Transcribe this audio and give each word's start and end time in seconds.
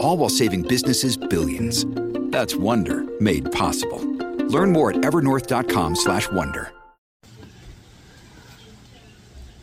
All 0.00 0.16
while 0.16 0.28
saving 0.28 0.62
businesses 0.62 1.16
billions. 1.16 1.84
That's 2.30 2.54
Wonder 2.54 3.04
made 3.20 3.50
possible. 3.52 4.00
Learn 4.48 4.72
more 4.72 4.90
at 4.90 4.98
evernorth.com/wonder. 4.98 6.72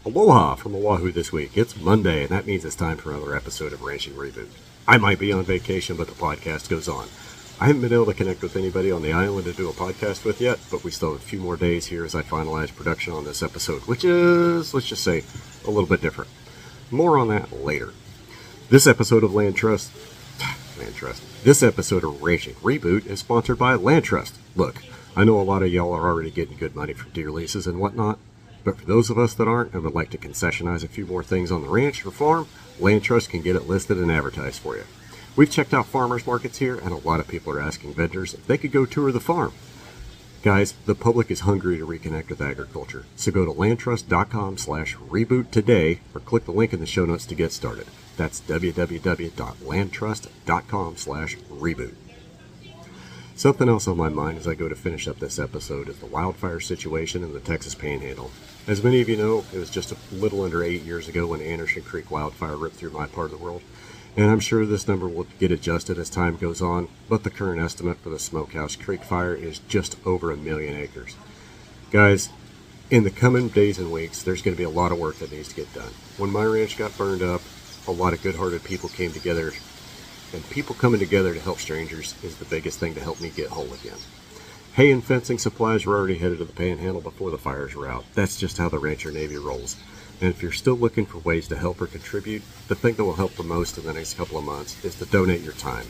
Aloha 0.05 0.53
from 0.53 0.75
Oahu 0.75 1.11
this 1.11 1.31
week. 1.31 1.57
It's 1.57 1.75
Monday, 1.81 2.21
and 2.21 2.29
that 2.29 2.45
means 2.45 2.63
it's 2.63 2.75
time 2.75 2.97
for 2.97 3.09
another 3.11 3.35
episode 3.35 3.73
of 3.73 3.81
Ranching 3.81 4.13
Reboot. 4.13 4.49
I 4.87 4.97
might 4.97 5.17
be 5.17 5.31
on 5.33 5.43
vacation, 5.45 5.97
but 5.97 6.05
the 6.05 6.13
podcast 6.13 6.69
goes 6.69 6.87
on. 6.87 7.07
I 7.59 7.65
haven't 7.65 7.81
been 7.81 7.93
able 7.93 8.05
to 8.05 8.13
connect 8.13 8.43
with 8.43 8.55
anybody 8.55 8.91
on 8.91 9.01
the 9.01 9.13
island 9.13 9.45
to 9.45 9.53
do 9.53 9.67
a 9.67 9.73
podcast 9.73 10.23
with 10.23 10.39
yet, 10.39 10.59
but 10.69 10.83
we 10.83 10.91
still 10.91 11.13
have 11.13 11.21
a 11.21 11.25
few 11.25 11.39
more 11.39 11.57
days 11.57 11.87
here 11.87 12.05
as 12.05 12.13
I 12.13 12.21
finalize 12.21 12.75
production 12.75 13.13
on 13.13 13.23
this 13.23 13.41
episode, 13.41 13.81
which 13.87 14.03
is, 14.03 14.75
let's 14.75 14.85
just 14.85 15.03
say, 15.03 15.23
a 15.65 15.71
little 15.71 15.89
bit 15.89 16.01
different. 16.01 16.29
More 16.91 17.17
on 17.17 17.29
that 17.29 17.63
later. 17.63 17.93
This 18.69 18.85
episode 18.85 19.23
of 19.23 19.33
Land 19.33 19.55
Trust, 19.55 19.89
This 21.43 21.63
episode 21.63 22.03
of 22.03 22.21
Ranching 22.21 22.53
Reboot 22.55 23.07
is 23.07 23.19
sponsored 23.19 23.57
by 23.57 23.73
Land 23.73 24.05
Trust. 24.05 24.35
Look, 24.55 24.83
I 25.15 25.23
know 25.23 25.39
a 25.39 25.41
lot 25.41 25.63
of 25.63 25.73
y'all 25.73 25.93
are 25.93 26.07
already 26.07 26.29
getting 26.29 26.57
good 26.57 26.75
money 26.75 26.93
from 26.93 27.11
deer 27.11 27.31
leases 27.31 27.65
and 27.65 27.79
whatnot, 27.79 28.19
but 28.63 28.77
for 28.77 28.85
those 28.85 29.09
of 29.09 29.17
us 29.17 29.33
that 29.33 29.47
aren't 29.47 29.73
and 29.73 29.83
would 29.83 29.95
like 29.95 30.11
to 30.11 30.17
concessionize 30.17 30.83
a 30.83 30.87
few 30.87 31.05
more 31.05 31.23
things 31.23 31.51
on 31.51 31.63
the 31.63 31.69
ranch 31.69 32.05
or 32.05 32.11
farm, 32.11 32.47
Land 32.79 33.03
Trust 33.03 33.29
can 33.29 33.41
get 33.41 33.55
it 33.55 33.67
listed 33.67 33.97
and 33.97 34.11
advertised 34.11 34.59
for 34.59 34.75
you. 34.75 34.83
We've 35.35 35.49
checked 35.49 35.73
out 35.73 35.87
farmers 35.87 36.27
markets 36.27 36.59
here, 36.59 36.75
and 36.75 36.91
a 36.91 36.97
lot 36.97 37.19
of 37.19 37.27
people 37.27 37.51
are 37.53 37.61
asking 37.61 37.95
vendors 37.95 38.33
if 38.33 38.45
they 38.45 38.57
could 38.57 38.71
go 38.71 38.85
tour 38.85 39.11
the 39.11 39.19
farm. 39.19 39.53
Guys, 40.43 40.75
the 40.85 40.93
public 40.93 41.31
is 41.31 41.39
hungry 41.39 41.77
to 41.77 41.87
reconnect 41.87 42.29
with 42.29 42.41
agriculture, 42.41 43.05
so 43.15 43.31
go 43.31 43.43
to 43.45 43.51
landtrust.com 43.51 44.57
slash 44.57 44.95
reboot 44.95 45.49
today 45.49 46.01
or 46.13 46.21
click 46.21 46.45
the 46.45 46.51
link 46.51 46.73
in 46.73 46.79
the 46.79 46.85
show 46.85 47.05
notes 47.05 47.25
to 47.25 47.33
get 47.33 47.51
started. 47.51 47.87
That's 48.15 48.41
www.landtrust.com 48.41 50.97
slash 50.97 51.37
reboot. 51.37 51.95
Something 53.35 53.67
else 53.67 53.87
on 53.87 53.97
my 53.97 54.07
mind 54.07 54.37
as 54.37 54.47
I 54.47 54.55
go 54.55 54.69
to 54.69 54.75
finish 54.75 55.09
up 55.09 55.19
this 55.19 55.39
episode 55.39 55.89
is 55.89 55.99
the 55.99 56.05
wildfire 56.05 56.61
situation 56.61 57.21
in 57.21 57.33
the 57.33 57.41
Texas 57.41 57.75
Panhandle. 57.75 58.31
As 58.65 58.81
many 58.81 59.01
of 59.01 59.09
you 59.09 59.17
know, 59.17 59.43
it 59.53 59.57
was 59.57 59.69
just 59.69 59.91
a 59.91 59.97
little 60.13 60.43
under 60.43 60.63
eight 60.63 60.83
years 60.83 61.09
ago 61.09 61.27
when 61.27 61.41
Anderson 61.41 61.83
Creek 61.83 62.09
wildfire 62.09 62.55
ripped 62.55 62.77
through 62.77 62.91
my 62.91 63.07
part 63.07 63.31
of 63.31 63.37
the 63.37 63.43
world, 63.43 63.61
and 64.15 64.31
I'm 64.31 64.39
sure 64.39 64.65
this 64.65 64.87
number 64.87 65.09
will 65.09 65.27
get 65.37 65.51
adjusted 65.51 65.99
as 65.99 66.09
time 66.09 66.37
goes 66.37 66.61
on, 66.61 66.87
but 67.09 67.23
the 67.23 67.29
current 67.29 67.61
estimate 67.61 67.97
for 67.97 68.09
the 68.09 68.19
Smokehouse 68.19 68.77
Creek 68.77 69.03
fire 69.03 69.35
is 69.35 69.59
just 69.59 69.97
over 70.05 70.31
a 70.31 70.37
million 70.37 70.77
acres. 70.77 71.17
Guys, 71.91 72.29
in 72.89 73.03
the 73.03 73.11
coming 73.11 73.49
days 73.49 73.77
and 73.77 73.91
weeks, 73.91 74.23
there's 74.23 74.41
going 74.41 74.55
to 74.55 74.57
be 74.57 74.63
a 74.63 74.69
lot 74.69 74.93
of 74.93 74.99
work 74.99 75.17
that 75.17 75.33
needs 75.33 75.49
to 75.49 75.55
get 75.55 75.73
done. 75.73 75.91
When 76.17 76.31
my 76.31 76.45
ranch 76.45 76.77
got 76.77 76.97
burned 76.97 77.21
up, 77.21 77.41
a 77.87 77.91
lot 77.91 78.13
of 78.13 78.21
good 78.21 78.35
hearted 78.35 78.63
people 78.63 78.89
came 78.89 79.11
together 79.11 79.51
and 80.33 80.49
people 80.49 80.75
coming 80.75 80.99
together 80.99 81.33
to 81.33 81.39
help 81.39 81.59
strangers 81.59 82.15
is 82.23 82.35
the 82.37 82.45
biggest 82.45 82.79
thing 82.79 82.93
to 82.95 82.99
help 82.99 83.21
me 83.21 83.29
get 83.29 83.49
whole 83.49 83.71
again. 83.73 83.97
Hay 84.73 84.91
and 84.91 85.03
fencing 85.03 85.37
supplies 85.37 85.85
were 85.85 85.95
already 85.95 86.17
headed 86.17 86.39
to 86.39 86.45
the 86.45 86.51
panhandle 86.51 86.99
before 86.99 87.31
the 87.31 87.37
fires 87.37 87.75
were 87.75 87.87
out. 87.87 88.03
That's 88.13 88.37
just 88.37 88.57
how 88.57 88.67
the 88.67 88.79
Rancher 88.79 89.11
Navy 89.11 89.37
rolls. 89.37 89.77
And 90.19 90.29
if 90.29 90.41
you're 90.41 90.51
still 90.51 90.75
looking 90.75 91.05
for 91.05 91.19
ways 91.19 91.47
to 91.47 91.57
help 91.57 91.81
or 91.81 91.87
contribute, 91.87 92.41
the 92.67 92.75
thing 92.75 92.95
that 92.95 93.05
will 93.05 93.15
help 93.15 93.35
the 93.35 93.43
most 93.43 93.77
in 93.77 93.85
the 93.85 93.93
next 93.93 94.15
couple 94.15 94.37
of 94.37 94.43
months 94.43 94.83
is 94.83 94.95
to 94.95 95.05
donate 95.05 95.41
your 95.41 95.53
time. 95.53 95.85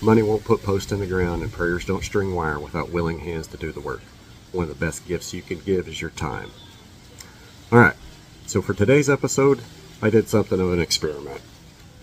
Money 0.00 0.22
won't 0.22 0.44
put 0.44 0.62
posts 0.62 0.92
in 0.92 1.00
the 1.00 1.06
ground, 1.06 1.42
and 1.42 1.52
prayers 1.52 1.84
don't 1.84 2.04
string 2.04 2.34
wire 2.34 2.60
without 2.60 2.90
willing 2.90 3.20
hands 3.20 3.46
to 3.48 3.56
do 3.56 3.72
the 3.72 3.80
work. 3.80 4.02
One 4.52 4.64
of 4.64 4.68
the 4.68 4.84
best 4.86 5.06
gifts 5.08 5.32
you 5.32 5.42
can 5.42 5.58
give 5.58 5.88
is 5.88 6.00
your 6.00 6.10
time. 6.10 6.50
Alright, 7.72 7.96
so 8.46 8.62
for 8.62 8.74
today's 8.74 9.10
episode, 9.10 9.60
I 10.02 10.10
did 10.10 10.28
something 10.28 10.60
of 10.60 10.72
an 10.72 10.80
experiment. 10.80 11.40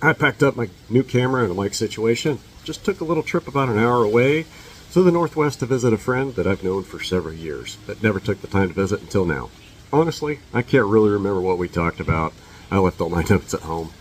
I 0.02 0.14
packed 0.14 0.42
up 0.42 0.56
my 0.56 0.70
new 0.90 1.04
camera 1.04 1.44
and 1.44 1.52
a 1.52 1.62
mic 1.62 1.74
situation, 1.74 2.40
just 2.64 2.84
took 2.84 3.02
a 3.02 3.06
little 3.06 3.24
trip 3.24 3.48
about 3.48 3.70
an 3.70 3.78
hour 3.78 4.04
away 4.04 4.46
to 4.94 5.04
the 5.04 5.12
Northwest 5.12 5.60
to 5.60 5.66
visit 5.66 5.94
a 5.94 5.98
friend 5.98 6.36
that 6.36 6.48
I've 6.48 6.64
known 6.64 6.84
for 6.84 7.02
several 7.02 7.34
years, 7.34 7.78
but 7.86 8.04
never 8.04 8.20
took 8.20 8.42
the 8.42 8.48
time 8.48 8.70
to 8.70 8.74
visit 8.74 9.02
until 9.02 9.26
now. 9.26 9.50
Honestly, 9.94 10.40
I 10.54 10.62
can't 10.62 10.88
really 10.88 11.12
remember 11.12 11.42
what 11.42 11.58
we 11.58 11.68
talked 11.68 12.00
about. 12.00 12.34
I 12.70 12.78
left 12.78 13.00
all 13.02 13.10
my 13.10 13.24
notes 13.30 13.54
at 13.54 13.62
home. 13.62 13.92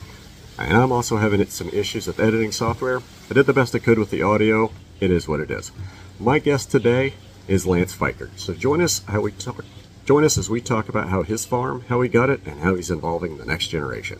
And 0.58 0.76
I'm 0.76 0.92
also 0.92 1.16
having 1.16 1.44
some 1.46 1.70
issues 1.70 2.06
with 2.06 2.20
editing 2.20 2.52
software. 2.52 3.00
I 3.30 3.34
did 3.34 3.46
the 3.46 3.52
best 3.52 3.74
I 3.74 3.78
could 3.78 3.98
with 3.98 4.10
the 4.10 4.22
audio. 4.22 4.72
It 5.00 5.10
is 5.10 5.26
what 5.26 5.40
it 5.40 5.50
is. 5.50 5.72
My 6.18 6.38
guest 6.38 6.70
today 6.70 7.14
is 7.48 7.66
Lance 7.66 7.96
Feikert. 7.96 8.30
So 8.36 8.52
join 8.54 8.82
us 8.82 9.02
how 9.04 9.22
we 9.22 9.32
talk, 9.32 9.64
join 10.10 10.24
us 10.24 10.36
as 10.36 10.50
we 10.50 10.60
talk 10.60 10.88
about 10.88 11.08
how 11.08 11.22
his 11.22 11.44
farm, 11.44 11.84
how 11.86 12.00
he 12.00 12.08
got 12.08 12.28
it, 12.28 12.40
and 12.44 12.58
how 12.62 12.74
he's 12.74 12.90
involving 12.90 13.38
the 13.38 13.44
next 13.44 13.68
generation. 13.68 14.18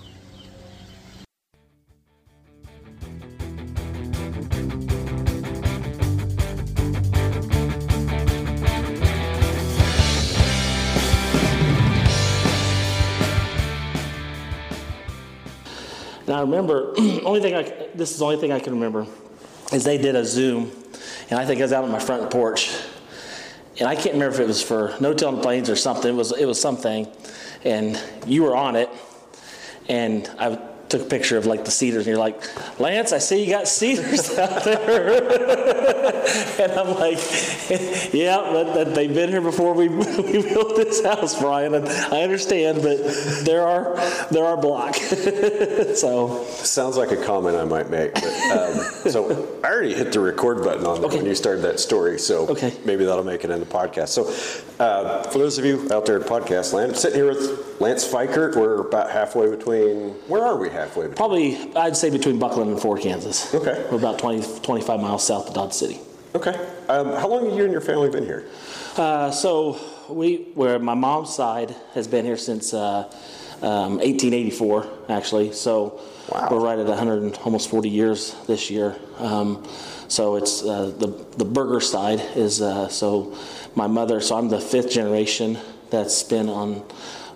And 16.24 16.36
I 16.36 16.42
remember, 16.42 16.94
only 17.24 17.40
thing 17.40 17.56
I, 17.56 17.62
this 17.96 18.12
is 18.12 18.18
the 18.20 18.24
only 18.26 18.36
thing 18.36 18.52
I 18.52 18.60
can 18.60 18.74
remember, 18.74 19.08
is 19.72 19.82
they 19.82 19.98
did 19.98 20.14
a 20.14 20.24
Zoom, 20.24 20.70
and 21.30 21.40
I 21.40 21.44
think 21.44 21.58
I 21.58 21.64
was 21.64 21.72
out 21.72 21.82
on 21.82 21.90
my 21.90 21.98
front 21.98 22.30
porch, 22.30 22.70
and 23.80 23.88
I 23.88 23.94
can't 23.94 24.12
remember 24.12 24.34
if 24.34 24.41
it 24.41 24.46
was 24.46 24.62
for 24.62 24.94
No 25.00 25.14
Till 25.14 25.36
Plains 25.41 25.70
or 25.70 25.76
something. 25.76 26.12
It 26.12 26.16
was 26.16 26.32
it 26.32 26.44
was 26.44 26.60
something, 26.60 27.08
and 27.64 28.00
you 28.26 28.42
were 28.42 28.54
on 28.54 28.76
it, 28.76 28.91
and 29.88 30.30
I 30.38 30.69
took 30.90 31.02
a 31.02 31.04
picture 31.06 31.38
of 31.38 31.46
like 31.46 31.64
the 31.64 31.70
cedars, 31.70 32.06
and 32.06 32.14
you're 32.14 32.18
like, 32.18 32.40
Lance, 32.80 33.12
I 33.12 33.18
see 33.18 33.44
you 33.44 33.50
got 33.50 33.66
cedars 33.68 34.30
out 34.38 34.64
there, 34.64 35.12
and 36.60 36.72
I'm 36.72 36.94
like, 36.98 37.18
yeah, 38.12 38.38
but, 38.52 38.74
but 38.74 38.94
they've 38.94 39.12
been 39.14 39.30
here 39.30 39.40
before 39.40 39.72
we, 39.72 39.88
we 39.88 40.42
built 40.42 40.76
this 40.76 41.02
house, 41.04 41.38
Brian. 41.40 41.74
And 41.74 41.88
I 41.88 42.22
understand, 42.22 42.82
but 42.82 42.98
there 43.44 43.62
are 43.66 43.94
there 44.30 44.44
are 44.44 44.56
block. 44.56 44.94
so 45.94 46.44
Sounds 46.48 46.96
like 46.96 47.12
a 47.12 47.24
comment 47.24 47.56
I 47.56 47.64
might 47.64 47.90
make. 47.90 48.14
But, 48.14 48.24
um, 48.50 48.74
so 49.10 49.58
I 49.64 49.68
already 49.70 49.94
hit 49.94 50.12
the 50.12 50.20
record 50.20 50.62
button 50.64 50.86
on 50.86 51.04
Okay. 51.04 51.16
when 51.18 51.26
you 51.26 51.34
started 51.34 51.62
that 51.62 51.80
story, 51.80 52.18
so 52.18 52.48
Okay. 52.48 52.74
maybe 52.84 53.04
that'll 53.04 53.24
make 53.24 53.44
it 53.44 53.50
in 53.50 53.60
the 53.60 53.66
podcast. 53.66 54.08
So 54.08 54.28
uh, 54.84 55.22
for 55.30 55.38
those 55.38 55.58
of 55.58 55.64
you 55.64 55.88
out 55.92 56.06
there 56.06 56.20
at 56.20 56.26
podcast 56.26 56.72
land, 56.72 56.92
I'm 56.92 56.97
sitting 56.98 57.16
here 57.18 57.28
with 57.28 57.80
Lance 57.80 58.06
Feikert. 58.06 58.56
We're 58.56 58.80
about 58.80 59.10
halfway 59.10 59.48
between. 59.48 60.10
Where 60.28 60.44
are 60.44 60.56
we 60.59 60.68
halfway 60.80 61.06
between? 61.09 61.16
probably 61.16 61.74
I'd 61.77 61.97
say 61.97 62.10
between 62.10 62.38
Bucklin 62.38 62.68
and 62.68 62.80
Ford 62.80 63.00
Kansas. 63.00 63.54
Okay. 63.54 63.86
We're 63.91 63.98
about 63.98 64.18
20, 64.18 64.60
25 64.62 65.00
miles 65.00 65.27
south 65.27 65.48
of 65.48 65.54
Dodge 65.54 65.72
City. 65.72 65.98
Okay. 66.34 66.54
Um, 66.88 67.09
how 67.12 67.28
long 67.28 67.48
have 67.48 67.56
you 67.59 67.65
and 67.65 67.72
your 67.72 67.80
family 67.80 68.09
been 68.10 68.24
here? 68.24 68.47
Uh, 68.97 69.30
so 69.30 69.78
we, 70.09 70.48
where 70.54 70.78
my 70.78 70.94
mom's 70.94 71.34
side 71.34 71.74
has 71.94 72.06
been 72.09 72.24
here 72.24 72.36
since 72.36 72.72
uh, 72.72 73.04
um, 73.62 73.98
1884, 73.98 74.86
actually. 75.09 75.53
So 75.53 76.00
Wow. 76.30 76.47
we're 76.48 76.60
right 76.60 76.78
at 76.78 76.86
100, 76.86 77.22
and 77.24 77.34
almost 77.44 77.68
40 77.71 77.88
years 77.91 78.36
this 78.47 78.71
year. 78.71 78.94
Um, 79.18 79.66
so 80.06 80.36
it's 80.36 80.62
uh, 80.62 80.92
the 80.97 81.09
the 81.36 81.44
Burger 81.44 81.80
side 81.80 82.21
is 82.36 82.60
uh, 82.62 82.88
so 82.88 83.36
my 83.74 83.88
mother. 83.88 84.21
So 84.21 84.36
I'm 84.36 84.48
the 84.48 84.60
fifth 84.60 84.91
generation 84.92 85.59
that's 85.91 86.22
been 86.22 86.48
on 86.48 86.84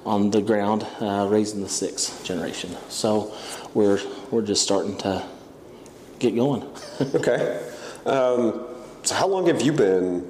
on 0.04 0.30
the 0.30 0.40
ground, 0.40 0.86
uh, 1.00 1.26
raising 1.30 1.62
the 1.62 1.68
sixth 1.68 2.24
generation. 2.24 2.76
So 2.88 3.34
we're 3.74 4.00
we're 4.30 4.42
just 4.42 4.62
starting 4.62 4.96
to 4.98 5.24
get 6.18 6.34
going. 6.34 6.64
Okay. 7.14 7.60
Um, 8.06 8.66
so 9.02 9.14
how 9.14 9.26
long 9.26 9.46
have 9.46 9.62
you 9.62 9.72
been 9.72 10.20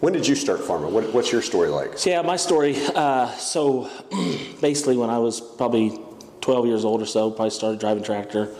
When 0.00 0.12
did 0.12 0.26
you 0.26 0.34
start 0.34 0.60
farming? 0.60 0.92
What, 0.92 1.12
what's 1.14 1.32
your 1.32 1.40
story 1.42 1.68
like? 1.68 1.96
So, 1.96 2.10
yeah, 2.10 2.20
my 2.22 2.36
story. 2.36 2.76
Uh, 2.94 3.30
so 3.38 3.90
basically, 4.60 4.96
when 4.98 5.08
I 5.10 5.18
was 5.18 5.40
probably 5.40 5.98
12 6.42 6.66
years 6.66 6.84
old 6.84 7.00
or 7.00 7.06
so, 7.06 7.30
probably 7.30 7.50
started 7.50 7.80
driving 7.80 8.04
tractor, 8.04 8.54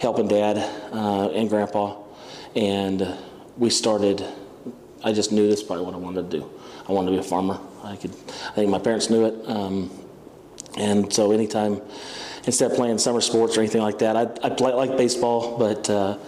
helping 0.00 0.26
dad 0.26 0.56
uh, 0.92 1.30
and 1.30 1.48
grandpa, 1.48 1.96
and 2.56 3.06
we 3.56 3.70
started. 3.70 4.24
I 5.04 5.12
just 5.12 5.30
knew 5.32 5.46
this 5.48 5.60
is 5.60 5.66
probably 5.66 5.84
what 5.84 5.94
I 5.94 5.98
wanted 5.98 6.28
to 6.30 6.38
do. 6.40 6.50
I 6.88 6.92
wanted 6.92 7.10
to 7.10 7.12
be 7.12 7.20
a 7.20 7.22
farmer. 7.22 7.60
I 7.84 7.94
could. 7.96 8.10
I 8.48 8.52
think 8.56 8.70
my 8.70 8.80
parents 8.80 9.08
knew 9.10 9.26
it, 9.26 9.48
um, 9.48 9.90
and 10.76 11.12
so 11.12 11.32
anytime, 11.32 11.80
instead 12.44 12.70
of 12.70 12.76
playing 12.76 12.98
summer 12.98 13.20
sports 13.20 13.56
or 13.56 13.60
anything 13.60 13.82
like 13.82 13.98
that, 13.98 14.16
I 14.16 14.22
I 14.46 14.50
play 14.50 14.72
like 14.72 14.96
baseball, 14.96 15.58
but. 15.58 15.88
Uh, 15.88 16.18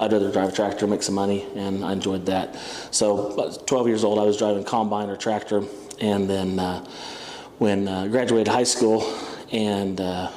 I'd 0.00 0.12
rather 0.12 0.32
drive 0.32 0.48
a 0.48 0.52
tractor, 0.52 0.88
make 0.88 1.04
some 1.04 1.14
money, 1.14 1.46
and 1.54 1.84
I 1.84 1.92
enjoyed 1.92 2.26
that. 2.26 2.56
So, 2.90 3.28
about 3.28 3.68
12 3.68 3.86
years 3.86 4.02
old, 4.02 4.18
I 4.18 4.24
was 4.24 4.36
driving 4.36 4.64
combine 4.64 5.08
or 5.08 5.16
tractor, 5.16 5.62
and 6.00 6.28
then 6.28 6.58
uh, 6.58 6.84
when 7.58 7.86
uh, 7.86 8.08
graduated 8.08 8.48
high 8.48 8.64
school, 8.64 9.06
and 9.52 10.00
uh, 10.00 10.28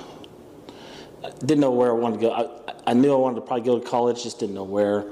didn't 1.39 1.61
know 1.61 1.71
where 1.71 1.89
I 1.89 1.93
wanted 1.93 2.19
to 2.19 2.21
go. 2.21 2.31
I, 2.31 2.91
I 2.91 2.93
knew 2.93 3.11
I 3.11 3.15
wanted 3.15 3.35
to 3.35 3.41
probably 3.41 3.65
go 3.65 3.79
to 3.79 3.85
college, 3.85 4.23
just 4.23 4.39
didn't 4.39 4.55
know 4.55 4.63
where. 4.63 5.05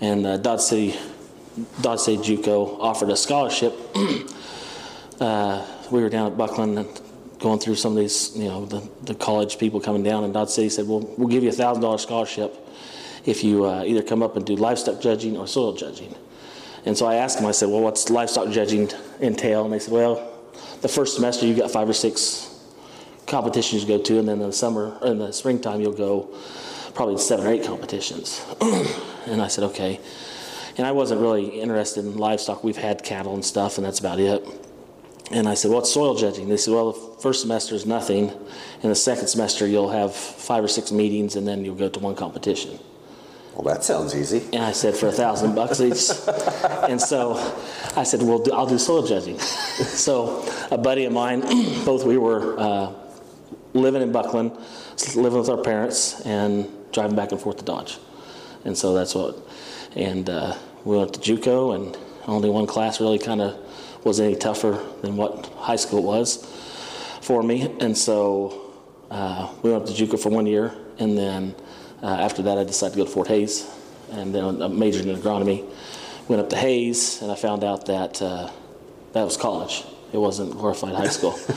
And 0.00 0.26
uh, 0.26 0.36
Dodge 0.38 0.60
City, 0.60 0.98
Dodge 1.80 2.00
City 2.00 2.36
JUCO 2.36 2.80
offered 2.80 3.10
a 3.10 3.16
scholarship. 3.16 3.74
uh, 5.20 5.66
we 5.90 6.00
were 6.00 6.08
down 6.08 6.32
at 6.32 6.38
Bucklin 6.38 6.78
and 6.78 7.00
going 7.38 7.58
through 7.58 7.76
some 7.76 7.92
of 7.92 7.98
these, 7.98 8.36
you 8.36 8.48
know, 8.48 8.64
the, 8.64 8.88
the 9.02 9.14
college 9.14 9.58
people 9.58 9.80
coming 9.80 10.02
down, 10.02 10.24
and 10.24 10.32
Dodge 10.32 10.50
City 10.50 10.68
said, 10.68 10.86
"Well, 10.86 11.00
we'll 11.16 11.28
give 11.28 11.42
you 11.42 11.50
a 11.50 11.52
thousand 11.52 11.82
dollar 11.82 11.98
scholarship 11.98 12.54
if 13.24 13.44
you 13.44 13.64
uh, 13.64 13.84
either 13.84 14.02
come 14.02 14.22
up 14.22 14.36
and 14.36 14.44
do 14.44 14.56
livestock 14.56 15.00
judging 15.00 15.36
or 15.36 15.46
soil 15.46 15.72
judging." 15.72 16.14
And 16.84 16.96
so 16.96 17.06
I 17.06 17.16
asked 17.16 17.38
them. 17.38 17.46
I 17.46 17.52
said, 17.52 17.68
"Well, 17.68 17.80
what's 17.80 18.10
livestock 18.10 18.50
judging 18.50 18.90
entail?" 19.20 19.64
And 19.64 19.72
they 19.72 19.78
said, 19.78 19.92
"Well, 19.92 20.32
the 20.80 20.88
first 20.88 21.16
semester 21.16 21.46
you've 21.46 21.58
got 21.58 21.70
five 21.70 21.88
or 21.88 21.92
six 21.92 22.48
competitions 23.26 23.82
you 23.82 23.88
go 23.88 24.02
to, 24.02 24.18
and 24.18 24.28
then 24.28 24.40
in 24.40 24.46
the 24.46 24.52
summer, 24.52 24.96
or 25.00 25.08
in 25.08 25.18
the 25.18 25.32
springtime, 25.32 25.80
you'll 25.80 25.92
go 25.92 26.34
probably 26.94 27.18
seven 27.18 27.46
or 27.46 27.50
eight 27.50 27.64
competitions. 27.64 28.44
and 29.26 29.40
I 29.40 29.48
said, 29.48 29.64
okay. 29.64 30.00
And 30.76 30.86
I 30.86 30.92
wasn't 30.92 31.20
really 31.20 31.60
interested 31.60 32.04
in 32.04 32.16
livestock. 32.16 32.64
We've 32.64 32.76
had 32.76 33.04
cattle 33.04 33.34
and 33.34 33.44
stuff, 33.44 33.78
and 33.78 33.86
that's 33.86 34.00
about 34.00 34.18
it. 34.18 34.44
And 35.30 35.48
I 35.48 35.54
said, 35.54 35.70
what's 35.70 35.92
soil 35.92 36.14
judging? 36.14 36.48
They 36.48 36.56
said, 36.56 36.74
well, 36.74 37.07
first 37.20 37.40
semester 37.40 37.74
is 37.74 37.86
nothing. 37.86 38.30
In 38.82 38.88
the 38.88 38.94
second 38.94 39.28
semester, 39.28 39.66
you'll 39.66 39.90
have 39.90 40.14
five 40.14 40.62
or 40.62 40.68
six 40.68 40.92
meetings, 40.92 41.36
and 41.36 41.46
then 41.46 41.64
you'll 41.64 41.74
go 41.74 41.88
to 41.88 41.98
one 41.98 42.14
competition. 42.14 42.78
Well, 43.54 43.74
that 43.74 43.82
sounds 43.82 44.14
easy. 44.14 44.44
And 44.52 44.62
I 44.62 44.72
said, 44.72 44.94
for 44.94 45.08
a 45.08 45.12
thousand 45.12 45.56
bucks 45.56 45.80
each. 45.80 46.10
and 46.88 47.00
so 47.00 47.34
I 47.96 48.04
said, 48.04 48.22
well, 48.22 48.44
I'll 48.52 48.66
do 48.66 48.78
soil 48.78 49.04
judging. 49.04 49.38
so 49.40 50.48
a 50.70 50.78
buddy 50.78 51.06
of 51.06 51.12
mine, 51.12 51.40
both 51.84 52.04
we 52.04 52.18
were 52.18 52.58
uh, 52.58 52.92
living 53.74 54.02
in 54.02 54.12
Bucklin, 54.12 54.56
living 55.16 55.40
with 55.40 55.48
our 55.48 55.56
parents, 55.56 56.20
and 56.24 56.70
driving 56.92 57.16
back 57.16 57.32
and 57.32 57.40
forth 57.40 57.56
to 57.58 57.64
Dodge. 57.64 57.98
And 58.64 58.78
so 58.78 58.94
that's 58.94 59.14
what. 59.14 59.36
And 59.96 60.30
uh, 60.30 60.54
we 60.84 60.96
went 60.96 61.14
to 61.14 61.20
JUCO, 61.20 61.74
and 61.74 61.98
only 62.28 62.50
one 62.50 62.66
class 62.66 63.00
really 63.00 63.18
kind 63.18 63.40
of 63.40 63.58
was 64.04 64.20
any 64.20 64.36
tougher 64.36 64.84
than 65.02 65.16
what 65.16 65.46
high 65.56 65.76
school 65.76 66.02
was 66.04 66.46
for 67.28 67.42
me. 67.42 67.76
And 67.80 67.96
so 67.96 68.72
uh, 69.10 69.52
we 69.62 69.70
went 69.70 69.82
up 69.82 69.94
to 69.94 69.94
JUCO 69.94 70.18
for 70.18 70.30
one 70.30 70.46
year, 70.46 70.72
and 70.98 71.16
then 71.16 71.54
uh, 72.02 72.06
after 72.06 72.40
that, 72.40 72.56
I 72.56 72.64
decided 72.64 72.92
to 72.94 72.98
go 73.00 73.04
to 73.04 73.10
Fort 73.10 73.28
Hays, 73.28 73.68
and 74.10 74.34
then 74.34 74.62
I 74.62 74.68
majored 74.68 75.04
in 75.04 75.14
agronomy. 75.14 75.62
Went 76.26 76.40
up 76.40 76.48
to 76.48 76.56
Hays, 76.56 77.20
and 77.20 77.30
I 77.30 77.34
found 77.34 77.64
out 77.64 77.84
that 77.84 78.22
uh, 78.22 78.50
that 79.12 79.24
was 79.24 79.36
college. 79.36 79.84
It 80.10 80.16
wasn't 80.16 80.52
glorified 80.52 80.94
high 80.94 81.08
school. 81.08 81.38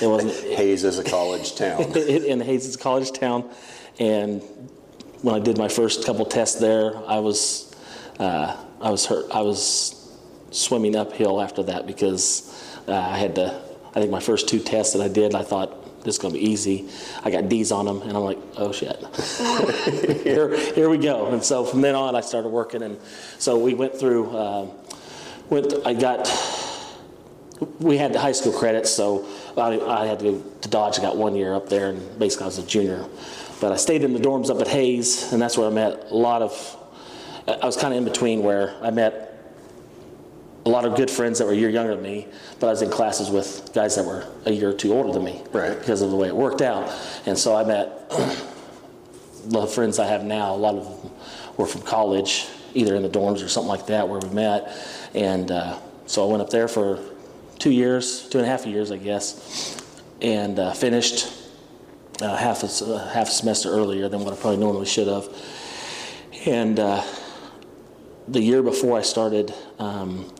It 0.00 0.06
wasn't. 0.06 0.32
Hays 0.56 0.84
is 0.84 0.98
a 0.98 1.04
college 1.04 1.56
town. 1.56 1.82
in 2.32 2.40
Hays 2.40 2.64
is 2.64 2.76
a 2.76 2.78
college 2.78 3.12
town, 3.12 3.50
and 3.98 4.40
when 5.20 5.34
I 5.34 5.40
did 5.40 5.58
my 5.58 5.68
first 5.68 6.06
couple 6.06 6.24
tests 6.24 6.58
there, 6.58 6.96
I 7.06 7.18
was 7.18 7.76
uh, 8.18 8.56
I 8.80 8.90
was 8.90 9.04
hurt. 9.04 9.26
I 9.30 9.42
was 9.42 9.94
swimming 10.52 10.96
uphill 10.96 11.42
after 11.42 11.62
that 11.64 11.86
because 11.86 12.26
uh, 12.88 12.94
I 12.94 13.18
had 13.18 13.34
to. 13.34 13.67
I 13.98 14.00
think 14.00 14.12
my 14.12 14.20
first 14.20 14.48
two 14.48 14.60
tests 14.60 14.92
that 14.92 15.02
I 15.02 15.08
did, 15.08 15.34
I 15.34 15.42
thought 15.42 16.04
this 16.04 16.14
is 16.14 16.18
going 16.20 16.32
to 16.32 16.38
be 16.38 16.46
easy. 16.46 16.88
I 17.24 17.32
got 17.32 17.48
D's 17.48 17.72
on 17.72 17.84
them, 17.84 18.00
and 18.02 18.12
I'm 18.12 18.22
like, 18.22 18.38
oh 18.56 18.70
shit, 18.70 18.96
here, 20.22 20.56
here 20.56 20.88
we 20.88 20.98
go. 20.98 21.26
And 21.32 21.42
so 21.42 21.64
from 21.64 21.80
then 21.80 21.96
on, 21.96 22.14
I 22.14 22.20
started 22.20 22.50
working, 22.50 22.82
and 22.82 22.96
so 23.40 23.58
we 23.58 23.74
went 23.74 23.96
through. 23.96 24.30
Uh, 24.30 24.68
went. 25.50 25.84
I 25.84 25.94
got 25.94 26.28
we 27.80 27.98
had 27.98 28.12
the 28.12 28.20
high 28.20 28.30
school 28.30 28.52
credits, 28.52 28.88
so 28.88 29.26
I, 29.56 29.80
I, 29.80 30.06
had 30.06 30.20
to 30.20 30.24
go 30.26 30.42
to 30.60 30.68
Dodge. 30.68 31.00
I 31.00 31.02
got 31.02 31.16
one 31.16 31.34
year 31.34 31.52
up 31.52 31.68
there, 31.68 31.88
and 31.88 32.18
basically 32.20 32.44
I 32.44 32.46
was 32.46 32.58
a 32.58 32.66
junior. 32.68 33.04
But 33.60 33.72
I 33.72 33.76
stayed 33.76 34.04
in 34.04 34.12
the 34.12 34.20
dorms 34.20 34.48
up 34.48 34.60
at 34.60 34.68
Hays, 34.68 35.32
and 35.32 35.42
that's 35.42 35.58
where 35.58 35.66
I 35.66 35.70
met 35.70 36.12
a 36.12 36.16
lot 36.16 36.42
of. 36.42 36.76
I 37.48 37.66
was 37.66 37.76
kind 37.76 37.92
of 37.92 37.98
in 37.98 38.04
between 38.04 38.44
where 38.44 38.76
I 38.80 38.92
met 38.92 39.27
a 40.68 40.70
lot 40.70 40.84
of 40.84 40.94
good 40.96 41.10
friends 41.10 41.38
that 41.38 41.46
were 41.46 41.52
a 41.52 41.56
year 41.56 41.70
younger 41.70 41.94
than 41.94 42.04
me, 42.04 42.26
but 42.60 42.66
I 42.66 42.70
was 42.70 42.82
in 42.82 42.90
classes 42.90 43.30
with 43.30 43.70
guys 43.72 43.96
that 43.96 44.04
were 44.04 44.26
a 44.44 44.52
year 44.52 44.68
or 44.68 44.74
two 44.74 44.92
older 44.92 45.10
than 45.14 45.24
me, 45.24 45.42
right? 45.50 45.78
Because 45.78 46.02
of 46.02 46.10
the 46.10 46.16
way 46.16 46.28
it 46.28 46.36
worked 46.36 46.60
out, 46.60 46.92
and 47.24 47.38
so 47.38 47.56
I 47.56 47.64
met 47.64 48.10
the 49.46 49.66
friends 49.66 49.98
I 49.98 50.06
have 50.06 50.24
now. 50.24 50.54
A 50.54 50.56
lot 50.56 50.74
of 50.74 50.84
them 50.84 51.10
were 51.56 51.64
from 51.64 51.80
college, 51.82 52.48
either 52.74 52.94
in 52.96 53.02
the 53.02 53.08
dorms 53.08 53.42
or 53.42 53.48
something 53.48 53.68
like 53.68 53.86
that, 53.86 54.06
where 54.06 54.20
we 54.20 54.28
met, 54.28 54.76
and 55.14 55.50
uh, 55.50 55.78
so 56.04 56.28
I 56.28 56.30
went 56.30 56.42
up 56.42 56.50
there 56.50 56.68
for 56.68 57.02
two 57.58 57.72
years, 57.72 58.28
two 58.28 58.36
and 58.36 58.46
a 58.46 58.50
half 58.50 58.66
years, 58.66 58.90
I 58.90 58.98
guess, 58.98 59.82
and 60.20 60.58
uh, 60.58 60.74
finished 60.74 61.32
uh, 62.20 62.36
half 62.36 62.62
a 62.62 62.84
uh, 62.84 63.08
half 63.08 63.28
a 63.28 63.32
semester 63.32 63.70
earlier 63.70 64.10
than 64.10 64.22
what 64.22 64.34
I 64.34 64.36
probably 64.36 64.58
normally 64.58 64.86
should 64.86 65.08
have. 65.08 65.34
And 66.44 66.78
uh, 66.78 67.02
the 68.28 68.40
year 68.40 68.62
before 68.62 68.98
I 68.98 69.02
started 69.02 69.54
um, 69.78 70.30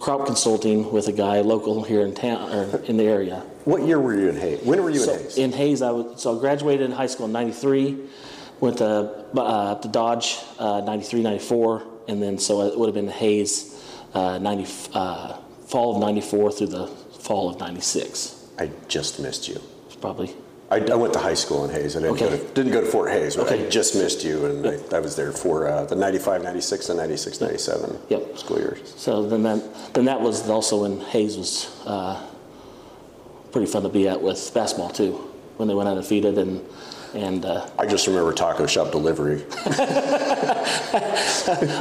crop 0.00 0.26
consulting 0.26 0.90
with 0.90 1.06
a 1.08 1.12
guy 1.12 1.40
local 1.42 1.84
here 1.84 2.00
in 2.00 2.14
town 2.14 2.52
or 2.52 2.78
in 2.84 2.96
the 2.96 3.04
area. 3.04 3.44
What 3.64 3.82
year 3.82 4.00
were 4.00 4.18
you 4.18 4.30
in 4.30 4.36
Hays? 4.36 4.62
When 4.64 4.82
were 4.82 4.90
you 4.90 4.98
so 4.98 5.12
in 5.12 5.18
Hays? 5.20 5.38
In 5.38 5.52
Hays, 5.52 5.82
I 5.82 5.90
was, 5.90 6.20
so 6.20 6.36
I 6.36 6.40
graduated 6.40 6.86
in 6.86 6.92
high 6.92 7.06
school 7.06 7.26
in 7.26 7.32
'93, 7.32 7.98
went 8.60 8.78
to 8.78 8.86
uh, 8.86 9.74
to 9.76 9.88
Dodge 9.88 10.38
uh, 10.58 10.80
'93, 10.80 11.22
'94, 11.22 11.82
and 12.08 12.22
then 12.22 12.38
so 12.38 12.62
it 12.62 12.78
would 12.78 12.86
have 12.86 12.94
been 12.94 13.08
Hays 13.08 13.80
uh, 14.14 14.38
'90 14.38 14.66
uh, 14.94 15.36
fall 15.66 15.94
of 15.94 16.00
94 16.00 16.52
through 16.52 16.66
the 16.66 16.86
fall 16.86 17.48
of 17.48 17.60
96. 17.60 18.48
I 18.58 18.70
just 18.88 19.20
missed 19.20 19.48
you. 19.48 19.60
Probably. 20.00 20.34
I, 20.72 20.76
I 20.78 20.94
went 20.94 21.12
to 21.14 21.18
high 21.18 21.34
school 21.34 21.64
in 21.64 21.70
Hays. 21.70 21.96
I 21.96 22.00
didn't, 22.00 22.14
Okay. 22.14 22.30
go, 22.30 22.36
to, 22.36 22.54
didn't 22.54 22.72
go 22.72 22.80
to 22.80 22.86
Fort 22.86 23.10
Hays, 23.10 23.34
but 23.34 23.46
Okay. 23.46 23.66
I 23.66 23.68
just 23.68 23.96
missed 23.96 24.22
you, 24.24 24.44
and 24.46 24.66
I, 24.66 24.78
I 24.96 25.00
was 25.00 25.16
there 25.16 25.32
for 25.32 25.66
uh, 25.66 25.84
the 25.84 25.96
95, 25.96 26.44
96, 26.44 26.88
and 26.90 26.98
96, 26.98 27.40
97 27.40 27.98
Yep. 28.08 28.38
school 28.38 28.58
years. 28.58 28.94
So 28.96 29.26
then 29.26 29.42
that, 29.42 29.94
then 29.94 30.04
that 30.04 30.20
was 30.20 30.48
also 30.48 30.82
when 30.82 31.00
Hays 31.00 31.36
was 31.36 31.68
uh, 31.86 32.24
pretty 33.50 33.66
fun 33.66 33.82
to 33.82 33.88
be 33.88 34.06
at 34.06 34.22
with 34.22 34.52
basketball 34.54 34.90
too, 34.90 35.14
when 35.56 35.66
they 35.68 35.74
went 35.74 35.88
undefeated 35.88 36.38
and 36.38 36.64
and 37.12 37.44
uh, 37.44 37.68
I 37.76 37.86
just 37.86 38.06
remember 38.06 38.32
taco 38.32 38.68
shop 38.68 38.92
delivery. 38.92 39.42
I 39.56 39.64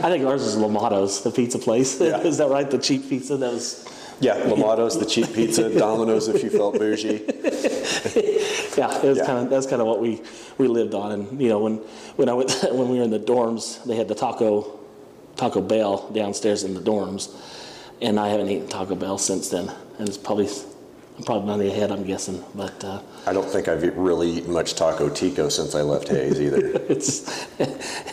think 0.10 0.26
ours 0.26 0.42
was 0.44 0.56
Lomato's, 0.58 1.22
the 1.22 1.30
pizza 1.30 1.60
place. 1.60 2.02
Yeah. 2.02 2.18
is 2.22 2.40
that 2.40 2.50
right? 2.50 2.68
The 2.70 2.80
cheap 2.80 3.08
pizza 3.08 3.38
that 3.38 3.54
was. 3.54 3.86
Yeah, 4.22 4.36
Lomato's, 4.46 4.98
the 5.00 5.06
cheap 5.06 5.34
pizza, 5.34 5.70
Domino's 5.78 6.28
if 6.28 6.44
you 6.44 6.50
felt 6.50 6.78
bougie. 6.78 7.26
Yeah, 8.78 8.96
it 8.98 9.04
was 9.10 9.18
Yeah. 9.18 9.26
kind 9.26 9.40
of 9.40 9.50
that's 9.50 9.66
kind 9.66 9.82
of 9.82 9.88
what 9.90 10.00
we 10.00 10.22
we 10.58 10.68
lived 10.70 10.94
on. 10.94 11.12
And 11.12 11.42
you 11.42 11.50
know 11.50 11.60
when 11.60 11.78
when 12.16 12.30
I 12.30 12.34
went 12.34 12.52
when 12.72 12.88
we 12.90 12.98
were 13.00 13.04
in 13.04 13.10
the 13.10 13.20
dorms, 13.20 13.84
they 13.84 13.96
had 13.98 14.08
the 14.08 14.16
taco 14.16 14.80
Taco 15.36 15.60
Bell 15.62 16.10
downstairs 16.14 16.64
in 16.64 16.74
the 16.76 16.80
dorms, 16.82 17.30
and 18.02 18.18
I 18.20 18.30
haven't 18.30 18.48
eaten 18.50 18.68
Taco 18.70 18.96
Bell 18.96 19.18
since 19.18 19.50
then. 19.50 19.70
And 19.98 20.08
it's 20.08 20.18
probably 20.18 20.48
I'm 21.18 21.24
probably 21.26 21.48
money 21.48 21.68
ahead, 21.68 21.92
I'm 21.92 22.04
guessing. 22.06 22.42
But 22.56 22.82
uh, 22.84 23.02
I 23.26 23.34
don't 23.34 23.48
think 23.48 23.68
I've 23.68 23.84
really 23.98 24.30
eaten 24.30 24.54
much 24.54 24.76
taco 24.76 25.10
tico 25.10 25.50
since 25.50 25.76
I 25.76 25.82
left 25.82 26.08
Hays 26.08 26.40
either. 26.40 26.60
it's 26.90 27.46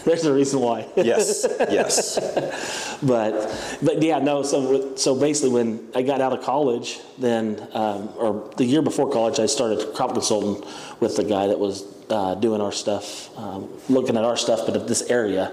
there's 0.04 0.24
a 0.24 0.32
reason 0.32 0.60
why. 0.60 0.88
yes, 0.96 1.46
yes. 1.70 2.98
but 3.02 3.78
but 3.82 4.02
yeah, 4.02 4.18
no. 4.18 4.42
So 4.42 4.96
so 4.96 5.14
basically, 5.14 5.50
when 5.50 5.88
I 5.94 6.02
got 6.02 6.20
out 6.20 6.32
of 6.32 6.42
college, 6.42 7.00
then 7.18 7.66
um, 7.72 8.10
or 8.16 8.50
the 8.56 8.64
year 8.64 8.82
before 8.82 9.10
college, 9.10 9.38
I 9.38 9.46
started 9.46 9.94
crop 9.94 10.12
consulting 10.12 10.66
with 11.00 11.16
the 11.16 11.24
guy 11.24 11.46
that 11.46 11.58
was 11.58 11.84
uh, 12.10 12.34
doing 12.34 12.60
our 12.60 12.72
stuff, 12.72 13.36
um, 13.38 13.68
looking 13.88 14.16
at 14.16 14.24
our 14.24 14.36
stuff, 14.36 14.66
but 14.66 14.76
of 14.76 14.88
this 14.88 15.02
area. 15.10 15.52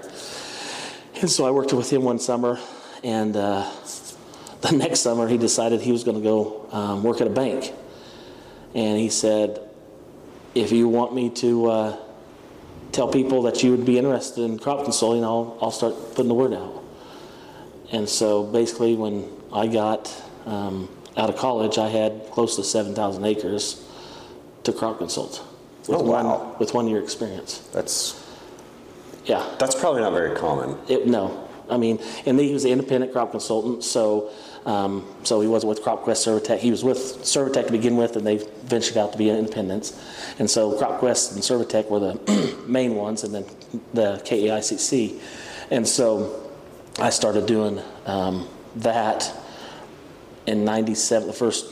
And 1.22 1.30
so 1.30 1.46
I 1.46 1.52
worked 1.52 1.74
with 1.74 1.92
him 1.92 2.04
one 2.04 2.20
summer, 2.20 2.60
and 3.04 3.36
uh, 3.36 3.70
the 4.62 4.72
next 4.76 5.02
summer 5.02 5.28
he 5.28 5.38
decided 5.38 5.82
he 5.82 5.92
was 5.92 6.04
going 6.04 6.18
to 6.18 6.24
go 6.24 6.68
um, 6.72 7.04
work 7.04 7.22
at 7.22 7.28
a 7.28 7.30
bank, 7.32 7.74
and 8.76 8.98
he 9.00 9.10
said, 9.10 9.60
"If 10.56 10.72
you 10.72 10.88
want 10.88 11.14
me 11.14 11.30
to." 11.32 11.66
Uh, 11.70 11.98
Tell 12.92 13.08
people 13.08 13.42
that 13.42 13.64
you 13.64 13.72
would 13.72 13.86
be 13.88 13.98
interested 13.98 14.44
in 14.44 14.60
crop 14.60 14.84
consulting. 14.84 15.24
I'll, 15.24 15.58
I'll 15.60 15.72
start 15.72 15.96
putting 16.14 16.28
the 16.28 16.36
word 16.36 16.54
out. 16.54 16.84
And 17.92 18.08
so 18.08 18.44
basically, 18.44 18.96
when 18.96 19.28
I 19.52 19.66
got 19.66 20.14
um, 20.46 20.88
out 21.18 21.28
of 21.28 21.36
college, 21.36 21.80
I 21.80 21.88
had 21.90 22.30
close 22.30 22.56
to 22.58 22.64
7,000 22.64 23.26
acres 23.26 23.84
to 24.64 24.72
crop 24.74 25.00
consult 25.00 25.44
with, 25.88 25.98
Oh, 26.02 26.04
one, 26.04 26.26
wow. 26.26 26.56
with 26.60 26.76
one 26.76 26.88
year 26.88 27.02
experience. 27.02 27.68
That's 27.74 28.24
Yeah. 29.26 29.44
that's 29.58 29.74
probably 29.74 30.02
not 30.02 30.14
very 30.14 30.36
common. 30.36 30.78
It, 30.88 31.08
no, 31.08 31.50
I 31.72 31.78
mean, 31.78 31.98
and 32.28 32.40
he 32.40 32.54
was 32.54 32.64
an 32.64 32.74
independent 32.74 33.12
crop 33.12 33.32
consultant, 33.32 33.84
so 33.84 34.30
um, 34.66 35.06
so 35.24 35.42
he 35.42 35.48
wasn't 35.48 35.70
with 35.70 35.82
CropQuest 35.82 36.26
Servitech. 36.26 36.60
He 36.60 36.72
was 36.72 36.84
with 36.84 36.98
Servitech 36.98 37.66
to 37.68 37.72
begin 37.72 37.98
with, 37.98 38.16
and 38.16 38.26
they 38.26 38.38
ventured 38.64 38.98
out 38.98 39.12
to 39.12 39.18
be 39.18 39.30
independents. 39.30 40.00
And 40.40 40.50
so 40.50 40.80
CropQuest 40.80 41.34
and 41.34 41.42
Servitech 41.42 41.90
were 41.90 42.00
the 42.00 42.64
main 42.68 42.96
ones, 42.96 43.24
and 43.24 43.34
then 43.34 43.46
the 43.94 44.22
KAICC. 44.26 45.20
And 45.72 45.88
so 45.88 46.52
I 47.00 47.10
started 47.10 47.46
doing 47.46 47.82
um, 48.06 48.48
that 48.78 49.32
in 50.46 50.64
'97. 50.64 51.28
The 51.28 51.34
first 51.34 51.66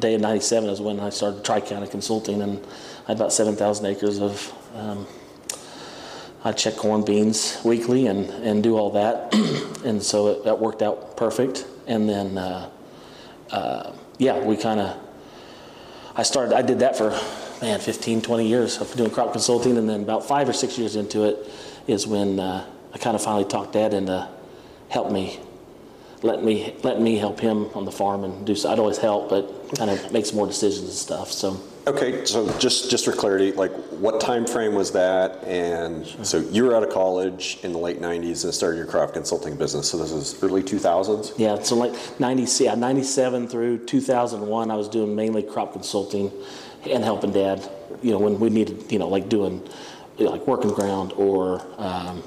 day 0.00 0.14
of 0.14 0.20
'97 0.20 0.68
is 0.68 0.80
when 0.80 1.00
I 1.00 1.10
started 1.10 1.44
Tri 1.44 1.60
County 1.60 1.86
Consulting, 1.88 2.42
and 2.42 2.64
I 3.04 3.10
had 3.10 3.18
about 3.18 3.32
7,000 3.32 3.86
acres 3.86 4.20
of 4.20 4.52
um, 4.74 5.06
I 6.44 6.52
check 6.52 6.76
corn, 6.76 7.04
beans 7.04 7.60
weekly 7.64 8.06
and, 8.08 8.28
and 8.44 8.62
do 8.62 8.76
all 8.76 8.90
that. 8.90 9.32
and 9.84 10.02
so 10.02 10.28
it, 10.28 10.44
that 10.44 10.60
worked 10.60 10.82
out 10.82 11.16
perfect. 11.16 11.66
And 11.86 12.08
then, 12.08 12.38
uh, 12.38 12.70
uh, 13.50 13.92
yeah, 14.18 14.44
we 14.44 14.56
kind 14.56 14.80
of, 14.80 14.98
I 16.14 16.22
started, 16.22 16.54
I 16.54 16.62
did 16.62 16.80
that 16.80 16.96
for, 16.96 17.10
man, 17.60 17.80
15, 17.80 18.22
20 18.22 18.46
years 18.46 18.80
of 18.80 18.92
doing 18.94 19.10
crop 19.10 19.32
consulting. 19.32 19.76
And 19.76 19.88
then 19.88 20.02
about 20.02 20.26
five 20.26 20.48
or 20.48 20.52
six 20.52 20.78
years 20.78 20.96
into 20.96 21.24
it 21.24 21.38
is 21.86 22.06
when 22.06 22.40
uh, 22.40 22.66
I 22.92 22.98
kind 22.98 23.14
of 23.14 23.22
finally 23.22 23.44
talked 23.44 23.72
Dad 23.72 23.94
into 23.94 24.28
help 24.88 25.10
me, 25.10 25.38
let 26.22 26.42
me, 26.42 26.74
let 26.82 27.00
me 27.00 27.16
help 27.16 27.40
him 27.40 27.66
on 27.74 27.84
the 27.84 27.92
farm 27.92 28.24
and 28.24 28.46
do, 28.46 28.54
so 28.54 28.70
I'd 28.70 28.78
always 28.78 28.98
help, 28.98 29.28
but 29.28 29.74
kind 29.76 29.90
of 29.90 30.12
make 30.12 30.26
some 30.26 30.36
more 30.36 30.46
decisions 30.46 30.88
and 30.88 30.92
stuff. 30.92 31.30
So, 31.30 31.60
Okay, 31.88 32.24
so 32.24 32.52
just 32.58 32.90
just 32.90 33.04
for 33.04 33.12
clarity, 33.12 33.52
like 33.52 33.70
what 33.90 34.20
time 34.20 34.44
frame 34.44 34.74
was 34.74 34.90
that? 34.90 35.44
And 35.44 36.04
so 36.26 36.38
you 36.38 36.64
were 36.64 36.74
out 36.74 36.82
of 36.82 36.90
college 36.90 37.58
in 37.62 37.70
the 37.70 37.78
late 37.78 38.00
'90s 38.00 38.42
and 38.42 38.52
started 38.52 38.76
your 38.76 38.86
crop 38.86 39.12
consulting 39.12 39.54
business. 39.54 39.88
So 39.90 39.98
this 39.98 40.10
is 40.10 40.42
early 40.42 40.64
2000s. 40.64 41.34
Yeah, 41.38 41.62
so 41.62 41.76
like 41.76 41.94
90, 42.18 42.64
yeah, 42.64 42.74
97 42.74 43.46
through 43.46 43.86
2001, 43.86 44.68
I 44.68 44.74
was 44.74 44.88
doing 44.88 45.14
mainly 45.14 45.44
crop 45.44 45.74
consulting 45.74 46.32
and 46.90 47.04
helping 47.04 47.30
dad, 47.30 47.68
you 48.02 48.10
know, 48.10 48.18
when 48.18 48.40
we 48.40 48.50
needed, 48.50 48.90
you 48.90 48.98
know, 48.98 49.06
like 49.06 49.28
doing, 49.28 49.62
you 50.18 50.24
know, 50.24 50.32
like 50.32 50.44
working 50.48 50.72
ground 50.72 51.12
or, 51.16 51.64
um, 51.78 52.20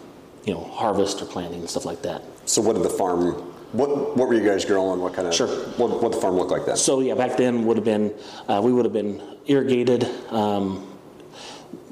you 0.45 0.53
know, 0.53 0.63
harvest 0.63 1.21
or 1.21 1.25
planting 1.25 1.59
and 1.59 1.69
stuff 1.69 1.83
like 1.83 2.01
that. 2.03 2.23
So 2.45 2.61
what 2.61 2.77
did 2.77 2.83
the 2.83 2.89
farm? 2.89 3.48
What 3.71 4.17
what 4.17 4.27
were 4.27 4.33
you 4.33 4.43
guys 4.43 4.65
growing? 4.65 4.99
What 4.99 5.13
kind 5.13 5.27
of? 5.27 5.33
Sure. 5.33 5.47
What 5.47 6.01
what 6.01 6.11
the 6.11 6.17
farm 6.19 6.35
look 6.35 6.49
like 6.49 6.65
then? 6.65 6.75
So 6.75 7.01
yeah, 7.01 7.13
back 7.13 7.37
then 7.37 7.65
would 7.65 7.77
have 7.77 7.85
been, 7.85 8.13
uh, 8.47 8.61
we 8.63 8.73
would 8.73 8.85
have 8.85 8.93
been 8.93 9.21
irrigated. 9.45 10.05
Um, 10.31 10.87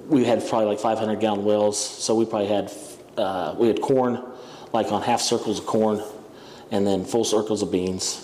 we 0.08 0.24
had 0.24 0.48
probably 0.48 0.68
like 0.68 0.80
500 0.80 1.20
gallon 1.20 1.44
wells, 1.44 1.78
so 1.78 2.16
we 2.16 2.26
probably 2.26 2.48
had, 2.48 2.72
uh, 3.18 3.56
we 3.58 3.68
had 3.68 3.82
corn, 3.82 4.24
like 4.72 4.92
on 4.92 5.02
half 5.02 5.20
circles 5.20 5.60
of 5.60 5.66
corn, 5.66 6.02
and 6.72 6.88
then 6.88 7.04
full 7.04 7.26
circles 7.26 7.62
of 7.62 7.72
beans 7.72 8.24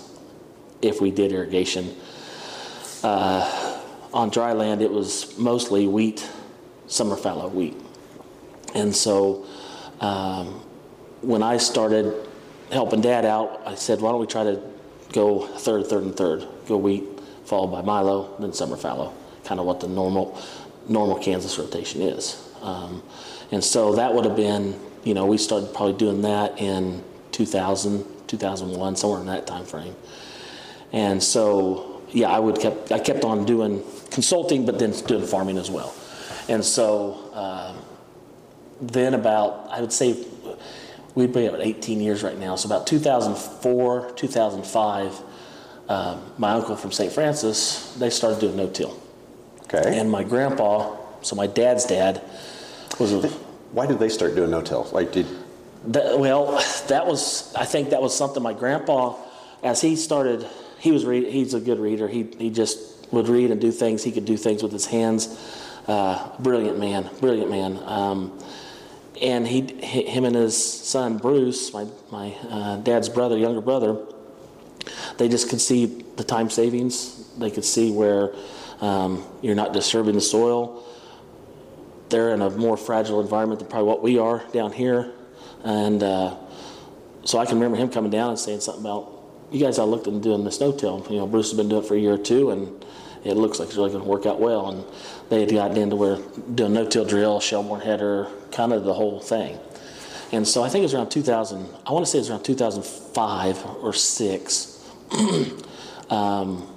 if 0.82 1.02
we 1.02 1.12
did 1.12 1.32
irrigation. 1.32 1.96
Uh, 3.04 3.80
on 4.14 4.30
dry 4.30 4.54
land, 4.54 4.82
it 4.82 4.92
was 4.92 5.38
mostly 5.38 5.88
wheat, 5.88 6.30
summer 6.88 7.18
fallow 7.18 7.50
wheat. 7.50 7.76
And 8.74 8.96
so 8.96 9.46
um, 10.00 10.62
when 11.22 11.44
I 11.44 11.58
started 11.58 12.28
helping 12.74 13.02
dad 13.02 13.26
out, 13.26 13.62
I 13.66 13.76
said, 13.76 14.02
why 14.02 14.12
don't 14.12 14.20
we 14.20 14.28
try 14.28 14.44
to 14.44 14.62
go 15.12 15.48
third, 15.48 15.88
third, 15.88 16.04
and 16.04 16.16
third? 16.16 16.48
Go 16.68 16.78
wheat, 16.78 17.04
followed 17.46 17.68
by 17.68 17.82
Milo, 17.82 18.36
then 18.40 18.54
summer 18.54 18.76
fallow, 18.78 19.14
kind 19.46 19.60
of 19.60 19.66
what 19.66 19.80
the 19.80 19.88
normal, 19.88 20.38
normal 20.88 21.18
Kansas 21.20 21.58
rotation 21.58 22.02
is. 22.02 22.42
Um, 22.62 23.04
and 23.52 23.64
so 23.64 23.96
that 23.96 24.14
would 24.14 24.26
have 24.26 24.36
been, 24.36 24.80
you 25.04 25.14
know, 25.14 25.26
we 25.26 25.38
started 25.38 25.74
probably 25.74 25.94
doing 25.94 26.22
that 26.24 26.60
in 26.60 27.04
2000, 27.32 28.06
2001, 28.28 28.96
somewhere 28.96 29.20
in 29.20 29.28
that 29.28 29.46
time 29.46 29.66
frame. 29.66 29.96
And 30.92 31.22
so, 31.22 32.02
yeah, 32.12 32.30
I 32.30 32.40
would 32.40 32.60
kept 32.60 32.92
I 32.92 33.00
kept 33.00 33.24
on 33.24 33.46
doing 33.46 33.84
consulting, 34.12 34.66
but 34.66 34.80
then 34.80 34.92
doing 35.08 35.26
farming 35.26 35.58
as 35.58 35.70
well. 35.70 35.94
And 36.48 36.64
so 36.64 37.32
um, 37.34 37.84
then 38.82 39.14
about 39.14 39.68
I 39.72 39.82
would 39.82 39.92
say 39.92 40.26
we'd 41.16 41.34
be 41.34 41.46
about 41.46 41.62
18 41.62 42.00
years 42.02 42.24
right 42.24 42.38
now. 42.38 42.56
So 42.56 42.68
about 42.68 42.88
2004, 42.88 44.12
2005, 44.16 45.22
um, 45.90 46.22
my 46.38 46.52
uncle 46.54 46.76
from 46.76 46.92
St. 46.92 47.12
Francis 47.12 47.94
they 48.00 48.10
started 48.10 48.40
doing 48.40 48.56
no-till, 48.56 48.98
Okay. 49.64 50.00
and 50.00 50.10
my 50.10 50.24
grandpa, 50.24 50.96
so 51.22 51.36
my 51.36 51.48
dad's 51.48 51.86
dad, 51.86 52.22
was 53.00 53.12
a 53.12 53.28
Why 53.74 53.86
did 53.86 54.00
they 54.00 54.10
start 54.10 54.36
doing 54.36 54.52
no-till? 54.52 54.88
Like 54.92 55.12
did 55.12 55.26
That, 55.88 56.18
well, 56.20 56.64
that 56.88 57.06
was 57.06 57.54
I 57.56 57.66
think 57.66 57.90
that 57.90 58.02
was 58.02 58.16
something 58.16 58.42
my 58.42 58.54
grandpa, 58.54 59.16
as 59.62 59.82
he 59.82 59.96
started, 59.96 60.48
he 60.80 60.92
was 60.92 61.06
read, 61.06 61.28
he's 61.28 61.54
a 61.54 61.60
good 61.60 61.80
reader. 61.80 62.08
He 62.08 62.24
he 62.38 62.50
just 62.50 62.80
would 63.12 63.28
read 63.28 63.52
and 63.52 63.60
do 63.60 63.72
things. 63.72 64.04
He 64.04 64.12
could 64.12 64.26
do 64.26 64.38
things 64.38 64.64
with 64.64 64.72
his 64.72 64.86
hands. 64.86 65.38
Uh, 65.88 66.30
brilliant 66.40 66.80
man, 66.80 67.10
brilliant 67.20 67.52
man. 67.52 67.78
Um, 67.86 68.40
and 69.24 69.48
he, 69.48 69.62
hi- 69.62 70.10
him 70.10 70.26
and 70.26 70.36
his 70.36 70.56
son 70.56 71.18
Bruce, 71.18 71.74
my 71.74 71.88
my 72.12 72.36
uh, 72.50 72.78
dad's 72.78 73.10
brother, 73.10 73.38
younger 73.38 73.62
brother, 73.62 74.06
they 75.18 75.28
just 75.28 75.50
could 75.50 75.62
see 75.62 75.86
the 76.18 76.24
time 76.24 76.50
savings. 76.50 77.30
They 77.38 77.50
could 77.50 77.66
see 77.66 77.92
where 77.92 78.34
um, 78.82 79.26
you're 79.42 79.56
not 79.56 79.74
disturbing 79.74 80.16
the 80.16 80.22
soil 80.22 80.84
they're 82.14 82.32
in 82.32 82.42
a 82.42 82.50
more 82.52 82.78
fragile 82.78 83.20
environment 83.22 83.60
than 83.60 83.68
probably 83.68 83.88
what 83.88 84.04
we 84.04 84.20
are 84.20 84.44
down 84.54 84.72
here. 84.72 85.12
And 85.64 86.04
uh, 86.04 86.38
so 87.24 87.40
I 87.40 87.46
can 87.46 87.56
remember 87.56 87.76
him 87.76 87.90
coming 87.90 88.12
down 88.12 88.30
and 88.30 88.40
saying 88.40 88.60
something 88.60 88.84
about, 88.84 89.12
you 89.52 89.60
guys 89.60 89.80
I 89.80 89.84
looked 89.84 90.06
into 90.06 90.20
doing 90.20 90.44
the 90.44 90.58
no-till. 90.60 91.06
You 91.10 91.18
know, 91.18 91.28
Bruce 91.28 91.50
has 91.50 91.58
been 91.58 91.70
doing 91.70 91.84
it 91.84 91.88
for 91.88 91.96
a 91.96 92.00
year 92.00 92.14
or 92.14 92.18
two, 92.20 92.52
and 92.52 92.86
it 93.24 93.36
looks 93.36 93.60
like 93.60 93.70
it's 93.70 93.78
really 93.78 93.92
going 93.92 94.04
to 94.04 94.10
work 94.10 94.26
out 94.26 94.40
well. 94.40 94.70
And 94.70 94.84
they 95.30 95.42
had 95.42 95.52
gotten 95.52 95.78
into 95.78 95.96
where 95.96 96.18
doing 96.54 96.74
no-till 96.74 97.06
drill, 97.06 97.40
Shelbourne 97.40 97.82
header, 97.82 98.28
kind 98.52 98.74
of 98.74 98.84
the 98.84 98.94
whole 98.94 99.20
thing. 99.20 99.58
And 100.32 100.48
so 100.48 100.64
I 100.64 100.70
think 100.70 100.82
it 100.82 100.86
was 100.86 100.94
around 100.96 101.10
2000, 101.10 101.68
I 101.86 101.92
want 101.92 102.06
to 102.06 102.12
say 102.12 102.18
it 102.18 102.22
was 102.22 102.30
around 102.32 102.44
2005 102.44 103.66
or 103.84 103.94
6. 103.94 104.92
um, 106.10 106.68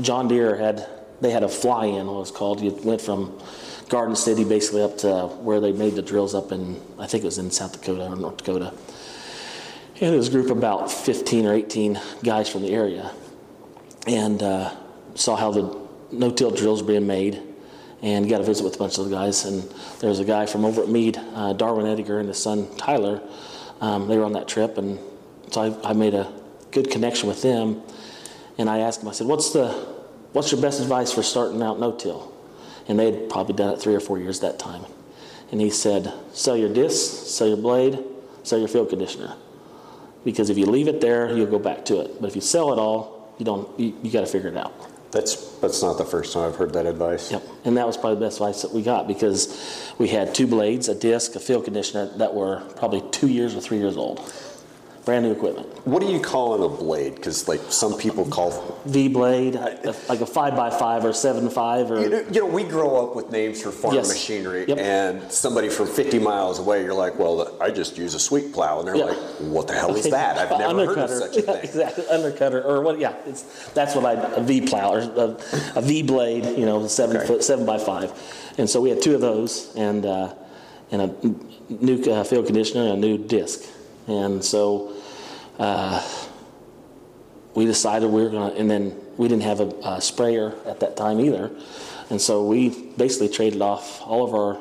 John 0.00 0.28
Deere 0.28 0.56
had, 0.56 0.86
they 1.20 1.30
had 1.30 1.42
a 1.42 1.48
fly-in, 1.48 2.06
what 2.06 2.14
it 2.14 2.18
was 2.18 2.30
called. 2.30 2.60
You 2.60 2.72
went 2.84 3.00
from 3.00 3.40
Garden 3.88 4.16
City 4.16 4.44
basically 4.44 4.82
up 4.82 4.98
to 4.98 5.28
where 5.28 5.60
they 5.60 5.72
made 5.72 5.94
the 5.94 6.02
drills 6.02 6.34
up 6.34 6.52
in, 6.52 6.80
I 6.98 7.06
think 7.06 7.24
it 7.24 7.26
was 7.26 7.38
in 7.38 7.50
South 7.50 7.72
Dakota 7.72 8.06
or 8.06 8.16
North 8.16 8.36
Dakota. 8.36 8.74
And 9.98 10.14
it 10.14 10.18
was 10.18 10.28
a 10.28 10.30
group 10.30 10.50
of 10.50 10.58
about 10.58 10.92
15 10.92 11.46
or 11.46 11.54
18 11.54 11.98
guys 12.22 12.50
from 12.50 12.62
the 12.62 12.74
area. 12.74 13.12
And 14.06 14.42
uh, 14.42 14.76
saw 15.14 15.36
how 15.36 15.50
the 15.52 15.85
no-till 16.12 16.50
drills 16.50 16.82
being 16.82 17.06
made 17.06 17.42
and 18.02 18.28
got 18.28 18.38
to 18.38 18.44
visit 18.44 18.62
with 18.62 18.74
a 18.76 18.78
bunch 18.78 18.98
of 18.98 19.08
the 19.08 19.10
guys. 19.10 19.44
And 19.44 19.62
there 20.00 20.08
was 20.08 20.20
a 20.20 20.24
guy 20.24 20.46
from 20.46 20.64
over 20.64 20.82
at 20.82 20.88
Meade, 20.88 21.18
uh, 21.34 21.52
Darwin 21.52 21.86
Ediger 21.86 22.20
and 22.20 22.28
his 22.28 22.40
son 22.42 22.68
Tyler. 22.76 23.20
Um, 23.80 24.08
they 24.08 24.16
were 24.16 24.24
on 24.24 24.32
that 24.32 24.48
trip, 24.48 24.78
and 24.78 24.98
so 25.50 25.62
I, 25.62 25.90
I 25.90 25.92
made 25.92 26.14
a 26.14 26.32
good 26.70 26.90
connection 26.90 27.28
with 27.28 27.42
them. 27.42 27.82
And 28.58 28.70
I 28.70 28.78
asked 28.78 29.02
him, 29.02 29.08
I 29.08 29.12
said, 29.12 29.26
"What's 29.26 29.50
the, 29.50 29.68
what's 30.32 30.50
your 30.50 30.60
best 30.60 30.80
advice 30.80 31.12
for 31.12 31.22
starting 31.22 31.62
out 31.62 31.78
no-till?" 31.78 32.32
And 32.88 32.98
they 32.98 33.10
had 33.10 33.28
probably 33.28 33.54
done 33.54 33.74
it 33.74 33.80
three 33.80 33.94
or 33.94 34.00
four 34.00 34.18
years 34.18 34.40
that 34.40 34.58
time. 34.58 34.84
And 35.50 35.60
he 35.60 35.70
said, 35.70 36.12
"Sell 36.32 36.56
your 36.56 36.72
disc, 36.72 37.26
sell 37.26 37.48
your 37.48 37.58
blade, 37.58 37.98
sell 38.44 38.58
your 38.58 38.68
field 38.68 38.88
conditioner, 38.88 39.34
because 40.24 40.48
if 40.48 40.56
you 40.56 40.66
leave 40.66 40.88
it 40.88 41.00
there, 41.00 41.36
you'll 41.36 41.50
go 41.50 41.58
back 41.58 41.84
to 41.86 42.00
it. 42.00 42.20
But 42.20 42.28
if 42.28 42.34
you 42.34 42.40
sell 42.40 42.72
it 42.72 42.78
all, 42.78 43.34
you 43.38 43.44
don't. 43.44 43.68
You, 43.78 43.94
you 44.02 44.10
got 44.10 44.20
to 44.20 44.26
figure 44.26 44.48
it 44.48 44.56
out." 44.56 44.72
That's 45.16 45.58
that's 45.60 45.82
not 45.82 45.96
the 45.96 46.04
first 46.04 46.34
time 46.34 46.48
I've 46.48 46.56
heard 46.56 46.74
that 46.74 46.86
advice. 46.86 47.32
Yep. 47.32 47.42
And 47.64 47.76
that 47.76 47.86
was 47.86 47.96
probably 47.96 48.16
the 48.16 48.26
best 48.26 48.36
advice 48.36 48.62
that 48.62 48.72
we 48.72 48.82
got 48.82 49.08
because 49.08 49.94
we 49.98 50.08
had 50.08 50.34
two 50.34 50.46
blades, 50.46 50.88
a 50.88 50.94
disc, 50.94 51.34
a 51.34 51.40
field 51.40 51.64
conditioner 51.64 52.06
that 52.18 52.34
were 52.34 52.60
probably 52.76 53.02
two 53.10 53.28
years 53.28 53.54
or 53.56 53.60
three 53.60 53.78
years 53.78 53.96
old. 53.96 54.20
Brand 55.06 55.24
new 55.24 55.30
equipment. 55.30 55.68
What 55.86 56.02
do 56.02 56.08
you 56.08 56.18
call 56.18 56.54
on 56.54 56.62
a 56.64 56.68
blade? 56.68 57.14
Because 57.14 57.46
like 57.46 57.60
some 57.68 57.96
people 57.96 58.24
call. 58.26 58.76
V 58.86 59.06
blade, 59.06 59.54
like 59.54 60.20
a 60.20 60.26
five 60.26 60.56
by 60.56 60.68
five 60.68 61.04
or 61.04 61.12
seven 61.12 61.48
five 61.48 61.92
or 61.92 62.00
You 62.00 62.08
know, 62.08 62.24
you 62.32 62.40
know, 62.40 62.46
we 62.46 62.64
grow 62.64 63.06
up 63.06 63.14
with 63.14 63.30
names 63.30 63.62
for 63.62 63.70
farm 63.70 63.94
Yes. 63.94 64.08
machinery, 64.08 64.64
Yep. 64.66 64.78
and 64.78 65.30
somebody 65.30 65.68
from 65.68 65.86
50 65.86 66.18
miles 66.18 66.58
away, 66.58 66.82
you're 66.82 66.92
like, 66.92 67.20
well, 67.20 67.56
I 67.60 67.70
just 67.70 67.96
use 67.96 68.14
a 68.14 68.18
sweep 68.18 68.52
plow, 68.52 68.80
and 68.80 68.88
they're 68.88 68.96
Yeah. 68.96 69.04
like, 69.04 69.18
what 69.42 69.68
the 69.68 69.74
hell 69.74 69.94
is 69.94 70.06
that? 70.10 70.38
I've 70.38 70.58
never 70.58 70.86
heard 70.86 70.98
of 70.98 71.08
Undercutter. 71.10 71.18
such 71.20 71.36
a 71.36 71.42
thing. 71.42 71.60
exactly, 71.62 72.04
undercutter 72.06 72.64
or 72.64 72.80
what? 72.82 72.98
Yeah, 72.98 73.12
it's 73.28 73.42
that's 73.74 73.94
what 73.94 74.04
I 74.04 74.14
a 74.14 74.40
V 74.42 74.62
plow 74.62 74.92
or 74.94 74.98
a, 74.98 75.36
a 75.76 75.82
V 75.82 76.02
blade. 76.02 76.58
You 76.58 76.66
know, 76.66 76.84
seven 76.88 77.18
Okay. 77.18 77.26
foot, 77.28 77.44
seven 77.44 77.64
by 77.64 77.78
five, 77.78 78.10
and 78.58 78.68
so 78.68 78.80
we 78.80 78.90
had 78.90 79.00
two 79.00 79.14
of 79.14 79.20
those 79.20 79.72
and 79.76 80.04
uh, 80.04 80.34
and 80.90 81.00
a 81.02 81.72
new 81.72 82.02
uh, 82.10 82.24
field 82.24 82.46
conditioner 82.46 82.82
and 82.90 82.92
a 82.94 82.96
new 82.96 83.18
disc, 83.18 83.62
and 84.08 84.44
so 84.44 84.92
we 87.54 87.64
decided 87.64 88.10
we 88.10 88.22
were 88.22 88.30
going 88.30 88.52
to, 88.52 88.58
and 88.58 88.70
then 88.70 88.94
we 89.16 89.28
didn't 89.28 89.44
have 89.44 89.60
a, 89.60 89.68
a 89.84 90.00
sprayer 90.00 90.54
at 90.66 90.80
that 90.80 90.96
time 90.96 91.20
either. 91.20 91.50
And 92.10 92.20
so 92.20 92.44
we 92.46 92.68
basically 92.96 93.28
traded 93.28 93.62
off 93.62 94.00
all 94.02 94.24
of 94.24 94.34
our 94.34 94.60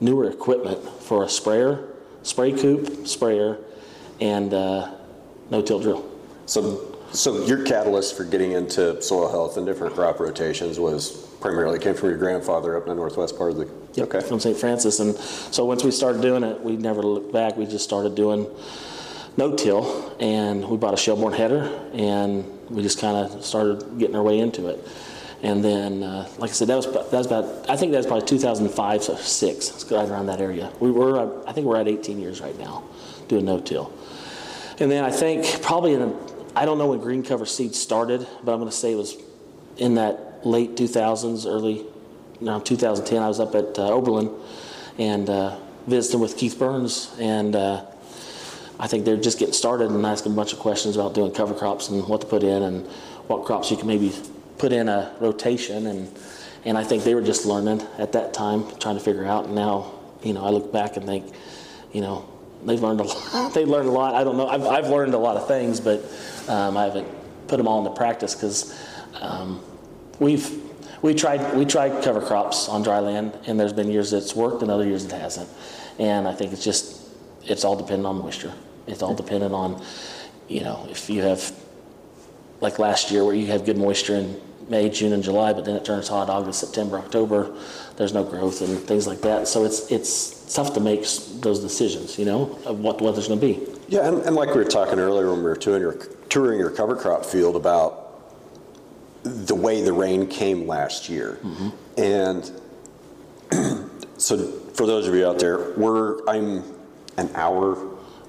newer 0.00 0.30
equipment 0.30 0.82
for 1.02 1.24
a 1.24 1.28
sprayer, 1.28 1.94
Spra-Coupe, 2.22 3.06
sprayer, 3.06 3.58
and 4.20 4.54
uh, 4.54 4.94
no-till 5.50 5.80
drill. 5.80 6.08
So, 6.46 6.96
so 7.12 7.44
your 7.44 7.64
catalyst 7.64 8.16
for 8.16 8.24
getting 8.24 8.52
into 8.52 9.00
soil 9.02 9.30
health 9.30 9.56
and 9.56 9.66
different 9.66 9.94
crop 9.94 10.20
rotations 10.20 10.78
was 10.78 11.26
primarily 11.40 11.78
came 11.78 11.94
from 11.94 12.08
your 12.10 12.18
grandfather 12.18 12.76
up 12.76 12.84
in 12.84 12.88
the 12.90 12.94
northwest 12.94 13.36
part 13.36 13.52
of 13.52 13.58
the. 13.58 13.70
Yep, 13.94 14.14
Okay. 14.14 14.26
From 14.26 14.40
St. 14.40 14.56
Francis. 14.56 15.00
And 15.00 15.16
so 15.16 15.64
once 15.64 15.84
we 15.84 15.90
started 15.90 16.22
doing 16.22 16.42
it, 16.42 16.60
we 16.60 16.76
never 16.76 17.02
looked 17.02 17.32
back. 17.32 17.56
We 17.56 17.66
just 17.66 17.84
started 17.84 18.14
doing 18.14 18.46
no-till, 19.38 20.16
and 20.18 20.68
we 20.68 20.76
bought 20.76 20.92
a 20.92 20.96
Shelbourne 20.96 21.32
header, 21.32 21.62
and 21.94 22.44
we 22.68 22.82
just 22.82 23.00
kind 23.00 23.16
of 23.16 23.44
started 23.44 23.98
getting 23.98 24.16
our 24.16 24.22
way 24.22 24.40
into 24.40 24.66
it. 24.66 24.86
And 25.42 25.64
then, 25.64 26.02
uh, 26.02 26.28
like 26.38 26.50
I 26.50 26.52
said, 26.52 26.66
that 26.66 26.76
was 26.76 26.86
that 26.92 27.12
was 27.12 27.26
about 27.26 27.70
I 27.70 27.76
think 27.76 27.92
that 27.92 27.98
was 27.98 28.06
probably 28.06 28.26
2005 28.26 29.08
or 29.08 29.16
six. 29.18 29.70
It's 29.70 29.90
right 29.90 30.08
around 30.08 30.26
that 30.26 30.40
area. 30.40 30.72
We 30.80 30.90
were 30.90 31.18
uh, 31.18 31.48
I 31.48 31.52
think 31.52 31.68
we're 31.68 31.80
at 31.80 31.86
18 31.86 32.18
years 32.18 32.40
right 32.40 32.58
now 32.58 32.82
doing 33.28 33.44
no-till. 33.44 33.92
And 34.80 34.90
then 34.90 35.04
I 35.04 35.10
think 35.10 35.62
probably 35.62 35.94
in, 35.94 36.16
I 36.56 36.64
don't 36.64 36.78
know 36.78 36.88
when 36.88 36.98
green 36.98 37.22
cover 37.22 37.46
seed 37.46 37.74
started, 37.74 38.26
but 38.42 38.52
I'm 38.52 38.58
going 38.58 38.70
to 38.70 38.76
say 38.76 38.92
it 38.92 38.96
was 38.96 39.16
in 39.76 39.94
that 39.94 40.44
late 40.44 40.76
2000s, 40.76 41.46
early, 41.46 41.86
no, 42.40 42.58
2010. 42.58 43.22
I 43.22 43.28
was 43.28 43.38
up 43.38 43.54
at 43.54 43.78
uh, 43.78 43.90
Oberlin 43.90 44.30
and 44.98 45.28
uh, 45.30 45.58
visiting 45.86 46.20
with 46.20 46.36
Keith 46.36 46.58
Berns, 46.58 47.14
and 47.18 47.54
uh, 47.54 47.84
I 48.80 48.86
think 48.86 49.04
they're 49.04 49.16
just 49.16 49.38
getting 49.38 49.54
started 49.54 49.90
and 49.90 50.04
asking 50.06 50.32
a 50.32 50.36
bunch 50.36 50.52
of 50.52 50.60
questions 50.60 50.96
about 50.96 51.14
doing 51.14 51.32
cover 51.32 51.54
crops 51.54 51.88
and 51.88 52.06
what 52.06 52.20
to 52.20 52.26
put 52.26 52.42
in 52.42 52.62
and 52.62 52.86
what 53.26 53.44
crops 53.44 53.70
you 53.70 53.76
can 53.76 53.88
maybe 53.88 54.12
put 54.58 54.72
in 54.72 54.88
a 54.88 55.14
rotation. 55.20 55.86
And, 55.86 56.16
and 56.64 56.78
I 56.78 56.84
think 56.84 57.02
they 57.02 57.14
were 57.14 57.22
just 57.22 57.44
learning 57.44 57.86
at 57.98 58.12
that 58.12 58.32
time, 58.32 58.64
trying 58.78 58.96
to 58.96 59.02
figure 59.02 59.24
out. 59.24 59.46
And 59.46 59.54
now, 59.54 59.92
you 60.22 60.32
know, 60.32 60.44
I 60.44 60.50
look 60.50 60.72
back 60.72 60.96
and 60.96 61.06
think, 61.06 61.32
you 61.92 62.00
know, 62.00 62.28
they've 62.64 62.80
learned 62.80 63.00
a 63.00 63.04
lot. 63.32 63.54
they've 63.54 63.68
learned 63.68 63.88
a 63.88 63.92
lot. 63.92 64.14
I 64.14 64.22
don't 64.22 64.36
know. 64.36 64.48
I've, 64.48 64.64
I've 64.64 64.88
learned 64.88 65.14
a 65.14 65.18
lot 65.18 65.36
of 65.36 65.48
things, 65.48 65.80
but 65.80 66.04
um, 66.48 66.76
I 66.76 66.84
haven't 66.84 67.08
put 67.48 67.56
them 67.56 67.66
all 67.66 67.78
into 67.84 67.96
practice 67.96 68.34
because 68.34 68.78
um, 69.20 69.60
we've 70.20 70.62
we 71.02 71.14
tried 71.14 71.56
we 71.56 71.64
tried 71.64 72.02
cover 72.02 72.20
crops 72.20 72.68
on 72.68 72.82
dry 72.82 72.98
land, 72.98 73.36
and 73.46 73.58
there's 73.58 73.72
been 73.72 73.90
years 73.90 74.10
that's 74.10 74.34
worked 74.34 74.62
and 74.62 74.70
other 74.70 74.84
years 74.84 75.04
it 75.04 75.12
hasn't. 75.12 75.48
And 75.98 76.28
I 76.28 76.34
think 76.34 76.52
it's 76.52 76.64
just 76.64 77.00
it's 77.44 77.64
all 77.64 77.76
dependent 77.76 78.06
on 78.06 78.18
moisture. 78.18 78.52
It's 78.88 79.02
all 79.02 79.14
dependent 79.14 79.52
on 79.52 79.82
you 80.48 80.62
know 80.62 80.86
if 80.90 81.08
you 81.10 81.22
have 81.22 81.52
like 82.60 82.78
last 82.78 83.10
year 83.10 83.24
where 83.24 83.34
you 83.34 83.46
have 83.46 83.64
good 83.64 83.78
moisture 83.78 84.16
in 84.16 84.40
May, 84.68 84.90
June, 84.90 85.14
and 85.14 85.22
July, 85.22 85.54
but 85.54 85.64
then 85.64 85.76
it 85.76 85.84
turns 85.84 86.08
hot 86.08 86.28
August, 86.28 86.60
September, 86.60 86.98
October. 86.98 87.56
There's 87.96 88.12
no 88.12 88.22
growth 88.22 88.60
and 88.60 88.78
things 88.78 89.06
like 89.06 89.22
that. 89.22 89.48
So 89.48 89.64
it's 89.64 89.90
it's 89.90 90.54
tough 90.54 90.74
to 90.74 90.80
make 90.80 91.00
those 91.40 91.60
decisions. 91.60 92.18
You 92.18 92.26
know 92.26 92.58
of 92.66 92.80
what 92.80 92.98
the 92.98 93.04
weather's 93.04 93.28
going 93.28 93.40
to 93.40 93.46
be. 93.46 93.78
Yeah, 93.88 94.06
and, 94.06 94.22
and 94.22 94.36
like 94.36 94.50
we 94.50 94.56
were 94.56 94.64
talking 94.64 94.98
earlier 94.98 95.30
when 95.30 95.38
we 95.38 95.44
were 95.44 95.56
touring 95.56 95.80
your, 95.80 95.94
touring 96.28 96.58
your 96.60 96.70
cover 96.70 96.94
crop 96.94 97.24
field 97.24 97.56
about 97.56 98.04
the 99.22 99.54
way 99.54 99.82
the 99.82 99.94
rain 99.94 100.26
came 100.26 100.66
last 100.66 101.08
year. 101.08 101.38
Mm-hmm. 101.42 101.68
And 101.96 103.90
so 104.20 104.36
for 104.74 104.86
those 104.86 105.08
of 105.08 105.14
you 105.14 105.26
out 105.26 105.38
there, 105.38 105.72
we're, 105.72 106.22
I'm 106.28 106.62
an 107.16 107.30
hour, 107.34 107.76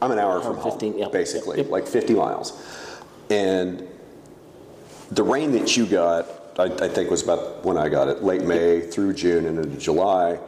I'm 0.01 0.11
an 0.11 0.19
hour 0.19 0.39
from 0.41 0.57
home, 0.57 0.71
15, 0.71 0.97
yep. 0.97 1.11
basically, 1.11 1.57
Yep. 1.57 1.69
like 1.69 1.87
50 1.87 2.13
miles. 2.13 2.61
And 3.29 3.87
the 5.11 5.23
rain 5.23 5.51
that 5.53 5.75
you 5.75 5.85
got, 5.85 6.27
I, 6.57 6.65
I 6.65 6.87
think 6.87 7.09
was 7.09 7.23
about 7.23 7.63
when 7.65 7.77
I 7.77 7.89
got 7.89 8.07
it, 8.07 8.23
late 8.23 8.43
May 8.43 8.81
through 8.81 9.13
June 9.13 9.45
and 9.45 9.57
into 9.59 9.77
July. 9.77 10.39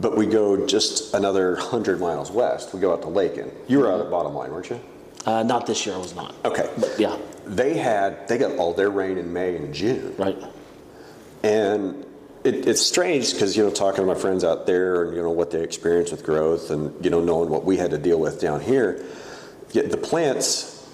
But 0.00 0.16
we 0.16 0.26
go 0.26 0.66
just 0.66 1.12
another 1.14 1.54
100 1.54 2.00
miles 2.00 2.30
west. 2.30 2.72
We 2.72 2.80
go 2.80 2.92
out 2.92 3.02
to 3.02 3.08
Lakin. 3.08 3.50
You 3.66 3.80
were 3.80 3.92
out 3.92 4.00
at 4.00 4.10
Bottom 4.10 4.34
Line, 4.34 4.50
weren't 4.52 4.70
you? 4.70 4.80
Uh, 5.26 5.42
not 5.42 5.66
this 5.66 5.84
year, 5.84 5.94
I 5.96 5.98
was 5.98 6.14
not. 6.14 6.34
Okay. 6.44 6.70
But 6.78 6.94
yeah, 6.98 7.18
They 7.44 7.76
had, 7.76 8.28
they 8.28 8.38
got 8.38 8.56
all 8.58 8.72
their 8.72 8.90
rain 8.90 9.18
in 9.18 9.32
May 9.32 9.56
and 9.56 9.74
June. 9.74 10.14
right. 10.16 10.38
And 11.42 12.04
it, 12.44 12.68
it's 12.68 12.80
strange 12.80 13.32
because, 13.32 13.56
you 13.56 13.64
know, 13.64 13.70
talking 13.70 14.02
to 14.02 14.06
my 14.06 14.18
friends 14.18 14.44
out 14.44 14.66
there 14.66 15.04
and, 15.04 15.16
you 15.16 15.22
know, 15.22 15.30
what 15.30 15.50
they 15.50 15.62
experience 15.62 16.10
with 16.10 16.24
growth 16.24 16.70
and, 16.70 17.04
you 17.04 17.10
know, 17.10 17.20
knowing 17.20 17.50
what 17.50 17.64
we 17.64 17.76
had 17.76 17.90
to 17.90 17.98
deal 17.98 18.18
with 18.18 18.40
down 18.40 18.60
here, 18.60 19.04
yet 19.72 19.90
the 19.90 19.96
plants, 19.96 20.88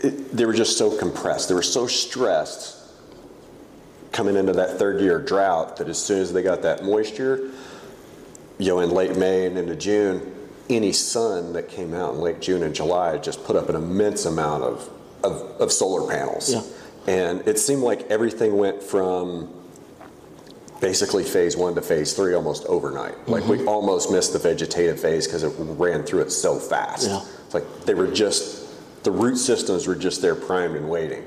it, 0.00 0.36
they 0.36 0.44
were 0.44 0.52
just 0.52 0.76
so 0.76 0.96
compressed. 0.96 1.48
They 1.48 1.54
were 1.54 1.62
so 1.62 1.86
stressed 1.86 2.78
coming 4.12 4.36
into 4.36 4.52
that 4.54 4.78
third 4.78 5.00
year 5.00 5.20
drought 5.20 5.76
that 5.76 5.88
as 5.88 6.02
soon 6.02 6.20
as 6.20 6.32
they 6.32 6.42
got 6.42 6.62
that 6.62 6.84
moisture, 6.84 7.50
you 8.58 8.68
know, 8.68 8.80
in 8.80 8.90
late 8.90 9.16
May 9.16 9.46
and 9.46 9.56
into 9.56 9.76
June, 9.76 10.34
any 10.68 10.92
sun 10.92 11.52
that 11.52 11.68
came 11.68 11.94
out 11.94 12.14
in 12.14 12.20
late 12.20 12.40
June 12.40 12.62
and 12.62 12.74
July 12.74 13.18
just 13.18 13.44
put 13.44 13.56
up 13.56 13.68
an 13.68 13.76
immense 13.76 14.24
amount 14.24 14.64
of, 14.64 14.90
of, 15.22 15.60
of 15.60 15.72
solar 15.72 16.10
panels. 16.10 16.52
Yeah. 16.52 16.62
And 17.06 17.48
it 17.48 17.58
seemed 17.58 17.82
like 17.82 18.02
everything 18.10 18.56
went 18.56 18.82
from 18.82 19.59
basically 20.80 21.24
phase 21.24 21.56
one 21.56 21.74
to 21.74 21.82
phase 21.82 22.14
three 22.14 22.34
almost 22.34 22.64
overnight. 22.66 23.14
Like 23.28 23.42
Mm-hmm. 23.44 23.50
we 23.50 23.66
almost 23.66 24.10
missed 24.10 24.32
the 24.32 24.38
vegetative 24.38 24.98
phase 25.00 25.26
because 25.26 25.42
it 25.42 25.52
ran 25.58 26.02
through 26.04 26.20
it 26.22 26.30
so 26.30 26.58
fast. 26.58 27.08
Yeah. 27.08 27.22
It's 27.44 27.54
like 27.54 27.84
they 27.84 27.94
were 27.94 28.06
just, 28.06 29.04
the 29.04 29.10
root 29.10 29.36
systems 29.36 29.86
were 29.86 29.94
just 29.94 30.22
there 30.22 30.34
primed 30.34 30.76
and 30.76 30.88
waiting. 30.88 31.24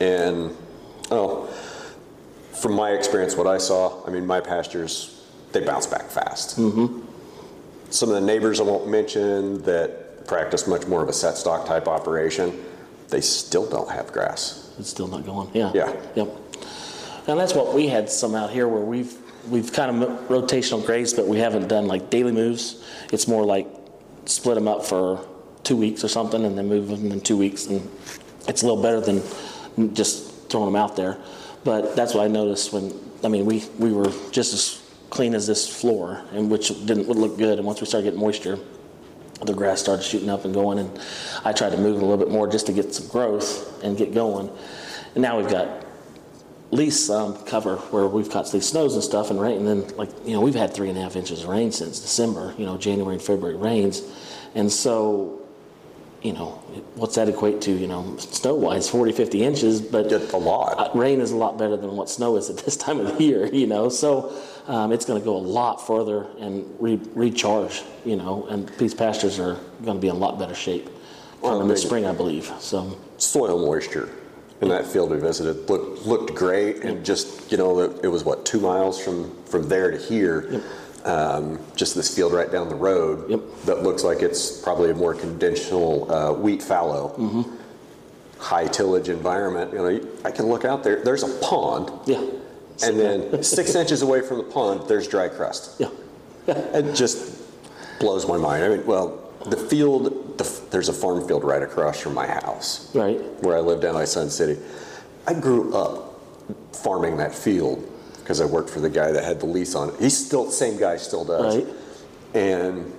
And, 0.00 0.56
oh, 1.10 1.46
from 2.60 2.72
my 2.74 2.90
experience, 2.90 3.36
what 3.36 3.46
I 3.46 3.58
saw, 3.58 4.04
I 4.06 4.10
mean, 4.10 4.26
my 4.26 4.40
pastures, 4.40 5.24
they 5.52 5.60
bounce 5.64 5.86
back 5.86 6.10
fast. 6.10 6.58
Mm-hmm. 6.58 7.00
Some 7.90 8.08
of 8.08 8.14
the 8.16 8.20
neighbors 8.20 8.60
I 8.60 8.64
won't 8.64 8.88
mention 8.88 9.62
that 9.62 10.26
practice 10.26 10.66
much 10.66 10.86
more 10.86 11.02
of 11.02 11.08
a 11.08 11.12
set 11.12 11.36
stock 11.36 11.66
type 11.66 11.88
operation, 11.88 12.64
they 13.08 13.20
still 13.20 13.68
don't 13.68 13.90
have 13.90 14.12
grass. 14.12 14.72
It's 14.78 14.88
still 14.90 15.08
not 15.08 15.24
going. 15.26 15.50
Yeah. 15.54 15.72
Yeah. 15.74 15.92
Yep. 16.14 16.28
And 17.26 17.38
that's 17.38 17.54
what 17.54 17.74
we 17.74 17.86
had 17.88 18.10
some 18.10 18.34
out 18.34 18.50
here 18.50 18.66
where 18.68 18.82
we've 18.82 19.16
we've 19.48 19.72
kind 19.72 20.02
of 20.02 20.10
rotational 20.28 20.84
grades, 20.84 21.12
but 21.12 21.26
we 21.26 21.38
haven't 21.38 21.68
done 21.68 21.86
like 21.86 22.10
daily 22.10 22.32
moves. 22.32 22.84
It's 23.12 23.26
more 23.28 23.44
like 23.44 23.66
split 24.26 24.54
them 24.54 24.68
up 24.68 24.84
for 24.84 25.26
two 25.62 25.76
weeks 25.76 26.04
or 26.04 26.08
something, 26.08 26.44
and 26.44 26.56
then 26.56 26.68
move 26.68 26.88
them 26.88 27.12
in 27.12 27.20
two 27.20 27.36
weeks, 27.36 27.66
and 27.66 27.88
it's 28.48 28.62
a 28.62 28.66
little 28.66 28.82
better 28.82 29.00
than 29.00 29.94
just 29.94 30.50
throwing 30.50 30.66
them 30.66 30.76
out 30.76 30.96
there. 30.96 31.18
But 31.64 31.94
that's 31.94 32.14
what 32.14 32.24
I 32.24 32.28
noticed 32.28 32.72
when 32.72 32.92
I 33.22 33.28
mean 33.28 33.44
we 33.44 33.64
we 33.78 33.92
were 33.92 34.10
just 34.30 34.52
as 34.52 34.82
clean 35.10 35.34
as 35.34 35.46
this 35.46 35.68
floor, 35.68 36.22
and 36.32 36.50
which 36.50 36.68
didn't 36.86 37.06
would 37.08 37.18
look 37.18 37.36
good. 37.36 37.58
And 37.58 37.66
once 37.66 37.80
we 37.80 37.86
started 37.86 38.04
getting 38.04 38.20
moisture, 38.20 38.58
the 39.44 39.54
grass 39.54 39.80
started 39.80 40.02
shooting 40.02 40.30
up 40.30 40.44
and 40.44 40.54
going, 40.54 40.78
and 40.78 41.00
I 41.44 41.52
tried 41.52 41.70
to 41.70 41.78
move 41.78 41.96
a 41.96 42.04
little 42.04 42.16
bit 42.16 42.30
more 42.30 42.46
just 42.46 42.66
to 42.66 42.72
get 42.72 42.94
some 42.94 43.08
growth 43.08 43.82
and 43.82 43.96
get 43.96 44.14
going. 44.14 44.50
And 45.14 45.22
now 45.22 45.38
we've 45.38 45.50
got 45.50 45.79
least 46.72 47.06
some 47.06 47.36
cover 47.44 47.76
where 47.76 48.06
we've 48.06 48.30
got 48.30 48.50
these 48.52 48.66
snows 48.68 48.94
and 48.94 49.02
stuff 49.02 49.30
and 49.30 49.40
rain, 49.40 49.66
and 49.66 49.66
then 49.66 49.96
like 49.96 50.10
you 50.24 50.32
know 50.32 50.40
we've 50.40 50.54
had 50.54 50.72
three 50.72 50.88
and 50.88 50.96
a 50.98 51.02
half 51.02 51.16
inches 51.16 51.42
of 51.42 51.48
rain 51.48 51.72
since 51.72 52.00
December. 52.00 52.54
You 52.58 52.66
know 52.66 52.76
January 52.78 53.14
and 53.14 53.22
February 53.22 53.56
rains, 53.56 54.02
and 54.54 54.70
so 54.70 55.36
you 56.22 56.32
know 56.32 56.48
what's 56.96 57.14
that 57.16 57.28
equate 57.28 57.60
to? 57.62 57.72
You 57.72 57.86
know 57.88 58.16
snow 58.18 58.54
wise 58.54 58.88
40, 58.88 59.12
50 59.12 59.42
inches, 59.42 59.80
but 59.80 60.08
Just 60.10 60.32
a 60.32 60.36
lot. 60.36 60.94
rain 60.96 61.20
is 61.20 61.30
a 61.32 61.36
lot 61.36 61.58
better 61.58 61.76
than 61.76 61.96
what 61.96 62.08
snow 62.10 62.36
is 62.36 62.50
at 62.50 62.58
this 62.58 62.76
time 62.76 63.00
of 63.00 63.16
the 63.16 63.24
year, 63.24 63.46
you 63.46 63.66
know. 63.66 63.88
So 63.88 64.32
um, 64.68 64.92
it's 64.92 65.04
going 65.04 65.18
to 65.20 65.24
go 65.24 65.34
a 65.36 65.38
lot 65.38 65.84
further 65.84 66.26
and 66.38 66.64
re- 66.78 67.00
recharge, 67.14 67.82
you 68.04 68.16
know. 68.16 68.46
And 68.48 68.68
these 68.78 68.94
pastures 68.94 69.38
are 69.40 69.54
going 69.82 69.96
to 69.96 70.00
be 70.00 70.08
in 70.08 70.14
a 70.14 70.18
lot 70.18 70.38
better 70.38 70.54
shape 70.54 70.88
Well, 71.40 71.54
coming 71.54 71.68
this 71.68 71.80
maybe- 71.84 71.88
spring, 71.88 72.06
I 72.06 72.12
believe. 72.12 72.52
So 72.60 72.96
Soil 73.16 73.58
moisture 73.66 74.10
in 74.60 74.68
that 74.68 74.86
field 74.86 75.10
we 75.10 75.18
visited 75.18 75.68
looked, 75.70 76.06
looked 76.06 76.34
great 76.34 76.84
and 76.84 77.04
just, 77.04 77.50
you 77.50 77.56
know, 77.58 77.80
it 77.80 78.00
it 78.04 78.08
was 78.08 78.24
what, 78.24 78.44
two 78.44 78.60
miles 78.60 79.00
from, 79.00 79.34
from 79.44 79.68
there 79.68 79.90
to 79.90 79.96
here? 79.98 80.62
Um, 81.04 81.58
just 81.76 81.94
this 81.94 82.14
field 82.14 82.34
right 82.34 82.52
down 82.52 82.68
the 82.68 82.74
road. 82.74 83.30
Yep. 83.30 83.40
That 83.64 83.82
looks 83.82 84.04
like 84.04 84.20
it's 84.20 84.60
probably 84.60 84.90
a 84.90 84.94
more 84.94 85.14
conventional 85.14 86.10
uh, 86.12 86.32
wheat 86.34 86.62
fallow. 86.62 87.14
Mm-hmm. 87.16 87.56
High 88.38 88.66
tillage 88.66 89.08
environment, 89.08 89.72
you 89.72 89.78
know, 89.78 90.08
I 90.24 90.30
can 90.30 90.46
look 90.46 90.64
out 90.66 90.82
there, 90.84 91.02
there's 91.02 91.22
a 91.22 91.38
pond. 91.40 91.90
yeah, 92.06 92.22
And 92.82 92.98
then 92.98 93.42
six 93.42 93.74
inches 93.82 94.02
away 94.02 94.20
from 94.20 94.38
the 94.38 94.44
pond, 94.44 94.88
there's 94.88 95.08
dry 95.08 95.28
crust. 95.28 95.80
yeah, 95.80 95.88
It 96.46 96.94
just 96.94 97.38
blows 97.98 98.26
my 98.28 98.36
mind. 98.38 98.64
I 98.64 98.68
mean, 98.70 98.86
well, 98.86 99.29
the 99.46 99.56
field, 99.56 100.38
the, 100.38 100.60
there's 100.70 100.88
a 100.88 100.92
farm 100.92 101.26
field 101.26 101.44
right 101.44 101.62
across 101.62 102.00
from 102.00 102.14
my 102.14 102.26
house 102.26 102.94
right. 102.94 103.18
where 103.42 103.56
I 103.56 103.60
live 103.60 103.80
down 103.80 103.98
in 103.98 104.06
Sun 104.06 104.30
City. 104.30 104.60
I 105.26 105.34
grew 105.34 105.74
up 105.74 106.20
farming 106.72 107.16
that 107.18 107.34
field 107.34 107.86
because 108.18 108.40
I 108.40 108.44
worked 108.44 108.70
for 108.70 108.80
the 108.80 108.90
guy 108.90 109.12
that 109.12 109.24
had 109.24 109.40
the 109.40 109.46
lease 109.46 109.74
on 109.74 109.90
it. 109.90 109.94
He's 109.98 110.26
still 110.26 110.46
the 110.46 110.52
same 110.52 110.78
guy, 110.78 110.96
still 110.96 111.24
does. 111.24 111.56
Right. 111.56 111.74
And 112.34 112.92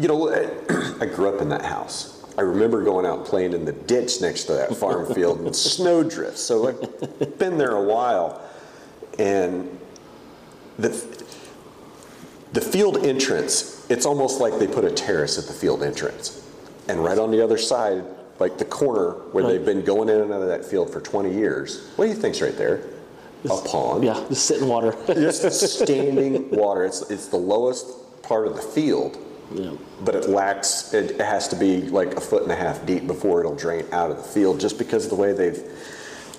you 0.00 0.08
know, 0.08 0.30
I, 1.00 1.06
grew 1.06 1.28
up 1.28 1.42
in 1.42 1.50
that 1.50 1.62
house. 1.62 2.24
I 2.38 2.40
remember 2.40 2.82
going 2.82 3.04
out 3.04 3.18
and 3.18 3.26
playing 3.26 3.52
in 3.52 3.66
the 3.66 3.72
ditch 3.72 4.20
next 4.22 4.44
to 4.44 4.54
that 4.54 4.74
farm 4.74 5.12
field 5.14 5.40
and 5.40 5.54
snow 5.54 6.02
drifts. 6.02 6.40
So 6.40 6.68
I've 6.68 7.38
been 7.38 7.58
there 7.58 7.72
a 7.72 7.84
while. 7.84 8.42
And 9.18 9.78
the, 10.78 10.88
the 12.54 12.62
field 12.62 13.04
entrance, 13.04 13.79
it's 13.90 14.06
almost 14.06 14.40
like 14.40 14.58
they 14.58 14.66
put 14.68 14.84
a 14.84 14.90
terrace 14.90 15.38
at 15.38 15.46
the 15.46 15.52
field 15.52 15.82
entrance. 15.82 16.46
And 16.88 17.04
right 17.04 17.18
on 17.18 17.30
the 17.30 17.42
other 17.42 17.58
side, 17.58 18.04
like 18.38 18.56
the 18.56 18.64
corner 18.64 19.10
where 19.32 19.44
Right. 19.44 19.52
they've 19.52 19.64
been 19.66 19.84
going 19.84 20.08
in 20.08 20.20
and 20.20 20.32
out 20.32 20.40
of 20.42 20.48
that 20.48 20.64
field 20.64 20.90
for 20.90 21.00
20 21.00 21.34
years, 21.34 21.88
what 21.96 22.06
do 22.06 22.10
you 22.10 22.16
think's 22.16 22.40
right 22.40 22.56
there? 22.56 22.80
A 23.44 23.48
pond. 23.48 24.04
Yeah, 24.04 24.22
just 24.28 24.46
sit 24.46 24.60
in 24.62 24.68
water. 24.68 24.94
Just 25.06 25.78
standing 25.78 26.50
water. 26.50 26.84
It's, 26.84 27.10
it's 27.10 27.28
the 27.28 27.38
lowest 27.38 28.22
part 28.22 28.46
of 28.46 28.54
the 28.54 28.60
field, 28.62 29.16
yeah. 29.52 29.72
but 30.04 30.14
it 30.14 30.28
lacks, 30.28 30.92
it 30.92 31.18
has 31.20 31.48
to 31.48 31.56
be 31.56 31.82
like 31.82 32.14
a 32.16 32.20
foot 32.20 32.42
and 32.42 32.52
a 32.52 32.56
half 32.56 32.84
deep 32.84 33.06
before 33.06 33.40
it'll 33.40 33.54
drain 33.56 33.86
out 33.92 34.10
of 34.10 34.18
the 34.18 34.22
field 34.22 34.60
just 34.60 34.76
because 34.78 35.04
of 35.04 35.10
the 35.10 35.16
way 35.16 35.32
they've, 35.32 35.62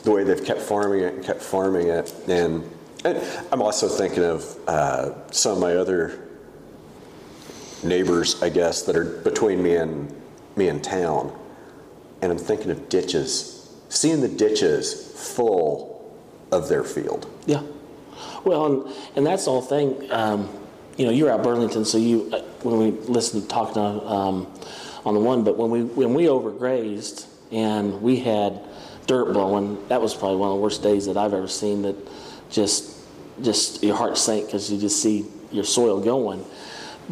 the 0.03 0.11
way 0.11 0.23
they've 0.23 0.45
kept 0.45 0.61
farming 0.61 1.01
it 1.01 1.13
and 1.15 1.23
kept 1.23 1.41
farming 1.41 1.87
it. 1.87 2.13
And, 2.27 2.63
and 3.03 3.17
I'm 3.51 3.63
also 3.63 3.87
thinking 3.89 4.23
of 4.23 4.57
uh, 4.67 5.27
some 5.31 5.53
of 5.53 5.59
my 5.59 5.75
other 5.77 6.19
neighbors, 7.83 8.41
I 8.41 8.49
guess, 8.49 8.83
that 8.83 8.95
are 8.95 9.05
between 9.05 9.61
me 9.61 9.75
and 9.75 10.13
me 10.55 10.67
and 10.67 10.83
town. 10.83 11.37
And 12.21 12.31
I'm 12.31 12.37
thinking 12.37 12.71
of 12.71 12.89
ditches, 12.89 13.75
seeing 13.89 14.21
the 14.21 14.27
ditches 14.27 15.11
full 15.15 16.19
of 16.51 16.67
their 16.69 16.83
field. 16.83 17.29
Yeah. 17.45 17.63
Well, 18.43 18.65
and, 18.65 18.95
and 19.15 19.25
that's 19.25 19.45
the 19.45 19.51
whole 19.51 19.61
thing. 19.61 20.11
Um, 20.11 20.49
you 20.97 21.05
know, 21.05 21.11
you're 21.11 21.31
at 21.31 21.41
Burlington, 21.41 21.85
so 21.85 21.97
you 21.97 22.29
uh, 22.33 22.41
when 22.63 22.77
we 22.77 22.91
listened 23.07 23.43
to 23.43 23.49
talking 23.49 23.75
to, 23.75 24.05
um, 24.07 24.53
on 25.05 25.13
the 25.13 25.19
one, 25.19 25.43
but 25.43 25.57
when 25.57 25.71
we 25.71 25.83
when 25.83 26.13
we 26.13 26.25
overgrazed 26.25 27.25
and 27.51 28.01
we 28.01 28.17
had 28.17 28.59
dirt 29.07 29.33
blowing, 29.33 29.77
that 29.87 30.01
was 30.01 30.13
probably 30.13 30.37
one 30.37 30.49
of 30.49 30.55
the 30.55 30.61
worst 30.61 30.83
days 30.83 31.05
that 31.07 31.17
I've 31.17 31.33
ever 31.33 31.47
seen. 31.47 31.81
That 31.83 31.95
just 32.51 32.97
just 33.41 33.83
your 33.83 33.95
heart 33.95 34.17
sank 34.17 34.47
because 34.47 34.71
you 34.71 34.79
just 34.79 35.01
see 35.01 35.25
your 35.51 35.63
soil 35.63 35.99
going. 35.99 36.45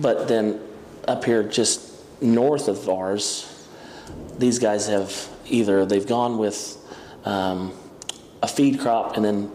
But 0.02 0.28
then 0.28 0.60
up 1.08 1.26
here, 1.26 1.44
just 1.44 1.92
north 2.22 2.68
of 2.68 2.88
ours, 2.90 3.68
these 4.38 4.60
guys 4.60 4.88
have 4.88 5.28
either 5.48 5.86
they've 5.86 6.08
gone 6.08 6.38
with 6.38 6.78
um, 7.26 7.74
a 8.42 8.48
feed 8.48 8.80
crop 8.80 9.16
and 9.18 9.26
then 9.26 9.52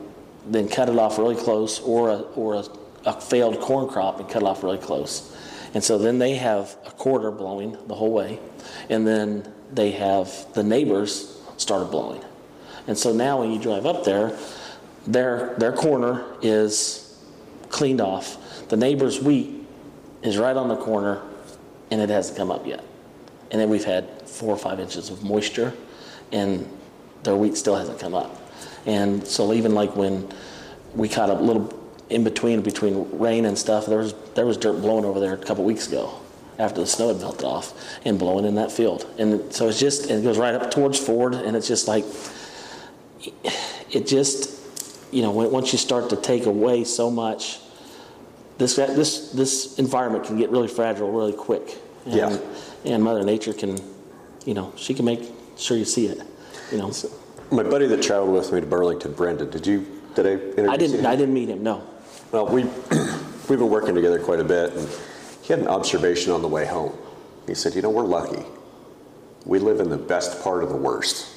then 0.47 0.69
cut 0.69 0.91
it 0.91 0.99
off 0.99 1.17
really 1.19 1.37
close, 1.37 1.81
or 1.81 2.11
a, 2.11 2.19
or 2.37 2.57
a, 2.57 2.65
a 3.07 3.19
failed 3.19 3.59
corn 3.61 3.89
crop 3.89 4.21
and 4.21 4.29
cut 4.29 4.43
it 4.43 4.47
off 4.47 4.63
really 4.63 4.79
close. 4.79 5.35
And 5.73 5.83
so 5.83 5.97
then 5.97 6.19
they 6.19 6.35
have 6.35 6.77
a 6.87 6.91
quarter 6.91 7.31
blowing 7.31 7.79
the 7.87 7.95
whole 7.95 8.13
way, 8.13 8.39
and 8.91 9.07
then 9.07 9.51
they 9.73 9.93
have 9.93 10.53
the 10.53 10.63
neighbors 10.63 11.41
started 11.57 11.87
blowing. 11.87 12.23
And 12.87 12.99
so 12.99 13.15
now 13.15 13.41
when 13.41 13.53
you 13.53 13.59
drive 13.59 13.87
up 13.87 14.05
there, 14.05 14.39
their 15.07 15.55
their 15.57 15.73
corner 15.73 16.25
is 16.43 17.19
cleaned 17.71 18.03
off. 18.03 18.69
The 18.69 18.77
neighbor's 18.77 19.21
wheat 19.21 19.54
is 20.25 20.39
right 20.39 20.57
on 20.57 20.69
the 20.69 20.77
corner, 20.77 21.23
and 21.93 22.01
it 22.01 22.09
hasn't 22.09 22.37
come 22.37 22.51
up 22.51 22.67
yet. 22.67 22.83
And 23.53 23.61
then 23.61 23.71
we've 23.71 23.85
had 23.85 24.29
four 24.29 24.51
or 24.51 24.57
five 24.57 24.81
inches 24.81 25.11
of 25.11 25.23
moisture, 25.23 25.73
and 26.33 26.69
their 27.23 27.37
wheat 27.37 27.57
still 27.57 27.77
hasn't 27.77 28.01
come 28.01 28.15
up. 28.15 28.41
And 28.87 29.27
so 29.27 29.53
even 29.53 29.75
like 29.75 29.95
when 29.95 30.29
we 30.95 31.09
caught 31.09 31.31
a 31.31 31.35
little 31.35 31.73
in 32.11 32.25
between 32.25 32.61
between 32.63 33.09
rain 33.19 33.45
and 33.45 33.57
stuff, 33.57 33.87
there 33.87 33.99
was 33.99 34.15
there 34.35 34.47
was 34.47 34.57
dirt 34.57 34.81
blowing 34.81 35.05
over 35.05 35.21
there 35.21 35.35
a 35.35 35.39
couple 35.39 35.65
weeks 35.65 35.89
ago 35.89 36.21
after 36.59 36.81
the 36.81 36.87
snow 36.87 37.09
had 37.09 37.19
melted 37.19 37.45
off 37.45 37.73
and 38.05 38.19
blowing 38.19 38.45
in 38.45 38.55
that 38.55 38.71
field. 38.71 39.07
And 39.19 39.53
so 39.53 39.69
it's 39.69 39.81
just 39.81 40.11
it 40.11 40.23
goes 40.23 40.39
right 40.39 40.55
up 40.55 40.71
towards 40.71 40.99
Ford, 40.99 41.35
and 41.35 41.57
it's 41.57 41.69
just 41.69 41.89
like 41.89 42.05
it 43.91 44.07
just 44.07 44.61
you 45.13 45.23
know 45.23 45.31
once 45.31 45.73
you 45.73 45.79
start 45.79 46.11
to 46.11 46.17
take 46.17 46.47
away 46.47 46.85
so 46.85 47.11
much, 47.11 47.59
this 48.59 48.77
this 48.77 49.31
this 49.31 49.79
environment 49.79 50.25
can 50.25 50.39
get 50.39 50.51
really 50.51 50.69
fragile 50.69 51.11
really 51.11 51.33
quick. 51.33 51.79
And, 52.05 52.15
Yeah. 52.15 52.39
And 52.85 53.03
Mother 53.03 53.25
Nature 53.25 53.55
can, 53.55 53.79
you 54.45 54.55
know, 54.55 54.73
she 54.77 54.95
can 54.95 55.05
make 55.05 55.23
sure 55.57 55.77
you 55.77 55.87
see 55.87 56.07
it. 56.07 56.21
You 56.71 56.79
know. 56.79 56.93
My 57.51 57.63
buddy 57.63 57.87
that 57.87 58.03
traveled 58.03 58.35
with 58.35 58.53
me 58.53 58.61
to 58.61 58.67
Burlington, 58.67 59.13
Brendan, 59.13 59.51
did 59.51 59.67
you, 59.67 59.87
did 60.15 60.27
I 60.27 60.31
introduce 60.31 60.69
I 60.69 60.77
didn't. 60.77 61.07
I 61.07 61.17
didn't 61.17 61.35
meet 61.35 61.49
him. 61.49 61.63
No. 61.63 61.85
Well, 62.33 62.47
we, 62.47 62.65
we've 63.49 63.59
been 63.59 63.71
working 63.71 63.95
together 63.95 64.19
quite 64.19 64.41
a 64.41 64.45
bit, 64.45 64.73
and 64.73 64.89
he 65.43 65.49
had 65.53 65.61
an 65.61 65.69
observation 65.69 66.33
on 66.33 66.43
the 66.43 66.49
way 66.49 66.67
home. 66.67 66.97
He 67.47 67.55
said, 67.55 67.75
you 67.75 67.83
know, 67.83 67.91
we're 67.91 68.05
lucky. 68.05 68.43
We 69.45 69.59
live 69.59 69.81
in 69.81 69.89
the 69.91 69.99
best 69.99 70.43
part 70.43 70.63
of 70.63 70.71
the 70.71 70.77
worst. 70.77 71.34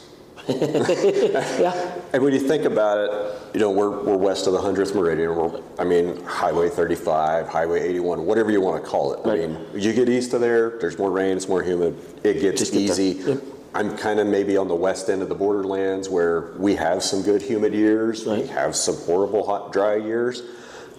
Yeah. 1.57 1.93
And 2.13 2.23
when 2.23 2.33
you 2.33 2.39
think 2.39 2.65
about 2.65 2.97
it, 2.97 3.53
you 3.53 3.59
know, 3.59 3.69
we're, 3.69 4.03
we're 4.03 4.15
west 4.15 4.47
of 4.47 4.53
the 4.53 4.59
100th 4.59 4.95
meridian. 4.95 5.35
We're, 5.35 5.61
I 5.77 5.83
mean, 5.83 6.23
Highway 6.23 6.69
35, 6.69 7.47
Highway 7.47 7.81
81, 7.81 8.25
whatever 8.25 8.51
you 8.51 8.61
want 8.61 8.81
to 8.81 8.89
call 8.89 9.13
it. 9.13 9.25
Right. 9.27 9.43
I 9.43 9.47
mean, 9.47 9.67
you 9.73 9.93
get 9.93 10.07
east 10.07 10.33
of 10.33 10.41
there, 10.41 10.77
there's 10.79 10.97
more 10.97 11.11
rain, 11.11 11.35
it's 11.35 11.49
more 11.49 11.63
humid, 11.63 11.97
it 12.23 12.39
gets 12.39 12.69
get 12.69 12.79
easy. 12.79 13.21
Yep. 13.23 13.43
I'm 13.73 13.97
kind 13.97 14.19
of 14.19 14.27
maybe 14.27 14.57
on 14.57 14.67
the 14.67 14.75
west 14.75 15.09
end 15.09 15.21
of 15.21 15.29
the 15.29 15.35
borderlands 15.35 16.09
where 16.09 16.53
we 16.57 16.75
have 16.75 17.03
some 17.03 17.21
good 17.21 17.41
humid 17.41 17.73
years, 17.73 18.25
we 18.25 18.47
have 18.47 18.75
some 18.75 18.95
horrible 18.95 19.45
hot, 19.45 19.73
dry 19.73 19.95
years. 19.95 20.43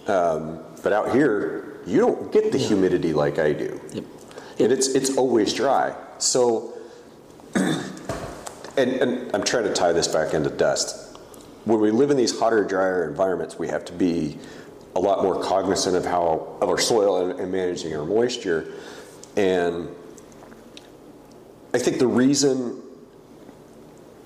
Um, 0.07 0.59
but 0.83 0.93
out 0.93 1.13
here, 1.13 1.81
you 1.85 1.99
don't 1.99 2.31
get 2.31 2.51
the 2.51 2.57
humidity 2.57 3.13
like 3.13 3.39
I 3.39 3.53
do. 3.53 3.81
Yep. 3.93 4.03
And 4.59 4.71
it's, 4.71 4.89
it's 4.89 5.17
always 5.17 5.53
dry. 5.53 5.95
So, 6.19 6.77
and, 8.79 8.91
and 9.01 9.35
I'm 9.35 9.43
trying 9.43 9.65
to 9.65 9.73
tie 9.73 9.91
this 9.91 10.07
back 10.07 10.33
into 10.33 10.49
dust. 10.49 11.17
When 11.65 11.79
we 11.79 11.91
live 11.91 12.09
in 12.09 12.17
these 12.17 12.37
hotter, 12.39 12.63
drier 12.63 13.07
environments, 13.07 13.59
we 13.59 13.67
have 13.67 13.85
to 13.85 13.93
be 13.93 14.37
a 14.95 14.99
lot 14.99 15.21
more 15.21 15.41
cognizant 15.43 15.95
of 15.95 16.05
how, 16.05 16.57
of 16.61 16.69
our 16.69 16.77
soil 16.77 17.29
and, 17.29 17.39
and 17.39 17.51
managing 17.51 17.95
our 17.95 18.05
moisture. 18.05 18.73
And 19.35 19.89
I 21.73 21.77
think 21.77 21.99
the 21.99 22.07
reason, 22.07 22.81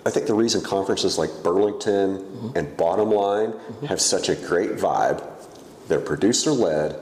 I 0.06 0.10
think 0.10 0.28
the 0.28 0.34
reason 0.34 0.62
conferences 0.62 1.18
like 1.18 1.32
Burlington 1.44 2.20
mm-hmm. 2.20 2.58
and 2.58 2.78
Bottom 2.78 3.12
Line 3.12 3.52
mm-hmm. 3.52 3.86
have 3.88 4.00
such 4.00 4.30
a 4.30 4.36
great 4.36 4.72
vibe, 4.72 5.28
they're 5.88 6.00
producer 6.00 6.52
led, 6.52 7.00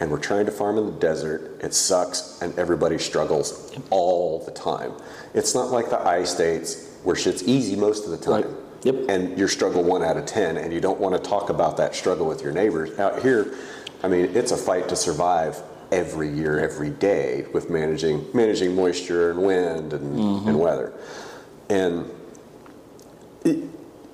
and 0.00 0.10
we're 0.10 0.20
trying 0.20 0.46
to 0.46 0.52
farm 0.52 0.78
in 0.78 0.86
the 0.86 0.92
desert. 0.92 1.60
It 1.62 1.74
sucks, 1.74 2.40
and 2.42 2.56
everybody 2.58 2.98
struggles 2.98 3.72
all 3.90 4.44
the 4.44 4.52
time. 4.52 4.92
It's 5.34 5.54
not 5.54 5.70
like 5.70 5.90
the 5.90 5.98
I 5.98 6.24
states 6.24 6.87
where 7.08 7.16
shit's 7.16 7.42
easy 7.44 7.74
most 7.74 8.04
of 8.04 8.10
the 8.10 8.18
time. 8.18 8.42
Right. 8.42 8.54
Yep. 8.82 9.08
And 9.08 9.38
you're 9.38 9.48
struggle 9.48 9.82
one 9.82 10.02
out 10.02 10.18
of 10.18 10.26
10, 10.26 10.58
and 10.58 10.74
you 10.74 10.78
don't 10.78 11.00
want 11.00 11.14
to 11.14 11.18
talk 11.18 11.48
about 11.48 11.78
that 11.78 11.94
struggle 11.94 12.26
with 12.26 12.42
your 12.42 12.52
neighbors. 12.52 12.98
Out 12.98 13.22
here, 13.22 13.54
I 14.02 14.08
mean, 14.08 14.36
it's 14.36 14.52
a 14.52 14.58
fight 14.58 14.90
to 14.90 14.94
survive 14.94 15.62
every 15.90 16.28
year, 16.28 16.60
every 16.60 16.90
day 16.90 17.46
with 17.54 17.70
managing 17.70 18.26
managing 18.34 18.76
moisture 18.76 19.30
and 19.30 19.40
wind 19.40 19.94
and, 19.94 20.18
mm-hmm. 20.18 20.48
and 20.50 20.60
weather. 20.60 20.92
And 21.70 22.10
it, 23.42 23.64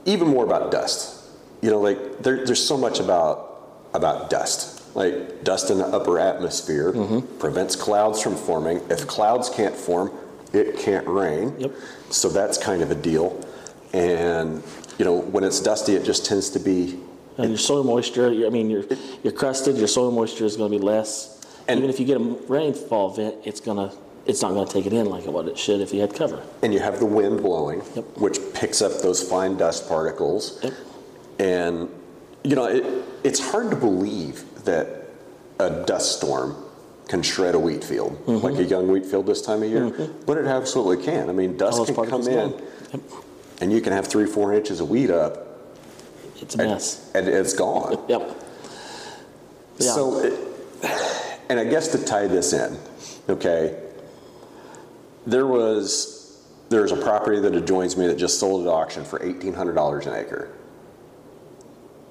even 0.05 0.29
more 0.29 0.45
about 0.45 0.71
dust. 0.71 1.21
You 1.63 1.71
know, 1.71 1.81
like 1.81 2.23
there, 2.23 2.47
there's 2.47 2.65
so 2.65 2.77
much 2.77 3.01
about 3.01 3.89
about 3.93 4.31
dust. 4.31 4.95
Like 4.95 5.43
dust 5.43 5.69
in 5.69 5.79
the 5.79 5.87
upper 5.87 6.21
atmosphere 6.21 6.93
mm-hmm. 6.93 7.39
prevents 7.41 7.75
clouds 7.75 8.23
from 8.23 8.37
forming. 8.37 8.77
If 8.89 9.09
clouds 9.09 9.51
can't 9.51 9.75
form, 9.75 10.13
it 10.55 10.79
can't 10.79 11.07
rain. 11.07 11.55
Yep. 11.59 11.73
So 12.11 12.29
that's 12.29 12.59
kind 12.59 12.83
of 12.83 12.91
a 12.91 12.95
deal. 12.95 13.45
And 13.93 14.63
you 14.99 15.05
know, 15.05 15.15
when 15.17 15.45
it's 15.45 15.61
dusty, 15.61 15.95
it 15.95 16.05
just 16.05 16.25
tends 16.27 16.51
to 16.51 16.59
be 16.61 16.99
And 17.37 17.51
your 17.51 17.59
soil 17.59 17.83
moisture, 17.85 18.29
I 18.47 18.51
mean, 18.51 18.71
you're, 18.71 18.85
you're 19.23 19.33
crusted, 19.33 19.77
your 19.77 19.89
soil 19.89 20.11
moisture 20.13 20.45
is 20.45 20.57
going 20.57 20.71
to 20.73 20.79
be 20.79 20.85
less. 20.85 21.41
And- 21.67 21.79
Even 21.79 21.91
if 21.91 21.99
you 21.99 22.07
get 22.07 22.17
a 22.17 22.25
rainfall 22.49 23.13
event, 23.13 23.37
it's 23.45 23.61
going 23.61 23.77
to, 23.89 23.97
it's 24.27 24.41
not 24.43 24.53
going 24.53 24.67
to 24.67 24.73
take 24.73 24.87
it 24.87 24.93
in 24.93 25.07
like 25.07 25.27
what 25.27 25.49
it 25.49 25.59
should 25.59 25.81
if 25.81 25.93
you 25.93 26.01
had 26.01 26.15
cover. 26.15 26.43
and 26.63 26.73
you 26.73 26.79
have 26.81 26.99
the 27.01 27.07
wind 27.07 27.43
blowing, 27.43 27.83
Yep. 27.97 28.05
which 28.19 28.39
picks 28.55 28.81
up 28.83 28.93
those 29.03 29.21
fine 29.29 29.57
dust 29.57 29.89
particles. 29.89 30.61
Yep. 30.63 30.73
And 31.41 31.89
you 32.45 32.55
know, 32.55 32.67
it, 32.67 32.85
it's 33.25 33.41
hard 33.41 33.71
to 33.71 33.77
believe 33.77 34.45
that 34.65 35.09
a 35.59 35.71
dust 35.87 36.19
storm 36.19 36.55
can 37.09 37.23
shred 37.23 37.55
a 37.55 37.59
wheat 37.59 37.85
field, 37.85 38.13
Mm-hmm. 38.27 38.45
like 38.47 38.55
a 38.57 38.65
young 38.65 38.89
wheat 38.89 39.05
field 39.07 39.27
this 39.27 39.43
time 39.43 39.63
of 39.63 39.69
year. 39.71 39.91
But 40.27 40.39
it 40.39 40.47
absolutely 40.47 41.05
can. 41.05 41.29
I 41.29 41.33
mean, 41.33 41.57
dust 41.57 41.85
can 41.87 41.95
come 42.07 42.27
in. 42.27 42.51
Yep. 42.93 43.01
and 43.61 43.73
you 43.73 43.81
can 43.81 43.93
have 43.93 44.07
three, 44.07 44.27
four 44.27 44.53
inches 44.55 44.81
of 44.81 44.89
wheat 44.91 45.11
up, 45.11 45.47
It's 46.41 46.55
a 46.55 46.59
mess. 46.59 47.11
and 47.15 47.29
it's 47.29 47.53
gone. 47.53 47.99
Yep. 48.09 48.41
Yeah. 49.79 49.93
So, 49.93 50.19
it, 50.21 50.35
and 51.49 51.59
I 51.59 51.65
guess 51.65 51.89
to 51.89 52.05
tie 52.05 52.27
this 52.29 52.53
in, 52.53 52.79
okay, 53.29 53.77
there 55.27 55.47
was 55.47 56.41
there's 56.69 56.93
a 56.93 56.97
property 56.97 57.41
that 57.41 57.55
adjoins 57.55 57.97
me 57.97 58.07
that 58.07 58.17
just 58.17 58.39
sold 58.39 58.67
at 58.67 58.71
auction 58.71 59.05
for 59.05 59.21
eighteen 59.23 59.53
hundred 59.53 59.75
dollars 59.75 60.07
an 60.07 60.15
acre. 60.15 60.53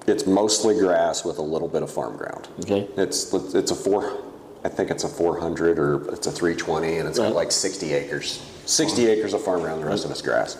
It's 0.06 0.26
mostly 0.26 0.78
grass 0.78 1.24
with 1.24 1.38
a 1.38 1.42
little 1.42 1.68
bit 1.68 1.82
of 1.82 1.90
farm 1.90 2.16
ground. 2.18 2.48
Okay. 2.60 2.86
It's 2.98 3.32
it's 3.32 3.70
a 3.70 3.74
four 3.74 4.22
I 4.64 4.68
think 4.70 4.90
it's 4.90 5.04
a 5.04 5.08
400 5.08 5.78
or 5.78 6.08
it's 6.14 6.26
a 6.26 6.32
320, 6.32 6.98
and 6.98 7.08
it's 7.08 7.18
got 7.18 7.26
Right. 7.26 7.34
like 7.34 7.52
60 7.52 7.92
acres. 7.92 8.40
60 8.64 9.06
acres 9.06 9.34
of 9.34 9.42
farm 9.44 9.60
ground, 9.60 9.82
the 9.82 9.86
rest 9.86 10.04
of 10.06 10.10
it's 10.10 10.22
grass. 10.22 10.56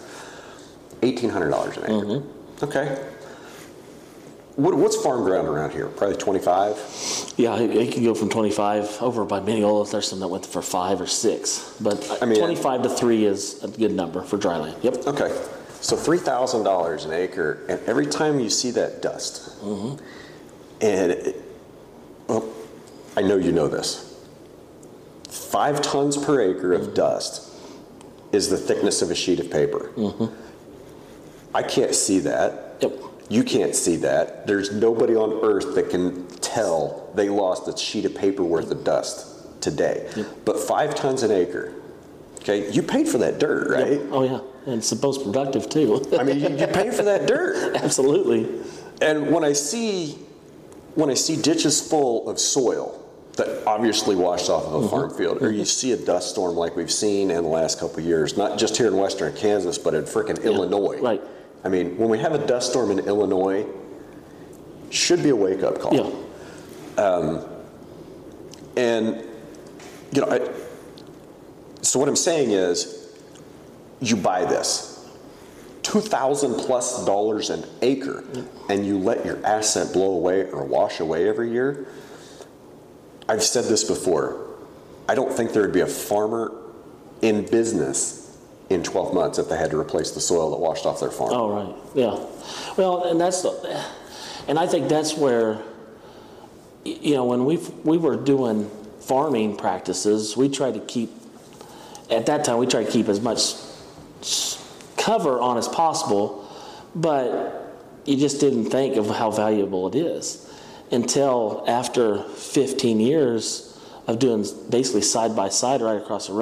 $1,800 1.01 1.77
an 1.79 1.83
acre. 1.85 1.93
Mm-hmm. 1.93 2.65
Okay. 2.65 3.03
What, 4.57 4.75
what's 4.77 4.97
farm 5.03 5.25
ground 5.25 5.49
around 5.49 5.73
here? 5.73 5.87
Probably 5.89 6.17
25? 6.17 7.33
Yeah, 7.37 7.57
it, 7.59 7.71
it 7.71 7.93
can 7.93 8.05
go 8.05 8.15
from 8.15 8.29
25 8.29 8.99
over 9.03 9.25
by 9.25 9.41
Minneola. 9.41 9.91
There's 9.91 10.07
some 10.07 10.21
that 10.21 10.29
went 10.29 10.47
for 10.47 10.63
five 10.63 11.01
or 11.01 11.07
six, 11.07 11.75
but 11.81 12.19
I 12.23 12.27
mean- 12.27 12.39
25 12.39 12.83
to 12.85 12.89
three 12.91 13.25
is 13.25 13.63
a 13.65 13.69
good 13.69 13.91
number 13.93 14.23
for 14.23 14.37
dry 14.37 14.59
land. 14.59 14.77
Yep. 14.83 15.07
Okay, 15.09 15.31
so 15.81 15.97
three 15.97 16.19
thousand 16.19 16.63
dollars 16.63 17.05
an 17.05 17.13
acre, 17.13 17.65
and 17.69 17.81
every 17.89 18.07
time 18.07 18.39
you 18.39 18.49
see 18.51 18.71
that 18.73 19.03
dust, 19.03 19.61
Mm-hmm. 19.63 20.05
and 20.83 21.11
it, 21.13 21.37
I 23.17 23.23
know 23.23 23.37
you 23.37 23.53
know 23.53 23.69
this. 23.69 24.11
Five 25.29 25.83
tons 25.83 26.17
per 26.17 26.41
acre 26.41 26.75
Mm-hmm. 26.75 26.89
of 26.89 26.95
dust 26.95 27.51
is 28.33 28.51
the 28.51 28.57
thickness 28.57 29.03
of 29.03 29.11
a 29.11 29.15
sheet 29.15 29.39
of 29.41 29.51
paper. 29.51 29.91
I 31.55 31.63
can't 31.63 31.95
see 31.95 32.19
that. 32.21 32.77
Yep. 32.81 32.93
You 33.29 33.45
can't 33.45 33.75
see 33.75 33.97
that. 33.97 34.47
There's 34.47 34.73
nobody 34.73 35.15
on 35.15 35.33
earth 35.45 35.75
that 35.77 35.89
can 35.91 36.27
tell 36.41 37.11
they 37.15 37.29
lost 37.29 37.69
a 37.69 37.77
sheet 37.77 38.05
of 38.05 38.15
paper 38.15 38.43
worth 38.43 38.71
of 38.73 38.83
dust 38.85 39.63
today. 39.63 40.11
But 40.45 40.59
five 40.59 40.95
tons 40.95 41.23
an 41.23 41.31
acre. 41.31 41.73
Okay, 42.41 42.71
you 42.73 42.83
paid 42.83 43.09
for 43.09 43.19
that 43.19 43.39
dirt, 43.39 43.71
right? 43.71 43.93
Yep. 43.93 44.01
Oh 44.11 44.23
yeah, 44.25 44.41
and 44.67 44.75
it's 44.79 44.91
the 44.91 45.07
most 45.07 45.25
productive 45.25 45.71
too. 45.71 46.05
I 46.19 46.25
mean, 46.25 46.41
you, 46.41 46.49
you 46.59 46.67
pay 46.67 46.91
for 46.91 47.03
that 47.05 47.27
dirt. 47.27 47.77
Absolutely. 47.83 48.61
And 49.01 49.31
when 49.33 49.45
I 49.45 49.53
see 49.55 50.19
when 50.95 51.09
I 51.09 51.15
see 51.15 51.41
ditches 51.41 51.81
full 51.89 52.29
of 52.29 52.39
soil 52.39 53.01
that 53.37 53.67
obviously 53.67 54.15
washed 54.15 54.49
off 54.49 54.65
of 54.65 54.85
a 54.85 54.89
farm 54.89 55.13
field, 55.13 55.43
or 55.43 55.51
you 55.51 55.65
see 55.65 55.93
a 55.93 55.97
dust 55.97 56.31
storm 56.31 56.55
like 56.55 56.77
we've 56.77 56.93
seen 56.93 57.31
in 57.31 57.43
the 57.43 57.49
last 57.49 57.81
couple 57.81 58.01
years, 58.01 58.37
not 58.37 58.59
just 58.59 58.77
here 58.77 58.87
in 58.87 58.97
western 58.97 59.35
Kansas, 59.35 59.77
but 59.77 59.95
in 59.95 60.05
frickin' 60.05 60.43
Illinois. 60.45 61.01
right. 61.01 61.21
I 61.65 61.69
mean, 61.69 61.97
when 61.97 62.09
we 62.11 62.19
have 62.19 62.33
a 62.35 62.47
dust 62.47 62.71
storm 62.71 62.91
in 62.91 63.01
Illinois, 63.01 63.67
should 64.91 65.23
be 65.23 65.31
a 65.31 65.37
wake 65.37 65.63
up 65.63 65.81
call. 65.81 65.95
Yeah. 66.97 67.03
Um, 67.03 67.45
And, 68.77 69.25
you 70.13 70.21
know, 70.21 70.29
I, 70.29 70.51
so 71.83 71.99
what 71.99 72.09
I'm 72.09 72.17
saying 72.17 72.51
is, 72.51 73.13
you 74.01 74.17
buy 74.17 74.45
this. 74.45 74.91
2000 75.83 76.55
plus 76.55 77.05
dollars 77.05 77.51
an 77.51 77.65
acre 77.83 78.25
and 78.69 78.87
you 78.87 78.99
let 78.99 79.25
your 79.25 79.45
asset 79.45 79.93
blow 79.93 80.13
away 80.13 80.51
or 80.51 80.65
wash 80.65 80.99
away 81.01 81.29
every 81.29 81.51
year 81.51 81.87
i've 83.29 83.43
said 83.43 83.65
this 83.65 83.85
before. 83.85 84.41
I 85.09 85.15
don't 85.15 85.33
think 85.33 85.53
there 85.53 85.63
would 85.63 85.73
be 85.73 85.81
a 85.81 85.87
farmer 85.87 86.53
in 87.23 87.45
business 87.47 88.39
in 88.71 88.83
12 88.83 89.13
months 89.15 89.39
if 89.39 89.49
they 89.49 89.57
had 89.59 89.71
to 89.71 89.79
replace 89.79 90.13
the 90.13 90.21
soil 90.21 90.51
that 90.51 90.57
washed 90.59 90.87
off 90.87 91.01
their 91.01 91.11
farm. 91.11 91.33
Oh, 91.33 91.49
right, 91.51 91.75
yeah. 91.95 92.19
Well, 92.77 93.05
and 93.05 93.21
that's, 93.21 93.43
the- 93.43 93.85
and 94.49 94.59
I 94.59 94.67
think 94.67 94.89
that's 94.89 95.15
where, 95.17 95.59
you 96.85 97.15
know, 97.15 97.25
when 97.27 97.45
we, 97.45 97.59
we 97.85 97.99
were 97.99 98.17
doing 98.17 98.71
farming 99.01 99.57
practices, 99.57 100.37
we 100.37 100.49
tried 100.49 100.75
to 100.75 100.81
keep, 100.81 101.11
at 102.11 102.25
that 102.27 102.45
time, 102.45 102.57
we 102.59 102.67
tried 102.67 102.85
to 102.87 102.91
keep 102.91 103.09
as 103.09 103.21
much 103.21 103.55
cover 104.97 105.39
on 105.41 105.59
as 105.59 105.69
possible, 105.69 106.51
but 106.95 107.75
you 108.07 108.17
just 108.17 108.41
didn't 108.41 108.71
think 108.71 108.97
of 108.97 109.09
how 109.09 109.31
valuable 109.31 109.87
it 109.89 109.95
is 109.95 110.44
until 110.95 111.65
after 111.67 112.23
15 112.23 113.01
years 113.01 113.79
of 114.07 114.19
doing 114.19 114.47
basically 114.71 115.03
side 115.03 115.35
by 115.35 115.49
side 115.49 115.83
right 115.83 115.97
across 115.97 116.29
the 116.29 116.33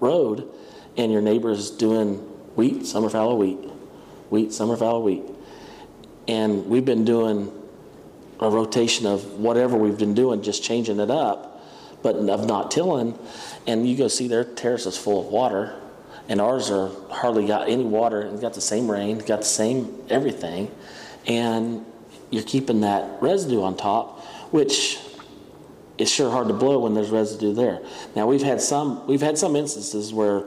road, 0.00 0.48
and 0.96 1.12
your 1.12 1.22
neighbor's 1.22 1.70
doing 1.70 2.16
wheat, 2.56 2.86
summer 2.86 3.08
fallow 3.08 3.34
wheat, 3.34 3.58
wheat, 4.30 4.52
summer 4.52 4.76
fallow 4.76 5.00
wheat. 5.00 5.22
And 6.28 6.66
we've 6.66 6.84
been 6.84 7.04
doing 7.04 7.52
a 8.40 8.48
rotation 8.48 9.06
of 9.06 9.24
whatever 9.38 9.76
we've 9.76 9.98
been 9.98 10.14
doing, 10.14 10.42
just 10.42 10.62
changing 10.62 10.98
it 10.98 11.10
up, 11.10 11.62
but 12.02 12.16
of 12.16 12.46
not 12.46 12.70
tilling. 12.70 13.18
And 13.66 13.88
you 13.88 13.96
go 13.96 14.08
see 14.08 14.28
their 14.28 14.44
terrace 14.44 14.86
is 14.86 14.96
full 14.96 15.20
of 15.20 15.26
water, 15.26 15.78
and 16.28 16.40
ours 16.40 16.70
are 16.70 16.90
hardly 17.10 17.46
got 17.46 17.68
any 17.68 17.84
water 17.84 18.22
and 18.22 18.40
got 18.40 18.54
the 18.54 18.60
same 18.60 18.90
rain, 18.90 19.18
got 19.18 19.40
the 19.40 19.46
same 19.46 20.02
everything. 20.08 20.70
And 21.26 21.84
you're 22.32 22.42
keeping 22.42 22.80
that 22.80 23.22
residue 23.22 23.62
on 23.62 23.76
top, 23.76 24.20
which 24.50 24.98
is 25.98 26.10
sure 26.10 26.30
hard 26.30 26.48
to 26.48 26.54
blow 26.54 26.80
when 26.80 26.94
there's 26.94 27.10
residue 27.10 27.52
there. 27.52 27.80
Now 28.16 28.26
we've 28.26 28.42
had 28.42 28.60
some 28.60 29.06
we've 29.06 29.20
had 29.20 29.38
some 29.38 29.54
instances 29.54 30.12
where, 30.12 30.44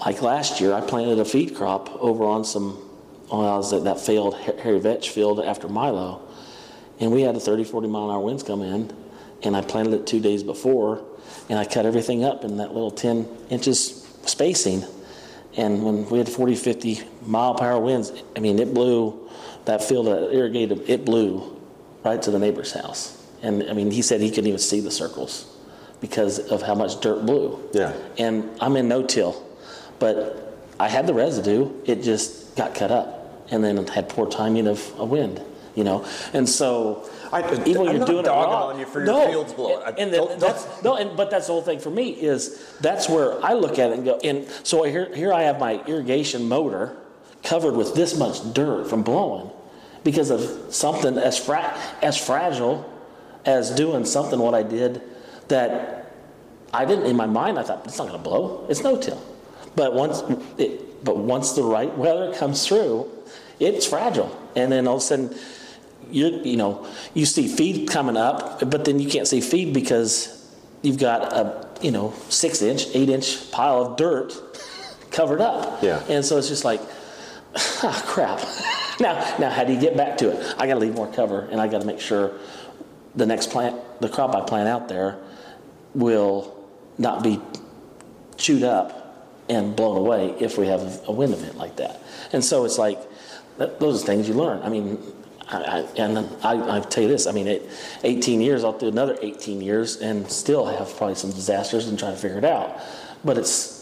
like 0.00 0.20
last 0.20 0.60
year, 0.60 0.74
I 0.74 0.80
planted 0.82 1.18
a 1.18 1.24
feed 1.24 1.54
crop 1.54 1.88
over 2.02 2.24
on 2.24 2.44
some 2.44 2.82
on 3.30 3.44
I 3.44 3.56
was 3.56 3.72
at 3.72 3.84
that 3.84 4.00
failed 4.00 4.34
Ha- 4.34 4.60
hairy 4.60 4.80
vetch 4.80 5.10
field 5.10 5.40
after 5.40 5.68
Milo, 5.68 6.20
and 7.00 7.12
we 7.12 7.22
had 7.22 7.36
a 7.36 7.40
30, 7.40 7.64
40 7.64 7.88
mile 7.88 8.10
an 8.10 8.16
hour 8.16 8.20
winds 8.20 8.42
come 8.42 8.62
in, 8.62 8.92
and 9.42 9.56
I 9.56 9.62
planted 9.62 9.94
it 9.94 10.06
two 10.06 10.20
days 10.20 10.42
before, 10.42 11.04
and 11.48 11.58
I 11.58 11.64
cut 11.64 11.86
everything 11.86 12.24
up 12.24 12.44
in 12.44 12.56
that 12.56 12.74
little 12.74 12.90
10 12.90 13.28
inches 13.50 14.04
spacing. 14.24 14.84
And 15.56 15.82
when 15.82 16.08
we 16.10 16.18
had 16.18 16.28
40, 16.28 16.54
50 16.54 17.00
mile 17.22 17.54
per 17.54 17.64
hour 17.64 17.80
winds, 17.80 18.12
I 18.36 18.40
mean, 18.40 18.58
it 18.58 18.74
blew 18.74 19.25
that 19.66 19.82
field 19.84 20.06
that 20.06 20.32
irrigated, 20.34 20.88
it 20.88 21.04
blew 21.04 21.60
right 22.04 22.20
to 22.22 22.30
the 22.30 22.38
neighbor's 22.38 22.72
house. 22.72 23.22
And 23.42 23.62
I 23.68 23.72
mean, 23.74 23.90
he 23.90 24.02
said 24.02 24.20
he 24.20 24.30
couldn't 24.30 24.46
even 24.46 24.58
see 24.58 24.80
the 24.80 24.90
circles 24.90 25.46
because 26.00 26.38
of 26.38 26.62
how 26.62 26.74
much 26.74 27.00
dirt 27.00 27.24
blew. 27.26 27.58
Yeah. 27.72 27.92
And 28.18 28.48
I'm 28.60 28.76
in 28.76 28.88
no 28.88 29.02
till, 29.02 29.44
but 29.98 30.58
I 30.78 30.88
had 30.88 31.06
the 31.06 31.14
residue, 31.14 31.70
it 31.84 32.02
just 32.02 32.56
got 32.56 32.74
cut 32.74 32.90
up 32.90 33.44
and 33.50 33.62
then 33.62 33.78
it 33.78 33.88
had 33.90 34.08
poor 34.08 34.28
timing 34.28 34.66
of 34.66 34.92
a 34.98 35.04
wind, 35.04 35.40
you 35.74 35.84
know? 35.84 36.04
And 36.32 36.48
so, 36.48 37.08
I- 37.32 37.40
even 37.64 37.82
when 37.82 37.88
I'm 37.90 37.96
you're 37.96 38.06
doing 38.06 38.24
it 38.26 38.28
wrong- 38.28 38.72
on 38.72 38.78
you 38.78 38.86
for 38.86 38.98
your 39.00 39.06
no, 39.06 39.26
fields 39.28 39.52
blowing. 39.52 39.82
And, 39.86 39.98
and 39.98 40.12
don't- 40.12 40.38
that's, 40.40 40.66
no, 40.82 40.96
and, 40.96 41.16
but 41.16 41.30
that's 41.30 41.46
the 41.46 41.52
whole 41.52 41.62
thing 41.62 41.78
for 41.78 41.90
me 41.90 42.10
is 42.10 42.60
that's 42.80 43.08
where 43.08 43.42
I 43.44 43.54
look 43.54 43.78
at 43.78 43.90
it 43.90 43.94
and 43.98 44.04
go, 44.04 44.18
and 44.22 44.46
so 44.64 44.82
here, 44.84 45.14
here 45.14 45.32
I 45.32 45.42
have 45.42 45.58
my 45.58 45.82
irrigation 45.86 46.48
motor 46.48 46.96
covered 47.42 47.74
with 47.76 47.94
this 47.94 48.16
much 48.18 48.52
dirt 48.52 48.88
from 48.88 49.02
blowing 49.02 49.50
because 50.04 50.30
of 50.30 50.40
something 50.74 51.18
as 51.18 51.38
fra- 51.38 51.76
as 52.02 52.16
fragile 52.16 52.84
as 53.44 53.70
doing 53.70 54.04
something 54.04 54.38
what 54.38 54.54
I 54.54 54.62
did 54.62 55.00
that 55.48 56.12
I 56.72 56.84
didn't 56.84 57.06
in 57.06 57.16
my 57.16 57.26
mind 57.26 57.58
I 57.58 57.62
thought 57.62 57.84
it's 57.84 57.98
not 57.98 58.08
going 58.08 58.18
to 58.22 58.28
blow. 58.28 58.66
It's 58.68 58.82
no 58.82 58.96
till. 59.00 59.22
But 59.74 59.94
once 59.94 60.22
it, 60.58 61.04
but 61.04 61.16
once 61.18 61.52
the 61.52 61.62
right 61.62 61.96
weather 61.96 62.32
comes 62.34 62.66
through 62.66 63.10
it's 63.60 63.86
fragile. 63.86 64.30
And 64.54 64.70
then 64.72 64.86
all 64.86 64.96
of 64.96 65.02
a 65.02 65.04
sudden 65.04 65.36
you 66.10 66.40
you 66.44 66.56
know 66.56 66.86
you 67.14 67.26
see 67.26 67.48
feed 67.48 67.88
coming 67.88 68.16
up 68.16 68.60
but 68.70 68.84
then 68.84 69.00
you 69.00 69.08
can't 69.08 69.26
see 69.26 69.40
feed 69.40 69.74
because 69.74 70.32
you've 70.82 70.98
got 70.98 71.32
a 71.32 71.66
you 71.82 71.90
know 71.90 72.14
six 72.28 72.62
inch 72.62 72.86
eight 72.94 73.08
inch 73.08 73.50
pile 73.50 73.82
of 73.84 73.96
dirt 73.96 74.32
covered 75.10 75.40
up. 75.40 75.82
Yeah. 75.82 76.02
and 76.08 76.24
so 76.24 76.38
it's 76.38 76.48
just 76.48 76.64
like 76.64 76.80
ah, 77.82 78.02
crap 78.06 78.40
now 79.00 79.36
now 79.38 79.50
how 79.50 79.64
do 79.64 79.72
you 79.72 79.80
get 79.80 79.96
back 79.96 80.18
to 80.18 80.30
it 80.30 80.54
I 80.58 80.66
got 80.66 80.74
to 80.74 80.80
leave 80.80 80.94
more 80.94 81.10
cover 81.12 81.48
and 81.50 81.60
I 81.60 81.68
got 81.68 81.80
to 81.80 81.86
make 81.86 82.00
sure 82.00 82.38
the 83.14 83.26
next 83.26 83.50
plant 83.50 83.76
the 84.00 84.08
crop 84.08 84.34
I 84.34 84.40
plant 84.42 84.68
out 84.68 84.88
there 84.88 85.18
will 85.94 86.56
not 86.98 87.22
be 87.22 87.40
chewed 88.36 88.62
up 88.62 89.06
and 89.48 89.76
blown 89.76 89.96
away 89.96 90.34
if 90.40 90.58
we 90.58 90.66
have 90.66 91.00
a 91.06 91.12
wind 91.12 91.32
event 91.32 91.56
like 91.56 91.76
that. 91.76 92.02
And 92.32 92.44
so 92.44 92.64
it's 92.64 92.78
like, 92.78 92.98
those 93.56 94.02
are 94.02 94.06
things 94.06 94.28
you 94.28 94.34
learn. 94.34 94.62
I 94.62 94.68
mean, 94.68 94.98
I, 95.48 95.56
I, 95.56 95.78
and 95.96 96.18
I, 96.42 96.76
I 96.76 96.80
tell 96.80 97.04
you 97.04 97.08
this, 97.08 97.26
I 97.26 97.32
mean, 97.32 97.46
at 97.46 97.62
18 98.02 98.40
years, 98.40 98.64
I'll 98.64 98.76
do 98.76 98.88
another 98.88 99.16
18 99.22 99.60
years 99.60 99.96
and 99.96 100.28
still 100.30 100.66
have 100.66 100.94
probably 100.96 101.14
some 101.14 101.30
disasters 101.30 101.88
and 101.88 101.98
try 101.98 102.10
to 102.10 102.16
figure 102.16 102.38
it 102.38 102.44
out. 102.44 102.80
But 103.24 103.38
it's, 103.38 103.75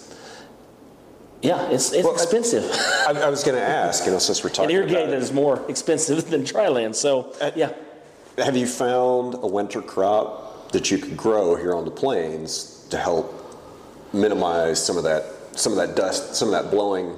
yeah, 1.45 1.69
it's, 1.69 1.93
it's 1.93 2.05
Well, 2.05 2.15
expensive. 2.15 2.65
I, 3.07 3.11
I 3.21 3.29
was 3.29 3.45
going 3.45 3.57
to 3.57 3.63
ask, 3.63 4.07
you 4.07 4.13
know, 4.13 4.19
since 4.19 4.43
we're 4.43 4.49
and 4.49 4.57
talking 4.57 4.77
about 4.77 4.91
irrigated 4.91 5.23
is 5.23 5.31
more 5.31 5.63
expensive 5.69 6.31
than 6.31 6.43
dry 6.43 6.69
land. 6.69 6.97
So, 6.97 7.35
uh, 7.39 7.51
yeah. 7.55 7.75
have 8.39 8.57
you 8.57 8.67
found 8.67 9.35
a 9.35 9.47
winter 9.47 9.83
crop 9.83 10.73
that 10.73 10.91
you 10.91 10.97
could 10.97 11.19
grow 11.19 11.55
here 11.55 11.75
on 11.75 11.85
the 11.85 11.91
plains 11.91 12.87
to 12.89 12.97
help 12.97 13.61
minimize 14.15 14.83
some 14.83 14.97
of 14.97 15.05
that, 15.05 15.25
some 15.53 15.71
of 15.71 15.77
that 15.77 15.97
dust, 15.97 16.35
some 16.35 16.49
of 16.49 16.53
that 16.53 16.71
blowing 16.71 17.15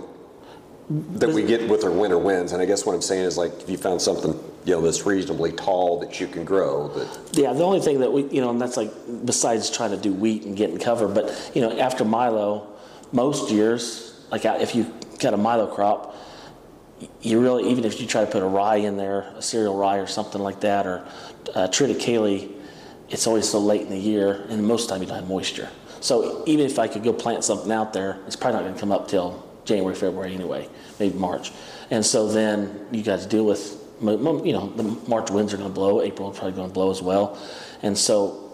that 0.88 1.30
we 1.30 1.44
get 1.44 1.68
with 1.68 1.84
our 1.84 1.92
winter 1.92 2.18
winds? 2.18 2.50
And 2.50 2.60
I 2.60 2.64
guess 2.64 2.84
what 2.84 2.96
I'm 2.96 3.02
saying 3.02 3.26
is 3.26 3.38
like, 3.38 3.52
if 3.62 3.70
you 3.70 3.76
found 3.76 4.02
something, 4.02 4.32
you 4.64 4.72
know, 4.72 4.80
that's 4.80 5.06
reasonably 5.06 5.52
tall 5.52 6.00
that 6.00 6.18
you 6.18 6.26
can 6.26 6.44
grow, 6.44 6.88
that 6.88 7.30
Yeah, 7.32 7.52
the 7.52 7.62
only 7.62 7.78
thing 7.78 8.00
that 8.00 8.12
we, 8.12 8.24
you 8.24 8.40
know, 8.40 8.50
and 8.50 8.60
that's 8.60 8.76
like 8.76 8.90
besides 9.24 9.70
trying 9.70 9.92
to 9.92 9.96
do 9.96 10.12
wheat 10.12 10.42
and 10.42 10.56
getting 10.56 10.78
cover, 10.78 11.06
but 11.06 11.52
you 11.54 11.60
know, 11.60 11.78
after 11.78 12.04
Milo, 12.04 12.72
most 13.12 13.52
years, 13.52 14.05
like 14.30 14.44
if 14.44 14.74
you 14.74 14.92
got 15.20 15.34
a 15.34 15.36
Milo 15.36 15.66
crop, 15.66 16.14
you 17.20 17.40
really, 17.40 17.70
even 17.70 17.84
if 17.84 18.00
you 18.00 18.06
try 18.06 18.24
to 18.24 18.30
put 18.30 18.42
a 18.42 18.46
rye 18.46 18.76
in 18.76 18.96
there, 18.96 19.32
a 19.36 19.42
cereal 19.42 19.76
rye 19.76 19.98
or 19.98 20.06
something 20.06 20.40
like 20.40 20.60
that, 20.60 20.86
or 20.86 21.06
uh, 21.54 21.68
triticale, 21.68 22.50
it's 23.08 23.26
always 23.26 23.48
so 23.48 23.58
late 23.58 23.82
in 23.82 23.90
the 23.90 23.98
year, 23.98 24.46
and 24.48 24.66
most 24.66 24.84
of 24.84 24.88
the 24.88 24.94
time 24.94 25.02
you 25.02 25.08
don't 25.08 25.18
have 25.18 25.28
moisture. 25.28 25.68
So 26.00 26.42
even 26.46 26.66
if 26.66 26.78
I 26.78 26.88
could 26.88 27.02
go 27.02 27.12
plant 27.12 27.44
something 27.44 27.70
out 27.70 27.92
there, 27.92 28.18
it's 28.26 28.36
probably 28.36 28.58
not 28.58 28.62
going 28.64 28.74
to 28.74 28.80
come 28.80 28.92
up 28.92 29.08
till 29.08 29.44
January, 29.64 29.94
February 29.94 30.34
anyway, 30.34 30.68
maybe 30.98 31.18
March. 31.18 31.52
And 31.90 32.04
so 32.04 32.28
then 32.28 32.86
you 32.92 33.02
got 33.02 33.20
to 33.20 33.28
deal 33.28 33.44
with, 33.44 33.82
you 34.00 34.52
know, 34.52 34.72
the 34.76 34.82
March 35.08 35.30
winds 35.30 35.52
are 35.52 35.56
going 35.56 35.68
to 35.68 35.74
blow, 35.74 36.02
April 36.02 36.30
probably 36.30 36.52
going 36.52 36.68
to 36.68 36.74
blow 36.74 36.90
as 36.90 37.02
well. 37.02 37.38
And 37.82 37.96
so, 37.96 38.52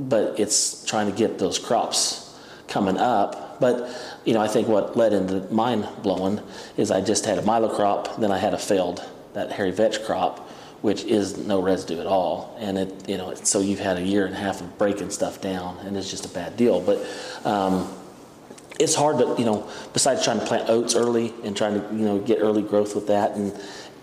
but 0.00 0.38
it's 0.38 0.84
trying 0.84 1.10
to 1.10 1.16
get 1.16 1.38
those 1.38 1.58
crops 1.58 2.38
coming 2.68 2.96
up. 2.96 3.60
But, 3.60 3.90
you 4.24 4.34
know, 4.34 4.40
I 4.40 4.48
think 4.48 4.68
what 4.68 4.96
led 4.96 5.12
into 5.12 5.40
mine 5.52 5.86
blowing 6.02 6.40
is 6.76 6.90
I 6.90 7.00
just 7.00 7.24
had 7.24 7.38
a 7.38 7.42
milo 7.42 7.74
crop, 7.74 8.16
then 8.18 8.30
I 8.30 8.38
had 8.38 8.54
a 8.54 8.58
failed, 8.58 9.04
that 9.34 9.52
hairy 9.52 9.70
vetch 9.70 10.04
crop, 10.04 10.48
which 10.82 11.04
is 11.04 11.36
no 11.36 11.60
residue 11.60 12.00
at 12.00 12.06
all. 12.06 12.56
And 12.60 12.78
it, 12.78 13.08
you 13.08 13.16
know, 13.16 13.34
so 13.34 13.60
you've 13.60 13.80
had 13.80 13.96
a 13.96 14.02
year 14.02 14.26
and 14.26 14.34
a 14.34 14.38
half 14.38 14.60
of 14.60 14.78
breaking 14.78 15.10
stuff 15.10 15.40
down, 15.40 15.78
and 15.78 15.96
it's 15.96 16.10
just 16.10 16.24
a 16.24 16.28
bad 16.28 16.56
deal. 16.56 16.80
But 16.80 17.04
um, 17.44 17.92
it's 18.78 18.94
hard 18.94 19.18
to, 19.18 19.34
you 19.38 19.44
know, 19.44 19.68
besides 19.92 20.24
trying 20.24 20.40
to 20.40 20.46
plant 20.46 20.68
oats 20.68 20.94
early 20.94 21.34
and 21.42 21.56
trying 21.56 21.74
to, 21.74 21.94
you 21.94 22.04
know, 22.04 22.18
get 22.18 22.38
early 22.40 22.62
growth 22.62 22.94
with 22.94 23.08
that. 23.08 23.32
And, 23.32 23.52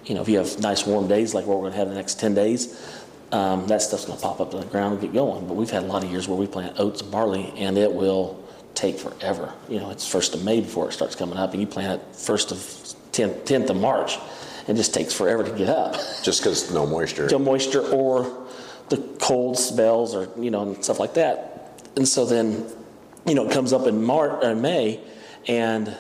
you 0.06 0.16
know, 0.16 0.22
if 0.22 0.30
you 0.30 0.38
have 0.38 0.60
nice 0.60 0.86
warm 0.86 1.08
days 1.08 1.34
like 1.34 1.46
what 1.46 1.58
we're 1.58 1.70
going 1.70 1.74
to 1.74 1.80
have 1.80 1.90
the 1.90 1.96
next 1.96 2.20
10 2.20 2.34
days, 2.34 3.02
um, 3.32 3.68
that 3.68 3.82
stuff's 3.82 4.06
going 4.06 4.18
to 4.18 4.24
pop 4.24 4.40
up 4.40 4.52
to 4.52 4.58
the 4.58 4.66
ground 4.66 4.94
and 4.94 5.02
get 5.02 5.14
going. 5.14 5.48
But 5.48 5.56
we've 5.56 5.70
had 5.70 5.84
a 5.84 5.88
lot 5.88 6.04
of 6.04 6.12
years 6.12 6.28
where 6.28 6.38
we 6.38 6.48
plant 6.48 6.80
oats 6.80 7.02
and 7.02 7.12
barley, 7.12 7.54
and 7.58 7.78
it 7.78 7.92
will 7.92 8.45
take 8.76 9.00
forever. 9.00 9.54
You 9.70 9.80
know, 9.80 9.90
it's 9.90 10.08
first 10.08 10.34
of 10.36 10.44
May 10.44 10.62
before 10.62 10.90
it 10.90 10.94
starts 10.94 11.16
coming 11.16 11.38
up, 11.38 11.52
and 11.52 11.62
you 11.62 11.68
plant 11.68 12.02
it 12.02 12.16
first 12.16 12.52
of 12.52 12.58
10th, 12.58 13.46
10th 13.46 13.70
of 13.70 13.78
March. 13.78 14.18
It 14.68 14.76
just 14.76 14.94
takes 14.94 15.14
forever 15.14 15.44
to 15.44 15.52
get 15.52 15.70
up. 15.70 15.94
Just 16.24 16.42
because 16.42 16.72
no 16.72 16.86
moisture. 16.86 17.28
No 17.30 17.40
moisture 17.40 17.82
or 17.82 18.48
the 18.90 18.98
cold 19.20 19.58
spells 19.58 20.16
or, 20.16 20.30
you 20.38 20.52
know, 20.52 20.64
and 20.64 20.84
stuff 20.84 21.00
like 21.00 21.14
that. 21.16 21.82
And 21.96 22.08
so 22.08 22.26
then, 22.26 22.66
you 23.26 23.36
know, 23.36 23.48
it 23.48 23.54
comes 23.54 23.74
up 23.74 23.88
in 23.88 24.04
March 24.04 24.44
uh, 24.44 24.50
or 24.50 24.56
May, 24.56 25.00
and 25.48 25.96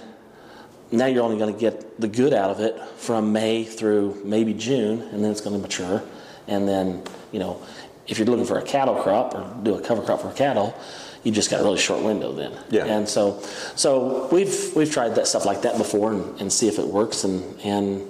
now 0.91 1.05
you're 1.05 1.23
only 1.23 1.37
going 1.37 1.53
to 1.53 1.59
get 1.59 1.99
the 1.99 2.07
good 2.07 2.33
out 2.33 2.49
of 2.49 2.59
it 2.59 2.79
from 2.97 3.31
May 3.31 3.63
through 3.63 4.21
maybe 4.23 4.53
June, 4.53 5.01
and 5.01 5.23
then 5.23 5.31
it's 5.31 5.41
going 5.41 5.55
to 5.55 5.61
mature. 5.61 6.03
And 6.47 6.67
then, 6.67 7.03
you 7.31 7.39
know, 7.39 7.61
if 8.07 8.19
you're 8.19 8.27
looking 8.27 8.45
for 8.45 8.59
a 8.59 8.63
cattle 8.63 8.95
crop 8.95 9.33
or 9.33 9.55
do 9.63 9.75
a 9.75 9.81
cover 9.81 10.01
crop 10.01 10.21
for 10.21 10.31
cattle, 10.33 10.77
you 11.25 11.31
just 11.31 11.49
got 11.49 11.59
a 11.59 11.63
really 11.63 11.79
short 11.79 12.03
window 12.03 12.31
then. 12.31 12.53
Yeah. 12.69 12.85
And 12.85 13.09
so, 13.09 13.41
so 13.75 14.29
we've 14.31 14.73
we've 14.75 14.91
tried 14.91 15.15
that 15.15 15.27
stuff 15.27 15.43
like 15.43 15.63
that 15.63 15.77
before 15.77 16.13
and, 16.13 16.39
and 16.39 16.53
see 16.53 16.67
if 16.67 16.79
it 16.79 16.87
works. 16.87 17.23
And 17.25 17.59
and 17.61 18.09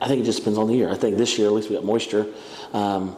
I 0.00 0.06
think 0.06 0.22
it 0.22 0.24
just 0.24 0.38
depends 0.38 0.58
on 0.58 0.68
the 0.68 0.74
year. 0.74 0.88
I 0.88 0.94
think 0.94 1.18
this 1.18 1.36
year 1.36 1.48
at 1.48 1.52
least 1.52 1.68
we 1.68 1.74
got 1.74 1.84
moisture. 1.84 2.26
Um, 2.72 3.16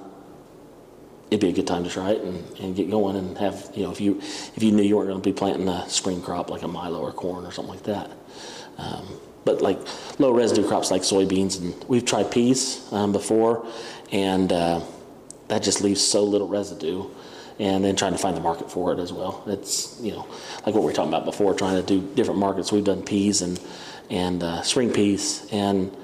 it'd 1.31 1.40
be 1.40 1.49
a 1.49 1.53
good 1.53 1.66
time 1.66 1.85
to 1.85 1.90
try 1.90 2.12
it 2.12 2.22
and, 2.22 2.59
and 2.61 2.77
get 2.77 2.90
going 2.90 3.16
and 3.16 3.37
have 3.38 3.70
you 3.75 3.83
know 3.83 3.90
if 3.90 4.01
you 4.01 4.18
if 4.18 4.62
you 4.62 4.72
knew 4.72 4.83
you 4.83 4.96
weren't 4.96 5.09
going 5.09 5.20
to 5.20 5.29
be 5.29 5.35
planting 5.35 5.68
a 5.68 5.88
spring 5.88 6.22
crop 6.22 6.51
like 6.51 6.62
a 6.62 6.68
milo 6.68 7.01
or 7.01 7.12
corn 7.12 7.44
or 7.44 7.53
something 7.53 7.75
like 7.75 7.85
that. 7.85 8.11
Um, 8.79 9.07
but 9.44 9.61
like 9.61 9.79
low 10.18 10.33
residue 10.33 10.66
crops 10.66 10.90
like 10.90 11.03
soybeans 11.03 11.61
and 11.61 11.85
we've 11.88 12.05
tried 12.05 12.31
peas 12.31 12.90
um, 12.90 13.12
before, 13.12 13.66
and 14.11 14.51
uh, 14.51 14.81
that 15.49 15.62
just 15.62 15.83
leaves 15.83 16.03
so 16.03 16.25
little 16.25 16.49
residue. 16.49 17.05
And 17.58 17.82
then 17.82 17.96
trying 17.96 18.12
to 18.12 18.18
find 18.18 18.36
the 18.36 18.40
market 18.40 18.70
for 18.70 18.92
it 18.92 18.98
as 18.98 19.12
well. 19.12 19.42
It's 19.46 19.98
you 20.00 20.12
know 20.12 20.26
like 20.66 20.74
what 20.74 20.80
we 20.80 20.86
were 20.86 20.92
talking 20.92 21.12
about 21.12 21.24
before, 21.24 21.54
trying 21.54 21.76
to 21.76 21.82
do 21.82 22.06
different 22.14 22.38
markets. 22.38 22.70
We've 22.70 22.84
done 22.84 23.02
peas 23.02 23.42
and 23.42 23.60
and 24.10 24.42
uh, 24.42 24.62
spring 24.62 24.92
peas 24.92 25.48
and 25.50 25.96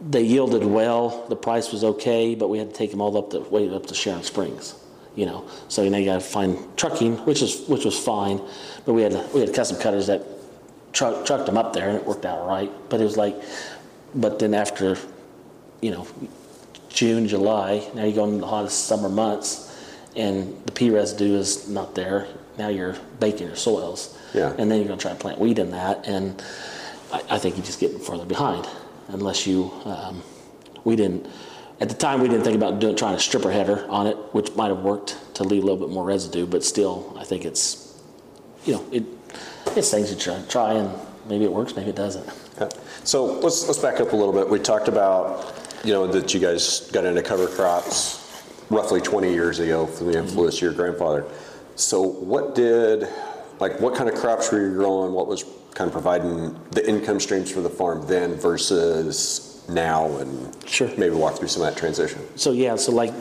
they 0.00 0.22
yielded 0.22 0.64
well. 0.64 1.26
The 1.28 1.36
price 1.36 1.72
was 1.72 1.82
okay, 1.84 2.34
but 2.34 2.48
we 2.48 2.58
had 2.58 2.70
to 2.70 2.74
take 2.74 2.90
them 2.90 3.00
all 3.00 3.16
up 3.16 3.30
the 3.30 3.40
way 3.40 3.68
up 3.70 3.86
to 3.86 3.94
Sharon 3.94 4.22
Springs. 4.22 4.74
You 5.16 5.26
know, 5.26 5.48
so 5.68 5.82
you 5.82 5.90
know 5.90 5.98
you 5.98 6.04
got 6.04 6.14
to 6.14 6.20
find 6.20 6.76
trucking, 6.76 7.16
which 7.24 7.42
is 7.42 7.66
which 7.66 7.84
was 7.84 7.98
fine, 7.98 8.40
but 8.84 8.92
we 8.92 9.02
had 9.02 9.12
we 9.32 9.40
had 9.40 9.52
custom 9.52 9.78
cutters 9.78 10.06
that 10.06 10.22
truck, 10.92 11.26
trucked 11.26 11.46
them 11.46 11.58
up 11.58 11.72
there, 11.72 11.88
and 11.88 11.98
it 11.98 12.06
worked 12.06 12.24
out 12.24 12.46
right. 12.46 12.70
But 12.88 13.00
it 13.00 13.04
was 13.04 13.16
like, 13.16 13.34
but 14.14 14.38
then 14.38 14.54
after, 14.54 14.96
you 15.80 15.90
know, 15.90 16.06
June, 16.88 17.26
July, 17.26 17.88
now 17.94 18.04
you 18.04 18.14
go 18.14 18.24
into 18.24 18.38
the 18.38 18.46
hottest 18.46 18.86
summer 18.86 19.08
months, 19.08 19.67
and 20.18 20.54
the 20.66 20.72
pea 20.72 20.90
residue 20.90 21.36
is 21.36 21.68
not 21.68 21.94
there. 21.94 22.26
Now 22.58 22.68
you're 22.68 22.96
baking 23.20 23.46
your 23.46 23.56
soils, 23.56 24.18
Yeah. 24.34 24.52
and 24.58 24.70
then 24.70 24.78
you're 24.78 24.88
going 24.88 24.98
to 24.98 25.02
try 25.02 25.12
to 25.12 25.18
plant 25.18 25.38
wheat 25.38 25.58
in 25.58 25.70
that, 25.70 26.06
and 26.06 26.42
I, 27.12 27.22
I 27.30 27.38
think 27.38 27.56
you 27.56 27.62
just 27.62 27.80
get 27.80 27.98
further 28.02 28.26
behind 28.26 28.68
unless 29.08 29.46
you. 29.46 29.70
Um, 29.84 30.22
we 30.84 30.96
didn't 30.96 31.26
at 31.80 31.88
the 31.88 31.94
time 31.94 32.20
we 32.20 32.28
didn't 32.28 32.44
think 32.44 32.56
about 32.56 32.80
doing 32.80 32.96
trying 32.96 33.16
to 33.16 33.22
stripper 33.22 33.50
header 33.50 33.86
on 33.88 34.06
it, 34.06 34.16
which 34.32 34.54
might 34.56 34.68
have 34.68 34.80
worked 34.80 35.16
to 35.34 35.44
leave 35.44 35.62
a 35.62 35.66
little 35.66 35.80
bit 35.80 35.92
more 35.92 36.04
residue, 36.04 36.46
but 36.46 36.64
still, 36.64 37.14
I 37.18 37.24
think 37.24 37.44
it's 37.44 38.00
you 38.64 38.74
know 38.74 38.84
it 38.90 39.04
it's 39.76 39.90
things 39.90 40.10
you 40.10 40.18
try, 40.18 40.42
try 40.48 40.72
and 40.74 40.90
maybe 41.28 41.44
it 41.44 41.52
works, 41.52 41.76
maybe 41.76 41.90
it 41.90 41.96
doesn't. 41.96 42.26
Yeah. 42.58 42.68
So 43.04 43.24
let's, 43.40 43.66
let's 43.66 43.78
back 43.78 44.00
up 44.00 44.12
a 44.12 44.16
little 44.16 44.32
bit. 44.32 44.48
We 44.48 44.58
talked 44.58 44.88
about, 44.88 45.54
you 45.84 45.92
know, 45.92 46.06
that 46.08 46.34
you 46.34 46.40
guys 46.40 46.90
got 46.90 47.04
into 47.04 47.22
cover 47.22 47.46
crops 47.46 48.27
roughly 48.70 49.00
20 49.00 49.30
years 49.32 49.58
ago 49.60 49.86
from 49.86 50.12
the 50.12 50.18
influence 50.18 50.56
of 50.56 50.62
your 50.62 50.72
grandfather. 50.72 51.24
So 51.76 52.02
what 52.02 52.54
did, 52.54 53.08
like, 53.60 53.80
what 53.80 53.94
kind 53.94 54.08
of 54.08 54.16
crops 54.16 54.50
were 54.52 54.60
you 54.68 54.74
growing? 54.74 55.12
What 55.12 55.26
was 55.26 55.44
kind 55.74 55.86
of 55.88 55.92
providing 55.92 56.58
the 56.72 56.86
income 56.88 57.20
streams 57.20 57.50
for 57.50 57.60
the 57.60 57.70
farm 57.70 58.06
then 58.06 58.34
versus 58.34 59.64
now? 59.68 60.06
And 60.18 60.56
Sure. 60.66 60.90
maybe 60.96 61.14
walk 61.14 61.36
through 61.36 61.48
some 61.48 61.62
of 61.62 61.72
that 61.72 61.78
transition. 61.78 62.20
So 62.36 62.52
yeah, 62.52 62.76
so 62.76 62.92
like 62.92 63.12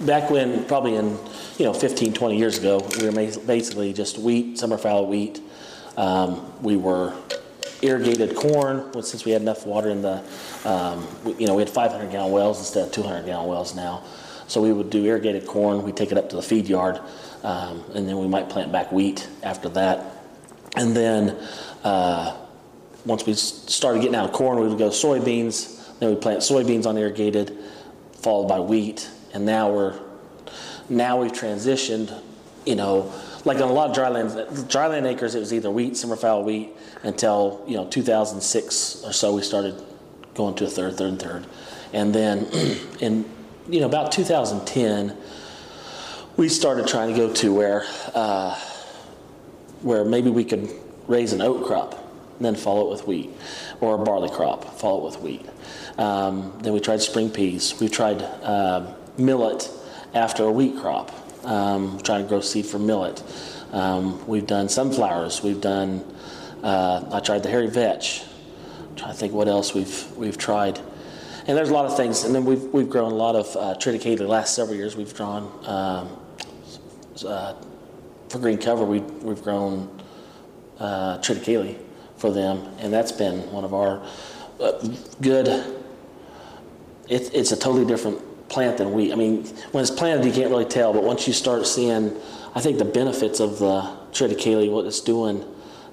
back 0.00 0.30
when, 0.30 0.64
probably 0.64 0.96
in, 0.96 1.18
you 1.58 1.64
know, 1.64 1.72
15, 1.72 2.12
20 2.12 2.36
years 2.36 2.58
ago, 2.58 2.86
we 2.98 3.08
were 3.08 3.12
basically 3.46 3.92
just 3.92 4.18
wheat, 4.18 4.58
summer 4.58 4.78
fallow 4.78 5.04
wheat. 5.04 5.40
Um, 5.96 6.52
we 6.62 6.76
were 6.76 7.14
irrigated 7.82 8.34
corn, 8.34 8.90
since 9.02 9.24
we 9.24 9.32
had 9.32 9.42
enough 9.42 9.66
water 9.66 9.90
in 9.90 10.02
the, 10.02 10.22
um, 10.64 11.06
you 11.38 11.46
know, 11.46 11.54
we 11.54 11.62
had 11.62 11.70
500 11.70 12.10
gallon 12.10 12.32
wells 12.32 12.58
instead 12.58 12.86
of 12.86 12.92
200 12.92 13.26
gallon 13.26 13.48
wells 13.48 13.74
now. 13.74 14.02
So 14.48 14.62
we 14.62 14.72
would 14.72 14.90
do 14.90 15.04
irrigated 15.04 15.46
corn, 15.46 15.82
we'd 15.82 15.96
take 15.96 16.12
it 16.12 16.18
up 16.18 16.28
to 16.30 16.36
the 16.36 16.42
feed 16.42 16.68
yard, 16.68 17.00
um, 17.42 17.82
and 17.94 18.08
then 18.08 18.18
we 18.18 18.28
might 18.28 18.48
plant 18.48 18.70
back 18.72 18.92
wheat 18.92 19.28
after 19.42 19.68
that. 19.70 20.04
And 20.76 20.94
then, 20.94 21.36
uh, 21.82 22.36
once 23.04 23.24
we 23.24 23.34
started 23.34 24.00
getting 24.00 24.16
out 24.16 24.26
of 24.26 24.32
corn, 24.32 24.60
we 24.60 24.68
would 24.68 24.78
go 24.78 24.90
soybeans, 24.90 25.98
then 25.98 26.10
we 26.10 26.16
plant 26.16 26.40
soybeans 26.40 26.86
on 26.86 26.98
irrigated, 26.98 27.56
followed 28.12 28.48
by 28.48 28.60
wheat, 28.60 29.08
and 29.32 29.46
now 29.46 29.70
we're 29.70 29.98
now 30.88 31.20
we've 31.20 31.32
transitioned, 31.32 32.16
you 32.64 32.76
know, 32.76 33.12
like 33.44 33.58
on 33.58 33.68
a 33.68 33.72
lot 33.72 33.90
of 33.90 33.96
dryland 33.96 34.48
dryland 34.68 35.06
acres, 35.06 35.34
it 35.34 35.40
was 35.40 35.52
either 35.52 35.70
wheat, 35.70 35.96
summer 35.96 36.16
fallow 36.16 36.42
wheat, 36.42 36.70
until 37.02 37.64
you 37.66 37.76
know 37.76 37.86
2006 37.86 39.04
or 39.04 39.12
so 39.12 39.34
we 39.34 39.42
started 39.42 39.80
going 40.34 40.54
to 40.56 40.66
a 40.66 40.68
third, 40.68 40.96
third, 40.96 41.08
and 41.08 41.22
third, 41.22 41.46
and 41.92 42.14
then 42.14 42.46
in 43.00 43.24
you 43.68 43.80
know 43.80 43.86
about 43.86 44.12
2010 44.12 45.16
we 46.36 46.48
started 46.48 46.86
trying 46.86 47.12
to 47.12 47.16
go 47.16 47.32
to 47.32 47.54
where 47.54 47.84
uh, 48.14 48.54
where 49.82 50.04
maybe 50.04 50.30
we 50.30 50.44
could 50.44 50.70
raise 51.06 51.32
an 51.32 51.40
oat 51.40 51.64
crop 51.66 51.92
and 52.36 52.44
then 52.44 52.54
follow 52.54 52.88
it 52.88 52.90
with 52.90 53.06
wheat, 53.06 53.30
or 53.80 53.94
a 53.94 54.04
barley 54.04 54.28
crop, 54.28 54.78
follow 54.78 55.00
it 55.00 55.04
with 55.04 55.20
wheat. 55.20 55.46
Um, 55.98 56.52
then 56.60 56.74
we 56.74 56.80
tried 56.80 57.00
spring 57.00 57.30
peas. 57.30 57.78
We 57.80 57.88
tried 57.88 58.20
uh, 58.20 58.94
millet 59.16 59.70
after 60.12 60.44
a 60.44 60.52
wheat 60.52 60.76
crop, 60.76 61.12
um, 61.46 61.98
trying 62.02 62.24
to 62.24 62.28
grow 62.28 62.40
seed 62.40 62.66
for 62.66 62.78
millet. 62.78 63.22
Um, 63.72 64.26
we've 64.26 64.46
done 64.46 64.68
sunflowers. 64.68 65.42
We've 65.42 65.60
done. 65.60 66.04
Uh, 66.62 67.08
I 67.10 67.20
tried 67.20 67.42
the 67.42 67.48
hairy 67.48 67.68
vetch. 67.68 68.22
I'm 68.80 68.96
trying 68.96 69.12
to 69.12 69.18
think 69.18 69.32
what 69.32 69.48
else 69.48 69.72
we've 69.72 70.10
we've 70.16 70.36
tried. 70.36 70.78
And 71.48 71.56
there's 71.56 71.70
a 71.70 71.74
lot 71.74 71.86
of 71.86 71.96
things. 71.96 72.24
And 72.24 72.34
then 72.34 72.44
we've 72.44 72.62
we've 72.72 72.90
grown 72.90 73.12
a 73.12 73.14
lot 73.14 73.36
of 73.36 73.46
uh, 73.56 73.74
triticale 73.78 74.18
the 74.18 74.26
last 74.26 74.54
several 74.54 74.76
years. 74.76 74.96
We've 74.96 75.14
drawn 75.14 75.44
um, 75.64 76.16
uh, 77.24 77.54
for 78.28 78.38
green 78.38 78.58
cover. 78.58 78.84
We 78.84 79.00
we've 79.00 79.42
grown 79.42 79.88
uh, 80.78 81.18
triticale 81.18 81.78
for 82.16 82.32
them, 82.32 82.66
and 82.78 82.92
that's 82.92 83.12
been 83.12 83.50
one 83.52 83.64
of 83.64 83.74
our 83.74 84.02
uh, 84.60 84.72
good. 85.20 85.48
It, 87.08 87.32
it's 87.32 87.52
a 87.52 87.56
totally 87.56 87.84
different 87.84 88.48
plant 88.48 88.78
than 88.78 88.92
wheat. 88.92 89.12
I 89.12 89.14
mean, 89.14 89.44
when 89.70 89.82
it's 89.82 89.90
planted, 89.90 90.26
you 90.26 90.32
can't 90.32 90.50
really 90.50 90.64
tell, 90.64 90.92
but 90.92 91.04
once 91.04 91.26
you 91.28 91.32
start 91.32 91.66
seeing, 91.66 92.16
I 92.54 92.60
think 92.60 92.78
the 92.78 92.84
benefits 92.84 93.38
of 93.38 93.58
the 93.60 93.96
triticale, 94.10 94.70
what 94.72 94.86
it's 94.86 95.00
doing 95.00 95.44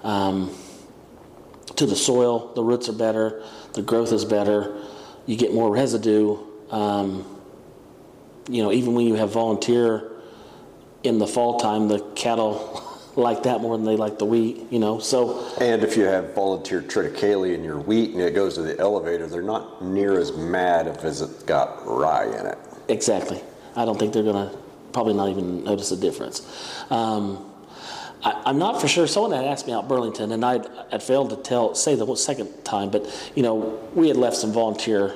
um, 0.04 0.56
to 1.76 1.86
the 1.86 1.96
soil, 1.96 2.52
the 2.56 2.64
roots 2.64 2.90
are 2.90 2.94
better, 2.94 3.44
the 3.74 3.84
growth 3.84 4.12
is 4.12 4.26
better, 4.26 4.83
you 5.26 5.36
get 5.36 5.54
more 5.54 5.72
residue. 5.72 6.38
Um, 6.70 7.26
you 8.50 8.62
know, 8.62 8.72
even 8.72 8.94
when 8.94 9.08
you 9.08 9.16
have 9.16 9.32
volunteer 9.32 10.12
in 11.04 11.18
the 11.18 11.28
fall 11.28 11.60
time, 11.60 11.88
the 11.88 12.00
cattle 12.16 12.82
like 13.16 13.44
that 13.44 13.62
more 13.62 13.78
than 13.78 13.86
they 13.86 13.96
like 13.96 14.18
the 14.20 14.26
wheat, 14.26 14.66
you 14.72 14.80
know. 14.80 15.00
So 15.00 15.48
And 15.62 15.84
if 15.84 15.96
you 15.96 16.04
have 16.04 16.34
volunteer 16.34 16.82
triticale 16.82 17.54
in 17.54 17.64
your 17.64 17.80
wheat 17.80 18.12
and 18.12 18.22
it 18.22 18.34
goes 18.34 18.56
to 18.56 18.64
the 18.64 18.78
elevator, 18.80 19.28
they're 19.28 19.42
not 19.42 19.84
near 19.84 20.20
as 20.20 20.36
mad 20.36 20.88
if 20.88 21.04
it's 21.04 21.22
got 21.44 21.86
rye 21.86 22.26
in 22.26 22.46
it. 22.46 22.58
exactly. 22.90 23.42
I 23.76 23.86
don't 23.86 23.98
think 23.98 24.14
they're 24.14 24.24
gonna 24.24 24.52
probably 24.92 25.14
not 25.14 25.30
even 25.30 25.64
notice 25.64 25.92
a 25.92 25.98
difference. 25.98 26.42
Um, 26.90 27.53
I, 28.24 28.50
am 28.50 28.58
not 28.58 28.80
for 28.80 28.88
sure. 28.88 29.08
Someone 29.08 29.32
had 29.32 29.46
asked 29.46 29.68
me 29.68 29.74
out 29.74 29.88
Burlington, 29.88 30.32
and 30.32 30.44
I'd, 30.46 30.66
I'd 30.92 31.04
failed 31.04 31.30
to 31.32 31.36
tell 31.38 31.76
say 31.76 31.96
the 31.96 32.16
second 32.16 32.64
time, 32.64 32.90
but 32.90 33.06
you 33.36 33.44
know 33.44 33.80
we 33.94 34.08
had 34.08 34.18
left 34.18 34.38
some 34.38 34.54
volunteer 34.54 35.10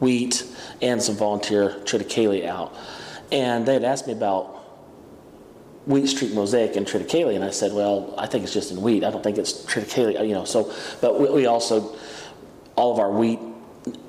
wheat 0.00 0.44
and 0.80 1.02
some 1.02 1.16
volunteer 1.16 1.80
triticale 1.84 2.44
out, 2.46 2.74
and 3.30 3.66
they 3.66 3.74
had 3.74 3.84
asked 3.84 4.06
me 4.06 4.12
about 4.12 4.58
wheat 5.86 6.06
streak 6.06 6.32
mosaic 6.32 6.76
and 6.76 6.86
triticale, 6.86 7.34
and 7.34 7.44
I 7.44 7.50
said, 7.50 7.72
well, 7.72 8.14
I 8.18 8.26
think 8.26 8.44
it's 8.44 8.52
just 8.52 8.70
in 8.70 8.82
wheat. 8.82 9.02
I 9.02 9.10
don't 9.10 9.22
think 9.22 9.38
it's 9.38 9.64
triticale. 9.64 10.26
You 10.26 10.34
know, 10.34 10.44
so 10.44 10.72
but 11.00 11.18
we, 11.18 11.30
we 11.30 11.46
also 11.46 11.96
all 12.76 12.92
of 12.92 12.98
our 12.98 13.10
wheat 13.10 13.38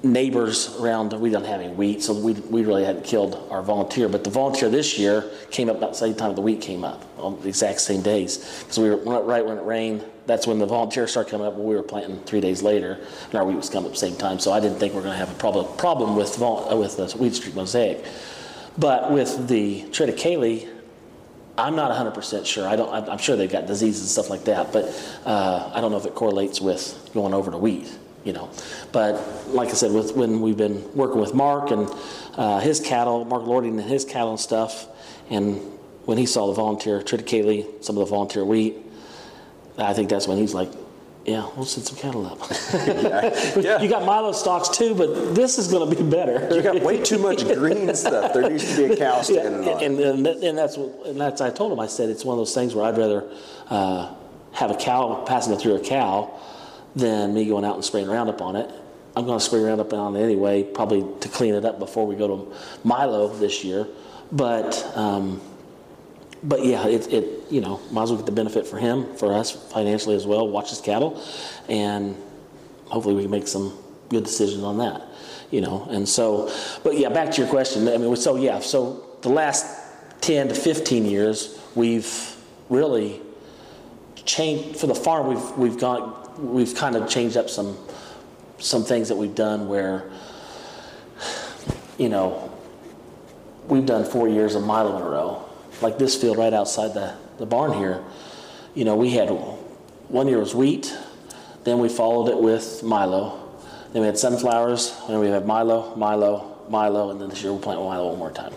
neighbors 0.04 0.76
around, 0.80 1.14
we 1.14 1.30
don't 1.30 1.46
have 1.46 1.62
any 1.62 1.74
wheat, 1.74 2.04
so 2.04 2.14
we, 2.14 2.34
we 2.34 2.64
really 2.64 2.84
hadn't 2.84 3.04
killed 3.04 3.48
our 3.50 3.64
volunteer. 3.64 4.08
But 4.08 4.24
the 4.24 4.30
volunteer 4.30 4.70
this 4.70 5.00
year 5.00 5.30
came 5.50 5.70
up 5.70 5.78
about 5.78 5.92
the 5.94 5.98
same 5.98 6.16
time 6.16 6.36
the 6.36 6.42
wheat 6.42 6.62
came 6.62 6.84
up, 6.84 7.04
on 7.18 7.42
the 7.42 7.50
exact 7.50 7.82
same 7.82 8.02
days. 8.02 8.38
Because 8.60 8.78
we 8.78 8.90
were 8.90 8.98
right 8.98 9.46
when 9.46 9.58
it 9.58 9.64
rained, 9.64 10.06
that's 10.26 10.46
when 10.46 10.60
the 10.60 10.66
volunteers 10.66 11.12
started 11.12 11.32
coming 11.32 11.48
up, 11.48 11.56
we 11.56 11.76
were 11.76 11.84
planting 11.84 12.20
three 12.22 12.42
days 12.42 12.62
later, 12.62 13.00
and 13.26 13.36
our 13.36 13.46
wheat 13.46 13.56
was 13.56 13.70
coming 13.70 13.88
up 13.88 13.94
the 13.94 14.00
same 14.00 14.16
time. 14.16 14.40
So 14.40 14.52
I 14.52 14.60
didn't 14.60 14.78
think 14.78 14.94
we 14.94 15.00
are 15.00 15.04
going 15.04 15.14
to 15.14 15.18
have 15.18 15.32
a 15.32 15.40
problem, 15.40 15.76
problem 15.78 16.16
with, 16.16 16.40
uh, 16.42 16.76
with 16.78 16.98
the 16.98 17.08
wheat 17.18 17.34
streak 17.34 17.56
mosaic. 17.56 18.06
But 18.78 19.12
with 19.12 19.48
the 19.48 19.84
triticale, 19.86 20.70
I'm 21.58 21.76
not 21.76 21.92
100% 21.92 22.46
sure. 22.46 22.68
I 22.68 22.76
don't, 22.76 22.92
I'm 22.92 23.20
sure 23.20 23.36
they've 23.36 23.52
got 23.52 23.68
diseases 23.68 24.02
and 24.02 24.10
stuff 24.10 24.30
like 24.30 24.46
that, 24.46 24.72
but 24.72 24.86
uh, 25.26 25.72
I 25.74 25.82
don't 25.82 25.92
know 25.92 25.98
if 25.98 26.06
it 26.06 26.16
correlates 26.16 26.60
with 26.62 27.10
going 27.14 27.34
over 27.34 27.52
to 27.52 27.58
wheat 27.58 27.92
you 28.24 28.34
know. 28.34 28.50
But 28.92 29.48
like 29.48 29.70
I 29.70 29.74
said, 29.74 29.92
with 29.92 30.16
when 30.16 30.42
we've 30.42 30.58
been 30.58 30.94
working 30.96 31.20
with 31.20 31.34
Mark 31.34 31.72
and 31.72 31.90
uh, 32.36 32.60
his 32.60 32.80
cattle, 32.80 33.26
Mark 33.26 33.44
Lording 33.44 33.80
and 33.80 33.90
his 33.90 34.06
cattle 34.06 34.32
and 34.32 34.40
stuff, 34.40 34.88
and 35.30 35.60
when 36.06 36.18
he 36.18 36.26
saw 36.26 36.48
the 36.48 36.54
volunteer 36.54 37.02
triticale, 37.02 37.84
some 37.84 37.98
of 37.98 38.06
the 38.06 38.10
volunteer 38.10 38.44
wheat, 38.44 38.76
I 39.78 39.94
think 39.94 40.10
that's 40.10 40.28
when 40.28 40.38
he's 40.38 40.54
like, 40.54 40.70
yeah, 41.26 41.50
we'll 41.56 41.66
send 41.66 41.88
some 41.88 41.98
cattle 41.98 42.26
up. 42.26 42.40
yeah, 42.74 43.58
yeah. 43.58 43.82
You 43.82 43.90
got 43.90 44.04
Milo 44.04 44.34
stocks 44.34 44.68
too, 44.68 44.94
but 44.94 45.34
this 45.34 45.58
is 45.58 45.70
going 45.70 45.90
to 45.90 46.04
be 46.04 46.10
better. 46.10 46.54
You 46.54 46.62
got 46.62 46.82
way 46.82 47.02
too 47.02 47.18
much 47.18 47.46
green 47.46 47.94
stuff. 47.96 48.34
There 48.34 48.50
needs 48.50 48.76
to 48.76 48.88
be 48.90 48.94
a 48.94 48.98
cow 48.98 49.22
standing 49.22 49.64
yeah. 49.64 49.80
And, 49.80 50.00
and, 50.00 50.28
and, 50.28 50.58
that's 50.58 50.78
what, 50.78 51.08
and 51.08 51.20
that's 51.20 51.40
I 51.40 51.50
told 51.50 51.72
him. 51.72 51.80
I 51.80 51.88
said 51.88 52.10
it's 52.10 52.26
one 52.26 52.34
of 52.34 52.40
those 52.40 52.54
things 52.54 52.76
where 52.76 52.84
I'd 52.84 52.98
rather 52.98 53.30
uh, 53.70 54.14
have 54.52 54.70
a 54.70 54.76
cow 54.76 55.24
passing 55.26 55.54
it 55.54 55.62
through 55.62 55.76
a 55.76 55.80
cow 55.80 56.38
than 56.96 57.34
me 57.34 57.46
going 57.46 57.66
out 57.66 57.76
and 57.76 57.84
spraying 57.84 58.08
Roundup 58.08 58.42
on 58.42 58.56
it. 58.56 58.70
I'm 59.16 59.26
going 59.26 59.38
to 59.38 59.46
spray 59.46 59.60
Roundup 59.60 59.94
on 59.94 60.16
it 60.16 60.24
anyway, 60.24 60.64
probably 60.64 61.06
to 61.22 61.30
clean 61.30 61.54
it 61.54 61.66
up 61.66 61.80
before 61.80 62.08
we 62.08 62.16
go 62.16 62.28
to 62.28 62.56
Milo 62.84 63.28
this 63.28 63.64
year. 63.64 63.88
But 64.32 64.92
um, 64.96 65.40
but 66.42 66.66
yeah, 66.66 66.88
it, 66.88 67.12
it 67.14 67.52
you 67.52 67.62
know 67.62 67.80
might 67.92 68.04
as 68.04 68.10
well 68.10 68.18
get 68.18 68.26
the 68.26 68.32
benefit 68.32 68.66
for 68.66 68.78
him, 68.78 69.16
for 69.16 69.34
us 69.34 69.52
financially 69.72 70.16
as 70.16 70.26
well. 70.26 70.48
Watch 70.48 70.72
his 70.72 70.82
cattle, 70.82 71.22
and 71.70 72.16
hopefully 72.86 73.16
we 73.16 73.22
can 73.24 73.32
make 73.32 73.48
some 73.48 73.78
good 74.10 74.24
decisions 74.24 74.64
on 74.64 74.80
that. 74.80 75.04
You 75.52 75.62
know, 75.62 75.88
and 75.92 76.10
so, 76.10 76.52
but 76.84 76.98
yeah, 76.98 77.10
back 77.10 77.32
to 77.32 77.42
your 77.42 77.50
question. 77.50 77.88
I 77.88 77.98
mean, 77.98 78.16
so 78.16 78.36
yeah, 78.36 78.60
so 78.60 79.06
the 79.22 79.30
last 79.30 80.22
10 80.22 80.48
to 80.48 80.56
15 80.56 81.06
years, 81.06 81.60
we've 81.76 82.36
really 82.70 83.22
changed 84.26 84.80
for 84.80 84.88
the 84.88 84.96
farm. 84.96 85.28
We've 85.28 85.52
we've 85.58 85.80
gone 85.80 86.23
we've 86.38 86.76
kind 86.76 86.96
of 86.96 87.10
changed 87.10 87.38
up 87.38 87.50
some 87.50 87.78
some 88.60 88.84
things 88.84 89.10
that 89.10 89.16
we've 89.16 89.36
done 89.36 89.68
where 89.68 90.10
you 91.98 92.10
know 92.10 92.54
we've 93.68 93.86
done 93.86 94.06
four 94.06 94.28
years 94.28 94.56
of 94.56 94.64
Milo 94.64 94.96
in 94.98 95.02
a 95.02 95.10
row. 95.10 95.46
Like 95.82 95.98
this 95.98 96.20
field 96.20 96.38
right 96.38 96.54
outside 96.54 96.94
the, 96.94 97.16
the 97.38 97.46
barn 97.46 97.74
here, 97.74 98.04
you 98.76 98.86
know, 98.86 98.96
we 98.96 99.12
had 99.12 99.30
one 99.30 100.28
year 100.28 100.40
was 100.40 100.56
wheat, 100.56 100.96
then 101.64 101.80
we 101.80 101.90
followed 101.90 102.30
it 102.30 102.38
with 102.38 102.84
Milo, 102.84 103.40
then 103.92 104.02
we 104.02 104.06
had 104.06 104.18
sunflowers, 104.18 104.96
and 105.08 105.20
we 105.20 105.28
had 105.28 105.46
Milo, 105.46 105.96
Milo, 105.96 106.58
Milo, 106.70 107.12
and 107.12 107.22
then 107.22 107.30
this 107.30 107.42
year 107.44 107.52
we'll 107.52 107.62
plant 107.62 107.80
Milo 107.80 108.10
one 108.10 108.20
more 108.20 108.32
time. 108.32 108.54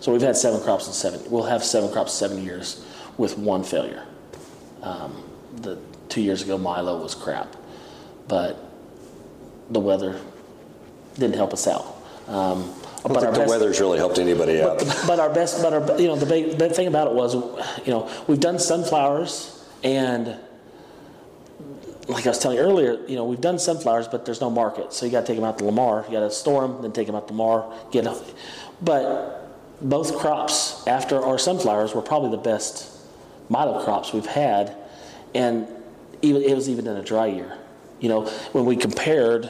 So 0.00 0.12
we've 0.12 0.22
had 0.22 0.36
seven 0.36 0.60
crops 0.60 0.86
in 0.86 0.92
seven. 0.92 1.20
We'll 1.30 1.44
have 1.44 1.64
seven 1.64 1.90
crops 1.90 2.12
seven 2.12 2.42
years 2.42 2.84
with 3.16 3.38
one 3.38 3.64
failure. 3.64 4.04
Um, 4.82 5.24
the 5.56 5.78
two 6.08 6.20
years 6.20 6.42
ago, 6.42 6.58
Milo 6.58 7.02
was 7.02 7.14
crap, 7.14 7.56
but 8.28 8.58
the 9.70 9.80
weather 9.80 10.20
didn't 11.14 11.36
help 11.36 11.52
us 11.52 11.66
out. 11.66 11.86
Um, 12.28 12.72
I 13.04 13.08
don't 13.08 13.20
think 13.20 13.34
the 13.34 13.40
best, 13.40 13.50
weather's 13.50 13.80
really 13.80 13.98
helped 13.98 14.18
anybody 14.18 14.62
out. 14.62 14.78
But, 15.06 15.20
our 15.20 15.32
best, 15.32 15.62
but 15.62 15.72
our, 15.72 16.00
you 16.00 16.06
know, 16.06 16.16
the 16.16 16.26
big, 16.26 16.56
the 16.58 16.70
thing 16.70 16.86
about 16.86 17.08
it 17.08 17.12
was, 17.12 17.34
you 17.34 17.92
know, 17.92 18.10
we've 18.26 18.40
done 18.40 18.58
sunflowers 18.58 19.62
and 19.82 20.38
like 22.08 22.26
I 22.26 22.30
was 22.30 22.38
telling 22.38 22.58
you 22.58 22.62
earlier, 22.62 22.98
you 23.06 23.16
know, 23.16 23.24
we've 23.24 23.40
done 23.40 23.58
sunflowers, 23.58 24.08
but 24.08 24.24
there's 24.24 24.40
no 24.40 24.50
market. 24.50 24.92
So 24.92 25.06
you 25.06 25.12
got 25.12 25.22
to 25.22 25.26
take 25.26 25.36
them 25.36 25.44
out 25.44 25.58
to 25.58 25.64
Lamar. 25.64 26.04
You 26.06 26.12
got 26.12 26.20
to 26.20 26.30
store 26.30 26.66
them, 26.66 26.82
then 26.82 26.92
take 26.92 27.06
them 27.06 27.16
out 27.16 27.28
to 27.28 27.34
Lamar. 27.34 27.72
Get 27.90 28.04
them. 28.04 28.16
But 28.82 29.80
both 29.80 30.16
crops 30.18 30.86
after 30.86 31.22
our 31.22 31.38
sunflowers 31.38 31.94
were 31.94 32.02
probably 32.02 32.30
the 32.30 32.42
best 32.42 32.90
Milo 33.48 33.84
crops 33.84 34.12
we've 34.12 34.26
had, 34.26 34.74
and 35.34 35.66
even, 36.24 36.42
it 36.42 36.54
was 36.54 36.68
even 36.68 36.86
in 36.86 36.96
a 36.96 37.02
dry 37.02 37.26
year. 37.26 37.58
You 38.00 38.08
know, 38.08 38.26
when 38.52 38.64
we 38.64 38.76
compared, 38.76 39.48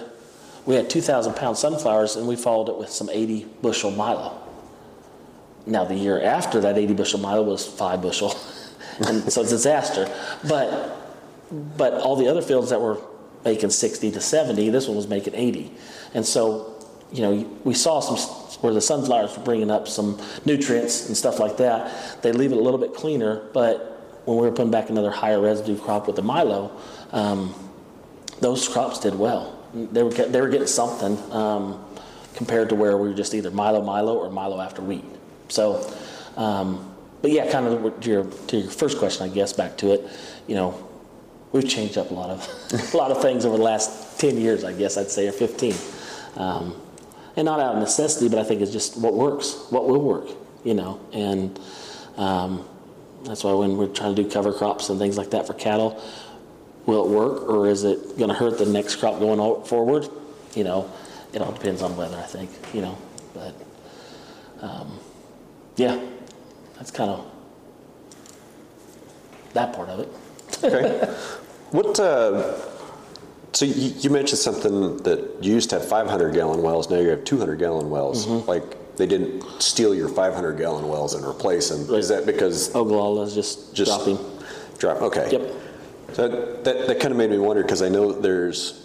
we 0.67 0.75
had 0.75 0.91
2,000 0.91 1.35
pound 1.35 1.57
sunflowers 1.57 2.17
and 2.17 2.27
we 2.27 2.37
followed 2.37 2.69
it 2.69 2.79
with 2.79 2.91
some 2.91 3.09
80 3.11 3.47
bushel 3.63 3.91
Milo. 3.91 4.41
Now, 5.67 5.85
the 5.85 5.95
year 5.95 6.23
after 6.23 6.61
that 6.61 6.77
80 6.77 6.95
bushel 6.95 7.21
Milo 7.21 7.43
was 7.43 7.67
five 7.67 8.03
bushel. 8.03 8.37
and 9.07 9.33
so 9.33 9.43
it's 9.43 9.51
a 9.51 9.55
disaster. 9.55 10.13
But, 10.47 10.97
but 11.77 11.95
all 11.95 12.17
the 12.17 12.29
other 12.29 12.43
fields 12.43 12.71
that 12.71 12.81
were 12.81 13.01
making 13.45 13.71
60 13.71 14.11
to 14.13 14.21
70, 14.21 14.71
this 14.71 14.87
one 14.87 14.97
was 14.97 15.09
making 15.09 15.35
80. 15.35 15.73
And 16.13 16.25
so, 16.25 16.75
you 17.13 17.23
know, 17.23 17.51
we 17.65 17.75
saw 17.75 18.01
some 18.01 18.17
where 18.61 18.73
the 18.73 18.81
sunflowers 18.81 19.37
were 19.37 19.45
bringing 19.45 19.71
up 19.71 19.87
some 19.87 20.19
nutrients 20.47 21.09
and 21.09 21.17
stuff 21.17 21.39
like 21.39 21.59
that. 21.59 22.23
They 22.23 22.33
leave 22.33 22.51
it 22.51 22.57
a 22.57 22.61
little 22.61 22.81
bit 22.81 22.95
cleaner, 22.95 23.43
but 23.53 23.94
when 24.25 24.39
we 24.39 24.43
were 24.43 24.53
putting 24.53 24.71
back 24.71 24.91
another 24.91 25.11
higher 25.11 25.41
residue 25.41 25.79
crop 25.79 26.07
with 26.07 26.17
the 26.17 26.23
Milo, 26.23 26.73
um, 27.13 27.55
those 28.41 28.69
crops 28.69 29.01
did 29.01 29.15
well. 29.15 29.59
They 29.75 30.03
were 30.03 30.11
they 30.11 30.41
were 30.41 30.49
getting 30.49 30.67
something 30.67 31.19
um, 31.33 31.85
compared 32.35 32.69
to 32.71 32.75
where 32.75 32.97
we 32.97 33.09
were 33.09 33.15
just 33.15 33.35
either 33.35 33.51
Milo 33.51 33.83
Milo 33.83 34.17
or 34.17 34.31
Milo 34.31 34.61
after 34.61 34.83
wheat. 34.83 35.05
So, 35.49 35.93
um, 36.37 36.95
but 37.23 37.31
yeah, 37.31 37.51
kind 37.51 37.67
of 37.67 38.01
to 38.01 38.11
your 38.11 38.25
to 38.25 38.57
your 38.57 38.71
first 38.71 38.99
question, 38.99 39.29
I 39.29 39.33
guess 39.33 39.53
back 39.53 39.77
to 39.79 39.93
it, 39.93 40.09
you 40.47 40.55
know, 40.55 40.89
we've 41.53 41.69
changed 41.69 41.99
up 41.99 42.11
a 42.11 42.15
lot 42.15 42.31
of 42.31 42.95
a 42.95 42.97
lot 42.97 43.11
of 43.11 43.21
things 43.21 43.45
over 43.45 43.57
the 43.57 43.63
last 43.63 44.19
ten 44.19 44.39
years, 44.39 44.65
I 44.65 44.73
guess 44.73 44.97
I'd 44.97 45.11
say, 45.11 45.29
or 45.29 45.33
fifteen, 45.33 45.75
um, 46.37 46.81
and 47.37 47.45
not 47.45 47.61
out 47.61 47.75
of 47.75 47.81
necessity, 47.81 48.29
but 48.29 48.39
I 48.39 48.45
think 48.45 48.63
it's 48.63 48.73
just 48.73 48.97
what 48.97 49.15
works, 49.15 49.67
what 49.71 49.87
will 49.89 50.01
work, 50.01 50.29
you 50.65 50.75
know, 50.75 51.01
and. 51.13 51.59
Um, 52.17 52.69
that's 53.25 53.45
why 53.45 53.53
when 53.53 53.77
we're 53.77 53.89
trying 53.89 54.15
to 54.15 54.23
do 54.23 54.31
cover 54.31 54.53
crops 54.53 54.91
and 54.91 54.99
things 54.99 55.17
like 55.17 55.31
that 55.31 55.47
for 55.47 55.55
cattle, 55.55 56.03
will 56.87 57.05
it 57.05 57.11
work 57.11 57.49
or 57.49 57.67
is 57.67 57.85
it 57.85 58.19
going 58.19 58.29
to 58.29 58.35
hurt 58.35 58.59
the 58.59 58.67
next 58.67 58.97
crop 58.97 59.19
going 59.19 59.65
forward? 59.65 60.09
You 60.55 60.65
know, 60.65 60.91
it 61.33 61.41
all 61.41 61.53
depends 61.53 61.83
on 61.83 61.97
weather, 61.97 62.17
I 62.17 62.27
think, 62.27 62.51
you 62.73 62.83
know, 62.83 62.99
but 63.33 63.55
um, 64.61 64.99
yeah, 65.77 66.01
that's 66.77 66.91
kind 66.91 67.11
of 67.11 67.31
that 69.55 69.73
part 69.73 69.89
of 69.89 70.01
it. 70.01 70.09
okay. 70.63 71.15
What, 71.71 71.99
uh, 71.99 72.55
so 73.53 73.65
you, 73.65 73.95
you, 73.99 74.11
mentioned 74.11 74.39
something 74.39 74.99
that 74.99 75.43
you 75.43 75.55
used 75.55 75.71
to 75.71 75.79
have 75.79 75.89
500 75.89 76.35
gallon 76.35 76.63
wells, 76.63 76.91
now 76.91 76.99
you 76.99 77.09
have 77.09 77.25
200 77.25 77.59
gallon 77.59 77.91
wells. 77.91 78.27
Mm-hmm. 78.27 78.49
Like, 78.49 78.77
they 78.97 79.07
didn't 79.07 79.43
steal 79.61 79.95
your 79.95 80.09
500 80.09 80.57
gallon 80.57 80.89
wells 80.89 81.15
and 81.15 81.25
replace 81.25 81.69
them. 81.69 81.95
Is 81.95 82.09
that 82.09 82.27
because 82.27 82.75
Ogallala 82.75 83.23
is 83.23 83.35
just, 83.35 83.75
just 83.75 83.91
dropping? 83.91 84.19
Drop. 84.79 85.03
Okay. 85.03 85.29
Yep. 85.31 85.53
So 86.13 86.29
that, 86.29 86.65
that, 86.65 86.87
that 86.87 87.01
kind 87.01 87.11
of 87.13 87.19
made 87.19 87.31
me 87.31 87.39
wonder 87.39 87.63
because 87.63 87.83
I 87.83 87.89
know 87.89 88.13
there's 88.13 88.81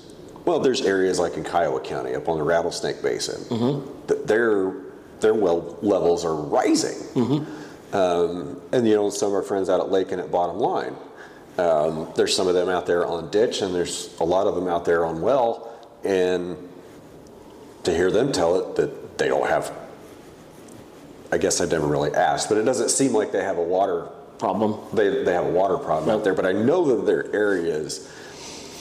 well 0.46 0.60
there's 0.60 0.82
areas 0.82 1.20
like 1.20 1.36
in 1.36 1.44
Kiowa 1.44 1.82
County 1.82 2.16
up 2.16 2.28
on 2.28 2.38
the 2.38 2.44
Rattlesnake 2.44 3.04
Basin 3.04 3.42
mm-hmm. 3.44 4.08
that 4.08 4.26
their 4.26 4.74
their 5.20 5.34
well 5.34 5.78
levels 5.82 6.26
are 6.26 6.36
rising. 6.36 6.98
Mm-hmm. 7.14 7.96
Um, 7.96 8.62
and 8.72 8.88
you 8.88 8.96
know 8.96 9.10
some 9.10 9.30
of 9.30 9.36
our 9.36 9.44
friends 9.44 9.70
out 9.70 9.80
at 9.80 9.92
Lake 9.92 10.12
and 10.12 10.22
at 10.22 10.32
Bottom 10.32 10.58
Line. 10.58 10.96
Um, 11.58 12.12
there's 12.16 12.36
some 12.36 12.48
of 12.48 12.54
them 12.54 12.70
out 12.70 12.86
there 12.86 13.06
on 13.06 13.30
ditch, 13.32 13.62
and 13.62 13.76
there's 13.76 14.16
a 14.20 14.24
lot 14.24 14.48
of 14.48 14.56
them 14.56 14.68
out 14.68 14.86
there 14.86 15.06
on 15.06 15.22
well. 15.22 15.66
And 16.04 16.70
to 17.84 17.94
hear 17.94 18.12
them 18.12 18.32
tell 18.32 18.56
it 18.60 18.76
that 18.78 19.18
they 19.18 19.28
don't 19.28 19.48
have 19.48 19.72
I 21.32 21.38
guess 21.38 21.62
I've 21.62 21.72
never 21.72 21.88
really 21.88 22.14
asked, 22.14 22.50
but 22.50 22.58
it 22.58 22.64
doesn't 22.64 22.90
seem 22.90 23.14
like 23.14 23.32
they 23.32 23.44
have 23.44 23.58
a 23.58 23.64
water 23.64 24.08
problem. 24.40 24.80
They, 24.94 25.24
they 25.24 25.34
have 25.34 25.46
a 25.46 25.52
water 25.52 25.78
problem 25.78 26.10
out 26.10 26.24
there, 26.24 26.34
but 26.34 26.46
I 26.46 26.54
know 26.54 26.96
that 26.96 27.06
there 27.06 27.20
are 27.20 27.36
areas 27.36 28.12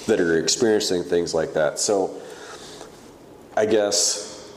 that 0.06 0.20
are 0.20 0.38
experiencing 0.38 1.02
things 1.02 1.34
like 1.34 1.52
that. 1.54 1.78
So 1.78 2.20
I 3.56 3.66
guess, 3.66 4.50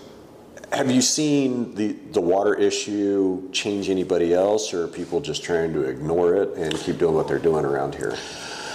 have 0.71 0.89
you 0.89 1.01
seen 1.01 1.75
the, 1.75 1.93
the 2.11 2.21
water 2.21 2.53
issue 2.55 3.51
change 3.51 3.89
anybody 3.89 4.33
else, 4.33 4.73
or 4.73 4.85
are 4.85 4.87
people 4.87 5.19
just 5.19 5.43
trying 5.43 5.73
to 5.73 5.81
ignore 5.81 6.35
it 6.35 6.53
and 6.55 6.73
keep 6.77 6.97
doing 6.99 7.13
what 7.13 7.27
they're 7.27 7.39
doing 7.39 7.65
around 7.65 7.95
here? 7.95 8.15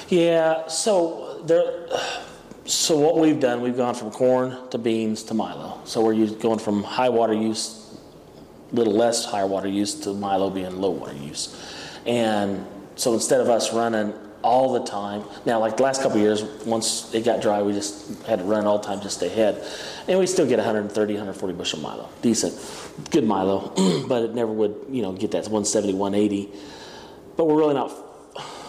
Yeah, 0.09 0.67
so 0.69 1.43
there, 1.47 1.89
so 2.64 2.99
what 2.99 3.19
we've 3.19 3.41
done, 3.41 3.62
we've 3.62 3.77
gone 3.77 3.95
from 3.95 4.11
corn 4.11 4.69
to 4.71 4.79
beans 4.79 5.23
to 5.25 5.35
Milo. 5.35 5.81
So 5.85 6.01
we're 6.05 6.27
going 6.27 6.59
from 6.59 6.83
high 6.83 7.09
water 7.09 7.33
use, 7.33 7.86
little 8.73 8.93
less 8.93 9.25
high 9.25 9.45
water 9.45 9.69
use 9.69 9.95
to 10.01 10.12
Milo 10.12 10.51
being 10.51 10.81
low 10.81 10.91
water 10.91 11.14
use. 11.14 11.55
And 12.07 12.67
so 12.97 13.14
instead 13.14 13.41
of 13.41 13.49
us 13.49 13.73
running 13.73 14.12
all 14.43 14.73
the 14.73 14.85
time, 14.85 15.25
now 15.45 15.59
like 15.59 15.77
the 15.77 15.83
last 15.83 16.03
couple 16.03 16.19
years, 16.19 16.43
once 16.64 17.12
it 17.14 17.25
got 17.25 17.43
dry, 17.43 17.62
we 17.62 17.73
just 17.73 18.23
had 18.25 18.39
to 18.41 18.45
run 18.45 18.64
all 18.64 18.79
the 18.79 18.87
time 18.87 19.01
just 19.01 19.23
ahead. 19.23 19.64
And 20.09 20.19
we 20.19 20.27
still 20.27 20.47
get 20.47 20.59
130, 20.59 21.12
140 21.14 21.55
bushel 21.55 21.81
Milo, 21.81 22.09
decent, 22.23 22.55
good 23.11 23.25
Milo, 23.25 23.73
but 24.09 24.23
it 24.23 24.35
never 24.35 24.53
would, 24.53 24.75
you 24.91 25.03
know, 25.03 25.12
get 25.12 25.33
that 25.33 25.45
170, 25.45 25.95
180. 25.95 26.49
But 27.37 27.47
we're 27.47 27.59
really 27.59 27.75
not 27.75 27.93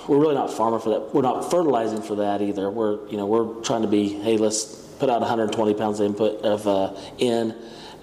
we're 0.08 0.20
really 0.20 0.36
not 0.36 0.54
farming 0.54 0.80
for 0.80 0.90
that. 0.92 1.14
We're 1.14 1.22
not 1.22 1.52
fertilizing 1.52 2.02
for 2.02 2.16
that 2.16 2.42
either. 2.42 2.70
We're, 2.70 3.06
you 3.10 3.18
know, 3.18 3.26
we're 3.26 3.62
trying 3.62 3.82
to 3.82 3.88
be, 3.88 4.08
hey, 4.08 4.38
let's 4.38 4.64
put 5.00 5.10
out 5.10 5.20
120 5.20 5.74
pounds 5.74 6.00
of 6.00 6.06
input 6.06 6.42
of 6.44 6.68
uh, 6.68 6.96
in, 7.18 7.54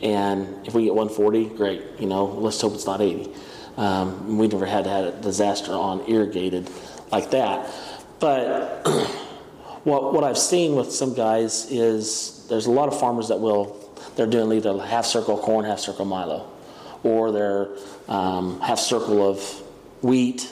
and 0.02 0.66
if 0.66 0.74
we 0.74 0.84
get 0.84 0.94
140, 0.94 1.56
great. 1.56 1.82
You 1.98 2.06
know, 2.06 2.26
let's 2.26 2.60
hope 2.60 2.74
it's 2.74 2.86
not 2.86 3.00
80. 3.00 3.30
Um, 3.76 4.38
we 4.38 4.48
never 4.48 4.66
had 4.66 4.86
had 4.86 5.04
a 5.04 5.12
disaster 5.12 5.72
on 5.72 6.08
irrigated 6.08 6.70
like 7.10 7.30
that. 7.30 7.72
But 8.20 8.86
what 9.84 10.14
what 10.14 10.24
I've 10.24 10.38
seen 10.38 10.76
with 10.76 10.92
some 10.92 11.14
guys 11.14 11.70
is 11.70 12.46
there's 12.48 12.66
a 12.66 12.70
lot 12.70 12.88
of 12.88 12.98
farmers 12.98 13.28
that 13.28 13.40
will 13.40 13.80
they're 14.16 14.26
doing 14.26 14.52
either 14.52 14.78
half 14.80 15.06
circle 15.06 15.38
corn, 15.38 15.64
half 15.64 15.80
circle 15.80 16.04
Milo, 16.04 16.48
or 17.02 17.32
they're 17.32 17.68
um, 18.08 18.60
half 18.60 18.78
circle 18.78 19.28
of 19.28 19.40
wheat 20.02 20.50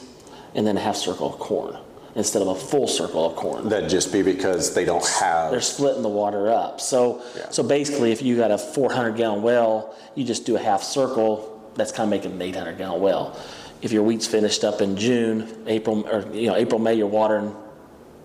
and 0.55 0.67
then 0.67 0.77
a 0.77 0.81
half 0.81 0.97
circle 0.97 1.33
of 1.33 1.39
corn 1.39 1.77
instead 2.15 2.43
of 2.43 2.49
a 2.49 2.55
full 2.55 2.87
circle 2.87 3.27
of 3.31 3.37
corn. 3.37 3.69
That'd 3.69 3.89
just 3.89 4.13
be 4.13 4.23
because 4.23 4.75
they 4.75 4.85
don't 4.85 5.07
have. 5.07 5.51
They're 5.51 5.61
splitting 5.61 6.03
the 6.03 6.09
water 6.09 6.51
up. 6.51 6.81
So, 6.81 7.23
Yeah. 7.37 7.49
so 7.51 7.63
basically, 7.63 8.13
if 8.13 8.21
you 8.23 8.37
got 8.37 8.51
a 8.51 8.59
400 8.59 9.17
gallon 9.17 9.43
well, 9.43 9.95
you 10.15 10.25
just 10.25 10.45
do 10.45 10.57
a 10.57 10.59
half 10.59 10.83
circle. 10.83 11.49
That's 11.75 11.91
kind 11.93 12.07
of 12.07 12.11
making 12.11 12.33
an 12.33 12.43
800 12.43 12.77
gallon 12.77 13.01
well. 13.01 13.37
If 13.81 13.93
your 13.93 14.03
wheat's 14.03 14.27
finished 14.27 14.63
up 14.63 14.81
in 14.83 14.97
June, 14.97 15.65
April, 15.67 16.07
or 16.07 16.25
you 16.35 16.49
know 16.49 16.55
April, 16.57 16.79
May, 16.79 16.95
you're 16.95 17.07
watering 17.07 17.55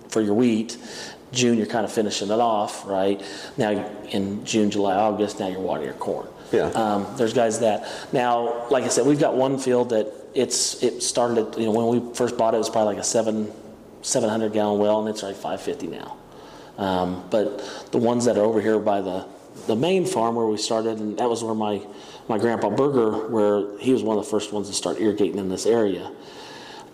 for 0.09 0.21
your 0.21 0.33
wheat. 0.33 0.77
June, 1.31 1.57
you're 1.57 1.65
kind 1.67 1.83
of 1.85 1.91
finishing 1.91 2.29
it 2.29 2.39
off, 2.39 2.85
right? 2.88 3.21
Now 3.57 3.71
in 4.11 4.45
June, 4.45 4.69
July, 4.69 4.95
August, 4.95 5.39
now 5.39 5.47
you're 5.47 5.59
watering 5.59 5.88
your 5.88 5.95
corn. 5.95 6.27
Yeah. 6.51 6.67
Um, 6.67 7.05
there's 7.17 7.33
guys 7.33 7.59
that 7.59 7.88
now, 8.13 8.67
like 8.69 8.83
I 8.85 8.88
said, 8.88 9.05
we've 9.05 9.19
got 9.19 9.35
one 9.35 9.57
field 9.57 9.89
that 9.89 10.11
it's 10.33 10.81
it 10.83 11.01
started. 11.03 11.39
At, 11.53 11.57
you 11.59 11.65
know, 11.65 11.71
when 11.71 11.88
we 11.88 12.13
first 12.13 12.38
bought 12.38 12.53
it, 12.53 12.57
it 12.57 12.59
was 12.59 12.69
probably 12.69 12.95
like 12.95 13.01
a 13.01 13.05
seven 13.07 13.51
700 14.02 14.54
gallon 14.54 14.80
well, 14.80 15.00
and 15.00 15.10
it's 15.10 15.24
like 15.24 15.36
550 15.36 15.88
now. 15.88 16.18
Um, 16.78 17.28
but 17.30 17.89
the 17.91 17.98
ones 17.98 18.26
that 18.26 18.38
are 18.38 18.43
over 18.43 18.62
here 18.62 18.80
by 18.80 19.02
the 19.02 19.26
the 19.66 19.76
main 19.76 20.06
farm 20.06 20.36
where 20.36 20.45
we 20.45 20.58
started, 20.58 21.00
and 21.00 21.18
that 21.18 21.30
was 21.30 21.43
where 21.43 21.56
my 21.56 21.82
my 22.28 22.38
grandpa 22.38 22.70
Berger, 22.70 23.28
where 23.28 23.78
he 23.80 23.91
was 23.91 24.04
one 24.04 24.18
of 24.18 24.24
the 24.24 24.30
first 24.30 24.54
ones 24.54 24.68
to 24.68 24.74
start 24.74 25.00
irrigating 25.00 25.39
in 25.39 25.50
this 25.50 25.66
area. 25.66 26.12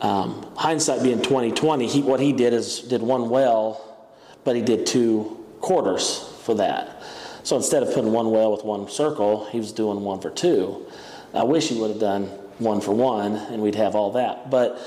Um, 0.01 0.45
hindsight 0.55 1.01
being 1.01 1.21
2020, 1.21 1.87
he, 1.87 2.01
what 2.01 2.19
he 2.19 2.33
did 2.33 2.53
is 2.53 2.79
did 2.81 3.01
one 3.01 3.29
well, 3.29 4.07
but 4.43 4.55
he 4.55 4.61
did 4.61 4.85
two 4.85 5.45
quarters 5.61 6.29
for 6.43 6.55
that. 6.55 7.01
So 7.43 7.55
instead 7.55 7.83
of 7.83 7.93
putting 7.93 8.11
one 8.11 8.31
well 8.31 8.51
with 8.51 8.63
one 8.63 8.89
circle, 8.89 9.45
he 9.45 9.57
was 9.57 9.71
doing 9.71 10.01
one 10.01 10.21
for 10.21 10.29
two. 10.29 10.85
I 11.33 11.43
wish 11.43 11.69
he 11.69 11.79
would 11.79 11.89
have 11.89 11.99
done 11.99 12.25
one 12.59 12.79
for 12.79 12.93
one, 12.93 13.35
and 13.35 13.61
we'd 13.61 13.75
have 13.75 13.95
all 13.95 14.11
that. 14.13 14.49
But 14.49 14.79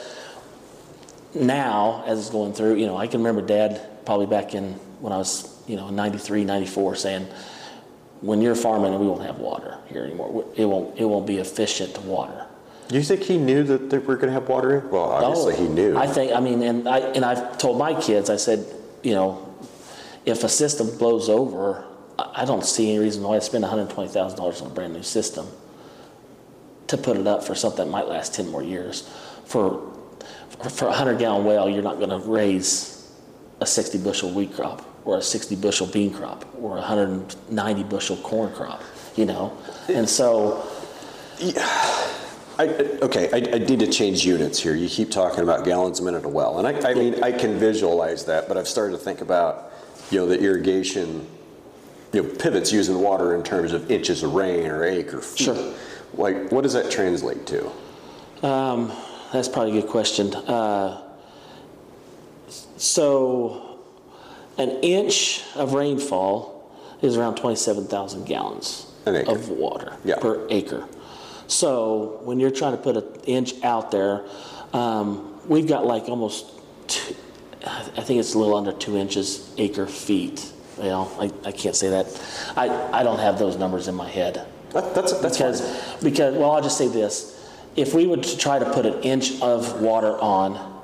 now, 1.36 2.02
as 2.06 2.18
it's 2.18 2.30
going 2.30 2.52
through, 2.52 2.76
you 2.76 2.86
know, 2.86 2.96
I 2.96 3.06
can 3.06 3.20
remember 3.20 3.42
Dad 3.42 3.80
probably 4.04 4.26
back 4.26 4.54
in 4.54 4.72
when 5.00 5.12
I 5.12 5.18
was, 5.18 5.54
you 5.66 5.76
know, 5.76 5.90
93, 5.90 6.44
94, 6.44 6.94
saying, 6.94 7.26
"When 8.20 8.40
you're 8.40 8.54
farming, 8.54 8.98
we 8.98 9.06
won't 9.06 9.22
have 9.22 9.38
water 9.38 9.78
here 9.88 10.04
anymore. 10.04 10.44
It 10.56 10.64
won't. 10.64 10.98
It 10.98 11.04
won't 11.04 11.26
be 11.26 11.38
efficient 11.38 11.94
to 11.94 12.00
water." 12.02 12.46
Do 12.88 12.96
you 12.96 13.02
think 13.02 13.22
he 13.22 13.36
knew 13.36 13.64
that 13.64 13.90
they 13.90 13.98
were 13.98 14.14
going 14.14 14.28
to 14.28 14.32
have 14.32 14.48
water 14.48 14.78
in? 14.78 14.90
Well, 14.90 15.10
obviously 15.10 15.54
Oh, 15.54 15.56
he 15.56 15.68
knew. 15.68 15.94
Oh, 15.94 15.98
I 15.98 16.06
think. 16.06 16.32
I 16.32 16.40
mean, 16.40 16.62
and 16.62 16.88
I 16.88 16.98
and 16.98 17.24
I've 17.24 17.58
told 17.58 17.78
my 17.78 17.94
kids. 18.00 18.30
I 18.30 18.36
said, 18.36 18.64
you 19.02 19.14
know, 19.14 19.54
if 20.24 20.44
a 20.44 20.48
system 20.48 20.96
blows 20.96 21.28
over, 21.28 21.84
I 22.18 22.42
I 22.42 22.44
don't 22.44 22.64
see 22.64 22.90
any 22.90 22.98
reason 23.00 23.22
why 23.22 23.36
I 23.36 23.40
spend 23.40 23.62
one 23.62 23.70
hundred 23.70 23.90
twenty 23.90 24.08
thousand 24.10 24.38
dollars 24.38 24.60
on 24.60 24.68
a 24.68 24.74
brand 24.74 24.92
new 24.94 25.02
system 25.02 25.46
to 26.86 26.96
put 26.96 27.16
it 27.16 27.26
up 27.26 27.42
for 27.42 27.54
something 27.56 27.84
that 27.84 27.90
might 27.90 28.08
last 28.08 28.34
ten 28.34 28.48
more 28.48 28.62
years. 28.62 29.08
For 29.46 29.82
for 30.70 30.88
a 30.88 30.92
hundred 30.92 31.18
gallon 31.18 31.44
well, 31.44 31.68
you're 31.68 31.82
not 31.82 31.98
going 31.98 32.10
to 32.10 32.18
raise 32.18 33.10
a 33.60 33.66
sixty 33.66 33.98
bushel 33.98 34.32
wheat 34.32 34.54
crop 34.54 34.84
or 35.04 35.18
a 35.18 35.22
sixty 35.22 35.56
bushel 35.56 35.86
bean 35.86 36.12
crop 36.12 36.44
or 36.60 36.78
a 36.78 36.82
hundred 36.82 37.08
and 37.08 37.50
ninety 37.50 37.82
bushel 37.82 38.16
corn 38.18 38.52
crop. 38.52 38.82
You 39.16 39.26
know, 39.26 39.56
and 39.88 40.08
so. 40.08 40.66
I, 42.58 42.68
okay, 43.02 43.28
I, 43.32 43.56
I 43.56 43.58
need 43.58 43.80
to 43.80 43.86
change 43.86 44.24
units 44.24 44.58
here. 44.58 44.74
You 44.74 44.88
keep 44.88 45.10
talking 45.10 45.40
about 45.40 45.66
gallons 45.66 46.00
a 46.00 46.02
minute 46.02 46.24
a 46.24 46.28
well, 46.28 46.58
and 46.58 46.66
I, 46.66 46.90
I 46.90 46.94
mean 46.94 47.22
I 47.22 47.30
can 47.30 47.58
visualize 47.58 48.24
that, 48.24 48.48
but 48.48 48.56
I've 48.56 48.66
started 48.66 48.92
to 48.92 48.98
think 48.98 49.20
about, 49.20 49.72
you 50.10 50.18
know, 50.18 50.26
the 50.26 50.40
irrigation, 50.40 51.26
you 52.14 52.22
know, 52.22 52.28
pivots 52.36 52.72
using 52.72 52.98
water 52.98 53.34
in 53.34 53.42
terms 53.42 53.74
of 53.74 53.90
inches 53.90 54.22
of 54.22 54.32
rain 54.32 54.70
or 54.70 54.84
acre 54.84 55.20
feet. 55.20 55.44
Sure. 55.44 55.74
Like, 56.14 56.50
what 56.50 56.62
does 56.62 56.72
that 56.72 56.90
translate 56.90 57.46
to? 57.46 57.70
Um, 58.42 58.90
that's 59.32 59.48
probably 59.48 59.78
a 59.78 59.82
good 59.82 59.90
question. 59.90 60.34
Uh, 60.34 61.02
so, 62.76 63.78
an 64.58 64.70
inch 64.82 65.42
of 65.54 65.72
rainfall 65.74 66.70
is 67.02 67.16
around 67.16 67.36
27,000 67.36 68.24
gallons 68.26 68.86
of 69.06 69.48
water 69.48 69.96
Yeah. 70.04 70.16
per 70.18 70.46
acre. 70.50 70.84
So, 71.48 72.20
when 72.24 72.40
you're 72.40 72.50
trying 72.50 72.72
to 72.72 72.78
put 72.78 72.96
an 72.96 73.04
inch 73.26 73.54
out 73.62 73.90
there, 73.90 74.22
um, 74.72 75.34
we've 75.48 75.66
got 75.66 75.86
like 75.86 76.08
almost, 76.08 76.46
two, 76.86 77.14
I 77.64 78.00
think 78.02 78.20
it's 78.20 78.34
a 78.34 78.38
little 78.38 78.56
under 78.56 78.72
two 78.72 78.96
inches 78.96 79.50
acre 79.58 79.86
feet. 79.86 80.52
Well, 80.76 81.10
I, 81.18 81.30
I 81.48 81.52
can't 81.52 81.74
say 81.74 81.88
that. 81.90 82.06
I, 82.56 82.68
I 83.00 83.02
don't 83.02 83.18
have 83.18 83.38
those 83.38 83.56
numbers 83.56 83.88
in 83.88 83.94
my 83.94 84.08
head 84.08 84.46
That, 84.72 84.94
that's 84.94 85.12
that's 85.20 85.38
because 85.38 85.60
fine. 85.62 86.02
because 86.02 86.34
well 86.36 86.50
I'll 86.50 86.60
just 86.62 86.76
say 86.76 86.86
this 86.88 87.35
if 87.76 87.94
we 87.94 88.06
would 88.06 88.22
try 88.24 88.58
to 88.58 88.64
put 88.72 88.86
an 88.86 89.02
inch 89.02 89.40
of 89.42 89.80
water 89.80 90.16
on 90.18 90.74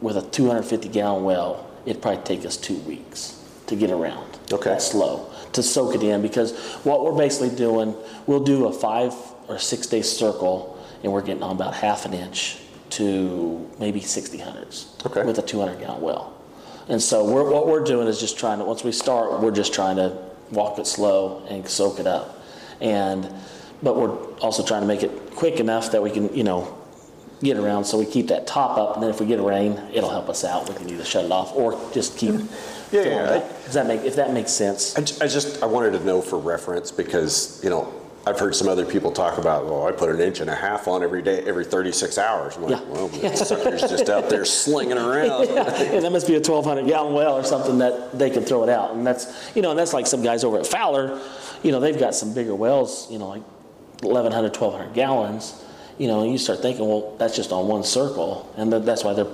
with 0.00 0.16
a 0.16 0.22
250 0.22 0.88
gallon 0.88 1.24
well 1.24 1.68
it'd 1.86 2.00
probably 2.02 2.22
take 2.24 2.44
us 2.46 2.56
two 2.56 2.76
weeks 2.80 3.38
to 3.66 3.76
get 3.76 3.90
around 3.90 4.26
Okay. 4.52 4.70
that 4.70 4.82
slow 4.82 5.30
to 5.52 5.62
soak 5.62 5.94
it 5.94 6.02
in 6.02 6.20
because 6.22 6.58
what 6.84 7.04
we're 7.04 7.16
basically 7.16 7.54
doing 7.56 7.94
we'll 8.26 8.42
do 8.44 8.66
a 8.66 8.72
five 8.72 9.14
or 9.48 9.58
six 9.58 9.86
day 9.86 10.02
circle 10.02 10.78
and 11.02 11.12
we're 11.12 11.22
getting 11.22 11.42
on 11.42 11.56
about 11.56 11.74
half 11.74 12.04
an 12.04 12.12
inch 12.14 12.58
to 12.90 13.68
maybe 13.78 14.00
60 14.00 14.38
hundreds 14.38 14.94
Okay. 15.06 15.22
with 15.24 15.38
a 15.38 15.42
200 15.42 15.78
gallon 15.80 16.00
well 16.02 16.34
and 16.88 17.00
so 17.00 17.24
we're, 17.24 17.48
what 17.48 17.66
we're 17.68 17.84
doing 17.84 18.08
is 18.08 18.18
just 18.20 18.38
trying 18.38 18.58
to 18.58 18.64
once 18.64 18.82
we 18.84 18.92
start 18.92 19.40
we're 19.40 19.50
just 19.52 19.72
trying 19.72 19.96
to 19.96 20.16
walk 20.50 20.78
it 20.78 20.86
slow 20.86 21.44
and 21.48 21.66
soak 21.68 21.98
it 22.00 22.06
up 22.06 22.42
and 22.80 23.32
but 23.82 23.96
we're 23.96 24.16
also 24.36 24.64
trying 24.64 24.82
to 24.82 24.86
make 24.86 25.02
it 25.02 25.34
quick 25.34 25.60
enough 25.60 25.92
that 25.92 26.02
we 26.02 26.10
can 26.10 26.34
you 26.34 26.44
know 26.44 26.78
get 27.42 27.56
around 27.56 27.84
so 27.84 27.98
we 27.98 28.06
keep 28.06 28.28
that 28.28 28.46
top 28.46 28.78
up 28.78 28.94
and 28.94 29.02
then 29.02 29.10
if 29.10 29.20
we 29.20 29.26
get 29.26 29.38
a 29.40 29.42
rain 29.42 29.72
it'll 29.92 30.10
help 30.10 30.28
us 30.28 30.44
out 30.44 30.68
we 30.68 30.74
can 30.76 30.88
either 30.88 31.04
shut 31.04 31.24
it 31.24 31.32
off 31.32 31.54
or 31.56 31.72
just 31.92 32.16
keep 32.16 32.30
mm-hmm. 32.34 32.94
Yeah, 32.94 33.02
filling 33.04 33.18
yeah, 33.18 33.34
it 33.36 33.64
does 33.64 33.74
that 33.74 33.86
make 33.86 34.02
if 34.02 34.16
that 34.16 34.32
makes 34.32 34.52
sense 34.52 34.96
I, 34.96 35.24
I 35.24 35.28
just 35.28 35.62
I 35.62 35.66
wanted 35.66 35.92
to 35.98 36.04
know 36.04 36.20
for 36.22 36.38
reference 36.38 36.92
because 36.92 37.60
you 37.64 37.70
know 37.70 37.92
I've 38.24 38.38
heard 38.38 38.54
some 38.54 38.68
other 38.68 38.86
people 38.86 39.10
talk 39.10 39.38
about 39.38 39.64
well 39.64 39.88
I 39.88 39.92
put 39.92 40.08
an 40.10 40.20
inch 40.20 40.38
and 40.40 40.48
a 40.48 40.54
half 40.54 40.86
on 40.86 41.02
every 41.02 41.22
day 41.22 41.42
every 41.44 41.64
36 41.64 42.18
hours. 42.18 42.56
I'm 42.56 42.62
like, 42.62 42.80
Yeah. 42.80 42.92
well, 42.92 43.08
that 43.08 43.38
sucker's 43.38 43.80
just 43.80 44.08
out 44.08 44.28
there 44.28 44.44
slinging 44.44 44.98
around. 44.98 45.48
and 45.48 46.04
that 46.04 46.12
must 46.12 46.28
be 46.28 46.34
a 46.34 46.38
1200 46.38 46.86
gallon 46.86 47.14
well 47.14 47.34
or 47.34 47.42
something 47.42 47.78
that 47.78 48.16
they 48.16 48.30
can 48.30 48.44
throw 48.44 48.62
it 48.62 48.68
out 48.68 48.94
and 48.94 49.04
that's 49.04 49.50
you 49.56 49.62
know 49.62 49.70
and 49.70 49.78
that's 49.78 49.92
like 49.92 50.06
some 50.06 50.22
guys 50.22 50.44
over 50.44 50.60
at 50.60 50.66
fowler 50.66 51.20
you 51.64 51.72
know 51.72 51.80
they've 51.80 51.98
got 51.98 52.14
some 52.14 52.32
bigger 52.32 52.54
wells 52.54 53.10
you 53.10 53.18
know 53.18 53.26
like 53.26 53.42
1100 54.02 54.56
1200 54.56 54.94
gallons 54.94 55.64
you 55.98 56.06
know 56.06 56.24
you 56.24 56.38
start 56.38 56.60
thinking 56.60 56.86
well 56.86 57.14
that's 57.18 57.36
just 57.36 57.52
on 57.52 57.68
one 57.68 57.84
circle 57.84 58.52
and 58.56 58.72
that's 58.72 59.04
why 59.04 59.12
they're 59.12 59.26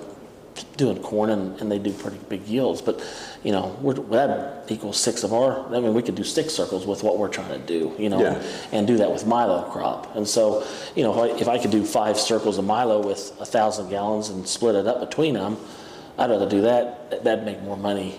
doing 0.77 1.01
corn 1.01 1.31
and, 1.31 1.61
and 1.61 1.71
they 1.71 1.79
do 1.79 1.93
pretty 1.93 2.19
big 2.29 2.45
yields 2.47 2.83
but 2.83 3.01
you 3.45 3.53
know 3.53 3.77
we're, 3.81 3.95
that 3.95 4.65
equals 4.69 5.01
six 5.01 5.23
of 5.23 5.33
our 5.33 5.65
i 5.75 5.79
mean 5.81 5.95
we 5.95 6.03
could 6.03 6.17
do 6.17 6.25
six 6.25 6.53
circles 6.53 6.85
with 6.85 7.03
what 7.05 7.17
we're 7.17 7.29
trying 7.29 7.49
to 7.49 7.59
do 7.67 7.95
you 7.99 8.09
know 8.09 8.21
Yeah. 8.21 8.43
and 8.73 8.87
do 8.87 8.97
that 8.97 9.11
with 9.13 9.25
milo 9.25 9.63
crop 9.71 10.17
and 10.17 10.27
so 10.27 10.67
you 10.97 11.05
know 11.05 11.13
if 11.25 11.37
I, 11.37 11.41
if 11.43 11.49
I 11.49 11.59
could 11.59 11.71
do 11.71 11.85
five 11.85 12.19
circles 12.19 12.59
of 12.59 12.65
milo 12.65 13.07
with 13.07 13.33
a 13.41 13.47
thousand 13.47 13.89
gallons 13.89 14.31
and 14.31 14.47
split 14.47 14.75
it 14.75 14.87
up 14.87 14.99
between 15.01 15.35
them 15.35 15.57
I'd 16.19 16.31
rather 16.31 16.49
do 16.49 16.63
that. 16.63 17.23
That'd 17.23 17.45
make 17.45 17.63
more 17.63 17.77
money 17.77 18.19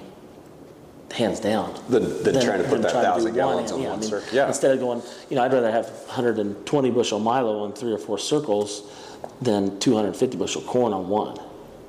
hands 1.14 1.40
down. 1.40 1.74
Than- 1.90 2.24
than 2.24 2.40
trying 2.42 2.60
to 2.62 2.64
put 2.66 2.70
than 2.70 2.82
that 2.84 2.92
trying 2.92 3.04
to 3.06 3.10
1,000 3.12 3.32
do 3.32 3.36
gallons 3.38 3.72
on 3.72 3.82
yeah, 3.82 3.88
I 3.88 3.92
one 3.92 4.00
mean, 4.02 4.10
circle. 4.10 4.28
Yeah. 4.36 4.48
Instead 4.48 4.72
of 4.72 4.80
going, 4.80 5.02
you 5.30 5.36
know, 5.36 5.44
I'd 5.44 5.54
rather 5.54 5.72
have 5.72 5.86
120 6.08 6.92
bushel 6.92 7.20
Milo 7.20 7.66
in 7.66 7.72
three 7.74 7.92
or 7.92 7.98
four 7.98 8.18
circles 8.18 8.84
than 9.42 9.80
250 9.80 10.38
bushel 10.38 10.62
corn 10.62 10.94
on 10.94 11.10
one. 11.10 11.38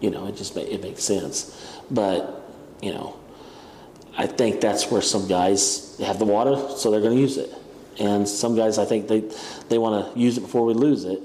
You 0.01 0.11
know, 0.11 0.27
it 0.27 0.37
just 0.37 0.57
ma- 0.57 0.63
it 0.63 0.83
makes 0.83 1.05
sense. 1.05 1.79
But 1.91 2.43
you 2.81 2.93
know, 2.93 3.17
I 4.17 4.27
think 4.27 4.61
that's 4.61 4.91
where 4.91 5.03
some 5.03 5.29
guys 5.29 5.97
have 6.05 6.19
the 6.19 6.25
water, 6.25 6.57
so 6.77 6.91
they're 6.91 7.01
going 7.03 7.15
to 7.15 7.21
use 7.21 7.37
it, 7.37 7.53
and 7.99 8.27
some 8.27 8.57
guys 8.57 8.79
I 8.79 8.85
think 8.87 9.07
they 9.09 9.23
they 9.69 9.77
want 9.79 10.15
to 10.15 10.19
use 10.19 10.39
it 10.39 10.41
before 10.41 10.65
we 10.65 10.73
lose 10.75 11.05
it. 11.05 11.21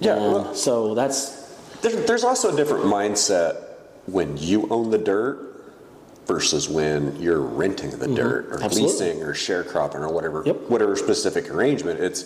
Yeah, 0.00 0.14
And 0.14 0.32
well- 0.32 0.54
so 0.54 0.94
that's 0.94 1.30
There, 1.82 1.92
there's 2.06 2.24
also 2.24 2.52
a 2.52 2.56
different 2.56 2.84
mindset 2.84 3.56
when 4.06 4.36
you 4.36 4.68
own 4.70 4.90
the 4.90 4.98
dirt 4.98 5.53
versus 6.26 6.68
when 6.68 7.14
you're 7.20 7.40
renting 7.40 7.90
the 7.90 8.08
dirt 8.08 8.46
or 8.46 8.54
Mm-hmm. 8.56 8.64
Absolutely. 8.64 8.92
leasing 8.92 9.22
or 9.22 9.34
sharecropping 9.34 9.96
or 10.00 10.08
whatever 10.12 10.42
Yep. 10.46 10.68
whatever 10.68 10.96
specific 10.96 11.50
arrangement. 11.50 12.00
It's 12.00 12.24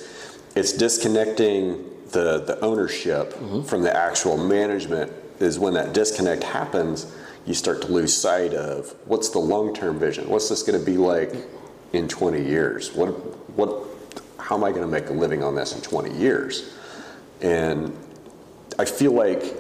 it's 0.55 0.73
disconnecting 0.73 1.85
the 2.13 2.41
the 2.41 2.59
ownership 2.61 3.33
Mm-hmm. 3.35 3.63
from 3.63 3.83
the 3.83 3.95
actual 3.97 4.37
management. 4.37 5.13
Is 5.41 5.57
when 5.59 5.75
that 5.75 5.93
disconnect 5.93 6.43
happens, 6.43 7.07
you 7.47 7.55
start 7.55 7.81
to 7.83 7.89
lose 7.89 8.13
sight 8.17 8.55
of 8.55 8.93
what's 9.07 9.29
the 9.29 9.39
long 9.39 9.73
term 9.75 9.99
vision. 9.99 10.29
What's 10.29 10.49
this 10.49 10.63
going 10.65 10.79
to 10.79 10.85
be 10.85 10.97
like 10.97 11.33
in 11.93 12.09
20 12.09 12.43
years? 12.45 12.93
What 12.93 13.09
what 13.57 13.71
how 14.39 14.57
am 14.57 14.65
I 14.65 14.71
going 14.71 14.83
to 14.83 14.89
make 14.89 15.09
a 15.11 15.13
living 15.13 15.43
on 15.45 15.55
this 15.55 15.75
in 15.75 15.81
20 15.81 16.17
years? 16.19 16.73
And 17.41 17.97
I 18.81 18.85
feel 18.85 19.13
like 19.13 19.55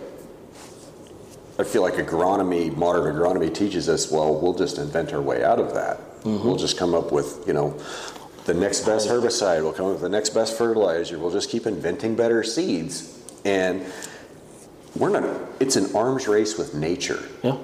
I 1.59 1.65
feel 1.65 1.83
like 1.83 1.95
agronomy, 1.95 2.75
modern 2.77 3.15
agronomy 3.15 3.53
teaches 3.53 3.89
us, 3.89 4.11
well, 4.13 4.41
we'll 4.41 4.55
just 4.55 4.79
invent 4.79 5.13
our 5.13 5.21
way 5.21 5.43
out 5.43 5.59
of 5.59 5.75
that. 5.75 5.99
Mm-hmm. 6.23 6.47
We'll 6.47 6.57
just 6.57 6.79
come 6.79 6.95
up 6.95 7.11
with, 7.11 7.43
you 7.47 7.53
know, 7.53 7.77
the 8.45 8.55
next 8.55 8.87
best 8.87 9.09
herbicide, 9.09 9.63
we'll 9.63 9.73
come 9.73 9.87
up 9.87 9.93
with 9.93 10.01
the 10.01 10.09
next 10.09 10.31
best 10.31 10.57
fertilizer, 10.57 11.19
we'll 11.19 11.33
just 11.33 11.51
keep 11.51 11.67
inventing 11.67 12.15
better 12.15 12.43
seeds. 12.43 13.21
And 13.45 13.85
we're 14.97 15.11
not, 15.11 15.25
it's 15.61 15.77
an 15.77 15.95
arms 15.95 16.29
race 16.29 16.57
with 16.57 16.75
nature. 16.75 17.23
yeah. 17.43 17.59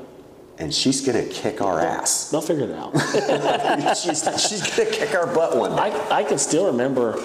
And 0.57 0.73
she's 0.73 1.05
gonna 1.05 1.27
kick 1.27 1.61
our 1.61 1.81
ass. 1.81 2.31
They'll 2.31 2.41
figure 2.41 2.69
it 2.69 2.71
out. 2.71 2.93
she's, 3.97 4.23
she's 4.41 4.77
gonna 4.77 4.89
kick 4.89 5.13
our 5.13 5.27
butt 5.35 5.57
one 5.57 5.73
day. 5.73 5.79
I, 5.79 6.21
I 6.21 6.23
can 6.23 6.39
still 6.39 6.67
remember, 6.67 7.21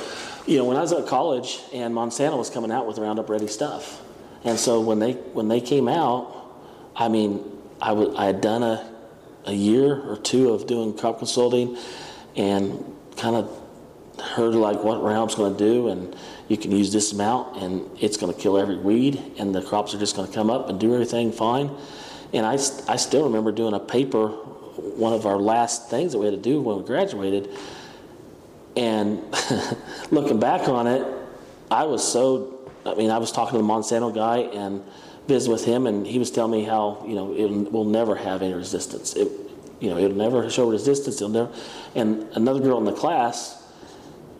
you 0.48 0.58
know, 0.58 0.66
when 0.66 0.78
I 0.78 0.82
was 0.82 0.94
at 0.94 1.06
college 1.06 1.60
and 1.72 1.94
Monsanto 1.94 2.40
was 2.40 2.50
coming 2.50 2.72
out 2.72 2.88
with 2.88 2.98
Roundup 2.98 3.30
Ready 3.30 3.46
stuff, 3.46 4.02
and 4.44 4.58
so 4.58 4.82
when 4.82 4.98
they 4.98 5.12
when 5.12 5.48
they 5.48 5.62
came 5.62 5.88
out, 5.88 6.39
I 7.00 7.08
mean, 7.08 7.44
I 7.82 8.26
had 8.26 8.42
done 8.42 8.62
a 8.62 8.90
a 9.46 9.54
year 9.54 10.02
or 10.02 10.18
two 10.18 10.54
of 10.54 10.68
doing 10.68 10.96
crop 10.96 11.18
consulting, 11.18 11.78
and 12.36 12.84
kind 13.18 13.36
of 13.36 13.50
heard 14.22 14.54
like 14.54 14.84
what 14.84 15.02
Roundup's 15.02 15.36
going 15.36 15.56
to 15.56 15.60
do, 15.60 15.88
and 15.88 16.16
you 16.48 16.58
can 16.58 16.72
use 16.72 16.92
this 16.92 17.14
amount, 17.14 17.58
and 17.58 17.90
it's 18.00 18.18
going 18.18 18.34
to 18.34 18.40
kill 18.40 18.58
every 18.58 18.78
weed, 18.78 19.34
and 19.38 19.54
the 19.54 19.62
crops 19.62 19.94
are 19.94 20.00
just 20.00 20.16
going 20.16 20.28
to 20.28 20.34
come 20.34 20.50
up 20.50 20.70
and 20.70 20.80
do 20.80 20.94
everything 20.94 21.32
fine. 21.32 21.72
And 22.34 22.46
I, 22.46 22.54
I 22.54 22.98
still 22.98 23.24
remember 23.24 23.52
doing 23.52 23.74
a 23.74 23.80
paper, 23.80 24.28
one 24.28 25.14
of 25.14 25.26
our 25.26 25.38
last 25.38 25.90
things 25.90 26.12
that 26.12 26.20
we 26.20 26.26
had 26.26 26.36
to 26.36 26.42
do 26.42 26.62
when 26.62 26.78
we 26.78 26.84
graduated, 26.84 27.50
and 28.76 29.24
looking 30.12 30.40
back 30.40 30.68
on 30.68 30.86
it, 30.86 31.06
I 31.72 31.86
was 31.86 32.06
so, 32.06 32.70
I 32.86 32.94
mean, 32.96 33.10
I 33.10 33.18
was 33.18 33.32
talking 33.32 33.54
to 33.54 33.58
the 33.58 33.68
Monsanto 33.68 34.14
guy 34.14 34.40
and 34.40 34.84
visiting 35.30 35.54
with 35.54 35.64
him, 35.64 35.88
and 35.88 36.06
he 36.06 36.20
was 36.20 36.30
telling 36.30 36.52
me 36.52 36.66
how, 36.66 37.02
you 37.08 37.16
know, 37.16 37.34
it 37.34 37.72
will 37.72 37.86
never 37.86 38.16
have 38.16 38.42
any 38.42 38.54
resistance. 38.54 39.14
It, 39.16 39.30
you 39.80 39.90
know, 39.90 39.98
it'll 39.98 40.18
never 40.18 40.50
show 40.50 40.70
resistance. 40.70 41.22
It'll 41.22 41.30
never, 41.30 41.52
and 41.96 42.28
another 42.34 42.60
girl 42.60 42.78
in 42.80 42.84
the 42.84 42.92
class 42.92 43.64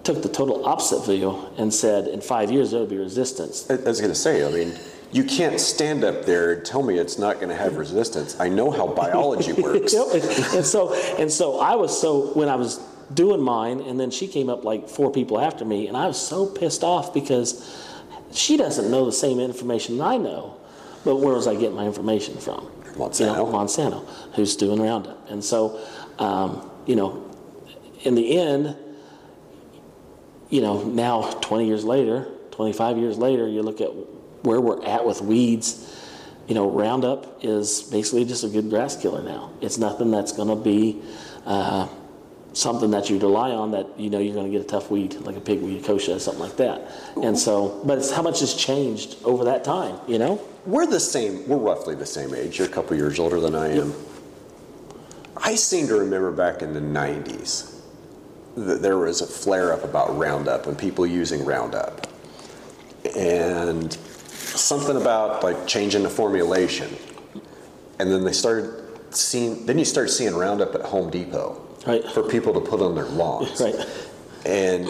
took 0.04 0.22
the 0.22 0.30
total 0.30 0.66
opposite 0.66 1.06
view 1.06 1.48
and 1.58 1.74
said, 1.74 2.08
in 2.08 2.20
five 2.20 2.52
years, 2.52 2.72
there'll 2.72 2.88
be 2.88 2.98
resistance. 2.98 3.70
I 3.70 3.76
I 3.76 3.78
was 3.78 4.02
going 4.02 4.12
to 4.12 4.20
say, 4.20 4.46
I 4.46 4.52
mean, 4.52 4.78
you 5.12 5.24
can't 5.24 5.60
stand 5.60 6.04
up 6.04 6.26
there 6.26 6.54
and 6.54 6.66
tell 6.66 6.84
me 6.84 6.98
it's 6.98 7.18
not 7.18 7.36
going 7.36 7.50
to 7.50 7.56
have 7.56 7.78
resistance. 7.78 8.40
I 8.40 8.50
know 8.50 8.70
how 8.70 8.88
biology 8.88 9.54
works. 9.68 9.94
Yep, 9.94 10.08
and, 10.14 10.24
and 10.58 10.66
so 10.66 10.94
and 11.18 11.32
so 11.32 11.60
I 11.60 11.76
was 11.76 12.00
so 12.00 12.34
when 12.34 12.50
I 12.50 12.56
was 12.56 12.80
doing 13.14 13.42
mine, 13.42 13.80
and 13.82 14.00
then 14.00 14.12
she 14.12 14.28
came 14.28 14.50
up 14.50 14.64
like 14.64 14.88
four 14.88 15.12
people 15.12 15.40
after 15.40 15.66
me, 15.66 15.88
and 15.88 15.98
I 15.98 16.06
was 16.06 16.20
so 16.20 16.46
pissed 16.46 16.84
off 16.84 17.14
because 17.14 17.88
she 18.32 18.58
doesn't 18.58 18.92
know 18.92 19.06
the 19.06 19.12
same 19.12 19.40
information 19.40 19.98
that 19.98 20.06
I 20.06 20.18
know. 20.18 20.59
But 21.04 21.18
where 21.18 21.34
was 21.34 21.48
I 21.48 21.54
getting 21.54 21.76
my 21.76 21.86
information 21.86 22.38
from? 22.38 22.72
Monsanto. 22.96 23.20
You 23.20 23.26
know, 23.26 23.46
Monsanto, 23.46 24.10
who's 24.34 24.56
doing 24.56 24.82
Roundup, 24.82 25.30
and 25.30 25.44
so 25.44 25.80
um, 26.20 26.70
you 26.86 26.96
know, 26.96 27.24
in 28.02 28.16
the 28.16 28.38
end, 28.38 28.76
you 30.50 30.62
know, 30.62 30.84
now 30.84 31.30
20 31.42 31.66
years 31.66 31.84
later, 31.86 32.28
25 32.52 32.98
years 32.98 33.18
later, 33.18 33.48
you 33.48 33.62
look 33.62 33.82
at 33.82 33.90
where 34.44 34.60
we're 34.60 34.84
at 34.86 35.06
with 35.06 35.22
weeds. 35.22 35.96
You 36.48 36.56
know, 36.56 36.70
Roundup 36.70 37.40
is 37.44 37.84
basically 37.84 38.26
just 38.26 38.44
a 38.44 38.50
good 38.50 38.70
grass 38.70 39.00
killer 39.00 39.22
now. 39.22 39.52
It's 39.62 39.78
nothing 39.78 40.12
that's 40.12 40.32
going 40.32 40.50
to 40.50 40.56
be 40.56 41.02
uh, 41.46 41.88
something 42.54 42.92
that 42.92 43.10
you 43.10 43.20
rely 43.20 43.52
on 43.52 43.72
that 43.72 43.88
you 44.00 44.10
know 44.10 44.20
you're 44.20 44.34
going 44.34 44.52
to 44.52 44.52
get 44.52 44.66
a 44.66 44.68
tough 44.70 44.90
weed 44.90 45.14
like 45.22 45.36
a 45.36 45.42
pigweed, 45.42 45.84
a 45.84 45.88
kochia, 45.88 46.20
something 46.20 46.42
like 46.42 46.58
that. 46.58 46.92
And 47.22 47.38
so, 47.38 47.82
but 47.86 47.98
it's 47.98 48.12
how 48.12 48.22
much 48.22 48.40
has 48.40 48.54
changed 48.54 49.18
over 49.24 49.46
that 49.46 49.64
time. 49.64 50.00
You 50.08 50.20
know, 50.20 50.42
We're 50.66 50.88
the 50.88 51.00
same, 51.00 51.48
we're 51.48 51.58
roughly 51.58 51.96
the 51.96 52.06
same 52.06 52.34
age. 52.34 52.58
You're 52.58 52.68
a 52.68 52.72
couple 52.72 52.96
years 52.98 53.20
older 53.20 53.40
than 53.40 53.56
I 53.56 53.70
am. 53.70 53.94
I 55.38 55.56
seem 55.56 55.88
to 55.88 55.96
remember 55.96 56.32
back 56.32 56.62
in 56.62 56.74
the 56.74 56.82
90s 56.82 57.76
that 58.56 58.82
there 58.82 58.98
was 58.98 59.22
a 59.22 59.28
flare 59.28 59.72
up 59.72 59.84
about 59.84 60.18
Roundup 60.18 60.68
and 60.68 60.78
people 60.78 61.06
using 61.06 61.46
Roundup. 61.46 62.08
And 63.16 63.94
something 63.94 64.98
about 64.98 65.44
like 65.44 65.68
changing 65.68 66.04
the 66.04 66.10
formulation. 66.10 66.94
And 68.00 68.12
then 68.12 68.24
they 68.26 68.34
started 68.34 68.84
seeing, 69.12 69.66
then 69.66 69.78
you 69.78 69.86
start 69.86 70.10
seeing 70.10 70.36
Roundup 70.36 70.76
at 70.76 70.82
Home 70.82 71.10
Depot 71.10 71.69
Right. 71.86 72.04
for 72.12 72.24
people 72.24 72.54
to 72.54 72.60
put 72.60 72.82
on 72.82 72.96
their 72.96 73.06
lawns. 73.06 73.62
right? 73.62 73.76
And 74.46 74.86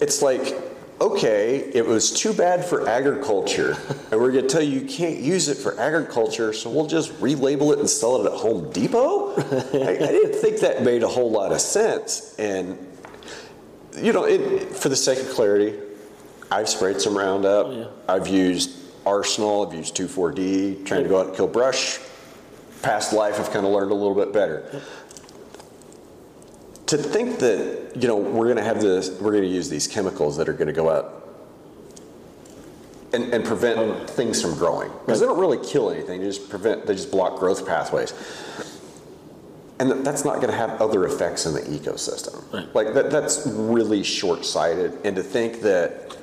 it's 0.00 0.22
like, 0.22 0.54
okay, 1.00 1.70
it 1.72 1.84
was 1.84 2.12
too 2.12 2.32
bad 2.32 2.64
for 2.64 2.88
agriculture, 2.88 3.76
and 4.10 4.20
we're 4.20 4.32
going 4.32 4.46
to 4.46 4.48
tell 4.48 4.62
you 4.62 4.80
you 4.80 4.86
can't 4.86 5.18
use 5.18 5.48
it 5.48 5.56
for 5.56 5.78
agriculture, 5.80 6.52
so 6.52 6.68
we'll 6.70 6.86
just 6.86 7.12
relabel 7.20 7.72
it 7.72 7.78
and 7.78 7.88
sell 7.88 8.20
it 8.20 8.30
at 8.30 8.38
Home 8.38 8.70
Depot? 8.70 9.34
I, 9.36 9.90
I 9.90 9.96
didn't 9.96 10.34
think 10.34 10.58
that 10.60 10.82
made 10.82 11.02
a 11.02 11.08
whole 11.08 11.30
lot 11.30 11.52
of 11.52 11.60
sense. 11.60 12.34
And, 12.38 12.78
you 13.96 14.12
know, 14.12 14.24
it, 14.24 14.76
for 14.76 14.90
the 14.90 14.96
sake 14.96 15.18
of 15.20 15.30
clarity, 15.30 15.78
I've 16.50 16.68
sprayed 16.68 17.00
some 17.00 17.16
Roundup. 17.16 17.66
Oh, 17.66 17.72
yeah. 17.72 18.14
I've 18.14 18.28
used 18.28 18.76
Arsenal, 19.06 19.66
I've 19.66 19.74
used 19.74 19.96
2,4-D, 19.96 20.84
trying 20.84 21.04
to 21.04 21.08
go 21.08 21.20
out 21.20 21.28
and 21.28 21.36
kill 21.36 21.48
brush. 21.48 21.98
Past 22.82 23.12
life, 23.12 23.38
I've 23.38 23.50
kind 23.50 23.66
of 23.66 23.72
learned 23.72 23.90
a 23.90 23.94
little 23.94 24.14
bit 24.14 24.32
better 24.32 24.82
to 26.90 26.98
think 26.98 27.38
that 27.38 27.92
you 27.94 28.08
know 28.08 28.16
we're 28.16 28.46
going 28.46 28.56
to 28.56 28.64
have 28.64 28.80
this 28.80 29.10
we're 29.20 29.30
going 29.30 29.44
to 29.44 29.48
use 29.48 29.68
these 29.68 29.86
chemicals 29.86 30.36
that 30.36 30.48
are 30.48 30.52
going 30.52 30.66
to 30.66 30.72
go 30.72 30.90
out 30.90 31.28
and, 33.12 33.32
and 33.32 33.44
prevent 33.44 34.10
things 34.10 34.42
from 34.42 34.54
growing 34.54 34.90
because 35.06 35.20
they 35.20 35.26
don't 35.26 35.38
really 35.38 35.64
kill 35.64 35.90
anything 35.90 36.20
they 36.20 36.26
just 36.26 36.50
prevent 36.50 36.86
they 36.86 36.94
just 36.94 37.10
block 37.10 37.38
growth 37.38 37.66
pathways 37.66 38.12
and 39.78 40.04
that's 40.04 40.24
not 40.24 40.36
going 40.36 40.48
to 40.50 40.56
have 40.56 40.82
other 40.82 41.06
effects 41.06 41.46
in 41.46 41.54
the 41.54 41.60
ecosystem 41.60 42.42
Right. 42.52 42.74
like 42.74 42.94
that 42.94 43.10
that's 43.10 43.46
really 43.46 44.02
short-sighted 44.02 44.98
and 45.04 45.14
to 45.14 45.22
think 45.22 45.60
that 45.60 46.16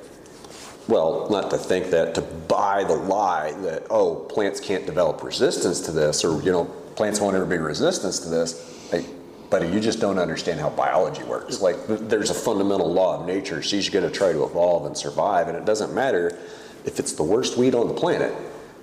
well, 0.88 1.28
not 1.30 1.50
to 1.50 1.58
think 1.58 1.90
that, 1.90 2.14
to 2.14 2.22
buy 2.22 2.82
the 2.82 2.94
lie 2.94 3.52
that, 3.60 3.86
oh, 3.90 4.14
plants 4.14 4.58
can't 4.58 4.86
develop 4.86 5.22
resistance 5.22 5.80
to 5.82 5.92
this, 5.92 6.24
or, 6.24 6.40
you 6.42 6.50
know, 6.50 6.64
plants 6.96 7.20
won't 7.20 7.36
ever 7.36 7.44
be 7.44 7.58
resistant 7.58 8.14
to 8.14 8.30
this. 8.30 8.90
Like, 8.90 9.04
buddy, 9.50 9.68
you 9.68 9.80
just 9.80 10.00
don't 10.00 10.18
understand 10.18 10.60
how 10.60 10.70
biology 10.70 11.22
works. 11.22 11.60
Like, 11.60 11.76
there's 11.86 12.30
a 12.30 12.34
fundamental 12.34 12.92
law 12.92 13.20
of 13.20 13.26
nature. 13.26 13.62
She's 13.62 13.88
going 13.88 14.04
to 14.04 14.10
try 14.10 14.32
to 14.32 14.44
evolve 14.44 14.86
and 14.86 14.96
survive, 14.96 15.48
and 15.48 15.56
it 15.56 15.64
doesn't 15.64 15.94
matter 15.94 16.38
if 16.84 16.98
it's 16.98 17.12
the 17.12 17.22
worst 17.22 17.56
weed 17.56 17.74
on 17.74 17.88
the 17.88 17.94
planet. 17.94 18.34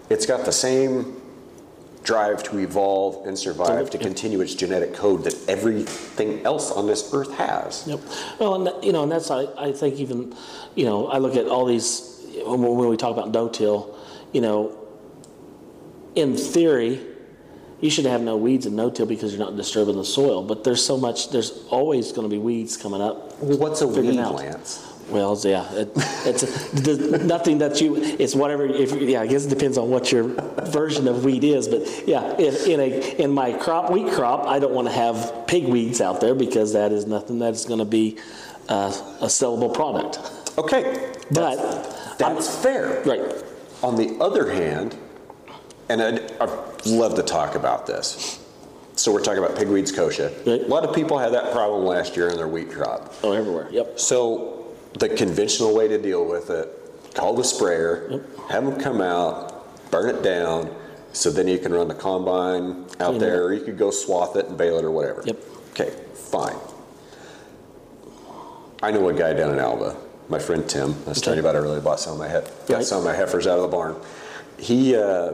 It's 0.10 0.26
got 0.26 0.46
the 0.46 0.52
same 0.52 1.22
drive 2.04 2.44
to 2.44 2.60
evolve 2.60 3.26
and 3.26 3.38
survive, 3.38 3.90
to 3.90 3.98
continue 3.98 4.40
its 4.42 4.54
genetic 4.54 4.94
code 4.94 5.24
that 5.24 5.36
everything 5.50 6.46
else 6.46 6.72
on 6.72 6.86
this 6.86 7.12
earth 7.14 7.34
has. 7.34 7.84
Yep. 7.88 8.00
Well, 8.40 8.56
and 8.56 8.68
that, 8.68 8.84
you 8.84 8.92
know, 8.94 9.04
and 9.04 9.12
that's 9.12 9.32
I, 9.32 9.46
I 9.58 9.72
think 9.72 9.96
even, 9.96 10.36
you 10.76 10.86
know, 10.86 11.08
I 11.08 11.18
look 11.18 11.36
at 11.36 11.48
all 11.48 11.66
these 11.66 12.22
when, 12.46 12.62
when 12.62 12.90
we 12.90 12.98
talk 12.98 13.12
about 13.12 13.32
no-till, 13.32 13.98
you 14.34 14.42
know, 14.42 14.78
in 16.14 16.38
theory, 16.38 17.02
you 17.82 17.90
should 17.90 18.06
have 18.06 18.22
no 18.22 18.38
weeds 18.38 18.66
and 18.66 18.76
no-till 18.76 19.06
because 19.06 19.34
you're 19.34 19.46
not 19.46 19.56
disturbing 19.56 19.96
the 19.98 20.06
soil. 20.06 20.44
But 20.44 20.64
there's 20.64 20.84
so 20.84 20.98
much. 20.98 21.30
There's 21.30 21.52
always 21.70 22.12
going 22.12 22.28
to 22.30 22.34
be 22.34 22.40
weeds 22.40 22.78
coming 22.78 23.02
up. 23.02 23.40
Well, 23.42 23.58
what's 23.58 23.82
a 23.82 23.88
weed, 23.88 24.18
out. 24.18 24.36
Lance? 24.36 24.92
Well, 25.10 25.40
yeah, 25.44 25.72
it, 25.74 25.92
it's 26.26 26.74
nothing 27.24 27.60
that 27.60 27.80
you. 27.80 27.96
It's 27.98 28.34
whatever. 28.34 28.66
If 28.66 28.92
yeah, 28.94 29.22
I 29.22 29.28
guess 29.28 29.46
it 29.46 29.50
depends 29.50 29.78
on 29.78 29.90
what 29.92 30.12
your 30.12 30.24
version 30.64 31.08
of 31.08 31.24
weed 31.24 31.44
is. 31.44 31.68
But 31.68 32.08
yeah, 32.08 32.36
in, 32.38 32.72
in 32.72 32.80
a 32.80 33.24
in 33.24 33.32
my 33.32 33.54
crop 33.54 33.92
wheat 33.92 34.12
crop, 34.14 34.48
I 34.48 34.58
don't 34.58 34.74
want 34.74 34.88
to 34.88 34.94
have 34.94 35.46
pig 35.46 35.66
weeds 35.66 36.02
out 36.02 36.22
there 36.22 36.34
because 36.34 36.74
that 36.74 36.92
is 36.92 37.06
nothing 37.06 37.38
that's 37.38 37.66
going 37.66 37.80
to 37.80 37.86
be 37.86 38.18
uh, 38.68 38.92
a 39.22 39.28
sellable 39.28 39.72
product. 39.72 40.20
Okay, 40.58 41.14
But 41.32 41.58
that's 42.18 42.64
fair. 42.64 43.04
right, 43.04 43.44
On 43.84 43.96
the 43.96 44.18
other 44.24 44.50
hand, 44.52 44.98
and 45.90 46.02
I'd, 46.02 46.32
I'd 46.40 46.75
love 46.86 47.16
to 47.16 47.24
talk 47.24 47.56
about 47.56 47.86
this. 47.88 48.42
So 48.96 49.12
we're 49.12 49.22
talking 49.24 49.44
about 49.44 49.58
pigweeds 49.58 49.92
kochia. 49.94 50.30
Right. 50.48 50.62
A 50.62 50.68
lot 50.68 50.86
of 50.86 50.96
people 50.96 51.18
had 51.18 51.34
that 51.34 51.52
problem 51.52 51.86
last 51.86 52.16
year 52.16 52.30
in 52.30 52.38
their 52.38 52.48
wheat 52.48 52.72
crop. 52.72 53.14
oh 53.24 53.34
everywhere. 53.34 53.68
Yep. 53.72 54.00
So 54.00 54.74
the 55.00 55.10
conventional 55.10 55.76
way 55.76 55.88
to 55.90 56.02
deal 56.02 56.24
with 56.26 56.50
it, 56.50 56.70
call 57.14 57.34
the 57.36 57.44
sprayer, 57.44 58.24
have 58.50 58.64
them 58.66 58.80
come 58.80 59.02
out, 59.02 59.92
burn 59.92 60.10
it 60.16 60.24
down, 60.24 60.74
so 61.12 61.30
then 61.30 61.48
you 61.48 61.58
can 61.58 61.74
run 61.74 61.88
the 61.90 61.94
combine 61.96 62.84
out 63.00 63.10
Clean 63.10 63.20
there, 63.20 63.44
or 63.46 63.54
you 63.54 63.62
could 63.66 63.78
go 63.78 63.92
swath 63.92 64.36
it 64.38 64.46
and 64.48 64.58
bale 64.58 64.78
it 64.78 64.86
or 64.86 64.92
whatever. 64.92 65.24
Yep. 65.26 65.38
Okay, 65.72 65.94
fine. 66.14 66.56
I 68.82 68.92
know 68.92 69.08
a 69.10 69.14
guy 69.14 69.34
down 69.34 69.52
in 69.52 69.60
Alva, 69.60 69.96
my 70.30 70.40
friend 70.40 70.68
Tim. 70.70 70.96
I 71.06 71.10
was 71.10 71.22
telling 71.22 71.38
you 71.38 71.44
about 71.48 71.56
earlier. 71.56 71.82
Bought 71.82 72.00
some 72.00 72.14
of 72.14 72.20
my 72.20 72.28
he- 72.28 72.34
got 72.68 72.70
Right. 72.70 72.84
some 72.86 73.00
of 73.00 73.04
my 73.06 73.14
heifers 73.16 73.48
out 73.48 73.58
of 73.58 73.64
the 73.64 73.68
barn. 73.76 73.96
He 74.58 74.96
uh, 74.96 75.32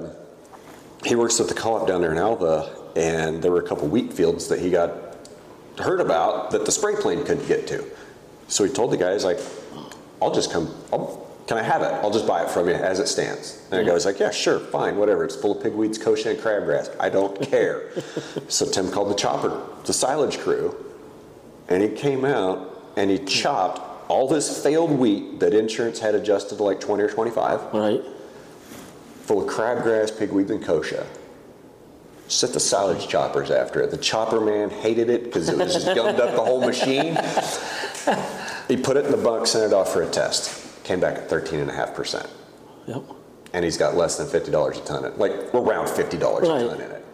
he 1.06 1.16
works 1.16 1.40
at 1.40 1.48
the 1.48 1.54
co-op 1.54 1.88
down 1.88 2.02
there 2.02 2.12
in 2.12 2.18
Alva, 2.18 2.76
and 2.96 3.42
there 3.42 3.52
were 3.52 3.62
a 3.62 3.68
couple 3.68 3.88
wheat 3.88 4.14
fields 4.14 4.48
that 4.48 4.60
he 4.60 4.70
got 4.70 5.18
heard 5.80 6.02
about 6.02 6.52
that 6.52 6.66
the 6.66 6.72
spray 6.72 6.96
plane 6.96 7.24
couldn't 7.26 7.48
get 7.48 7.68
to. 7.68 7.86
So 8.48 8.64
he 8.64 8.72
told 8.72 8.92
the 8.92 8.98
guys 8.98 9.24
like, 9.24 9.40
"I'll 10.22 10.34
just 10.34 10.52
come. 10.52 10.74
I'll, 10.92 11.28
can 11.48 11.58
I 11.58 11.64
have 11.64 11.82
it? 11.82 11.92
I'll 12.04 12.12
just 12.12 12.28
buy 12.28 12.44
it 12.44 12.50
from 12.50 12.68
you 12.68 12.76
as 12.76 13.00
it 13.00 13.08
stands." 13.08 13.60
And 13.64 13.72
the 13.72 13.78
mm-hmm. 13.78 13.88
guy 13.88 13.94
was 13.94 14.06
like, 14.06 14.20
"Yeah, 14.20 14.32
sure, 14.32 14.60
fine, 14.60 14.98
whatever. 14.98 15.24
It's 15.24 15.36
full 15.36 15.58
of 15.58 15.64
pigweeds, 15.64 15.98
kochia, 15.98 16.32
and 16.32 16.40
crabgrass. 16.40 16.96
I 17.00 17.10
don't 17.10 17.42
care." 17.42 17.92
so 18.48 18.70
Tim 18.70 18.92
called 18.92 19.10
the 19.10 19.16
chopper, 19.16 19.62
the 19.86 19.94
silage 19.94 20.40
crew, 20.40 20.76
and 21.70 21.82
he 21.82 21.90
came 21.90 22.26
out 22.26 22.68
and 22.98 23.10
he 23.10 23.18
hmm. 23.18 23.26
chopped 23.26 23.82
all 24.10 24.28
this 24.28 24.62
failed 24.62 24.92
wheat 24.92 25.40
that 25.40 25.54
insurance 25.54 26.00
had 26.00 26.16
adjusted 26.16 26.58
to 26.58 26.64
like 26.64 26.82
20 26.82 27.02
or 27.02 27.10
25, 27.10 27.74
Right. 27.74 28.02
Full 29.32 29.48
of 29.48 29.54
crabgrass, 29.54 30.12
pigweed, 30.18 30.50
and 30.50 30.62
kochia. 30.62 31.06
Set 32.28 32.52
the 32.52 32.60
silage 32.60 33.08
choppers 33.08 33.50
after 33.50 33.82
it. 33.82 33.90
The 33.90 33.98
chopper 33.98 34.42
man 34.42 34.70
hated 34.70 35.10
it 35.10 35.24
because 35.24 35.48
it 35.48 35.58
was 35.58 35.74
just 35.74 35.86
gummed 35.96 36.20
up 36.20 36.36
the 36.36 36.44
whole 36.44 36.60
machine. 36.60 37.16
He 38.68 38.76
put 38.76 38.98
it 38.98 39.06
in 39.06 39.12
the 39.12 39.18
bunk, 39.18 39.48
sent 39.48 39.72
it 39.72 39.74
off 39.74 39.94
for 39.94 40.02
a 40.02 40.10
test. 40.10 40.84
Came 40.84 41.00
back 41.00 41.18
at 41.18 41.30
13.5%. 41.30 42.30
Yep. 42.88 43.04
And 43.54 43.64
he's 43.64 43.78
got 43.78 43.96
less 43.96 44.18
than 44.18 44.28
$50 44.28 44.78
a 44.78 44.86
ton, 44.86 45.06
in, 45.06 45.12
it. 45.12 45.18
like 45.18 45.32
around 45.54 45.88
$50 45.88 46.14
a 46.14 46.46
ton 46.46 46.82
in 46.82 46.92
it. 46.92 47.06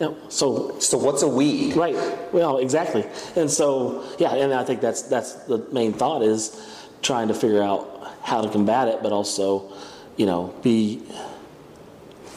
Yep. 0.00 0.14
So 0.28 0.78
So 0.78 0.98
what's 0.98 1.22
a 1.22 1.28
weed? 1.28 1.74
Right. 1.74 1.96
Well, 2.34 2.58
exactly. 2.58 3.06
And 3.34 3.50
so, 3.50 4.04
yeah, 4.18 4.34
and 4.34 4.52
I 4.52 4.62
think 4.62 4.82
that's 4.82 5.02
that's 5.02 5.32
the 5.44 5.66
main 5.72 5.94
thought 5.94 6.22
is 6.22 6.60
trying 7.00 7.28
to 7.28 7.34
figure 7.34 7.62
out 7.62 8.12
how 8.22 8.42
to 8.42 8.50
combat 8.50 8.88
it, 8.88 9.02
but 9.02 9.12
also, 9.12 9.72
you 10.16 10.26
know, 10.26 10.54
be 10.62 11.02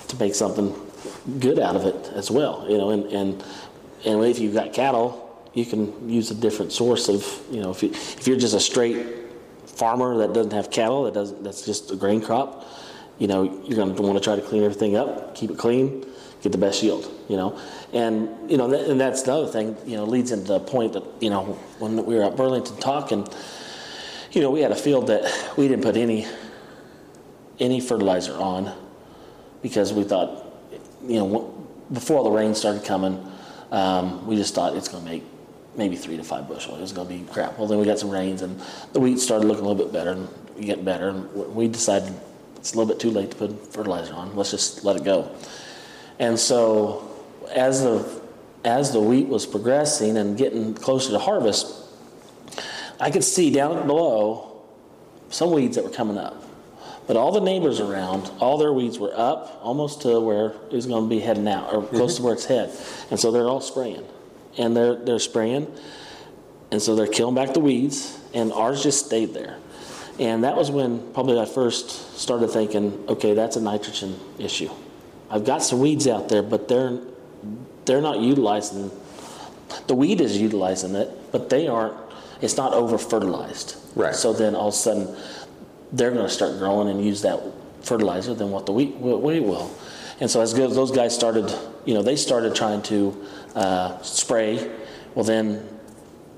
to 0.10 0.18
make 0.18 0.36
something 0.36 0.76
good 1.40 1.60
out 1.60 1.76
of 1.76 1.86
it 1.86 2.12
as 2.14 2.30
well. 2.30 2.66
You 2.70 2.78
know, 2.78 2.90
and 2.90 3.06
and 3.06 3.44
and 4.06 4.24
if 4.26 4.40
you've 4.40 4.54
got 4.54 4.74
cattle, 4.74 5.48
you 5.54 5.66
can 5.66 6.10
use 6.10 6.32
a 6.32 6.36
different 6.36 6.72
source 6.72 7.10
of, 7.10 7.26
you 7.52 7.62
know, 7.62 7.72
if 7.72 7.82
you 7.82 7.90
if 7.92 8.28
you're 8.28 8.38
just 8.38 8.54
a 8.54 8.60
straight 8.60 9.06
farmer 9.66 10.18
that 10.18 10.34
doesn't 10.34 10.54
have 10.54 10.70
cattle, 10.70 11.04
that 11.04 11.14
doesn't 11.14 11.44
that's 11.44 11.66
just 11.66 11.92
a 11.92 11.96
grain 11.96 12.22
crop, 12.22 12.66
you 13.18 13.28
know, 13.28 13.44
you're 13.44 13.76
going 13.76 13.96
to 13.96 14.02
want 14.02 14.18
to 14.18 14.24
try 14.24 14.36
to 14.36 14.42
clean 14.42 14.64
everything 14.64 14.96
up, 14.96 15.36
keep 15.36 15.52
it 15.52 15.58
clean, 15.58 16.06
get 16.42 16.52
the 16.52 16.58
best 16.58 16.82
yield, 16.84 17.12
you 17.28 17.38
know. 17.38 17.60
And, 17.92 18.50
you 18.50 18.58
know, 18.58 18.68
that, 18.70 18.90
and 18.90 19.00
that's 19.00 19.24
the 19.24 19.34
other 19.34 19.48
thing, 19.48 19.76
you 19.86 19.98
know, 19.98 20.06
leads 20.06 20.32
into 20.32 20.48
the 20.48 20.60
point 20.60 20.94
that, 20.94 21.04
you 21.20 21.30
know, 21.30 21.44
when 21.80 22.06
we 22.06 22.16
were 22.16 22.24
at 22.24 22.36
Burlington 22.36 22.78
talking, 22.78 23.28
you 24.32 24.42
know, 24.42 24.52
we 24.52 24.62
had 24.62 24.72
a 24.72 24.76
field 24.76 25.08
that 25.08 25.58
we 25.58 25.68
didn't 25.68 25.84
put 25.84 25.98
any, 25.98 26.28
any 27.60 27.82
fertilizer 27.82 28.36
on 28.38 28.74
because 29.62 29.94
we 29.94 30.04
thought, 30.04 30.46
you 31.06 31.20
know, 31.20 31.68
before 31.92 32.24
the 32.24 32.30
rain 32.30 32.56
started 32.56 32.84
coming, 32.84 33.26
um, 33.72 34.26
we 34.26 34.36
just 34.36 34.56
thought 34.56 34.76
it's 34.76 34.88
going 34.88 35.04
to 35.04 35.10
make 35.10 35.24
maybe 35.76 35.96
three 35.96 36.18
to 36.18 36.24
five 36.24 36.48
bushel. 36.48 36.76
It 36.76 36.82
was 36.82 36.92
going 36.92 37.08
to 37.08 37.14
be 37.14 37.32
crap. 37.32 37.58
Well, 37.58 37.68
then 37.68 37.80
we 37.80 37.86
got 37.86 38.00
some 38.00 38.10
rains 38.10 38.42
and 38.42 38.62
the 38.94 39.00
wheat 39.00 39.20
started 39.20 39.48
looking 39.48 39.66
a 39.66 39.68
little 39.68 39.84
bit 39.84 39.94
better 39.94 40.12
and 40.12 40.28
getting 40.60 40.84
better. 40.84 41.10
And 41.10 41.56
we 41.56 41.68
decided 41.68 42.14
it's 42.58 42.74
a 42.74 42.78
little 42.78 42.92
bit 42.92 43.00
too 43.00 43.12
late 43.12 43.32
to 43.32 43.38
put 43.38 43.74
fertilizer 43.74 44.14
on. 44.14 44.36
Let's 44.36 44.52
just 44.52 44.84
let 44.84 44.98
it 44.98 45.04
go. 45.04 45.32
And 46.20 46.38
so 46.38 47.10
as 47.54 47.84
the 47.84 48.20
as 48.66 48.92
the 48.92 49.00
wheat 49.00 49.28
was 49.28 49.46
progressing 49.46 50.18
and 50.18 50.38
getting 50.38 50.74
closer 50.74 51.12
to 51.12 51.20
harvest, 51.20 51.86
I 53.00 53.10
could 53.10 53.24
see 53.24 53.52
down 53.52 53.88
below 53.88 54.62
some 55.30 55.52
weeds 55.52 55.78
that 55.78 55.86
were 55.86 55.92
coming 55.92 56.18
up. 56.18 56.44
But 57.10 57.18
all 57.18 57.32
the 57.32 57.42
neighbors 57.42 57.80
around, 57.80 58.30
all 58.40 58.60
their 58.60 58.72
weeds 58.72 59.00
were 59.00 59.12
up 59.16 59.60
almost 59.64 60.04
to 60.04 60.20
where 60.20 60.52
it 60.70 60.74
was 60.74 60.86
going 60.86 61.06
to 61.06 61.10
be 61.10 61.20
heading 61.20 61.48
out, 61.48 61.74
or 61.74 61.82
close 61.82 62.14
to 62.14 62.18
mm-hmm. 62.18 62.26
where 62.26 62.34
it's 62.36 62.46
head. 62.46 62.72
And 63.10 63.20
so 63.20 63.32
they're 63.32 63.48
all 63.48 63.62
spraying. 63.62 64.06
And 64.60 64.78
they're, 64.78 64.94
they're 64.94 65.18
spraying. 65.18 65.74
And 66.70 66.80
so 66.80 66.96
they're 66.96 67.08
killing 67.08 67.34
back 67.34 67.56
the 67.56 67.62
weeds, 67.62 68.16
and 68.36 68.54
ours 68.54 68.84
just 68.84 69.08
stayed 69.08 69.34
there. 69.34 69.58
And 70.20 70.44
that 70.44 70.56
was 70.56 70.70
when 70.70 71.12
probably 71.14 71.40
I 71.40 71.46
first 71.46 72.20
started 72.20 72.50
thinking, 72.52 73.04
okay, 73.08 73.34
that's 73.34 73.56
a 73.56 73.62
nitrogen 73.62 74.16
issue. 74.38 74.70
I've 75.32 75.46
got 75.46 75.64
some 75.64 75.80
weeds 75.80 76.08
out 76.08 76.30
there, 76.30 76.44
but 76.44 76.68
they're 76.68 77.00
they're 77.86 78.02
not 78.02 78.20
utilizing. 78.20 78.92
The 79.88 79.96
weed 79.96 80.22
is 80.22 80.38
utilizing 80.38 80.94
it, 80.94 81.10
but 81.32 81.50
they 81.50 81.68
aren't. 81.68 81.96
It's 82.40 82.56
not 82.56 82.74
over 82.74 83.00
fertilized. 83.00 83.78
Right. 83.96 84.14
So 84.14 84.32
then 84.32 84.54
all 84.54 84.68
of 84.68 84.74
a 84.76 84.78
sudden, 84.78 85.16
they're 85.92 86.12
going 86.12 86.26
to 86.26 86.32
start 86.32 86.58
growing 86.58 86.90
and 86.90 87.04
use 87.04 87.22
that 87.24 87.42
fertilizer 87.82 88.34
than 88.34 88.52
what 88.52 88.66
the 88.66 88.72
wheat, 88.72 88.96
wheat 88.98 89.40
will. 89.40 89.72
And 90.20 90.30
so 90.30 90.42
as 90.42 90.54
good 90.54 90.72
those 90.72 90.92
guys 90.92 91.16
started, 91.16 91.54
you 91.86 91.94
know, 91.94 92.02
they 92.02 92.16
started 92.16 92.56
trying 92.56 92.82
to 92.84 93.26
uh, 93.56 94.02
spray. 94.02 94.70
Well, 95.16 95.26
then, 95.26 95.68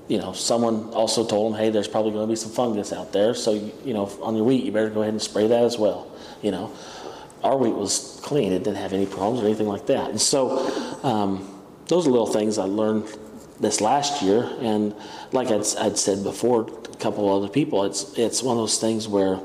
you 0.08 0.18
know, 0.18 0.32
someone 0.32 0.90
also 0.90 1.26
told 1.26 1.52
them, 1.52 1.60
hey, 1.60 1.70
there's 1.70 1.88
probably 1.88 2.12
going 2.12 2.26
to 2.26 2.30
be 2.30 2.36
some 2.36 2.52
fungus 2.52 2.92
out 2.92 3.12
there. 3.12 3.34
So, 3.34 3.52
you 3.84 3.92
know, 3.92 4.06
on 4.22 4.36
your 4.36 4.44
wheat, 4.44 4.64
you 4.64 4.72
better 4.72 4.90
go 4.90 5.02
ahead 5.02 5.14
and 5.14 5.22
spray 5.22 5.46
that 5.48 5.64
as 5.64 5.78
well. 5.78 6.10
You 6.42 6.52
know, 6.52 6.72
our 7.42 7.56
wheat 7.56 7.74
was 7.74 8.20
clean; 8.22 8.52
it 8.52 8.60
didn't 8.60 8.76
have 8.76 8.92
any 8.92 9.06
problems 9.06 9.42
or 9.42 9.46
anything 9.46 9.68
like 9.68 9.86
that. 9.86 10.10
And 10.10 10.20
so, 10.20 10.58
um, 11.02 11.60
those 11.86 12.06
are 12.06 12.10
little 12.10 12.26
things 12.26 12.58
I 12.58 12.64
learned 12.64 13.06
this 13.62 13.80
last 13.80 14.20
year. 14.20 14.50
And 14.60 14.94
like 15.32 15.48
I'd, 15.48 15.64
I'd 15.78 15.96
said 15.96 16.22
before, 16.22 16.68
a 16.68 16.96
couple 16.96 17.32
other 17.34 17.48
people, 17.48 17.84
it's 17.84 18.18
it's 18.18 18.42
one 18.42 18.56
of 18.56 18.62
those 18.62 18.78
things 18.78 19.08
where 19.08 19.40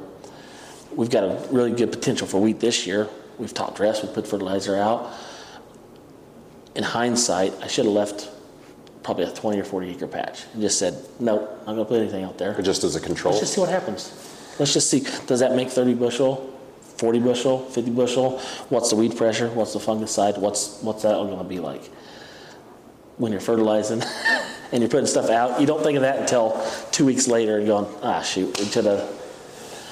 we've 0.94 1.10
got 1.10 1.24
a 1.24 1.48
really 1.52 1.72
good 1.72 1.92
potential 1.92 2.28
for 2.28 2.42
wheat 2.42 2.60
this 2.60 2.86
year. 2.86 3.08
We've 3.38 3.54
talked 3.54 3.80
rest, 3.80 4.04
we 4.04 4.10
put 4.10 4.28
fertilizer 4.28 4.76
out. 4.76 5.14
In 6.76 6.84
hindsight, 6.84 7.54
I 7.62 7.68
should 7.68 7.86
have 7.86 7.94
left 7.94 8.30
probably 9.04 9.24
a 9.24 9.32
20 9.32 9.60
or 9.60 9.64
40 9.64 9.90
acre 9.90 10.08
patch 10.08 10.44
and 10.54 10.62
just 10.62 10.78
said, 10.78 10.94
nope, 11.20 11.50
I'm 11.66 11.76
not 11.76 11.76
going 11.76 11.78
to 11.78 11.86
put 11.86 12.02
anything 12.02 12.24
out 12.24 12.38
there. 12.38 12.60
Just 12.62 12.84
as 12.84 12.96
a 12.96 13.00
control? 13.00 13.34
Let's 13.34 13.42
just 13.42 13.54
see 13.54 13.62
what 13.62 13.70
happens. 13.70 14.12
Let's 14.60 14.74
just 14.74 14.90
see. 14.90 15.06
Does 15.28 15.40
that 15.40 15.56
make 15.56 15.70
30 15.70 15.94
bushel, 15.94 16.54
40 16.98 17.20
bushel, 17.20 17.60
50 17.70 17.92
bushel? 17.92 18.40
What's 18.70 18.90
the 18.90 18.96
weed 18.96 19.16
pressure? 19.16 19.50
What's 19.50 19.74
the 19.74 19.80
fungicide? 19.80 20.38
What's 20.38 20.82
what's 20.82 21.04
that 21.04 21.16
all 21.16 21.26
going 21.26 21.38
to 21.38 21.44
be 21.44 21.60
like? 21.60 21.90
When 23.18 23.32
you're 23.32 23.42
fertilizing 23.42 24.04
and 24.72 24.82
you're 24.82 24.90
putting 24.90 25.08
stuff 25.08 25.30
out, 25.30 25.60
you 25.60 25.68
don't 25.68 25.84
think 25.84 25.96
of 25.96 26.02
that 26.04 26.20
until 26.20 26.64
two 26.92 27.06
weeks 27.06 27.28
later 27.28 27.58
and 27.58 27.68
going, 27.68 27.88
ah, 28.04 28.22
shoot, 28.22 28.58
we 28.60 28.66
should 28.66 28.86
have 28.86 29.14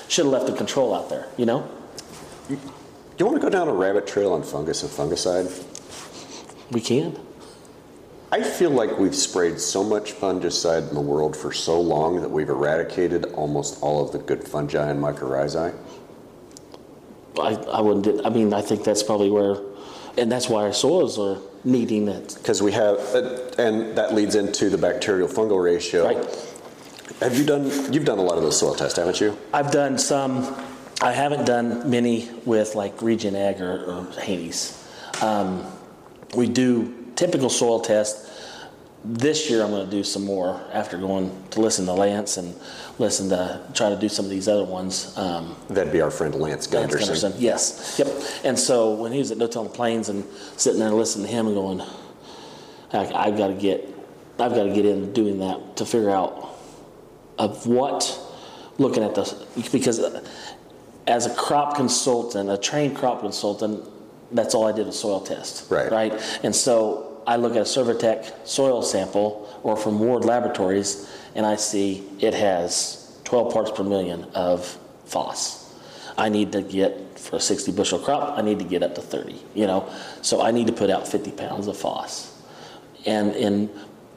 should 0.07 0.25
have 0.25 0.33
left 0.33 0.45
the 0.45 0.53
control 0.53 0.93
out 0.93 1.09
there. 1.09 1.27
You 1.37 1.45
know? 1.45 1.69
You 2.49 3.25
want 3.25 3.37
to 3.37 3.41
go 3.41 3.49
down 3.49 3.67
a 3.67 3.73
rabbit 3.73 4.05
trail 4.05 4.33
on 4.33 4.43
fungus 4.43 4.83
and 4.83 4.91
fungicide? 4.91 5.63
We 6.71 6.81
can. 6.81 7.17
I 8.31 8.43
feel 8.43 8.71
like 8.71 8.99
we've 8.99 9.15
sprayed 9.15 9.59
so 9.59 9.83
much 9.83 10.11
fungicide 10.13 10.89
in 10.89 10.95
the 10.95 11.01
world 11.01 11.37
for 11.37 11.53
so 11.53 11.79
long 11.79 12.21
that 12.21 12.29
we've 12.29 12.49
eradicated 12.49 13.25
almost 13.33 13.81
all 13.81 14.03
of 14.03 14.11
the 14.11 14.17
good 14.17 14.43
fungi 14.43 14.89
and 14.89 15.01
mycorrhizae. 15.01 15.73
I, 17.39 17.53
I 17.53 17.81
wouldn't. 17.81 18.25
I 18.25 18.29
mean, 18.29 18.53
I 18.53 18.61
think 18.61 18.83
that's 18.83 19.03
probably 19.03 19.29
where, 19.29 19.57
and 20.17 20.31
that's 20.31 20.49
why 20.49 20.63
our 20.63 20.73
soils 20.73 21.17
are 21.17 21.37
needing 21.65 22.07
it. 22.07 22.35
Because 22.37 22.61
we 22.61 22.71
have, 22.71 22.99
uh, 23.13 23.51
and 23.57 23.97
that 23.97 24.13
leads 24.13 24.35
into 24.35 24.69
the 24.69 24.77
bacterial 24.77 25.27
fungal 25.27 25.61
ratio. 25.63 26.05
Right. 26.05 26.53
Have 27.21 27.37
you 27.37 27.45
done, 27.45 27.93
you've 27.93 28.05
done 28.05 28.19
a 28.19 28.23
lot 28.23 28.37
of 28.37 28.43
those 28.43 28.59
soil 28.59 28.75
tests, 28.75 28.97
haven't 28.97 29.19
you? 29.19 29.37
I've 29.53 29.71
done 29.71 29.97
some. 29.97 30.55
I 31.01 31.11
haven't 31.11 31.45
done 31.45 31.89
many 31.89 32.29
with 32.45 32.75
like 32.75 33.01
Regen 33.01 33.35
Ag 33.35 33.61
or, 33.61 33.83
or 33.85 34.21
Haney's. 34.21 34.81
Um, 35.21 35.65
we 36.35 36.47
do 36.47 37.11
typical 37.15 37.49
soil 37.49 37.79
tests. 37.79 38.31
This 39.07 39.51
year 39.51 39.61
I'm 39.61 39.69
going 39.69 39.85
to 39.85 39.91
do 39.91 40.03
some 40.03 40.25
more 40.25 40.59
after 40.73 40.97
going 40.97 41.31
to 41.51 41.61
listen 41.61 41.85
to 41.85 41.93
Lance 41.93 42.37
and 42.37 42.55
listen 42.97 43.29
to 43.29 43.61
try 43.73 43.89
to 43.89 43.95
do 43.95 44.09
some 44.09 44.25
of 44.25 44.31
these 44.31 44.47
other 44.47 44.63
ones. 44.63 45.15
Um, 45.15 45.55
That'd 45.69 45.93
be 45.93 46.01
our 46.01 46.09
friend 46.09 46.33
Lance 46.33 46.55
Lance 46.55 46.67
Gunderson. 46.67 46.99
Gunderson, 46.99 47.33
yes, 47.37 47.97
yep. 47.99 48.07
And 48.43 48.57
so 48.57 48.95
when 48.95 49.11
he 49.11 49.19
was 49.19 49.29
at 49.29 49.37
No-Till 49.37 49.61
on 49.61 49.67
the 49.67 49.73
Plains 49.73 50.09
and 50.09 50.25
sitting 50.57 50.79
there 50.79 50.89
listening 50.89 51.27
to 51.27 51.31
him 51.31 51.45
and 51.45 51.55
going, 51.55 51.81
I, 52.93 53.27
I've 53.27 53.37
got 53.37 53.49
to 53.49 53.53
get, 53.53 53.87
I've 54.39 54.55
got 54.55 54.63
to 54.63 54.73
get 54.73 54.85
in 54.85 55.13
doing 55.13 55.37
that 55.39 55.77
to 55.77 55.85
figure 55.85 56.09
out 56.09 56.57
of 57.37 57.67
what, 57.67 58.19
looking 58.79 59.03
at 59.03 59.13
the, 59.13 59.45
because 59.71 59.99
as 61.05 61.25
a 61.27 61.35
crop 61.35 61.75
consultant, 61.75 62.49
a 62.49 62.57
trained 62.57 62.95
crop 62.95 63.19
consultant, 63.21 63.87
that's 64.31 64.55
all 64.55 64.65
I 64.65 64.71
did 64.71 64.87
was 64.87 64.99
soil 64.99 65.21
test. 65.21 65.69
Right. 65.69 65.91
Right. 65.91 66.39
And 66.43 66.55
so 66.55 67.04
I 67.27 67.37
look 67.37 67.55
at 67.55 67.61
a 67.63 67.65
Servi-Tech 67.65 68.25
soil 68.43 68.81
sample 68.81 69.59
or 69.63 69.75
from 69.75 69.99
Ward 69.99 70.25
Laboratories, 70.25 71.11
and 71.33 71.45
I 71.45 71.55
see 71.55 72.07
it 72.19 72.33
has 72.33 73.19
12 73.23 73.53
parts 73.53 73.71
per 73.71 73.83
million 73.83 74.25
of 74.35 74.77
phos. 75.05 75.61
I 76.17 76.29
need 76.29 76.51
to 76.53 76.61
get 76.61 77.19
for 77.19 77.37
a 77.37 77.39
60 77.39 77.71
bushel 77.71 77.99
crop, 77.99 78.37
I 78.37 78.41
need 78.41 78.59
to 78.59 78.65
get 78.65 78.83
up 78.83 78.95
to 78.95 79.01
30. 79.01 79.41
You 79.53 79.67
know, 79.67 79.91
so 80.21 80.41
I 80.41 80.51
need 80.51 80.67
to 80.67 80.73
put 80.73 80.89
out 80.89 81.07
50 81.07 81.31
pounds 81.31 81.67
of 81.67 81.77
phos. 81.77 82.31
And 83.05 83.35
in 83.35 83.69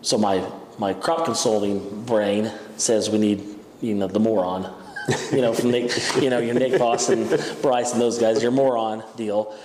so 0.03 0.19
my 0.19 0.45
my 0.79 0.95
crop 0.95 1.25
consulting 1.25 2.05
brain 2.05 2.53
says 2.77 3.11
we 3.11 3.19
need 3.19 3.43
you 3.81 3.95
know 3.95 4.07
the 4.07 4.21
moron, 4.21 4.73
you 5.33 5.41
know 5.41 5.53
from 5.53 5.71
Nick 5.71 5.91
you 6.21 6.31
know 6.31 6.39
your 6.39 6.55
Nick 6.55 6.79
Voss 6.79 7.09
and 7.09 7.29
Bryce 7.63 7.93
and 7.93 8.01
those 8.01 8.19
guys 8.19 8.43
your 8.43 8.53
moron 8.53 9.03
deal, 9.17 9.57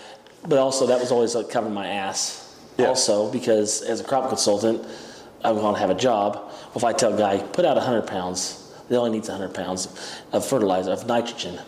but 0.48 0.58
also 0.58 0.88
that 0.88 1.00
was 1.00 1.12
always 1.12 1.36
like 1.36 1.50
covering 1.50 1.74
my 1.74 1.88
ass. 1.88 2.43
Yeah. 2.78 2.88
Also 2.88 3.32
because 3.32 3.82
as 3.82 4.00
a 4.00 4.04
crop 4.04 4.30
consultant, 4.30 4.86
I'm 5.44 5.56
going 5.56 5.76
to 5.76 5.80
have 5.80 5.90
a 5.90 5.96
job. 5.96 6.52
If 6.76 6.84
I 6.84 6.94
tell 6.94 7.14
a 7.14 7.18
guy 7.18 7.38
put 7.38 7.66
out 7.66 7.76
100 7.76 8.08
pounds, 8.08 8.72
they 8.90 8.96
only 8.96 9.12
needs 9.12 9.30
100 9.30 9.54
pounds 9.54 9.88
of 10.32 10.46
fertilizer 10.46 10.92
of 10.92 11.06
nitrogen 11.06 11.60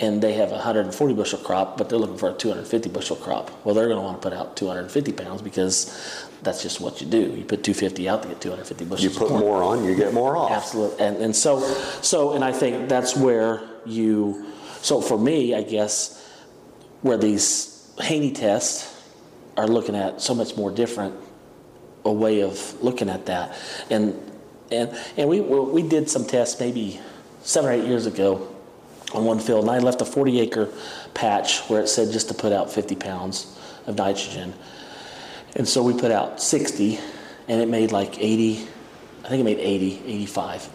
and 0.00 0.20
they 0.20 0.32
have 0.34 0.50
a 0.50 0.54
140 0.54 1.14
bushel 1.14 1.38
crop, 1.38 1.76
but 1.76 1.88
they're 1.88 1.98
looking 1.98 2.18
for 2.18 2.30
a 2.30 2.32
250 2.32 2.88
bushel 2.90 3.16
crop. 3.16 3.50
Well, 3.64 3.74
they're 3.74 3.86
going 3.86 3.98
to 3.98 4.02
want 4.02 4.20
to 4.20 4.28
put 4.28 4.36
out 4.36 4.56
250 4.56 5.12
pounds 5.12 5.40
because 5.42 6.26
that's 6.42 6.62
just 6.62 6.80
what 6.80 7.00
you 7.00 7.06
do. 7.06 7.20
You 7.20 7.44
put 7.44 7.62
250 7.62 8.08
out 8.08 8.22
to 8.22 8.28
get 8.28 8.40
250 8.40 8.84
bushels. 8.84 9.14
You 9.14 9.18
put 9.18 9.30
more 9.30 9.62
on, 9.62 9.84
you 9.84 9.94
get 9.94 10.12
more 10.12 10.36
off. 10.36 10.50
Absolutely, 10.50 11.04
and 11.04 11.16
and 11.18 11.36
so 11.36 11.60
so, 12.02 12.32
and 12.32 12.44
I 12.44 12.52
think 12.52 12.88
that's 12.88 13.16
where 13.16 13.62
you. 13.86 14.46
So 14.82 15.00
for 15.00 15.18
me, 15.18 15.54
I 15.54 15.62
guess 15.62 16.20
where 17.02 17.16
these 17.16 17.92
Haney 18.00 18.32
tests 18.32 18.93
are 19.56 19.68
looking 19.68 19.94
at 19.94 20.20
so 20.20 20.34
much 20.34 20.56
more 20.56 20.70
different 20.70 21.14
a 22.04 22.12
way 22.12 22.42
of 22.42 22.82
looking 22.82 23.08
at 23.08 23.26
that, 23.26 23.56
and 23.90 24.14
and 24.70 24.96
and 25.16 25.28
we 25.28 25.40
we 25.40 25.82
did 25.82 26.10
some 26.10 26.24
tests 26.24 26.60
maybe 26.60 27.00
seven 27.42 27.70
or 27.70 27.72
eight 27.72 27.84
years 27.84 28.06
ago 28.06 28.54
on 29.14 29.24
one 29.24 29.38
field, 29.38 29.62
and 29.62 29.70
I 29.70 29.78
left 29.78 30.00
a 30.00 30.04
40 30.04 30.40
acre 30.40 30.68
patch 31.14 31.60
where 31.68 31.80
it 31.80 31.88
said 31.88 32.10
just 32.10 32.28
to 32.28 32.34
put 32.34 32.52
out 32.52 32.72
50 32.72 32.96
pounds 32.96 33.58
of 33.86 33.96
nitrogen. 33.96 34.54
And 35.56 35.68
so 35.68 35.82
we 35.82 35.92
put 35.92 36.10
out 36.10 36.42
60, 36.42 36.98
and 37.48 37.60
it 37.60 37.68
made 37.68 37.92
like 37.92 38.18
80, 38.18 38.66
I 39.24 39.28
think 39.28 39.40
it 39.40 39.44
made 39.44 39.58
80, 39.58 40.02
85. 40.04 40.68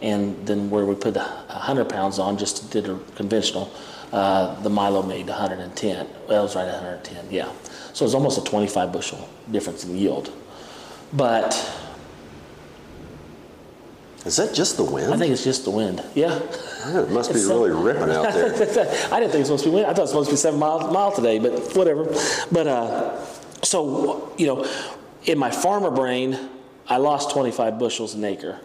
And 0.00 0.46
then 0.46 0.70
where 0.70 0.86
we 0.86 0.94
put 0.94 1.14
the 1.14 1.20
100 1.20 1.88
pounds 1.88 2.18
on, 2.18 2.38
just 2.38 2.70
did 2.70 2.88
a 2.88 2.98
conventional, 3.14 3.70
uh, 4.10 4.60
the 4.62 4.70
Milo 4.70 5.02
made 5.02 5.28
110. 5.28 6.08
Well, 6.28 6.40
it 6.40 6.42
was 6.42 6.56
right 6.56 6.66
at 6.66 6.74
110, 6.74 7.30
yeah. 7.30 7.52
So 7.92 8.04
it's 8.04 8.14
almost 8.14 8.38
a 8.38 8.44
25 8.44 8.92
bushel 8.92 9.28
difference 9.50 9.84
in 9.84 9.96
yield. 9.96 10.32
But 11.12 11.52
Is 14.24 14.36
that 14.36 14.54
just 14.54 14.76
the 14.76 14.84
wind? 14.84 15.12
I 15.12 15.16
think 15.18 15.32
it's 15.32 15.44
just 15.44 15.64
the 15.64 15.70
wind, 15.70 16.02
yeah. 16.14 16.38
it 16.38 17.10
must 17.10 17.30
be 17.30 17.36
it's 17.36 17.46
so- 17.46 17.64
really 17.64 17.70
ripping 17.82 18.10
out 18.14 18.32
there. 18.32 18.46
I 19.12 19.20
didn't 19.20 19.32
think 19.32 19.46
it 19.46 19.50
was 19.50 19.60
supposed 19.62 19.64
to 19.64 19.70
be 19.70 19.74
wind. 19.74 19.86
I 19.86 19.90
thought 19.90 19.98
it 19.98 20.02
was 20.02 20.10
supposed 20.10 20.30
to 20.30 20.34
be 20.34 20.38
seven 20.38 20.58
miles 20.60 20.92
mile 20.92 21.12
today, 21.12 21.38
but 21.38 21.52
whatever. 21.76 22.04
But 22.50 22.66
uh, 22.66 23.24
so 23.62 24.32
you 24.38 24.46
know, 24.46 24.66
in 25.24 25.38
my 25.38 25.50
farmer 25.50 25.90
brain, 25.90 26.38
I 26.88 26.96
lost 26.96 27.30
25 27.32 27.78
bushels 27.78 28.14
an 28.14 28.24
acre 28.24 28.58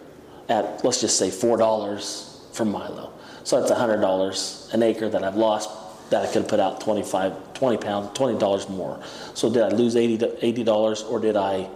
at 0.47 0.83
let's 0.85 1.01
just 1.01 1.17
say 1.17 1.29
four 1.31 1.57
dollars 1.57 2.47
from 2.53 2.71
Milo. 2.71 3.11
So 3.43 3.59
that's 3.59 3.71
hundred 3.71 3.99
dollars 4.01 4.69
an 4.73 4.83
acre 4.83 5.09
that 5.09 5.23
I've 5.23 5.35
lost 5.35 5.69
that 6.09 6.23
I 6.23 6.25
could 6.27 6.43
have 6.43 6.47
put 6.47 6.59
out 6.59 6.81
25, 6.81 7.53
20 7.53 7.77
pounds, 7.77 8.17
twenty 8.17 8.37
dollars 8.39 8.69
more. 8.69 9.01
So 9.33 9.51
did 9.51 9.63
I 9.63 9.69
lose 9.69 9.95
80 9.95 10.63
dollars 10.63 11.03
or 11.03 11.19
did 11.19 11.35
I? 11.35 11.69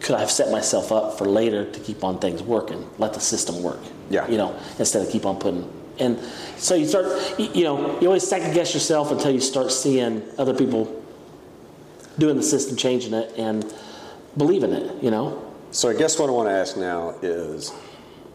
Could 0.00 0.16
I 0.16 0.20
have 0.20 0.30
set 0.30 0.50
myself 0.50 0.90
up 0.90 1.16
for 1.16 1.26
later 1.26 1.70
to 1.70 1.80
keep 1.80 2.02
on 2.02 2.18
things 2.18 2.42
working, 2.42 2.88
let 2.98 3.14
the 3.14 3.20
system 3.20 3.62
work? 3.62 3.78
Yeah. 4.10 4.26
You 4.28 4.36
know, 4.36 4.58
instead 4.78 5.06
of 5.06 5.12
keep 5.12 5.24
on 5.24 5.38
putting. 5.38 5.70
And 5.98 6.18
so 6.56 6.74
you 6.74 6.86
start, 6.86 7.06
you 7.38 7.62
know, 7.62 8.00
you 8.00 8.08
always 8.08 8.26
second 8.26 8.52
guess 8.54 8.74
yourself 8.74 9.12
until 9.12 9.30
you 9.30 9.40
start 9.40 9.70
seeing 9.70 10.22
other 10.38 10.54
people 10.54 11.00
doing 12.18 12.36
the 12.36 12.42
system, 12.42 12.76
changing 12.76 13.14
it, 13.14 13.32
and 13.36 13.72
believing 14.36 14.72
it. 14.72 15.02
You 15.02 15.10
know. 15.10 15.52
So 15.70 15.88
I 15.88 15.94
guess 15.94 16.18
what 16.18 16.28
I 16.28 16.32
want 16.32 16.48
to 16.48 16.52
ask 16.52 16.76
now 16.76 17.14
is, 17.22 17.72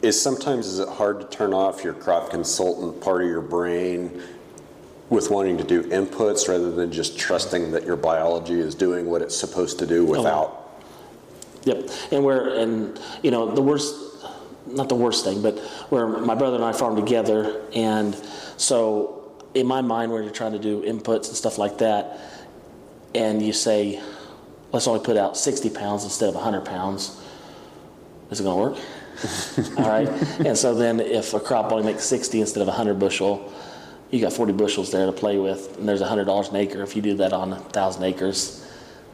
is 0.02 0.22
sometimes 0.22 0.68
is 0.68 0.80
it 0.80 0.90
hard 0.90 1.20
to 1.20 1.28
turn 1.28 1.54
off 1.54 1.84
your 1.84 1.94
crop 1.94 2.30
consultant 2.30 3.02
part 3.02 3.22
of 3.22 3.28
your 3.28 3.42
brain 3.42 4.22
with 5.10 5.32
wanting 5.32 5.58
to 5.58 5.64
do 5.64 5.84
inputs 5.84 6.48
rather 6.48 6.72
than 6.72 6.92
just 6.92 7.18
trusting 7.18 7.72
that 7.72 7.86
your 7.86 7.96
biology 7.96 8.60
is 8.60 8.76
doing 8.76 9.06
what 9.06 9.22
it's 9.22 9.36
supposed 9.36 9.80
to 9.80 9.88
do 9.88 10.06
without? 10.06 10.82
Yep. 11.64 11.90
And 12.12 12.24
where, 12.24 12.50
and 12.60 13.00
you 13.24 13.32
know, 13.32 13.54
the 13.54 13.62
worst, 13.62 13.96
not 14.66 14.90
the 14.90 14.96
worst 14.96 15.24
thing, 15.24 15.42
but 15.42 15.58
where 15.90 16.08
my 16.08 16.36
brother 16.36 16.56
and 16.56 16.66
I 16.66 16.74
farm 16.74 16.96
together, 16.96 17.62
and 17.74 18.16
so 18.58 19.18
in 19.54 19.66
my 19.66 19.82
mind, 19.82 20.12
where 20.12 20.22
you're 20.22 20.32
trying 20.32 20.52
to 20.54 20.60
do 20.60 20.82
inputs 20.84 21.28
and 21.28 21.36
stuff 21.36 21.58
like 21.58 21.80
that, 21.80 22.20
and 23.16 23.42
you 23.42 23.54
say, 23.54 24.02
let's 24.72 24.88
only 24.88 25.04
put 25.04 25.18
out 25.18 25.38
60 25.38 25.70
pounds 25.72 26.04
instead 26.04 26.30
of 26.30 26.36
100 26.36 26.66
pounds, 26.66 27.20
is 28.30 28.40
it 28.40 28.44
going 28.44 28.58
to 28.58 28.72
work? 28.72 28.86
All 29.78 29.90
right. 29.90 30.08
And 30.46 30.58
so 30.58 30.74
then 30.76 31.00
if 31.00 31.34
a 31.34 31.40
crop 31.40 31.72
only 31.72 31.92
makes 31.92 32.04
60 32.06 32.42
instead 32.42 32.62
of 32.62 32.68
100 32.68 33.00
bushel, 33.00 33.52
you 34.12 34.22
got 34.22 34.34
40 34.34 34.54
bushels 34.54 34.92
there 34.92 35.06
to 35.06 35.12
play 35.12 35.38
with, 35.38 35.78
and 35.78 35.88
there's 35.88 36.02
$100 36.02 36.50
an 36.50 36.56
acre. 36.56 36.82
If 36.82 36.96
you 36.96 37.02
do 37.02 37.16
that 37.16 37.34
on 37.34 37.52
1,000 37.52 38.04
acres, 38.04 38.66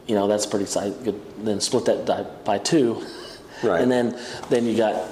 you 0.06 0.14
know, 0.14 0.28
that's 0.28 0.46
pretty 0.46 0.66
good. 1.04 1.20
Then 1.44 1.60
split 1.60 1.84
that 1.86 2.44
by 2.44 2.58
two. 2.58 3.04
Right. 3.62 3.80
And 3.80 3.90
then, 3.90 4.18
then 4.50 4.66
you 4.66 4.76
got, 4.76 5.08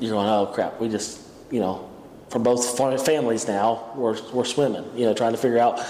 you're 0.00 0.10
going, 0.10 0.28
oh 0.28 0.46
crap, 0.46 0.80
we 0.80 0.88
just, 0.88 1.20
you 1.50 1.60
know, 1.60 1.88
for 2.28 2.38
both 2.40 2.76
families 3.06 3.46
now, 3.46 3.92
we're, 3.94 4.20
we're 4.32 4.44
swimming, 4.44 4.84
you 4.96 5.06
know, 5.06 5.14
trying 5.14 5.32
to 5.32 5.38
figure 5.38 5.58
out, 5.58 5.80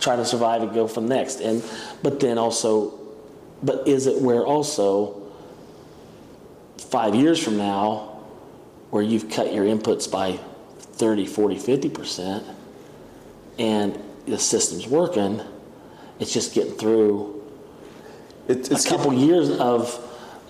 trying 0.00 0.18
to 0.18 0.24
survive 0.24 0.62
and 0.62 0.74
go 0.74 0.88
from 0.88 1.06
next. 1.06 1.40
And, 1.40 1.62
but 2.02 2.18
then 2.18 2.38
also, 2.38 2.98
but 3.62 3.86
is 3.86 4.06
it 4.08 4.20
where 4.20 4.44
also 4.44 5.21
five 6.90 7.14
years 7.14 7.42
from 7.42 7.56
now, 7.56 8.20
where 8.90 9.02
you've 9.02 9.30
cut 9.30 9.52
your 9.52 9.64
inputs 9.64 10.10
by 10.10 10.38
30, 10.96 11.26
40, 11.26 11.56
50%, 11.56 12.44
and 13.58 13.98
the 14.26 14.38
system's 14.38 14.86
working, 14.86 15.40
it's 16.20 16.32
just 16.32 16.54
getting 16.54 16.72
through 16.74 17.42
It- 18.48 18.70
a 18.70 18.74
It's 18.74 18.84
couple 18.84 19.12
years 19.12 19.50
of, 19.50 19.98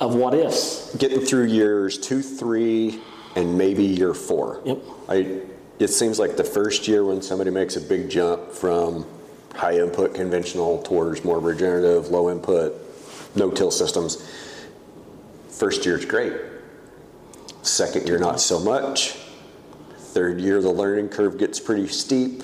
of 0.01 0.15
what 0.15 0.35
ifs. 0.35 0.95
getting 0.97 1.21
through 1.21 1.45
years 1.47 1.99
two, 1.99 2.23
three, 2.23 3.01
and 3.37 3.57
maybe 3.57 3.85
year 3.85 4.15
four. 4.15 4.61
Yep. 4.65 4.79
I, 5.09 5.41
it 5.79 5.89
seems 5.89 6.19
like 6.19 6.37
the 6.37 6.45
first 6.45 6.89
year 6.89 7.05
when 7.05 7.23
somebody 7.23 7.51
makes 7.51 7.77
a 7.77 7.81
big 7.81 8.09
jump 8.11 8.51
from 8.53 9.07
high 9.55 9.79
input 9.79 10.15
conventional 10.15 10.83
towards 10.83 11.25
more 11.25 11.39
regenerative, 11.39 12.09
low 12.09 12.31
input, 12.31 12.75
no 13.37 13.51
till 13.51 13.71
systems, 13.71 14.27
first 15.63 15.87
year's 15.87 16.05
great. 16.05 16.33
Second 17.63 18.09
year, 18.09 18.19
not 18.19 18.41
so 18.41 18.59
much. 18.59 19.13
Third 19.97 20.41
year, 20.41 20.61
the 20.61 20.69
learning 20.73 21.09
curve 21.09 21.39
gets 21.39 21.61
pretty 21.61 21.87
steep. 21.87 22.43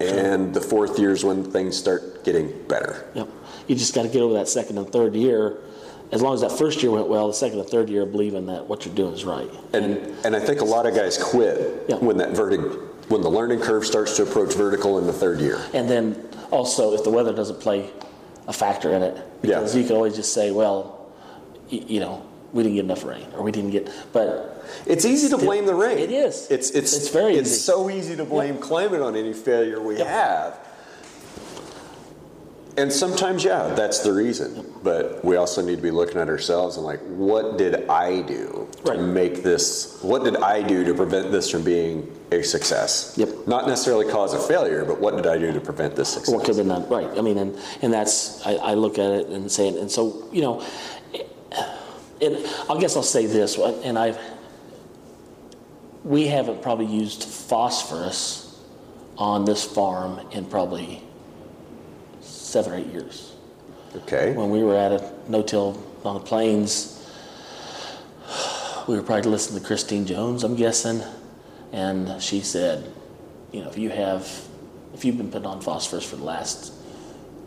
And 0.00 0.54
the 0.54 0.62
fourth 0.62 0.98
year 0.98 1.10
is 1.10 1.22
when 1.26 1.44
things 1.44 1.76
start 1.76 2.24
getting 2.24 2.50
better. 2.66 3.06
Yep. 3.14 3.28
You 3.68 3.74
just 3.76 3.94
got 3.94 4.04
to 4.04 4.08
get 4.08 4.22
over 4.22 4.32
that 4.34 4.48
second 4.48 4.78
and 4.78 4.90
third 4.90 5.14
year. 5.14 5.58
As 6.10 6.22
long 6.22 6.32
as 6.32 6.40
that 6.40 6.52
first 6.52 6.82
year 6.82 6.90
went 6.90 7.06
well, 7.06 7.28
the 7.28 7.34
second 7.34 7.60
and 7.60 7.68
third 7.68 7.90
year 7.90 8.06
believing 8.06 8.46
that 8.46 8.66
what 8.66 8.86
you're 8.86 8.94
doing 8.94 9.12
is 9.12 9.26
right. 9.26 9.48
And, 9.74 9.98
and 10.24 10.34
I 10.34 10.40
think 10.40 10.62
a 10.62 10.64
lot 10.64 10.86
of 10.86 10.94
guys 10.94 11.22
quit 11.22 11.84
Yeah. 11.90 11.96
when 11.96 12.16
that 12.16 12.30
vertic, 12.30 12.62
when 13.10 13.20
the 13.20 13.30
learning 13.30 13.60
curve 13.60 13.84
starts 13.84 14.16
to 14.16 14.22
approach 14.22 14.54
vertical 14.54 14.98
in 14.98 15.06
the 15.06 15.12
third 15.12 15.38
year. 15.38 15.60
And 15.74 15.86
then 15.86 16.26
also, 16.50 16.94
if 16.94 17.04
the 17.04 17.10
weather 17.10 17.34
doesn't 17.34 17.60
play 17.60 17.90
a 18.48 18.54
factor 18.54 18.94
in 18.94 19.02
it, 19.02 19.16
Yeah. 19.42 19.58
because 19.58 19.76
you 19.76 19.84
can 19.84 19.96
always 19.96 20.16
just 20.16 20.32
say, 20.32 20.50
well, 20.50 21.10
y- 21.70 21.84
you 21.86 22.00
know, 22.00 22.22
we 22.54 22.62
didn't 22.62 22.76
get 22.76 22.84
enough 22.84 23.04
rain, 23.04 23.26
or 23.36 23.42
we 23.42 23.52
didn't 23.52 23.70
get, 23.70 23.90
but 24.12 24.64
It's 24.86 25.04
easy 25.04 25.28
to 25.28 25.34
Still- 25.36 25.46
blame 25.46 25.66
the 25.66 25.74
rain. 25.74 25.98
It 25.98 26.10
is. 26.10 26.46
It's 26.50 26.70
it's 26.70 26.96
It's 26.96 27.08
very 27.08 27.36
it's 27.36 27.50
easy. 27.50 27.58
so 27.58 27.90
easy 27.90 28.16
to 28.16 28.24
blame 28.24 28.56
climate 28.58 29.02
on 29.02 29.14
any 29.16 29.34
failure 29.34 29.78
we 29.80 29.98
Yep. 29.98 30.06
have. 30.06 30.58
And 32.76 32.92
sometimes, 32.92 33.44
yeah, 33.44 33.72
that's 33.76 34.00
the 34.00 34.12
reason. 34.12 34.64
But 34.82 35.24
we 35.24 35.36
also 35.36 35.62
need 35.62 35.76
to 35.76 35.82
be 35.82 35.92
looking 35.92 36.20
at 36.20 36.28
ourselves 36.28 36.76
and 36.76 36.84
like, 36.84 37.00
what 37.06 37.56
did 37.56 37.88
I 37.88 38.22
do 38.22 38.66
to 38.84 38.90
Right. 38.92 39.00
make 39.00 39.42
this? 39.44 39.98
What 40.02 40.24
did 40.24 40.36
I 40.38 40.60
do 40.62 40.82
to 40.84 40.92
prevent 40.94 41.30
this 41.30 41.48
from 41.50 41.62
being 41.62 42.10
a 42.32 42.42
success? 42.42 43.12
Yep. 43.16 43.46
Not 43.46 43.68
necessarily 43.68 44.06
cause 44.10 44.32
a 44.34 44.38
failure, 44.40 44.84
but 44.84 44.98
what 45.00 45.14
did 45.16 45.26
I 45.28 45.38
do 45.38 45.52
to 45.52 45.60
prevent 45.60 45.94
this 45.94 46.08
success? 46.08 46.34
What 46.34 46.40
could 46.44 46.56
have 46.56 46.66
been 46.66 46.74
done, 46.74 46.88
right, 46.88 47.10
I 47.16 47.20
mean, 47.20 47.38
and, 47.38 47.56
and 47.82 47.92
that's, 47.92 48.44
I, 48.44 48.54
I 48.56 48.74
look 48.74 48.98
at 48.98 49.10
it 49.12 49.26
and 49.28 49.50
say, 49.52 49.68
and 49.68 49.88
so, 49.90 50.24
you 50.32 50.42
know, 50.42 50.60
and 52.20 52.46
I 52.68 52.78
guess 52.80 52.96
I'll 52.96 53.02
say 53.02 53.26
this, 53.26 53.58
and 53.58 53.98
I've, 53.98 54.18
we 56.04 56.26
haven't 56.26 56.62
probably 56.62 56.86
used 56.86 57.24
phosphorus 57.24 58.60
on 59.16 59.44
this 59.44 59.64
farm 59.64 60.20
in 60.32 60.44
probably 60.44 61.02
seven 62.20 62.72
or 62.72 62.76
eight 62.76 62.86
years. 62.86 63.32
Okay. 63.96 64.32
When 64.32 64.50
we 64.50 64.62
were 64.62 64.76
at 64.76 64.92
a 64.92 65.12
no-till 65.28 65.82
on 66.04 66.14
the 66.14 66.20
plains, 66.20 66.90
we 68.86 68.96
were 68.96 69.02
probably 69.02 69.30
listening 69.30 69.60
to 69.60 69.66
Christine 69.66 70.04
Jones, 70.04 70.44
I'm 70.44 70.56
guessing, 70.56 71.00
and 71.72 72.20
she 72.20 72.40
said, 72.40 72.92
you 73.52 73.62
know, 73.62 73.70
if 73.70 73.78
you 73.78 73.88
have, 73.88 74.28
if 74.92 75.04
you've 75.04 75.16
been 75.16 75.30
putting 75.30 75.46
on 75.46 75.60
phosphorus 75.60 76.04
for 76.04 76.16
the 76.16 76.24
last 76.24 76.73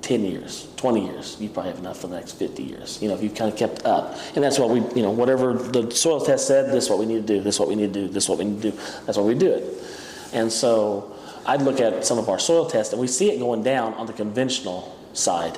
10 0.07 0.23
years, 0.23 0.69
20 0.77 1.05
years, 1.05 1.35
you 1.37 1.49
probably 1.49 1.69
have 1.69 1.81
enough 1.81 1.99
for 1.99 2.07
the 2.07 2.15
next 2.15 2.39
50 2.39 2.63
years. 2.63 2.97
You 3.01 3.09
know, 3.09 3.13
if 3.13 3.21
you've 3.21 3.35
kind 3.35 3.51
of 3.51 3.59
kept 3.59 3.85
up. 3.85 4.15
And 4.35 4.43
that's 4.43 4.57
what 4.57 4.69
we, 4.69 4.79
you 4.95 5.01
know, 5.01 5.11
whatever 5.11 5.51
the 5.51 5.91
soil 5.91 6.21
test 6.21 6.47
said, 6.47 6.71
this 6.71 6.85
is 6.85 6.89
what 6.89 6.97
we 6.97 7.05
need 7.05 7.27
to 7.27 7.33
do, 7.33 7.41
this 7.41 7.55
is 7.55 7.59
what 7.59 7.67
we 7.67 7.75
need 7.75 7.93
to 7.93 8.01
do, 8.01 8.07
this 8.07 8.23
is 8.23 8.29
what 8.29 8.37
we 8.37 8.45
need 8.45 8.61
to 8.61 8.71
do, 8.71 8.77
that's 9.05 9.17
what 9.17 9.25
we 9.25 9.35
do 9.35 9.51
it. 9.51 9.83
And 10.31 10.49
so 10.49 11.13
I'd 11.45 11.61
look 11.61 11.81
at 11.81 12.05
some 12.05 12.17
of 12.19 12.29
our 12.29 12.39
soil 12.39 12.69
tests 12.69 12.93
and 12.93 13.01
we 13.01 13.07
see 13.07 13.29
it 13.31 13.39
going 13.39 13.63
down 13.63 13.95
on 13.95 14.07
the 14.07 14.13
conventional 14.13 14.97
side. 15.11 15.57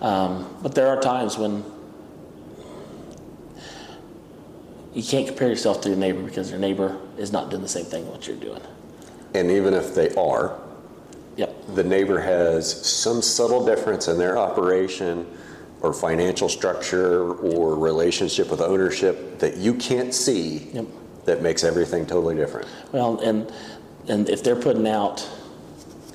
Um, 0.00 0.52
but 0.62 0.74
there 0.74 0.88
are 0.88 1.00
times 1.00 1.38
when 1.38 1.64
you 4.94 5.02
can't 5.04 5.28
compare 5.28 5.48
yourself 5.48 5.80
to 5.82 5.90
your 5.90 5.98
neighbor 5.98 6.22
because 6.22 6.50
your 6.50 6.58
neighbor 6.58 6.98
is 7.18 7.30
not 7.30 7.50
doing 7.50 7.62
the 7.62 7.68
same 7.68 7.84
thing 7.84 8.08
what 8.08 8.26
you're 8.26 8.34
doing. 8.34 8.62
And 9.32 9.48
even 9.48 9.74
if 9.74 9.94
they 9.94 10.12
are, 10.16 10.58
Yep. 11.36 11.74
the 11.74 11.84
neighbor 11.84 12.18
has 12.20 12.86
some 12.86 13.20
subtle 13.22 13.64
difference 13.64 14.08
in 14.08 14.18
their 14.18 14.38
operation 14.38 15.26
or 15.82 15.92
financial 15.92 16.48
structure 16.48 17.34
or 17.34 17.76
relationship 17.76 18.50
with 18.50 18.60
ownership 18.60 19.38
that 19.38 19.56
you 19.58 19.74
can't 19.74 20.14
see 20.14 20.70
Yep. 20.72 20.86
that 21.26 21.42
makes 21.42 21.62
everything 21.64 22.06
totally 22.06 22.34
different. 22.34 22.66
Well, 22.92 23.20
and 23.20 23.52
and 24.08 24.28
if 24.28 24.42
they're 24.42 24.56
putting 24.56 24.86
out, 24.86 25.28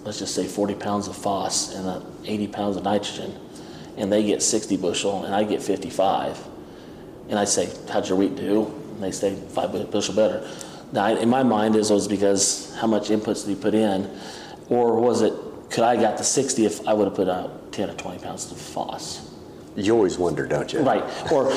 let's 0.03 0.17
just 0.19 0.33
say 0.33 0.47
40 0.47 0.75
pounds 0.75 1.07
of 1.07 1.15
phos 1.15 1.75
and 1.75 1.87
uh, 1.87 2.01
80 2.25 2.47
pounds 2.47 2.77
of 2.77 2.83
nitrogen, 2.83 3.35
and 3.97 4.11
they 4.11 4.23
get 4.23 4.41
60 4.41 4.77
bushel 4.77 5.25
and 5.25 5.35
I 5.35 5.43
get 5.43 5.61
55, 5.61 6.39
and 7.29 7.37
I 7.37 7.45
say, 7.45 7.69
how'd 7.89 8.07
your 8.07 8.17
wheat 8.17 8.35
do? 8.35 8.65
And 8.65 9.03
they 9.03 9.11
say 9.11 9.35
five 9.35 9.71
bushel 9.91 10.15
better. 10.15 10.49
Now, 10.93 11.07
in 11.15 11.29
my 11.29 11.43
mind, 11.43 11.75
is 11.75 11.91
was 11.91 12.07
because 12.07 12.73
how 12.79 12.87
much 12.87 13.09
inputs 13.09 13.45
did 13.45 13.51
you 13.51 13.55
put 13.57 13.73
in, 13.73 14.09
or 14.71 14.99
was 14.99 15.21
it 15.21 15.33
could 15.69 15.83
I 15.83 15.95
got 15.95 16.17
the 16.17 16.23
60 16.23 16.65
if 16.65 16.87
I 16.87 16.93
would 16.93 17.05
have 17.05 17.15
put 17.15 17.29
out 17.29 17.71
10 17.71 17.89
or 17.89 17.93
20 17.93 18.19
pounds 18.19 18.51
of 18.51 18.57
phos? 18.57 19.29
You 19.75 19.93
always 19.93 20.17
wonder, 20.17 20.45
don't 20.45 20.71
you? 20.73 20.79
Right. 20.79 21.03
Or 21.31 21.53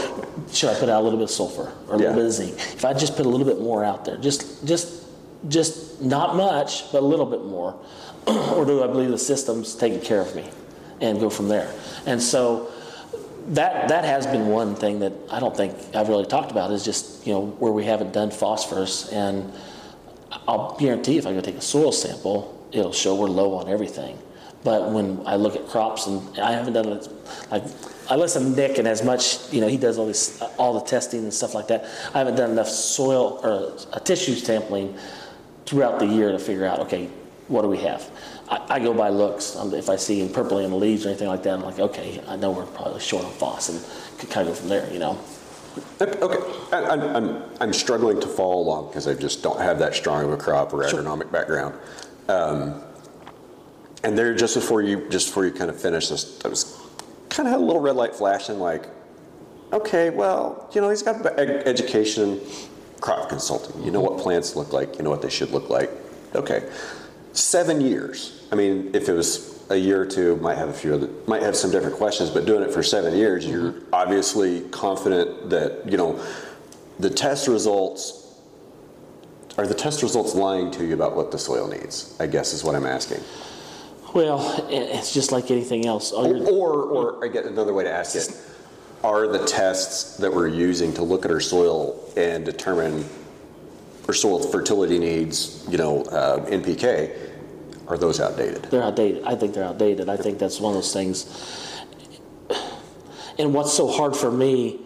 should 0.53 0.71
I 0.71 0.79
put 0.79 0.89
out 0.89 1.01
a 1.01 1.05
little 1.05 1.19
bit 1.19 1.25
of 1.25 1.31
sulfur 1.31 1.73
or 1.89 1.95
a 1.95 1.99
little 1.99 2.15
bit 2.15 2.27
of 2.27 2.33
zinc? 2.33 2.55
If 2.55 2.85
I 2.85 2.93
just 2.93 3.17
put 3.17 3.27
a 3.27 3.29
little 3.29 3.47
bit 3.47 3.61
more 3.61 3.85
out 3.85 4.05
there, 4.05 4.17
just 4.17 4.65
just 4.67 5.05
just 5.49 6.01
not 6.01 6.37
much, 6.37 6.91
but 6.93 7.03
a 7.03 7.07
little 7.07 7.27
bit 7.27 7.45
more, 7.45 7.77
or 8.27 8.65
do 8.65 8.85
I 8.85 8.87
believe 8.87 9.11
the 9.11 9.19
system's 9.19 9.75
taking 9.75 10.01
care 10.01 10.21
of 10.21 10.35
me, 10.35 10.49
and 11.01 11.19
go 11.19 11.29
from 11.29 11.49
there? 11.49 11.75
And 12.07 12.23
so 12.23 12.71
that 13.49 13.89
that 13.89 14.05
has 14.05 14.29
been 14.29 14.47
one 14.47 14.77
thing 14.77 15.01
that 15.01 15.13
I 15.31 15.41
don't 15.41 15.57
think 15.57 15.75
I've 15.95 16.09
really 16.09 16.27
talked 16.27 16.53
about 16.53 16.71
is 16.71 16.85
just 16.85 17.27
you 17.27 17.33
know 17.33 17.47
where 17.47 17.73
we 17.73 17.85
haven't 17.85 18.13
done 18.13 18.31
phosphorus, 18.31 19.11
and 19.11 19.53
I'll 20.47 20.77
guarantee 20.79 21.19
if 21.19 21.27
I 21.27 21.33
go 21.33 21.41
take 21.41 21.57
a 21.57 21.61
soil 21.61 21.91
sample, 21.91 22.54
it'll 22.75 22.93
show 22.93 23.15
we're 23.15 23.29
low 23.29 23.55
on 23.55 23.69
everything. 23.69 24.19
But 24.65 24.91
when 24.91 25.23
I 25.27 25.37
look 25.37 25.57
at 25.57 25.67
crops, 25.69 26.07
and 26.07 26.39
I 26.39 26.53
haven't 26.53 26.73
done 26.73 26.89
it, 26.89 27.09
like 27.51 27.63
I 28.11 28.17
listen 28.17 28.43
to 28.45 28.51
Nick, 28.57 28.79
and 28.79 28.89
as 28.89 29.03
much 29.05 29.53
you 29.53 29.61
know, 29.61 29.69
he 29.69 29.77
does 29.77 29.99
all 29.99 30.07
this, 30.07 30.41
all 30.59 30.73
the 30.75 30.81
testing 30.87 31.21
and 31.21 31.33
stuff 31.33 31.55
like 31.55 31.69
that. 31.69 31.85
I 32.15 32.19
haven't 32.19 32.37
done 32.37 32.51
enough 32.51 32.69
soil 32.69 33.41
or 33.43 33.75
uh, 33.95 33.99
tissue 34.01 34.35
sampling 34.35 34.97
throughout 35.67 35.99
the 35.99 36.07
year 36.07 36.33
to 36.33 36.39
figure 36.39 36.65
out, 36.67 36.81
okay, 36.81 37.09
what 37.49 37.63
do 37.63 37.69
we 37.69 37.79
have? 37.79 38.11
I, 38.49 38.77
I 38.77 38.81
go 38.81 38.95
by 38.95 39.11
looks. 39.11 39.55
Um, 39.55 39.73
If 39.75 39.91
I 39.91 39.97
see 39.97 40.21
in 40.23 40.31
purple 40.31 40.59
in 40.59 40.71
the 40.71 40.77
leaves 40.77 41.05
or 41.05 41.11
anything 41.11 41.29
like 41.29 41.43
that, 41.43 41.55
I'm 41.55 41.63
like, 41.63 41.79
okay, 41.79 42.23
I 42.27 42.37
know 42.37 42.51
we're 42.51 42.65
probably 42.67 43.01
short 43.01 43.25
on 43.25 43.33
phos, 43.33 43.69
and 43.69 44.19
could 44.19 44.31
kind 44.31 44.49
of 44.49 44.55
go 44.55 44.61
from 44.61 44.69
there, 44.71 44.91
you 44.93 44.99
know. 44.99 45.19
Okay, 46.01 46.39
I- 46.73 46.85
I'm, 46.85 47.03
I'm, 47.17 47.43
I'm 47.61 47.73
struggling 47.75 48.19
to 48.21 48.29
follow 48.29 48.61
along 48.61 48.89
because 48.89 49.07
I 49.09 49.15
just 49.15 49.43
don't 49.43 49.61
have 49.61 49.79
that 49.81 49.95
strong 49.95 50.25
of 50.25 50.33
a 50.33 50.37
crop 50.39 50.73
or 50.73 50.83
agronomic 50.85 51.31
background. 51.31 51.75
Um, 52.29 52.83
And 54.05 54.19
there, 54.19 54.35
just 54.35 54.55
before 54.55 54.83
you, 54.83 55.09
just 55.09 55.29
before 55.29 55.47
you 55.47 55.51
kind 55.53 55.71
of 55.71 55.81
finish 55.81 56.11
this, 56.11 56.39
I 56.45 56.49
was, 56.49 56.79
kind 57.31 57.49
of 57.49 57.53
had 57.53 57.61
a 57.61 57.65
little 57.65 57.81
red 57.81 57.97
light 57.97 58.15
flashing 58.15 58.59
like, 58.61 58.87
okay, 59.73 60.11
well, 60.11 60.69
you 60.75 60.83
know, 60.83 60.91
he's 60.91 61.03
got 61.03 61.25
education, 61.39 62.39
crop 63.01 63.31
consulting. 63.31 63.83
You 63.83 63.91
know 63.91 64.03
what 64.03 64.19
plants 64.19 64.57
look 64.57 64.75
like, 64.75 64.99
you 64.99 65.05
know 65.05 65.11
what 65.11 65.23
they 65.23 65.31
should 65.31 65.53
look 65.53 65.71
like. 65.71 65.91
Okay, 66.35 66.69
seven 67.33 67.81
years. 67.81 68.47
I 68.53 68.57
mean, 68.57 68.91
if 68.95 69.09
it 69.09 69.15
was 69.15 69.65
a 69.71 69.77
year 69.77 70.03
or 70.03 70.07
two, 70.07 70.37
might 70.37 70.59
have 70.59 70.69
a 70.69 70.75
few 70.75 70.95
other, 70.95 71.09
might 71.27 71.43
have 71.43 71.57
some 71.57 71.71
different 71.71 71.97
questions, 71.97 72.29
but 72.29 72.45
doing 72.45 72.63
it 72.63 72.73
for 72.73 72.83
seven 72.83 73.17
years, 73.17 73.47
you're 73.47 73.75
obviously 73.91 74.61
confident 74.69 75.49
that, 75.49 75.91
you 75.91 75.97
know, 75.97 76.23
the 76.99 77.09
test 77.09 77.49
results, 77.49 78.24
are 79.57 79.67
the 79.67 79.75
test 79.75 80.03
results 80.03 80.35
lying 80.35 80.71
to 80.73 80.85
you 80.85 80.95
about 80.95 81.15
what 81.15 81.31
the 81.31 81.39
soil 81.39 81.69
needs? 81.69 82.17
I 82.19 82.27
guess 82.27 82.53
is 82.53 82.65
what 82.65 82.75
I'm 82.75 82.87
asking. 82.87 83.23
Well, 84.15 84.67
it's 84.69 85.13
just 85.13 85.33
like 85.33 85.51
anything 85.51 85.87
else. 85.87 86.13
Or, 86.13 86.37
or, 86.37 86.83
or 86.83 87.25
I 87.25 87.29
get 87.29 87.47
another 87.47 87.73
way 87.73 87.85
to 87.85 87.91
ask 87.91 88.15
it. 88.17 88.37
Are 89.03 89.27
the 89.27 89.45
tests 89.45 90.17
that 90.19 90.33
we're 90.33 90.49
using 90.49 90.95
to 90.95 91.03
look 91.03 91.25
at 91.25 91.31
our 91.31 91.41
soil 91.41 92.11
and 92.17 92.45
determine 92.45 93.05
our 94.09 94.15
soil 94.15 94.41
fertility 94.41 94.99
needs, 94.99 95.67
you 95.69 95.79
know, 95.79 96.03
uh, 96.05 96.45
NPK, 96.47 97.33
are 97.89 97.99
those 97.99 98.21
outdated? 98.21 98.63
They're 98.65 98.83
outdated. 98.83 99.25
I 99.25 99.35
think 99.35 99.55
they're 99.55 99.65
outdated. 99.65 100.09
I 100.09 100.17
think 100.17 100.39
that's 100.39 100.61
one 100.61 100.71
of 100.71 100.77
those 100.77 100.93
things. 100.93 101.73
And 103.39 103.53
what's 103.53 103.73
so 103.73 103.89
hard 103.89 104.17
for 104.17 104.31
me 104.31 104.81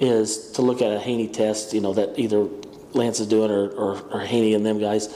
is 0.00 0.50
to 0.52 0.62
look 0.62 0.82
at 0.82 0.90
a 0.90 0.98
Haney 0.98 1.28
test, 1.28 1.72
you 1.74 1.80
know, 1.80 1.92
that 1.94 2.18
either 2.18 2.48
Lance 2.94 3.20
is 3.20 3.26
doing 3.26 3.50
or, 3.50 3.68
or, 3.70 4.00
or 4.12 4.20
Haney 4.20 4.54
and 4.54 4.64
them 4.64 4.78
guys. 4.78 5.08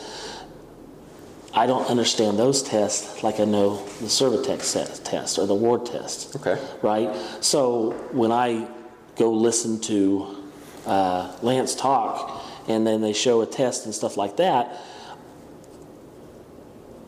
I 1.56 1.66
don't 1.66 1.88
understand 1.88 2.38
those 2.38 2.62
tests 2.62 3.22
like 3.22 3.40
I 3.40 3.44
know 3.44 3.82
the 4.00 4.10
Servi-Tech's 4.10 4.72
test 5.00 5.38
or 5.38 5.46
the 5.46 5.54
Ward 5.54 5.86
test. 5.86 6.36
Okay. 6.36 6.62
Right? 6.82 7.14
So 7.40 7.92
when 8.12 8.30
I 8.30 8.68
go 9.16 9.32
listen 9.32 9.80
to 9.82 10.44
uh, 10.84 11.34
Lance 11.40 11.74
talk 11.74 12.44
and 12.68 12.86
then 12.86 13.00
they 13.00 13.14
show 13.14 13.40
a 13.40 13.46
test 13.46 13.86
and 13.86 13.94
stuff 13.94 14.18
like 14.18 14.36
that, 14.36 14.82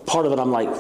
part 0.07 0.25
of 0.25 0.33
it 0.33 0.39
I'm 0.39 0.51
like, 0.51 0.71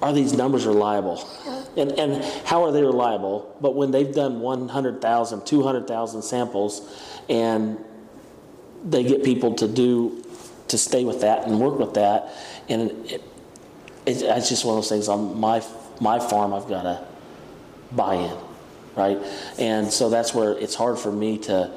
are 0.00 0.12
these 0.12 0.32
numbers 0.32 0.66
reliable? 0.66 1.28
And, 1.76 1.92
and 1.92 2.24
how 2.46 2.64
are 2.64 2.72
they 2.72 2.82
reliable? 2.82 3.56
But 3.60 3.74
when 3.74 3.90
they've 3.90 4.12
done 4.12 4.40
100,000, 4.40 5.46
200,000 5.46 6.22
samples 6.22 7.20
and 7.28 7.78
they 8.84 9.02
get 9.02 9.24
people 9.24 9.54
to 9.54 9.68
do, 9.68 10.24
to 10.68 10.78
stay 10.78 11.04
with 11.04 11.22
that 11.22 11.46
and 11.46 11.58
work 11.58 11.78
with 11.78 11.94
that, 11.94 12.32
and 12.68 12.90
it, 13.06 13.22
it, 14.06 14.22
it's 14.22 14.48
just 14.48 14.64
one 14.64 14.76
of 14.76 14.82
those 14.82 14.88
things 14.88 15.08
on 15.08 15.38
my, 15.38 15.62
my 16.00 16.18
farm, 16.18 16.52
I've 16.52 16.68
got 16.68 16.82
to 16.82 17.04
buy 17.92 18.14
in, 18.14 18.36
right? 18.96 19.18
And 19.58 19.90
so 19.90 20.10
that's 20.10 20.34
where 20.34 20.52
it's 20.52 20.74
hard 20.74 20.98
for 20.98 21.10
me 21.10 21.38
to, 21.38 21.70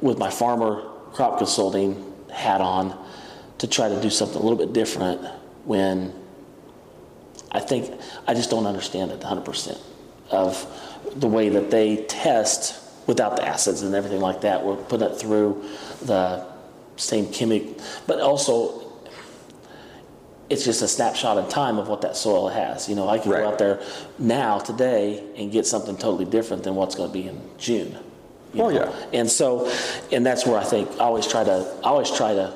with 0.00 0.18
my 0.18 0.30
farmer 0.30 0.88
crop 1.12 1.38
consulting 1.38 2.12
hat 2.32 2.60
on, 2.60 2.98
to 3.58 3.66
try 3.66 3.88
to 3.88 4.00
do 4.00 4.10
something 4.10 4.36
a 4.38 4.42
little 4.42 4.58
bit 4.58 4.72
different 4.72 5.20
when 5.64 6.12
I 7.52 7.60
think 7.60 8.00
I 8.26 8.34
just 8.34 8.50
don't 8.50 8.66
understand 8.66 9.12
it 9.12 9.20
100% 9.20 9.78
of 10.30 10.66
the 11.14 11.28
way 11.28 11.50
that 11.50 11.70
they 11.70 12.04
test 12.06 12.81
without 13.06 13.36
the 13.36 13.46
acids 13.46 13.82
and 13.82 13.94
everything 13.94 14.20
like 14.20 14.40
that. 14.42 14.64
We're 14.64 14.76
putting 14.76 15.08
it 15.08 15.16
through 15.16 15.64
the 16.04 16.46
same 16.96 17.26
chemic, 17.26 17.78
but 18.06 18.20
also 18.20 18.82
it's 20.50 20.64
just 20.64 20.82
a 20.82 20.88
snapshot 20.88 21.38
in 21.38 21.48
time 21.48 21.78
of 21.78 21.88
what 21.88 22.02
that 22.02 22.16
soil 22.16 22.48
has. 22.48 22.88
You 22.88 22.94
know, 22.94 23.08
I 23.08 23.18
can 23.18 23.30
Right. 23.30 23.42
go 23.42 23.48
out 23.48 23.58
there 23.58 23.80
now, 24.18 24.58
today, 24.58 25.22
and 25.36 25.50
get 25.50 25.66
something 25.66 25.96
totally 25.96 26.26
different 26.26 26.62
than 26.62 26.74
what's 26.74 26.94
going 26.94 27.08
to 27.08 27.12
be 27.12 27.26
in 27.26 27.40
June. 27.56 27.96
Oh, 28.54 28.68
know? 28.68 28.68
yeah. 28.68 28.92
And 29.14 29.30
so, 29.30 29.72
and 30.10 30.26
that's 30.26 30.44
where 30.44 30.58
I 30.58 30.64
think 30.64 30.90
I 30.96 31.04
always 31.04 31.26
try 31.26 31.42
to, 31.42 31.74
I 31.82 31.88
always 31.88 32.10
try 32.10 32.34
to 32.34 32.52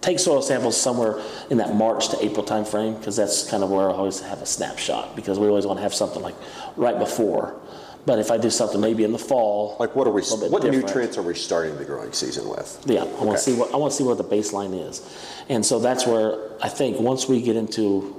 take 0.00 0.18
soil 0.18 0.40
samples 0.40 0.80
somewhere 0.80 1.20
in 1.50 1.58
that 1.58 1.74
March 1.74 2.08
to 2.08 2.24
April 2.24 2.44
timeframe 2.44 2.98
because 2.98 3.16
that's 3.16 3.48
kind 3.50 3.62
of 3.62 3.70
where 3.70 3.90
I 3.90 3.94
always 3.94 4.20
have 4.20 4.40
a 4.40 4.46
snapshot 4.46 5.14
because 5.14 5.38
we 5.38 5.46
always 5.48 5.66
want 5.66 5.78
to 5.78 5.82
have 5.82 5.94
something 5.94 6.22
like 6.22 6.34
right 6.76 6.98
before. 6.98 7.60
But 8.06 8.18
if 8.18 8.30
I 8.30 8.36
do 8.36 8.50
something 8.50 8.80
maybe 8.80 9.02
in 9.04 9.12
the 9.12 9.18
fall, 9.18 9.76
Like 9.80 9.96
what 9.96 10.06
are 10.06 10.10
we, 10.10 10.20
a 10.20 10.24
little 10.24 10.38
bit 10.40 10.50
what 10.50 10.60
different. 10.62 10.84
nutrients 10.86 11.16
are 11.16 11.22
we 11.22 11.34
starting 11.34 11.76
the 11.78 11.84
growing 11.86 12.12
season 12.12 12.48
with? 12.48 12.78
Yeah, 12.86 13.00
I 13.02 13.04
want 13.04 13.20
Okay. 13.20 13.30
to 13.32 13.38
see 13.38 13.54
what 13.54 13.72
I 13.72 13.76
want 13.78 13.92
to 13.92 13.96
see 13.96 14.04
what 14.04 14.18
the 14.18 14.24
baseline 14.24 14.74
is, 14.88 15.00
and 15.48 15.64
so 15.64 15.78
that's 15.78 16.06
where 16.06 16.38
I 16.62 16.68
think 16.68 17.00
once 17.00 17.26
we 17.28 17.40
get 17.40 17.56
into 17.56 18.14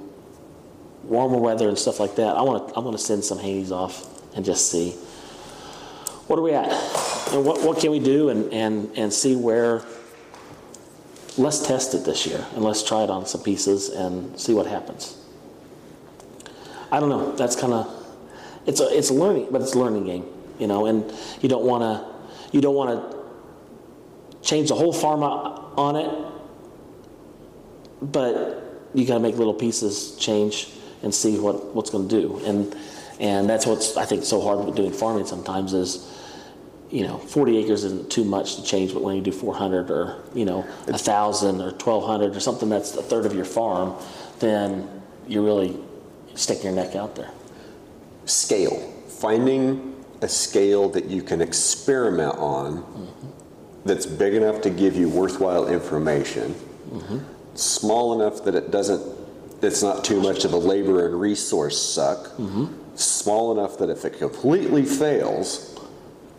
warmer 1.03 1.38
weather 1.38 1.69
and 1.69 1.77
stuff 1.77 1.99
like 1.99 2.15
that, 2.15 2.36
I 2.36 2.41
want 2.41 2.69
to 2.69 2.75
I 2.75 2.79
want 2.79 2.97
to 2.97 3.03
send 3.03 3.23
some 3.23 3.38
Haney's 3.38 3.71
off 3.71 4.07
and 4.36 4.43
just 4.43 4.71
see 4.71 4.91
what 6.27 6.39
are 6.39 6.41
we 6.41 6.53
at 6.53 6.67
and 7.33 7.45
what 7.45 7.61
what 7.61 7.77
can 7.79 7.91
we 7.91 7.99
do 7.99 8.29
and 8.29 8.51
and 8.51 8.89
and 8.97 9.13
see 9.13 9.36
where. 9.36 9.83
Let's 11.38 11.59
test 11.67 11.93
it 11.93 12.05
this 12.05 12.25
year 12.25 12.45
and 12.55 12.63
let's 12.63 12.81
try 12.81 13.03
it 13.03 13.09
on 13.09 13.25
some 13.25 13.41
pieces 13.43 13.89
and 13.89 14.39
see 14.39 14.53
what 14.53 14.67
happens. 14.67 15.17
I 16.93 17.01
don't 17.01 17.09
know. 17.09 17.36
That's 17.36 17.57
kind 17.57 17.73
of 17.73 17.95
it's 18.66 18.80
a 18.80 18.97
it's 18.97 19.09
a 19.09 19.13
learning, 19.13 19.47
but 19.51 19.61
it's 19.61 19.74
a 19.74 19.80
learning 19.80 20.05
game, 20.05 20.26
you 20.59 20.68
know. 20.68 20.86
And 20.86 21.11
you 21.41 21.49
don't 21.49 21.66
want 21.66 21.84
to 21.84 22.16
you 22.55 22.61
don't 22.61 22.76
want 22.76 22.89
to 23.11 23.18
change 24.47 24.70
the 24.70 24.76
whole 24.76 24.93
farm 24.93 25.24
on 25.24 25.95
it, 25.95 26.11
but 28.01 28.89
you 28.93 29.05
got 29.05 29.16
to 29.16 29.20
make 29.20 29.36
little 29.38 29.53
pieces 29.53 30.16
change 30.18 30.70
and 31.03 31.13
see 31.13 31.38
what, 31.38 31.76
what's 31.76 31.89
going 31.89 32.07
to 32.07 32.22
do. 32.22 32.39
And 32.45 32.76
and 33.20 33.49
that's 33.49 33.66
what's 33.66 33.97
I 33.97 34.05
think 34.05 34.24
so 34.24 34.41
hard 34.41 34.66
with 34.66 34.76
doing 34.76 34.91
farming 34.91 35.26
sometimes 35.26 35.74
is, 35.74 36.11
you 36.89 37.03
know, 37.03 37.18
40 37.18 37.57
acres 37.57 37.84
isn't 37.84 38.11
too 38.11 38.24
much 38.24 38.55
to 38.55 38.63
change, 38.63 38.93
but 38.93 39.03
when 39.03 39.16
you 39.16 39.22
do 39.22 39.32
400 39.32 39.91
or 39.91 40.24
you 40.34 40.45
know 40.45 40.66
a 40.88 40.97
thousand 40.97 41.61
or 41.61 41.72
1,200 41.72 42.36
or 42.36 42.39
something 42.39 42.70
that's 42.70 42.95
a 42.95 43.03
third 43.03 43.26
of 43.26 43.34
your 43.34 43.45
farm, 43.45 43.95
then 44.39 44.89
you're 45.28 45.43
really 45.43 45.78
sticking 46.36 46.66
your 46.66 46.74
neck 46.74 46.95
out 46.95 47.16
there. 47.16 47.32
Scale, 48.26 48.80
finding 49.07 49.95
a 50.21 50.28
scale 50.28 50.89
that 50.89 51.05
you 51.05 51.21
can 51.21 51.41
experiment 51.41 52.36
on 52.38 53.11
that's 53.86 54.05
big 54.05 54.34
enough 54.34 54.61
to 54.61 54.69
give 54.69 54.95
you 54.95 55.07
worthwhile 55.07 55.67
information, 55.67 56.55
small 57.53 58.19
enough 58.19 58.43
that 58.43 58.55
it 58.55 58.71
doesn't, 58.71 59.01
it's 59.61 59.84
not 59.84 60.03
too 60.03 60.19
much 60.21 60.45
of 60.45 60.53
a 60.53 60.57
labor 60.57 61.05
and 61.05 61.19
resource 61.19 61.80
suck, 61.80 62.32
small 62.95 63.51
enough 63.51 63.78
that 63.78 63.89
if 63.89 64.05
it 64.05 64.17
completely 64.17 64.84
fails, 64.84 65.78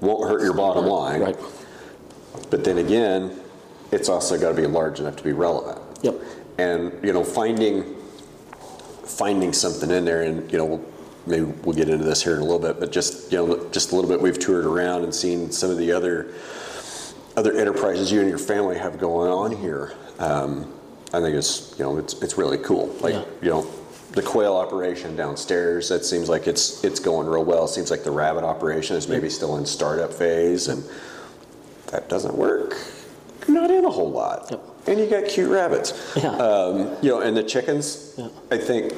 won't 0.00 0.28
hurt 0.28 0.42
your 0.42 0.54
bottom 0.54 0.86
line. 0.86 1.20
Right. 1.20 1.38
But 2.50 2.64
then 2.64 2.78
again, 2.78 3.38
it's 3.92 4.08
also 4.08 4.38
got 4.38 4.50
to 4.50 4.54
be 4.54 4.66
large 4.66 5.00
enough 5.00 5.16
to 5.16 5.24
be 5.24 5.32
relevant. 5.32 5.80
Yep. 6.02 6.20
And 6.58 6.92
you 7.04 7.12
know, 7.12 7.24
finding 7.24 7.96
finding 9.04 9.52
something 9.52 9.90
in 9.90 10.04
there, 10.04 10.22
and 10.22 10.50
you 10.50 10.58
know, 10.58 10.84
maybe 11.26 11.44
we'll 11.44 11.74
get 11.76 11.88
into 11.88 12.04
this 12.04 12.22
here 12.22 12.34
in 12.34 12.40
a 12.40 12.44
little 12.44 12.58
bit, 12.58 12.78
but 12.80 12.92
just 12.92 13.30
you 13.32 13.38
know, 13.38 13.68
just 13.70 13.92
a 13.92 13.94
little 13.94 14.08
bit. 14.10 14.20
We've 14.20 14.38
toured 14.38 14.64
around 14.64 15.04
and 15.04 15.14
seen 15.14 15.50
some 15.50 15.70
of 15.70 15.78
the 15.78 15.92
other 15.92 16.32
other 17.36 17.52
enterprises 17.52 18.10
you 18.10 18.20
and 18.20 18.28
your 18.28 18.38
family 18.38 18.78
have 18.78 18.98
going 18.98 19.30
on 19.30 19.54
here. 19.56 19.92
Um, 20.18 20.72
I 21.12 21.20
think 21.20 21.36
it's 21.36 21.74
you 21.78 21.84
know, 21.84 21.98
it's 21.98 22.14
it's 22.22 22.38
really 22.38 22.58
cool. 22.58 22.88
Like 23.00 23.14
Yeah. 23.14 23.24
you 23.42 23.50
know. 23.50 23.66
The 24.12 24.22
quail 24.22 24.54
operation 24.56 25.14
downstairs, 25.14 25.90
that 25.90 26.02
seems 26.02 26.26
like 26.30 26.46
it's 26.46 26.82
it's 26.82 27.00
going 27.00 27.26
real 27.26 27.44
well. 27.44 27.66
It 27.66 27.68
seems 27.68 27.90
like 27.90 28.02
the 28.02 28.10
rabbit 28.10 28.44
operation 28.44 28.96
is 28.96 29.08
maybe 29.08 29.28
still 29.28 29.58
in 29.58 29.66
startup 29.66 30.10
phase, 30.10 30.68
and 30.68 30.82
that 31.88 32.08
doesn't 32.08 32.34
work. 32.34 32.74
You're 33.46 33.60
not 33.60 33.70
in 33.70 33.84
a 33.84 33.90
whole 33.90 34.10
lot. 34.10 34.46
Yep. 34.50 34.62
And 34.86 35.00
you 35.00 35.06
got 35.06 35.26
cute 35.28 35.50
rabbits. 35.50 35.92
Yeah. 36.16 36.30
Um, 36.30 36.96
you 37.02 37.10
know, 37.10 37.20
and 37.20 37.36
the 37.36 37.42
chickens, 37.42 38.14
Yeah. 38.16 38.28
I 38.50 38.56
think 38.56 38.94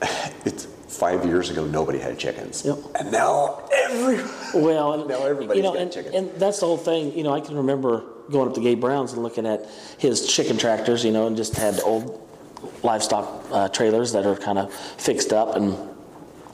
it's 0.46 0.66
five 0.92 1.24
years 1.24 1.50
ago, 1.50 1.64
nobody 1.64 1.98
had 1.98 2.18
chickens. 2.18 2.64
Yep. 2.64 2.78
And 2.98 3.10
now 3.10 3.62
every, 3.72 4.16
Well, 4.54 4.92
and, 4.92 5.08
Now 5.08 5.24
everybody's 5.24 5.56
you 5.56 5.62
know, 5.62 5.72
got 5.72 5.82
and, 5.82 5.92
chickens. 5.92 6.14
and 6.14 6.30
that's 6.34 6.60
the 6.60 6.66
whole 6.66 6.76
thing. 6.76 7.16
You 7.16 7.24
know, 7.24 7.32
I 7.32 7.40
can 7.40 7.56
remember 7.56 8.04
going 8.30 8.48
up 8.48 8.54
to 8.54 8.60
Gabe 8.60 8.80
Brown's 8.80 9.12
and 9.12 9.22
looking 9.22 9.46
at 9.46 9.66
his 9.98 10.26
chicken 10.26 10.58
tractors. 10.58 11.04
You 11.04 11.12
know, 11.12 11.26
and 11.26 11.36
just 11.36 11.56
had 11.56 11.80
old 11.80 12.20
livestock 12.82 13.44
uh, 13.50 13.68
trailers 13.68 14.12
that 14.12 14.26
are 14.26 14.36
kind 14.36 14.58
of 14.58 14.72
fixed 14.72 15.32
up, 15.32 15.56
and 15.56 15.76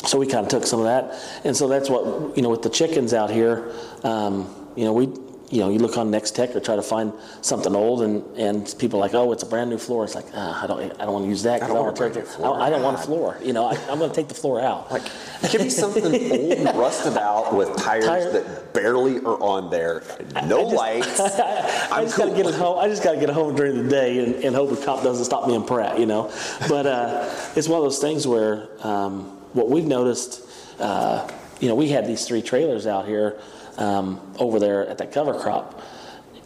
so 0.07 0.19
we 0.19 0.27
kind 0.27 0.45
of 0.47 0.49
took 0.51 0.67
some 0.67 0.79
of 0.81 0.87
that. 0.87 1.21
And 1.45 1.57
so 1.57 1.69
that's 1.69 1.91
what 1.91 2.37
you 2.37 2.43
know 2.43 2.49
with 2.51 2.63
the 2.63 2.71
chickens 2.71 3.13
out 3.13 3.31
here. 3.31 3.73
Um, 4.05 4.55
you 4.77 4.85
know, 4.85 4.93
we. 4.93 5.09
You 5.51 5.61
know, 5.61 5.71
you 5.71 5.79
look 5.79 5.97
on 5.97 6.11
Nex-Tech 6.11 6.55
or 6.55 6.61
try 6.61 6.77
to 6.77 6.83
find 6.83 7.11
something 7.41 7.75
old, 7.75 8.03
and, 8.03 8.23
and 8.37 8.75
people 8.79 8.99
are 8.99 9.03
like, 9.03 9.15
oh, 9.15 9.33
it's 9.33 9.43
a 9.43 9.47
brand 9.47 9.71
new 9.71 9.79
floor. 9.79 10.05
It's 10.05 10.15
like, 10.15 10.27
ah, 10.35 10.63
I 10.63 10.67
don't, 10.67 10.81
I 11.01 11.05
don't 11.05 11.13
want 11.15 11.25
to 11.25 11.29
use 11.31 11.43
that. 11.45 11.63
I 11.63 11.69
don't 11.69 11.77
wanna 11.77 11.85
want 11.87 11.97
a 11.97 12.01
brand 12.01 12.15
new 12.17 12.21
the- 12.21 12.27
floor. 12.27 12.61
I, 12.61 12.67
I 12.67 12.71
don't 12.71 12.83
want 12.83 12.99
a 12.99 13.03
floor. 13.03 13.39
You 13.43 13.55
know, 13.55 13.65
I, 13.65 13.73
I'm 13.91 13.99
going 13.99 14.11
to 14.11 14.15
take 14.15 14.29
the 14.29 14.35
floor 14.35 14.61
out. 14.61 14.91
like, 14.91 15.05
give 15.51 15.63
me 15.63 15.71
something 15.71 16.05
old 16.05 16.15
and 16.15 16.79
rusted 16.79 17.17
out 17.17 17.55
with 17.55 17.75
tires 17.79 18.05
Tire- 18.05 18.33
that 18.33 18.75
barely 18.75 19.19
are 19.21 19.41
on 19.43 19.71
there, 19.71 20.03
no 20.45 20.63
lights. 20.63 21.19
I 21.21 21.89
I'm 21.93 22.05
just 22.05 22.19
gotta 22.19 22.35
get 22.35 22.47
it 22.47 22.55
home. 22.55 22.79
I 22.79 22.87
just 22.89 23.03
gotta 23.03 23.19
get 23.19 23.31
it 23.31 23.35
home 23.35 23.57
during 23.57 23.83
the 23.83 23.89
day 23.89 24.19
and, 24.25 24.35
and 24.45 24.55
hope 24.55 24.71
the 24.71 24.85
cop 24.85 25.03
doesn't 25.03 25.25
stop 25.25 25.49
me 25.49 25.55
in 25.55 25.65
Pratt, 25.65 25.99
you 25.99 26.07
know. 26.07 26.31
But 26.69 26.87
uh, 26.87 27.35
it's 27.57 27.69
one 27.69 27.79
of 27.79 27.85
those 27.85 27.99
things 28.01 28.27
where 28.27 28.69
um, 28.87 29.25
what 29.55 29.71
we've 29.71 29.87
noticed, 29.87 30.43
uh, 30.79 31.27
you 31.61 31.69
know, 31.69 31.75
we 31.75 31.89
had 31.89 32.07
these 32.07 32.27
three 32.27 32.43
trailers 32.43 32.87
out 32.87 33.07
here 33.07 33.41
um, 33.79 34.21
over 34.39 34.59
there 34.61 34.87
at 34.87 34.99
that 34.99 35.13
cover 35.13 35.39
crop 35.39 35.81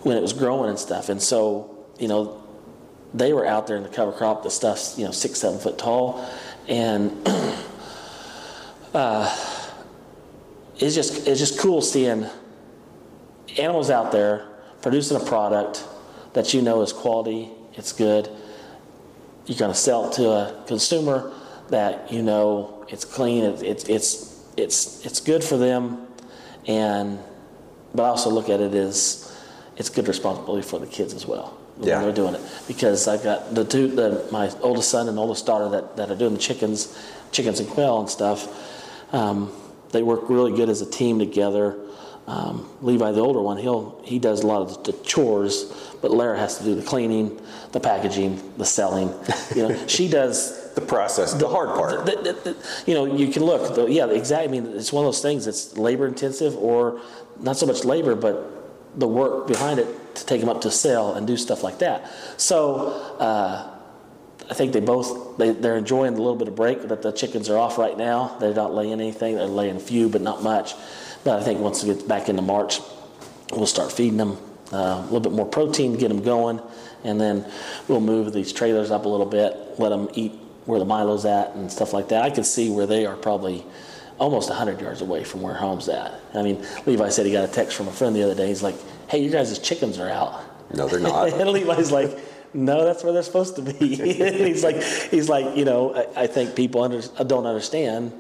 when 0.02 0.16
it 0.16 0.20
was 0.20 0.32
growing 0.32 0.70
and 0.70 0.78
stuff, 0.78 1.08
and 1.08 1.20
so 1.20 1.86
you 1.98 2.08
know 2.08 2.42
they 3.14 3.32
were 3.32 3.46
out 3.46 3.66
there 3.66 3.76
in 3.76 3.82
the 3.82 3.88
cover 3.88 4.12
crop. 4.12 4.42
The 4.42 4.50
stuff's 4.50 4.98
you 4.98 5.04
know 5.04 5.10
six 5.12 5.40
seven 5.40 5.58
foot 5.58 5.78
tall, 5.78 6.24
and 6.68 7.10
it's 10.78 10.94
just 10.94 11.26
it's 11.26 11.40
just 11.40 11.58
cool 11.58 11.82
seeing 11.82 12.26
animals 13.58 13.90
out 13.90 14.12
there 14.12 14.48
producing 14.80 15.16
a 15.16 15.24
product 15.24 15.84
that 16.34 16.54
you 16.54 16.62
know 16.62 16.82
is 16.82 16.92
quality, 16.92 17.50
it's 17.74 17.92
good. 17.92 18.28
You're 19.46 19.58
going 19.58 19.72
to 19.72 19.78
sell 19.78 20.08
it 20.08 20.14
to 20.14 20.28
a 20.30 20.64
consumer 20.66 21.32
that 21.70 22.12
you 22.12 22.22
know 22.22 22.84
it's 22.88 23.04
clean, 23.04 23.44
it's 23.44 23.62
it's 23.62 23.84
it's 23.88 24.32
it's, 24.56 25.06
it's 25.06 25.20
good 25.20 25.42
for 25.42 25.56
them, 25.56 26.06
and 26.66 27.18
but 27.94 28.04
I 28.04 28.08
also 28.08 28.30
look 28.30 28.48
at 28.48 28.60
it 28.60 28.74
as 28.74 29.36
it's 29.76 29.88
good 29.88 30.08
responsibility 30.08 30.66
for 30.66 30.78
the 30.78 30.86
kids 30.86 31.12
as 31.14 31.26
well 31.26 31.58
when 31.76 31.88
Yeah. 31.88 32.00
they're 32.02 32.12
doing 32.12 32.34
it 32.34 32.40
because 32.68 33.08
I've 33.08 33.22
got 33.22 33.54
the 33.54 33.64
two 33.64 33.88
the 33.88 34.26
my 34.30 34.50
oldest 34.60 34.90
son 34.90 35.08
and 35.08 35.18
oldest 35.18 35.46
daughter 35.46 35.68
that, 35.70 35.96
that 35.96 36.10
are 36.10 36.16
doing 36.16 36.34
the 36.34 36.38
chickens, 36.40 36.96
chickens 37.32 37.60
and 37.60 37.68
quail 37.68 38.00
and 38.00 38.08
stuff. 38.08 38.48
Um, 39.14 39.52
they 39.90 40.02
work 40.02 40.28
really 40.30 40.52
good 40.56 40.68
as 40.70 40.80
a 40.80 40.86
team 40.90 41.18
together. 41.18 41.76
Um, 42.26 42.68
Levi, 42.80 43.10
the 43.12 43.20
older 43.20 43.40
one, 43.42 43.56
he'll 43.58 44.00
he 44.04 44.18
does 44.18 44.42
a 44.42 44.46
lot 44.46 44.62
of 44.62 44.84
the 44.84 44.92
chores, 45.04 45.64
but 46.00 46.10
Lara 46.12 46.38
has 46.38 46.58
to 46.58 46.64
do 46.64 46.74
the 46.74 46.82
cleaning, 46.82 47.40
the 47.72 47.80
packaging, 47.80 48.40
the 48.58 48.64
selling. 48.64 49.12
You 49.56 49.68
know, 49.68 49.86
she 49.88 50.08
does 50.08 50.61
The 50.74 50.80
process, 50.80 51.34
the 51.34 51.48
hard 51.48 51.70
part. 51.70 52.06
the- 52.06 52.12
the- 52.22 52.32
the- 52.52 52.56
you 52.86 52.94
know, 52.94 53.04
you 53.04 53.28
can 53.28 53.44
look. 53.44 53.76
Yeah, 53.90 54.06
exactly. 54.06 54.58
I 54.58 54.60
mean, 54.60 54.72
it's 54.74 54.92
one 54.92 55.04
of 55.04 55.08
those 55.08 55.20
things. 55.20 55.46
It's 55.46 55.76
labor 55.76 56.06
intensive, 56.06 56.56
or 56.56 57.00
not 57.40 57.56
so 57.56 57.66
much 57.66 57.84
labor, 57.84 58.14
but 58.14 58.48
the 58.96 59.06
work 59.08 59.46
behind 59.46 59.78
it 59.78 59.86
to 60.16 60.26
take 60.26 60.40
them 60.40 60.48
up 60.48 60.60
to 60.62 60.70
sell 60.70 61.14
and 61.14 61.26
do 61.26 61.36
stuff 61.36 61.62
like 61.62 61.78
that. 61.78 62.10
So 62.36 62.88
uh, 63.18 63.68
I 64.50 64.54
think 64.54 64.72
they 64.72 64.80
both 64.80 65.38
they, 65.38 65.50
they're 65.50 65.76
enjoying 65.76 66.14
the 66.14 66.20
little 66.20 66.36
bit 66.36 66.48
of 66.48 66.54
break 66.56 66.88
that 66.88 67.00
the 67.02 67.12
chickens 67.12 67.48
are 67.48 67.56
off 67.58 67.78
right 67.78 67.96
now. 67.96 68.36
They're 68.40 68.54
not 68.54 68.74
laying 68.74 68.92
anything. 68.92 69.36
They're 69.36 69.46
laying 69.46 69.76
a 69.76 69.80
few, 69.80 70.08
but 70.08 70.20
not 70.20 70.42
much. 70.42 70.74
But 71.24 71.40
I 71.40 71.44
think 71.44 71.60
once 71.60 71.82
we 71.84 71.94
get 71.94 72.06
back 72.08 72.28
into 72.28 72.42
March, 72.42 72.80
we'll 73.52 73.66
start 73.66 73.92
feeding 73.92 74.18
them 74.18 74.36
uh, 74.72 74.76
a 74.76 75.02
little 75.04 75.20
bit 75.20 75.32
more 75.32 75.46
protein, 75.46 75.96
get 75.96 76.08
them 76.08 76.22
going, 76.22 76.60
and 77.04 77.20
then 77.20 77.46
we'll 77.88 78.00
move 78.00 78.32
these 78.32 78.52
trailers 78.52 78.90
up 78.90 79.04
a 79.04 79.08
little 79.08 79.26
bit, 79.26 79.56
let 79.78 79.90
them 79.90 80.08
eat 80.14 80.32
where 80.66 80.78
the 80.78 80.84
Milo's 80.84 81.24
at 81.24 81.54
and 81.54 81.70
stuff 81.70 81.92
like 81.92 82.08
that. 82.08 82.22
I 82.22 82.30
can 82.30 82.44
see 82.44 82.70
where 82.70 82.86
they 82.86 83.06
are 83.06 83.16
probably 83.16 83.64
almost 84.18 84.48
100 84.48 84.80
yards 84.80 85.00
away 85.00 85.24
from 85.24 85.42
where 85.42 85.54
home's 85.54 85.88
at. 85.88 86.20
I 86.34 86.42
mean, 86.42 86.64
Levi 86.86 87.08
said 87.08 87.26
he 87.26 87.32
got 87.32 87.44
a 87.48 87.52
text 87.52 87.76
from 87.76 87.88
a 87.88 87.92
friend 87.92 88.14
the 88.14 88.22
other 88.22 88.34
day. 88.34 88.46
He's 88.46 88.62
like, 88.62 88.76
"Hey, 89.08 89.18
you 89.22 89.30
guys' 89.30 89.58
chickens 89.58 89.98
are 89.98 90.08
out." 90.08 90.44
No, 90.74 90.88
they're 90.88 91.00
not. 91.00 91.28
and 91.32 91.50
Levi's 91.50 91.90
like, 91.90 92.16
"No, 92.54 92.84
that's 92.84 93.02
where 93.02 93.12
they're 93.12 93.22
supposed 93.22 93.56
to 93.56 93.62
be." 93.62 93.72
he's 93.96 94.62
like, 94.62 94.82
he's 94.82 95.28
like, 95.28 95.56
you 95.56 95.64
know, 95.64 95.94
I, 95.94 96.22
I 96.22 96.26
think 96.26 96.54
people 96.54 96.82
under, 96.82 97.00
don't 97.26 97.46
understand. 97.46 98.12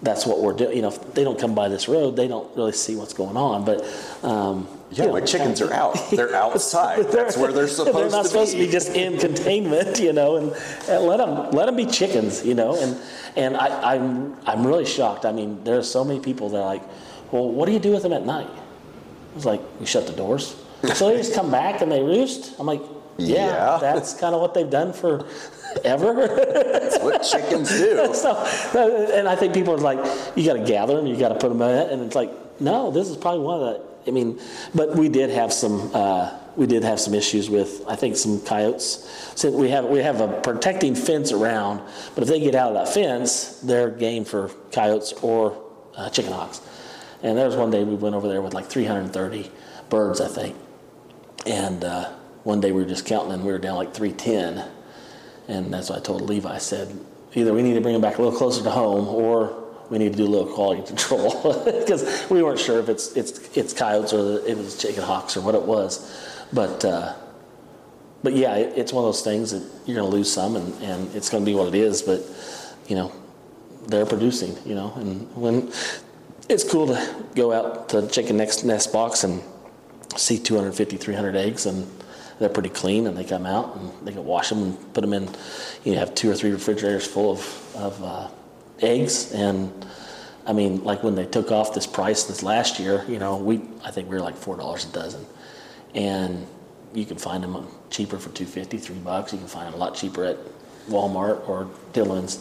That's 0.00 0.26
what 0.26 0.40
we're 0.40 0.54
doing. 0.54 0.74
You 0.74 0.82
know, 0.82 0.88
if 0.88 1.14
they 1.14 1.22
don't 1.22 1.38
come 1.38 1.54
by 1.54 1.68
this 1.68 1.88
road, 1.88 2.16
they 2.16 2.26
don't 2.26 2.56
really 2.56 2.72
see 2.72 2.96
what's 2.96 3.14
going 3.14 3.36
on. 3.36 3.64
But 3.64 3.84
um, 4.24 4.66
Yeah, 4.92 5.04
you 5.04 5.08
know, 5.08 5.12
my 5.14 5.20
chickens 5.22 5.60
are 5.62 5.72
out. 5.72 5.96
They're 6.10 6.34
outside. 6.34 7.06
That's 7.10 7.36
where 7.36 7.50
they're 7.50 7.66
supposed 7.76 7.86
to 7.88 7.92
be. 7.94 8.00
they're 8.02 8.10
not 8.10 8.22
to 8.24 8.28
supposed 8.28 8.52
be. 8.52 8.58
to 8.60 8.66
be 8.66 8.72
just 8.72 8.90
in 8.90 9.18
containment, 9.18 9.98
you 9.98 10.12
know, 10.12 10.36
and, 10.36 10.52
and 10.88 11.04
let 11.04 11.16
them 11.16 11.50
let 11.52 11.66
them 11.66 11.76
be 11.76 11.86
chickens, 11.86 12.44
you 12.44 12.54
know. 12.54 12.76
And 12.80 13.00
and 13.36 13.56
I, 13.56 13.94
I'm 13.94 14.36
I'm 14.46 14.66
really 14.66 14.84
shocked. 14.84 15.24
I 15.24 15.32
mean, 15.32 15.64
there 15.64 15.78
are 15.78 15.82
so 15.82 16.04
many 16.04 16.20
people 16.20 16.50
that 16.50 16.58
are 16.58 16.66
like, 16.66 16.82
well, 17.32 17.48
what 17.50 17.66
do 17.66 17.72
you 17.72 17.78
do 17.78 17.90
with 17.92 18.02
them 18.02 18.12
at 18.12 18.26
night? 18.26 18.48
I 18.50 19.34
was 19.34 19.46
like, 19.46 19.62
you 19.80 19.86
shut 19.86 20.06
the 20.06 20.12
doors. 20.12 20.56
so 20.94 21.08
they 21.08 21.16
just 21.16 21.32
come 21.34 21.50
back 21.50 21.80
and 21.80 21.90
they 21.90 22.02
roost. 22.02 22.54
I'm 22.60 22.66
like, 22.66 22.82
yeah, 23.16 23.46
Yeah. 23.46 23.78
that's 23.80 24.12
kind 24.12 24.34
of 24.34 24.42
what 24.42 24.52
they've 24.52 24.68
done 24.68 24.92
for 24.92 25.26
ever. 25.84 26.26
That's 26.28 26.98
what 26.98 27.22
chickens 27.22 27.70
do. 27.70 28.12
so, 28.14 28.36
and 29.14 29.26
I 29.26 29.36
think 29.36 29.54
people 29.54 29.72
are 29.72 29.78
like, 29.78 29.98
you 30.36 30.44
got 30.44 30.54
to 30.54 30.64
gather 30.64 30.96
them, 30.96 31.06
you 31.06 31.16
got 31.16 31.28
to 31.30 31.36
put 31.36 31.48
them 31.48 31.62
in 31.62 31.88
and 31.90 32.02
it's 32.02 32.14
like, 32.14 32.30
no, 32.60 32.90
this 32.90 33.08
is 33.08 33.16
probably 33.16 33.40
one 33.40 33.60
of 33.60 33.66
the. 33.66 33.91
I 34.06 34.10
mean, 34.10 34.40
but 34.74 34.96
we 34.96 35.08
did 35.08 35.30
have 35.30 35.52
some. 35.52 35.90
Uh, 35.94 36.38
we 36.54 36.66
did 36.66 36.84
have 36.84 37.00
some 37.00 37.14
issues 37.14 37.48
with, 37.48 37.82
I 37.88 37.96
think, 37.96 38.14
some 38.16 38.40
coyotes. 38.42 39.08
So 39.36 39.50
we 39.50 39.70
have 39.70 39.86
we 39.86 40.00
have 40.00 40.20
a 40.20 40.40
protecting 40.40 40.94
fence 40.94 41.32
around, 41.32 41.80
but 42.14 42.22
if 42.22 42.28
they 42.28 42.40
get 42.40 42.54
out 42.54 42.74
of 42.74 42.74
that 42.74 42.92
fence, 42.92 43.60
they're 43.60 43.90
game 43.90 44.24
for 44.24 44.48
coyotes 44.70 45.12
or 45.22 45.62
uh, 45.96 46.10
chicken 46.10 46.32
hawks. 46.32 46.60
And 47.22 47.38
there 47.38 47.46
was 47.46 47.56
one 47.56 47.70
day 47.70 47.84
we 47.84 47.94
went 47.94 48.14
over 48.14 48.28
there 48.28 48.42
with 48.42 48.52
like 48.52 48.66
330 48.66 49.50
birds, 49.88 50.20
I 50.20 50.28
think. 50.28 50.56
And 51.46 51.84
uh, 51.84 52.12
one 52.42 52.60
day 52.60 52.72
we 52.72 52.82
were 52.82 52.88
just 52.88 53.06
counting, 53.06 53.32
and 53.32 53.44
we 53.44 53.52
were 53.52 53.58
down 53.58 53.76
like 53.76 53.94
310. 53.94 54.68
And 55.48 55.72
that's 55.72 55.90
what 55.90 55.98
I 55.98 56.02
told 56.02 56.22
Levi. 56.22 56.52
I 56.52 56.58
said, 56.58 56.98
either 57.34 57.52
we 57.52 57.62
need 57.62 57.74
to 57.74 57.80
bring 57.80 57.92
them 57.92 58.02
back 58.02 58.18
a 58.18 58.22
little 58.22 58.36
closer 58.36 58.62
to 58.62 58.70
home, 58.70 59.08
or 59.08 59.61
we 59.90 59.98
need 59.98 60.12
to 60.12 60.16
do 60.16 60.24
a 60.24 60.28
little 60.28 60.52
quality 60.52 60.82
control 60.86 61.62
because 61.64 62.28
we 62.30 62.42
weren't 62.42 62.58
sure 62.58 62.78
if 62.80 62.88
it's 62.88 63.16
it's 63.16 63.56
it's 63.56 63.72
coyotes 63.72 64.12
or 64.12 64.44
it 64.46 64.56
was 64.56 64.78
chicken 64.78 65.02
hawks 65.02 65.36
or 65.36 65.40
what 65.40 65.54
it 65.54 65.62
was. 65.62 66.10
But 66.52 66.84
uh, 66.84 67.14
but 68.22 68.34
yeah, 68.34 68.56
it, 68.56 68.76
it's 68.76 68.92
one 68.92 69.04
of 69.04 69.08
those 69.08 69.22
things 69.22 69.50
that 69.50 69.62
you're 69.86 69.96
going 69.96 70.10
to 70.10 70.16
lose 70.16 70.32
some, 70.32 70.56
and, 70.56 70.82
and 70.82 71.14
it's 71.14 71.28
going 71.28 71.44
to 71.44 71.50
be 71.50 71.54
what 71.54 71.68
it 71.68 71.74
is. 71.74 72.02
But 72.02 72.22
you 72.86 72.96
know, 72.96 73.12
they're 73.88 74.06
producing. 74.06 74.56
You 74.64 74.74
know, 74.74 74.92
and 74.96 75.34
when 75.36 75.72
it's 76.48 76.64
cool 76.64 76.86
to 76.88 77.24
go 77.34 77.52
out 77.52 77.88
to 77.90 78.06
chicken 78.08 78.36
nest 78.36 78.64
nest 78.64 78.92
box 78.92 79.24
and 79.24 79.42
see 80.16 80.38
250, 80.38 80.96
300 80.98 81.36
eggs, 81.36 81.66
and 81.66 81.90
they're 82.38 82.48
pretty 82.48 82.68
clean, 82.68 83.06
and 83.06 83.16
they 83.16 83.24
come 83.24 83.46
out 83.46 83.76
and 83.76 84.06
they 84.06 84.12
can 84.12 84.24
wash 84.24 84.50
them 84.50 84.62
and 84.62 84.94
put 84.94 85.00
them 85.00 85.12
in. 85.12 85.28
You 85.84 85.92
know, 85.92 85.98
have 85.98 86.14
two 86.14 86.30
or 86.30 86.34
three 86.34 86.52
refrigerators 86.52 87.06
full 87.06 87.32
of 87.32 87.76
of 87.76 88.02
uh, 88.02 88.28
eggs, 88.82 89.32
and 89.32 89.72
I 90.46 90.52
mean, 90.52 90.82
like 90.84 91.02
when 91.02 91.14
they 91.14 91.26
took 91.26 91.50
off 91.50 91.74
this 91.74 91.86
price 91.86 92.24
this 92.24 92.42
last 92.42 92.78
year, 92.78 93.04
you 93.08 93.18
know, 93.18 93.36
we 93.36 93.60
I 93.84 93.90
think 93.90 94.08
we 94.08 94.16
were 94.16 94.22
like 94.22 94.36
four 94.36 94.56
dollars 94.56 94.84
a 94.84 94.92
dozen, 94.92 95.24
and 95.94 96.46
you 96.94 97.04
can 97.06 97.16
find 97.16 97.42
them 97.42 97.66
cheaper 97.90 98.18
for 98.18 98.30
250 98.30 98.78
three 98.78 98.96
bucks. 98.96 99.32
You 99.32 99.38
can 99.38 99.48
find 99.48 99.66
them 99.66 99.74
a 99.74 99.78
lot 99.78 99.94
cheaper 99.94 100.24
at 100.24 100.36
Walmart 100.88 101.48
or 101.48 101.68
Dillon's, 101.92 102.36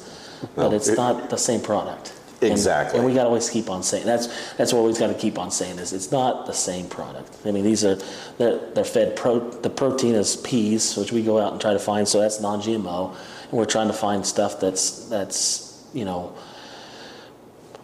but 0.56 0.58
Well, 0.58 0.74
it's 0.74 0.88
it- 0.90 0.98
not 0.98 1.30
the 1.30 1.38
same 1.38 1.62
product. 1.62 2.14
Exactly. 2.44 2.98
And, 2.98 3.08
we 3.08 3.14
got 3.14 3.22
to 3.22 3.28
always 3.28 3.52
keep 3.52 3.70
on 3.70 3.84
saying 3.84 4.04
that's 4.04 4.26
that's 4.56 4.74
what 4.74 4.80
we 4.80 4.86
always 4.86 4.98
got 4.98 5.08
to 5.10 5.14
keep 5.14 5.38
on 5.38 5.52
saying 5.52 5.78
is 5.78 5.94
it's 5.94 6.12
not 6.12 6.48
the 6.48 6.54
same 6.54 6.88
product. 6.88 7.38
I 7.46 7.52
mean, 7.52 7.64
these 7.64 7.86
are 7.86 8.00
they're, 8.40 8.58
they're 8.74 8.84
fed 8.84 9.16
pro. 9.16 9.48
The 9.52 9.70
protein 9.70 10.16
is 10.16 10.38
peas, 10.38 10.98
which 10.98 11.12
we 11.12 11.22
go 11.22 11.38
out 11.40 11.52
and 11.52 11.62
try 11.62 11.72
to 11.74 11.78
find. 11.80 12.08
So 12.08 12.20
that's 12.20 12.42
non-GMO, 12.42 13.10
and 13.12 13.52
we're 13.52 13.66
trying 13.66 13.90
to 13.90 13.94
find 13.94 14.26
stuff 14.26 14.60
that's 14.60 15.06
that's 15.06 15.71
you 15.94 16.06
know 16.06 16.34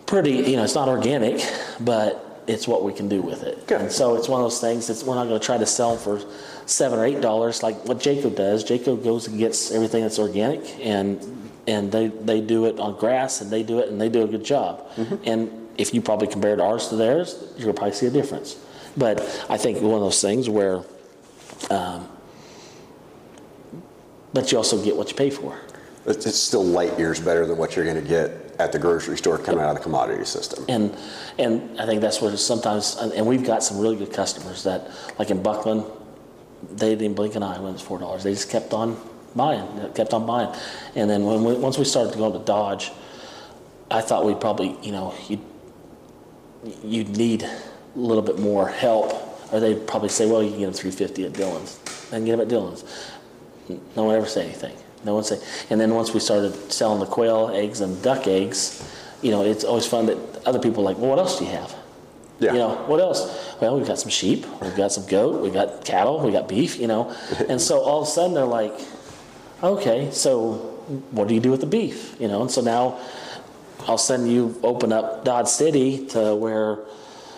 pretty. 0.07 0.31
You 0.31 0.55
know, 0.55 0.63
it's 0.63 0.73
not 0.73 0.87
organic, 0.87 1.45
but 1.79 2.43
it's 2.47 2.67
what 2.67 2.83
we 2.83 2.93
can 2.93 3.07
do 3.07 3.21
with 3.21 3.43
it. 3.43 3.67
Good. 3.67 3.81
And 3.81 3.91
so 3.91 4.15
it's 4.15 4.27
one 4.27 4.41
of 4.41 4.45
those 4.45 4.59
things. 4.59 4.89
It's 4.89 5.03
we're 5.03 5.15
not 5.15 5.27
going 5.27 5.39
to 5.39 5.45
try 5.45 5.57
to 5.57 5.65
sell 5.65 5.97
for 5.97 6.21
seven 6.65 6.97
or 6.97 7.05
eight 7.05 7.21
dollars 7.21 7.61
like 7.61 7.85
what 7.85 7.99
Jacob 7.99 8.35
does. 8.35 8.63
Jacob 8.63 9.03
goes 9.03 9.27
and 9.27 9.37
gets 9.37 9.71
everything 9.71 10.01
that's 10.01 10.17
organic, 10.17 10.61
and 10.79 11.51
and 11.67 11.91
they 11.91 12.07
they 12.07 12.41
do 12.41 12.65
it 12.65 12.79
on 12.79 12.97
grass, 12.97 13.41
and 13.41 13.51
they 13.51 13.61
do 13.61 13.79
it, 13.79 13.89
and 13.89 14.01
they 14.01 14.09
do 14.09 14.23
a 14.23 14.27
good 14.27 14.43
job. 14.43 14.89
And 15.25 15.67
if 15.77 15.93
you 15.93 16.01
probably 16.01 16.27
compared 16.27 16.59
ours 16.59 16.87
to 16.87 16.95
theirs, 16.95 17.53
you'll 17.57 17.73
probably 17.73 17.93
see 17.93 18.07
a 18.07 18.11
difference. 18.11 18.55
But 18.95 19.21
I 19.47 19.57
think 19.57 19.79
one 19.79 19.93
of 19.93 20.01
those 20.01 20.19
things 20.21 20.49
where, 20.49 20.83
um, 21.69 22.09
but 24.33 24.51
you 24.51 24.57
also 24.57 24.83
get 24.83 24.95
what 24.95 25.11
you 25.11 25.15
pay 25.15 25.29
for. 25.29 25.59
It's, 26.07 26.37
still 26.39 26.63
light 26.63 26.97
years 26.97 27.19
better 27.19 27.45
than 27.45 27.57
what 27.57 27.75
you're 27.75 27.83
going 27.83 28.01
to 28.01 28.07
get 28.07 28.31
at 28.59 28.71
the 28.71 28.79
grocery 28.79 29.17
store 29.17 29.37
coming 29.37 29.59
out 29.59 29.71
of 29.71 29.75
the 29.75 29.83
commodity 29.83 30.23
system. 30.23 30.63
And 30.69 30.97
and 31.37 31.79
I 31.79 31.85
think 31.85 32.01
that's 32.01 32.21
where 32.21 32.35
sometimes, 32.37 32.95
and 32.95 33.27
we've 33.27 33.43
got 33.43 33.61
some 33.61 33.77
really 33.77 33.97
good 33.97 34.13
customers 34.13 34.63
that, 34.63 34.89
like 35.19 35.29
in 35.29 35.43
Bucklin, 35.43 35.83
they 36.71 36.95
didn't 36.95 37.15
blink 37.15 37.35
an 37.35 37.43
eye 37.43 37.59
when 37.59 37.71
it 37.71 37.73
was 37.73 37.81
four 37.81 37.99
dollars. 37.99 38.23
They 38.23 38.33
just 38.33 38.49
kept 38.49 38.73
on 38.73 38.97
buying, 39.35 39.93
kept 39.93 40.13
on 40.13 40.25
buying. 40.25 40.55
And 40.95 41.09
then 41.09 41.25
when 41.25 41.43
we, 41.43 41.53
once 41.55 41.77
we 41.77 41.83
started 41.83 42.13
to 42.13 42.17
go 42.17 42.31
to 42.31 42.39
Dodge, 42.39 42.91
I 43.91 44.01
thought 44.01 44.25
we'd 44.25 44.41
probably, 44.41 44.77
you 44.81 44.93
know, 44.93 45.13
you'd 45.27 45.41
you'd 46.83 47.09
need 47.17 47.43
a 47.43 47.59
little 47.95 48.23
bit 48.23 48.39
more 48.39 48.67
help, 48.67 49.13
or 49.51 49.59
they'd 49.59 49.85
probably 49.87 50.09
say, 50.09 50.25
well, 50.25 50.41
you 50.41 50.51
can 50.51 50.59
get 50.59 50.65
them 50.67 50.73
350 50.73 51.25
at 51.25 51.33
Dillon's, 51.33 51.79
and 52.11 52.25
get 52.25 52.31
them 52.31 52.41
at 52.41 52.47
Dillon's. 52.47 52.83
No 53.95 54.05
one 54.05 54.15
ever 54.15 54.25
say 54.25 54.45
anything. 54.45 54.75
No 55.03 55.15
one 55.15 55.23
say. 55.23 55.39
And 55.69 55.79
then 55.79 55.93
once 55.93 56.13
we 56.13 56.19
started 56.19 56.71
selling 56.71 56.99
the 56.99 57.05
quail 57.05 57.49
eggs 57.53 57.81
and 57.81 58.01
duck 58.01 58.27
eggs, 58.27 58.83
you 59.21 59.31
know, 59.31 59.43
it's 59.43 59.63
always 59.63 59.85
fun 59.85 60.05
that 60.07 60.17
other 60.45 60.59
people 60.59 60.83
are 60.83 60.85
like, 60.85 60.97
well, 60.97 61.09
what 61.09 61.19
else 61.19 61.39
do 61.39 61.45
you 61.45 61.51
have? 61.51 61.75
Yeah. 62.39 62.53
You 62.53 62.59
know, 62.59 62.75
what 62.85 62.99
else? 62.99 63.55
Well, 63.59 63.77
we've 63.77 63.87
got 63.87 63.99
some 63.99 64.09
sheep, 64.09 64.45
we've 64.61 64.75
got 64.75 64.91
some 64.91 65.07
goat, 65.07 65.41
we've 65.41 65.53
got 65.53 65.83
cattle, 65.83 66.19
we've 66.19 66.33
got 66.33 66.47
beef, 66.47 66.77
you 66.77 66.87
know. 66.87 67.15
And 67.49 67.59
so 67.59 67.79
all 67.79 68.01
of 68.01 68.07
a 68.07 68.11
sudden 68.11 68.35
they're 68.35 68.45
like, 68.45 68.73
okay, 69.63 70.11
so 70.11 70.53
what 71.11 71.27
do 71.27 71.33
you 71.33 71.39
do 71.39 71.51
with 71.51 71.61
the 71.61 71.67
beef? 71.67 72.15
You 72.19 72.27
know, 72.27 72.41
and 72.41 72.51
so 72.51 72.61
now 72.61 72.99
all 73.87 73.95
of 73.95 73.99
a 73.99 74.03
sudden 74.03 74.27
you 74.27 74.59
open 74.63 74.91
up 74.93 75.25
Dodge 75.25 75.47
City 75.47 76.05
to 76.07 76.35
where, 76.35 76.79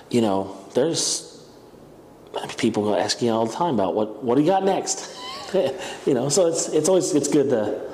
you 0.09 0.21
know, 0.21 0.57
there's 0.73 1.29
people 2.57 2.83
going 2.83 2.95
to 2.95 3.01
ask 3.01 3.21
you 3.21 3.29
all 3.31 3.45
the 3.45 3.53
time 3.53 3.73
about 3.73 3.95
what 3.95 4.23
what 4.23 4.35
do 4.35 4.41
you 4.41 4.47
got 4.47 4.63
next? 4.63 5.15
you 6.05 6.13
know, 6.13 6.29
so 6.29 6.47
it's 6.47 6.69
it's 6.69 6.89
always 6.89 7.13
it's 7.13 7.27
good 7.27 7.49
to 7.49 7.89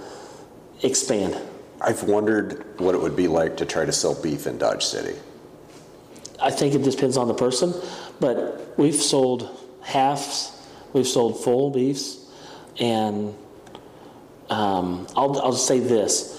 expand. 0.83 1.37
I've 1.81 2.03
wondered 2.03 2.79
what 2.79 2.95
it 2.95 3.01
would 3.01 3.15
be 3.15 3.27
like 3.27 3.57
to 3.57 3.65
try 3.65 3.85
to 3.85 3.91
sell 3.91 4.19
beef 4.21 4.47
in 4.47 4.57
Dodge 4.57 4.83
City. 4.83 5.15
I 6.39 6.51
think 6.51 6.73
it 6.73 6.83
depends 6.83 7.17
on 7.17 7.27
the 7.27 7.33
person, 7.33 7.73
but 8.19 8.73
we've 8.77 8.95
sold 8.95 9.49
halves, 9.81 10.51
we've 10.93 11.07
sold 11.07 11.43
full 11.43 11.69
beefs, 11.69 12.19
and 12.79 13.35
um, 14.49 15.07
I'll, 15.15 15.39
I'll 15.41 15.53
say 15.53 15.79
this: 15.79 16.35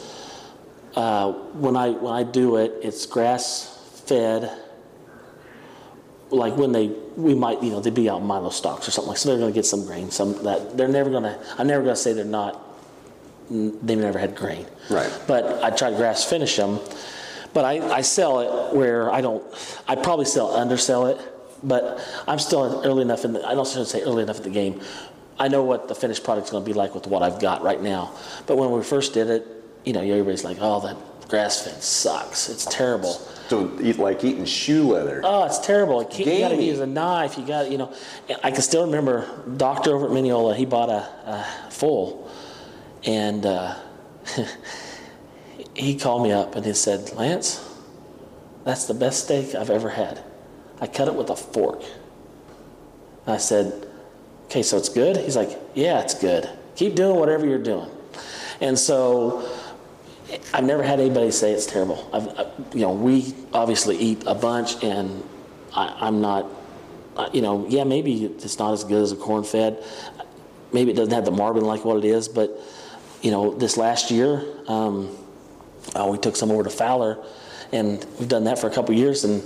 uh, 0.94 1.32
when 1.32 1.76
I 1.76 1.90
when 1.90 2.12
I 2.12 2.22
do 2.24 2.56
it, 2.56 2.74
it's 2.82 3.06
grass 3.06 4.02
fed. 4.06 4.50
Like 6.30 6.56
when 6.56 6.72
they, 6.72 6.88
we 7.16 7.34
might, 7.34 7.62
you 7.62 7.70
know, 7.70 7.80
they'd 7.80 7.94
be 7.94 8.10
out 8.10 8.20
in 8.20 8.26
Milo 8.26 8.50
stocks 8.50 8.88
or 8.88 8.90
something 8.90 9.10
like. 9.10 9.18
So 9.18 9.28
they're 9.28 9.38
going 9.38 9.52
to 9.52 9.54
get 9.54 9.64
some 9.64 9.86
grain. 9.86 10.10
Some 10.10 10.42
that 10.42 10.76
they're 10.76 10.88
never 10.88 11.10
going 11.10 11.22
to. 11.22 11.38
I'm 11.58 11.66
never 11.66 11.82
going 11.82 11.94
to 11.94 12.00
say 12.00 12.12
they're 12.12 12.24
not. 12.24 12.62
They've 13.48 13.98
never 13.98 14.18
had 14.18 14.34
grain. 14.34 14.66
Right. 14.90 15.12
But 15.28 15.62
I 15.62 15.70
try 15.70 15.90
to 15.90 15.96
grass 15.96 16.24
finish 16.24 16.56
them. 16.56 16.80
But 17.54 17.64
I, 17.64 17.96
I 17.96 18.00
sell 18.00 18.40
it 18.40 18.76
where 18.76 19.10
I 19.10 19.20
don't. 19.20 19.42
I 19.86 19.94
probably 19.94 20.24
sell 20.24 20.54
undersell 20.54 21.06
it, 21.06 21.20
but 21.62 22.04
I'm 22.26 22.38
still 22.38 22.82
early 22.84 23.02
enough 23.02 23.24
in. 23.24 23.32
The, 23.34 23.46
I 23.46 23.54
don't 23.54 23.66
shouldn't 23.66 23.88
say 23.88 24.02
early 24.02 24.24
enough 24.24 24.38
in 24.38 24.42
the 24.42 24.50
game. 24.50 24.80
I 25.38 25.48
know 25.48 25.62
what 25.62 25.88
the 25.88 25.94
finished 25.94 26.24
product's 26.24 26.50
going 26.50 26.64
to 26.64 26.68
be 26.68 26.74
like 26.74 26.94
with 26.94 27.06
what 27.06 27.22
I've 27.22 27.40
got 27.40 27.62
right 27.62 27.80
now. 27.80 28.12
But 28.46 28.56
when 28.56 28.70
we 28.72 28.82
first 28.82 29.14
did 29.14 29.30
it, 29.30 29.46
you 29.84 29.92
know, 29.92 30.00
everybody's 30.00 30.44
like, 30.44 30.58
"Oh, 30.60 30.80
that 30.80 30.96
grass 31.28 31.64
fed 31.64 31.82
sucks. 31.82 32.48
It's 32.48 32.64
terrible." 32.66 33.20
Don't 33.48 33.80
eat 33.80 33.98
like 33.98 34.24
eating 34.24 34.44
shoe 34.44 34.92
leather. 34.92 35.20
Oh, 35.22 35.44
it's 35.44 35.58
terrible. 35.58 36.02
You, 36.02 36.24
you 36.24 36.40
got 36.40 36.48
to 36.48 36.62
use 36.62 36.80
a 36.80 36.86
knife. 36.86 37.38
You 37.38 37.46
got, 37.46 37.70
you 37.70 37.78
know. 37.78 37.92
I 38.42 38.50
can 38.50 38.62
still 38.62 38.86
remember 38.86 39.28
doctor 39.56 39.94
over 39.94 40.06
at 40.06 40.12
Minneola. 40.12 40.56
He 40.56 40.64
bought 40.64 40.88
a, 40.88 41.08
a 41.26 41.70
full, 41.70 42.28
and 43.04 43.46
uh, 43.46 43.76
he 45.74 45.96
called 45.96 46.22
me 46.24 46.32
up 46.32 46.56
and 46.56 46.64
he 46.64 46.72
said, 46.74 47.12
"Lance, 47.12 47.64
that's 48.64 48.86
the 48.86 48.94
best 48.94 49.24
steak 49.24 49.54
I've 49.54 49.70
ever 49.70 49.90
had. 49.90 50.22
I 50.80 50.88
cut 50.88 51.06
it 51.06 51.14
with 51.14 51.30
a 51.30 51.36
fork." 51.36 51.82
And 53.26 53.34
I 53.34 53.38
said, 53.38 53.86
"Okay, 54.46 54.62
so 54.62 54.76
it's 54.76 54.88
good." 54.88 55.16
He's 55.16 55.36
like, 55.36 55.56
"Yeah, 55.74 56.00
it's 56.00 56.14
good. 56.14 56.50
Keep 56.74 56.96
doing 56.96 57.16
whatever 57.16 57.46
you're 57.46 57.62
doing." 57.62 57.90
And 58.60 58.76
so 58.76 59.48
I've 60.52 60.64
never 60.64 60.82
had 60.82 61.00
anybody 61.00 61.30
say 61.30 61.52
it's 61.52 61.66
terrible. 61.66 62.08
I've, 62.12 62.28
I, 62.38 62.46
you 62.72 62.80
know, 62.80 62.92
we 62.92 63.34
obviously 63.52 63.96
eat 63.96 64.24
a 64.26 64.34
bunch, 64.34 64.82
and 64.82 65.22
I, 65.74 65.96
I'm 66.00 66.20
not, 66.20 66.46
you 67.32 67.42
know, 67.42 67.66
yeah, 67.68 67.84
maybe 67.84 68.24
it's 68.24 68.58
not 68.58 68.72
as 68.72 68.84
good 68.84 69.02
as 69.02 69.12
a 69.12 69.16
corn 69.16 69.44
fed. 69.44 69.82
Maybe 70.72 70.90
it 70.90 70.94
doesn't 70.94 71.14
have 71.14 71.24
the 71.24 71.30
marbling 71.30 71.64
like 71.64 71.84
what 71.84 71.96
it 71.98 72.04
is, 72.04 72.28
but 72.28 72.60
you 73.22 73.30
know, 73.30 73.54
this 73.54 73.76
last 73.76 74.10
year, 74.10 74.44
um, 74.68 75.16
uh, 75.94 76.06
we 76.10 76.18
took 76.18 76.36
some 76.36 76.50
over 76.50 76.64
to 76.64 76.70
Fowler, 76.70 77.24
and 77.72 78.04
we've 78.18 78.28
done 78.28 78.44
that 78.44 78.58
for 78.58 78.66
a 78.66 78.70
couple 78.70 78.94
years. 78.94 79.24
And 79.24 79.42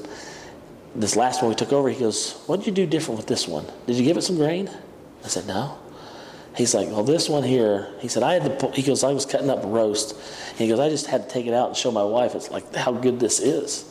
this 0.95 1.15
last 1.15 1.43
one 1.43 1.51
we 1.51 1.55
took 1.55 1.73
over, 1.73 1.89
he 1.89 1.99
goes, 1.99 2.41
"What 2.47 2.59
did 2.59 2.67
you 2.67 2.73
do 2.73 2.87
different 2.87 3.19
with 3.19 3.27
this 3.27 3.47
one? 3.47 3.67
Did 3.87 3.97
you 3.97 4.05
give 4.05 4.17
it 4.17 4.23
some 4.23 4.37
grain?" 4.37 4.71
I 5.25 5.29
said, 5.29 5.47
"No." 5.47 5.79
He's 6.57 6.75
like, 6.75 6.89
well, 6.89 7.05
this 7.05 7.29
one 7.29 7.43
here. 7.43 7.89
He 8.01 8.09
said, 8.09 8.23
I 8.23 8.35
had. 8.39 8.59
Pull, 8.59 8.73
he 8.73 8.83
goes, 8.83 9.05
I 9.05 9.13
was 9.13 9.25
cutting 9.25 9.51
up 9.51 9.61
roast. 9.65 10.17
He 10.61 10.69
goes, 10.69 10.79
I 10.79 10.91
just 10.91 11.07
had 11.07 11.27
to 11.27 11.29
take 11.33 11.47
it 11.47 11.55
out 11.55 11.69
and 11.69 11.77
show 11.77 11.91
my 11.91 12.03
wife. 12.03 12.35
It's 12.35 12.51
like 12.51 12.75
how 12.75 12.93
good 12.93 13.19
this 13.19 13.41
is. 13.41 13.91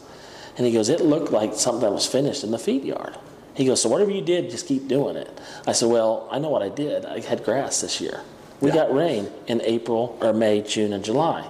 And 0.56 0.68
he 0.68 0.72
goes, 0.72 0.90
it 0.90 1.02
looked 1.02 1.32
like 1.32 1.56
something 1.56 1.82
that 1.82 1.92
was 1.92 2.06
finished 2.06 2.44
in 2.44 2.52
the 2.52 2.60
feed 2.60 2.84
yard. 2.84 3.18
He 3.56 3.66
goes, 3.66 3.82
so 3.82 3.90
whatever 3.90 4.12
you 4.12 4.22
did, 4.22 4.52
just 4.52 4.68
keep 4.68 4.88
doing 4.88 5.16
it. 5.16 5.42
I 5.66 5.72
said, 5.72 5.90
well, 5.90 6.28
I 6.32 6.38
know 6.38 6.50
what 6.50 6.62
I 6.62 6.70
did. 6.70 7.06
I 7.06 7.22
had 7.22 7.44
grass 7.44 7.82
this 7.82 8.00
year. 8.00 8.22
We 8.62 8.70
Yeah. 8.70 8.76
got 8.76 8.94
rain 8.94 9.32
in 9.48 9.62
April 9.64 10.16
or 10.22 10.32
May, 10.32 10.62
June, 10.62 10.94
and 10.94 11.04
July. 11.04 11.48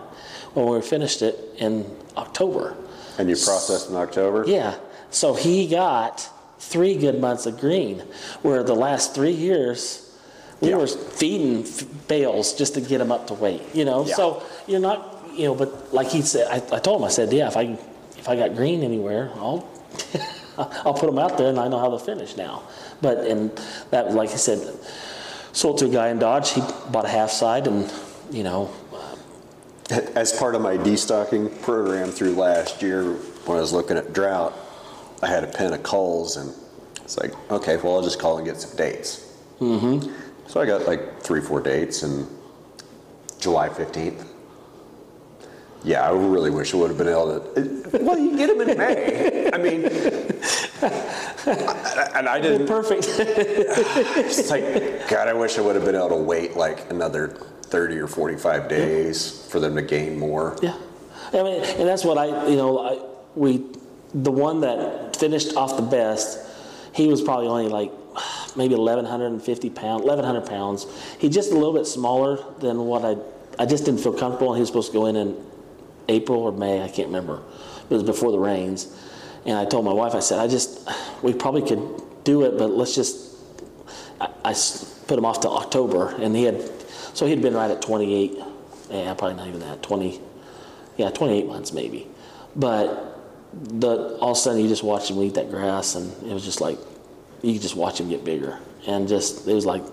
Well, 0.56 0.68
we 0.70 0.82
finished 0.82 1.22
it 1.22 1.54
in 1.58 1.86
October. 2.16 2.76
And 3.18 3.30
you 3.30 3.36
processed 3.36 3.90
in 3.90 3.98
October? 3.98 4.46
Yeah. 4.48 4.76
So 5.12 5.34
he 5.34 5.68
got 5.68 6.30
three 6.60 6.96
good 6.96 7.20
months 7.20 7.46
of 7.46 7.60
green, 7.60 8.04
where 8.42 8.64
the 8.64 8.76
last 8.76 9.14
three 9.14 9.32
years 9.32 10.09
we 10.62 10.70
Yeah. 10.70 10.76
were 10.78 10.88
feeding 10.88 11.64
f- 11.64 11.86
bales 12.08 12.54
just 12.54 12.74
to 12.76 12.82
get 12.82 12.98
them 13.00 13.12
up 13.12 13.28
to 13.28 13.34
weight. 13.34 13.62
You 13.74 13.86
know, 13.86 14.06
Yeah. 14.06 14.16
so 14.16 14.44
you're 14.68 14.80
not, 14.80 15.24
you 15.34 15.46
know, 15.46 15.56
but 15.56 15.94
like 15.94 16.08
he 16.10 16.22
said, 16.22 16.48
I, 16.52 16.76
I 16.76 16.80
told 16.80 17.00
him, 17.02 17.06
I 17.06 17.10
said, 17.10 17.32
yeah, 17.32 17.48
if 17.48 17.58
I 17.58 17.78
if 18.18 18.28
I 18.28 18.36
got 18.36 18.56
green 18.56 18.84
anywhere, 18.84 19.32
I'll 19.36 19.66
I'll 20.58 20.94
put 20.94 21.06
them 21.06 21.18
out 21.20 21.38
there, 21.38 21.48
and 21.48 21.58
I 21.60 21.68
know 21.70 21.80
how 21.80 21.90
to 21.92 22.00
finish 22.00 22.36
now. 22.36 22.64
But 23.02 23.20
and 23.20 23.50
that, 23.92 24.14
like 24.14 24.32
I 24.32 24.36
said, 24.36 24.60
sold 25.54 25.78
to 25.78 25.86
a 25.86 25.90
guy 25.90 26.10
in 26.10 26.20
Dodge. 26.20 26.52
He 26.52 26.62
bought 26.92 27.06
a 27.06 27.10
half 27.10 27.32
side, 27.32 27.66
and 27.68 27.90
you 28.30 28.44
know, 28.44 28.70
As 30.16 30.34
part 30.34 30.54
of 30.56 30.62
my 30.62 30.78
destocking 30.78 31.62
program 31.62 32.12
through 32.12 32.34
last 32.34 32.82
year, 32.84 33.04
when 33.46 33.58
I 33.58 33.62
was 33.62 33.72
looking 33.74 33.98
at 33.98 34.12
drought, 34.14 34.54
I 35.24 35.28
had 35.28 35.44
a 35.44 35.48
pen 35.48 35.74
of 35.74 35.82
culls, 35.82 36.36
and 36.38 36.54
it's 37.04 37.18
like, 37.18 37.34
okay, 37.50 37.78
well, 37.78 37.96
I'll 37.96 38.04
just 38.04 38.20
call 38.20 38.38
and 38.38 38.46
get 38.46 38.60
some 38.62 38.76
dates. 38.78 39.26
Mm-hmm. 39.62 40.12
So 40.50 40.60
I 40.60 40.66
got 40.66 40.88
like 40.88 41.22
three, 41.22 41.42
four 41.42 41.62
dates, 41.62 42.02
and 42.02 42.28
July 43.40 43.70
15th. 43.70 44.26
Yeah, 45.84 46.02
I 46.02 46.12
really 46.12 46.50
wish 46.50 46.74
I 46.74 46.78
would 46.78 46.90
have 46.90 46.98
been 46.98 47.08
able 47.08 47.40
to. 47.40 48.00
Well, 48.02 48.18
you 48.18 48.36
get 48.36 48.48
them 48.48 48.68
in 48.68 48.76
May. 48.76 49.52
I 49.54 49.58
mean, 49.60 49.86
and 52.16 52.28
I 52.28 52.40
didn't. 52.42 52.66
perfect. 52.66 53.08
It's 53.20 54.50
like, 54.50 55.08
God, 55.08 55.28
I 55.28 55.34
wish 55.34 55.60
I 55.60 55.62
would 55.62 55.76
have 55.76 55.86
been 55.86 55.94
able 55.94 56.10
to 56.10 56.16
wait 56.16 56.58
like 56.58 56.90
another 56.90 57.28
30 57.66 58.00
or 58.00 58.08
45 58.08 58.68
days 58.68 59.46
for 59.52 59.60
them 59.60 59.76
to 59.76 59.84
gain 59.84 60.18
more. 60.18 60.58
Yeah, 60.64 60.76
I 61.32 61.44
mean, 61.44 61.64
and 61.64 61.88
that's 61.88 62.04
what 62.04 62.18
I, 62.18 62.48
you 62.48 62.56
know, 62.56 62.80
I, 62.80 63.00
we, 63.36 63.64
the 64.16 64.32
one 64.32 64.62
that 64.62 65.16
finished 65.16 65.56
off 65.56 65.76
the 65.76 65.84
best, 65.84 66.40
he 66.96 67.06
was 67.06 67.22
probably 67.22 67.48
only 67.48 67.68
like 67.68 67.92
maybe 68.56 68.76
1,150 68.76 69.70
pounds, 69.70 70.04
1,100 70.04 70.48
pounds. 70.48 70.86
He's 71.20 71.34
just 71.34 71.52
a 71.52 71.56
little 71.56 71.74
bit 71.74 71.86
smaller 71.86 72.44
than 72.60 72.78
what 72.80 73.06
I, 73.06 73.18
I 73.58 73.66
just 73.66 73.86
didn't 73.86 74.02
feel 74.02 74.14
comfortable. 74.14 74.54
He 74.54 74.60
was 74.60 74.70
supposed 74.70 74.92
to 74.92 74.98
go 74.98 75.06
in 75.06 75.16
in 75.16 75.38
April 76.08 76.40
or 76.40 76.52
May, 76.52 76.82
I 76.82 76.90
can't 76.90 77.08
remember. 77.08 77.42
It 77.90 77.94
was 77.94 78.04
before 78.04 78.32
the 78.32 78.40
rains. 78.40 78.96
And 79.46 79.58
I 79.58 79.66
told 79.66 79.86
my 79.86 79.94
wife, 79.94 80.16
I 80.16 80.20
said, 80.20 80.40
I 80.40 80.48
just, 80.48 80.88
we 81.24 81.34
probably 81.34 81.62
could 81.62 82.02
do 82.24 82.44
it, 82.44 82.58
but 82.58 82.70
let's 82.70 82.96
just, 82.96 83.36
I 84.20 84.54
put 85.08 85.18
him 85.18 85.26
off 85.26 85.42
to 85.42 85.50
October. 85.50 86.14
And 86.16 86.36
he 86.36 86.44
had, 86.44 86.62
so 87.14 87.26
he'd 87.26 87.42
been 87.42 87.54
right 87.54 87.72
at 87.72 87.82
28, 87.82 88.38
yeah, 88.90 89.14
probably 89.14 89.38
not 89.38 89.48
even 89.48 89.62
that, 89.62 89.82
20, 89.82 90.20
yeah, 90.98 91.10
28 91.10 91.48
months 91.48 91.72
maybe. 91.72 92.08
But 92.56 93.20
the, 93.54 94.18
all 94.18 94.32
of 94.32 94.38
a 94.38 94.40
sudden 94.40 94.62
you 94.62 94.68
just 94.68 94.84
watch 94.84 95.10
him 95.10 95.22
eat 95.22 95.36
that 95.36 95.50
grass 95.50 95.96
and 95.96 96.12
it 96.24 96.34
was 96.34 96.44
just 96.44 96.62
like, 96.62 96.78
you 97.42 97.54
could 97.54 97.62
just 97.62 97.76
watch 97.76 98.00
him 98.00 98.10
get 98.10 98.24
bigger. 98.24 98.60
And 98.88 99.08
just, 99.08 99.48
it 99.48 99.54
was 99.54 99.66
like, 99.66 99.84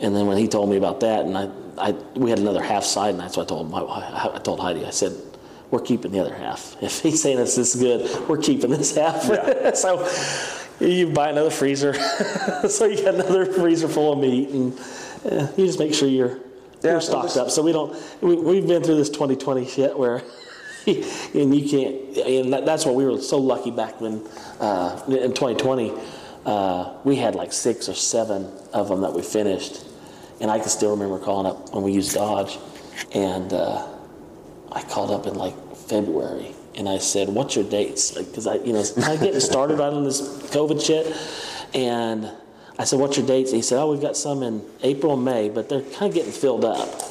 and 0.00 0.14
then 0.14 0.26
when 0.26 0.36
he 0.36 0.48
told 0.48 0.68
me 0.68 0.76
about 0.76 1.00
that, 1.00 1.24
and 1.24 1.36
I, 1.36 1.50
I 1.78 1.90
we 2.14 2.30
had 2.30 2.38
another 2.38 2.62
half 2.62 2.84
side, 2.84 3.10
and 3.10 3.20
that's 3.20 3.36
what 3.36 3.44
I 3.44 3.48
told 3.48 3.70
my, 3.70 3.80
I 3.80 4.38
told 4.42 4.60
Heidi. 4.60 4.84
I 4.84 4.90
said, 4.90 5.12
"We're 5.70 5.80
keeping 5.80 6.12
the 6.12 6.20
other 6.20 6.34
half. 6.34 6.76
If 6.82 7.00
he's 7.00 7.22
saying 7.22 7.38
it's 7.38 7.56
this 7.56 7.74
good, 7.74 8.28
we're 8.28 8.38
keeping 8.38 8.70
this 8.70 8.94
half." 8.94 9.22
so 9.76 10.08
you 10.80 11.10
buy 11.10 11.30
another 11.30 11.50
freezer, 11.50 11.94
so 12.68 12.84
you 12.84 13.02
got 13.02 13.14
another 13.14 13.46
freezer 13.46 13.88
full 13.88 14.12
of 14.12 14.18
meat, 14.18 14.50
and 14.50 14.78
uh, 15.30 15.48
you 15.56 15.66
just 15.66 15.78
make 15.78 15.94
sure 15.94 16.08
you're 16.08 16.38
Yeah, 16.82 16.92
you're 16.92 17.00
stocked 17.00 17.36
up. 17.36 17.50
So 17.50 17.62
we 17.62 17.72
don't. 17.72 17.96
We, 18.20 18.36
we've 18.36 18.66
been 18.66 18.82
through 18.82 18.96
this 18.96 19.10
2020 19.10 19.66
shit 19.66 19.98
where. 19.98 20.22
and 20.86 21.52
you 21.52 21.68
can't, 21.68 22.16
and 22.28 22.52
that, 22.52 22.64
that's 22.64 22.86
what 22.86 22.94
we 22.94 23.04
were 23.04 23.20
so 23.20 23.38
lucky 23.38 23.72
back 23.72 24.00
when, 24.00 24.24
uh, 24.60 25.02
in 25.08 25.34
2020, 25.34 25.92
uh, 26.46 26.94
we 27.02 27.16
had 27.16 27.34
like 27.34 27.52
six 27.52 27.88
or 27.88 27.94
seven 27.94 28.50
of 28.72 28.88
them 28.88 29.02
that 29.02 29.12
we 29.12 29.22
finished. 29.22 29.84
And 30.40 30.50
I 30.50 30.58
can 30.58 30.68
still 30.68 30.92
remember 30.92 31.18
calling 31.18 31.46
up 31.46 31.74
when 31.74 31.82
we 31.82 31.92
used 31.92 32.14
Dodge. 32.14 32.58
And 33.12 33.52
uh, 33.52 33.86
I 34.70 34.82
called 34.82 35.10
up 35.10 35.26
in 35.26 35.34
like 35.34 35.54
February 35.76 36.54
and 36.76 36.88
I 36.88 36.98
said, 36.98 37.28
What's 37.28 37.56
your 37.56 37.68
dates? 37.68 38.12
Because 38.12 38.46
I, 38.46 38.54
you 38.56 38.72
know, 38.72 38.80
of 38.80 39.20
getting 39.20 39.40
started 39.40 39.78
right 39.78 39.92
on 39.92 40.04
this 40.04 40.20
COVID 40.50 40.84
shit. 40.84 41.16
And 41.74 42.30
I 42.78 42.84
said, 42.84 43.00
What's 43.00 43.16
your 43.16 43.26
dates? 43.26 43.50
And 43.50 43.56
he 43.56 43.62
said, 43.62 43.80
Oh, 43.80 43.90
we've 43.90 44.00
got 44.00 44.16
some 44.16 44.42
in 44.42 44.62
April 44.82 45.14
and 45.14 45.24
May, 45.24 45.48
but 45.48 45.68
they're 45.68 45.82
kind 45.82 46.10
of 46.10 46.14
getting 46.14 46.32
filled 46.32 46.64
up. 46.64 47.02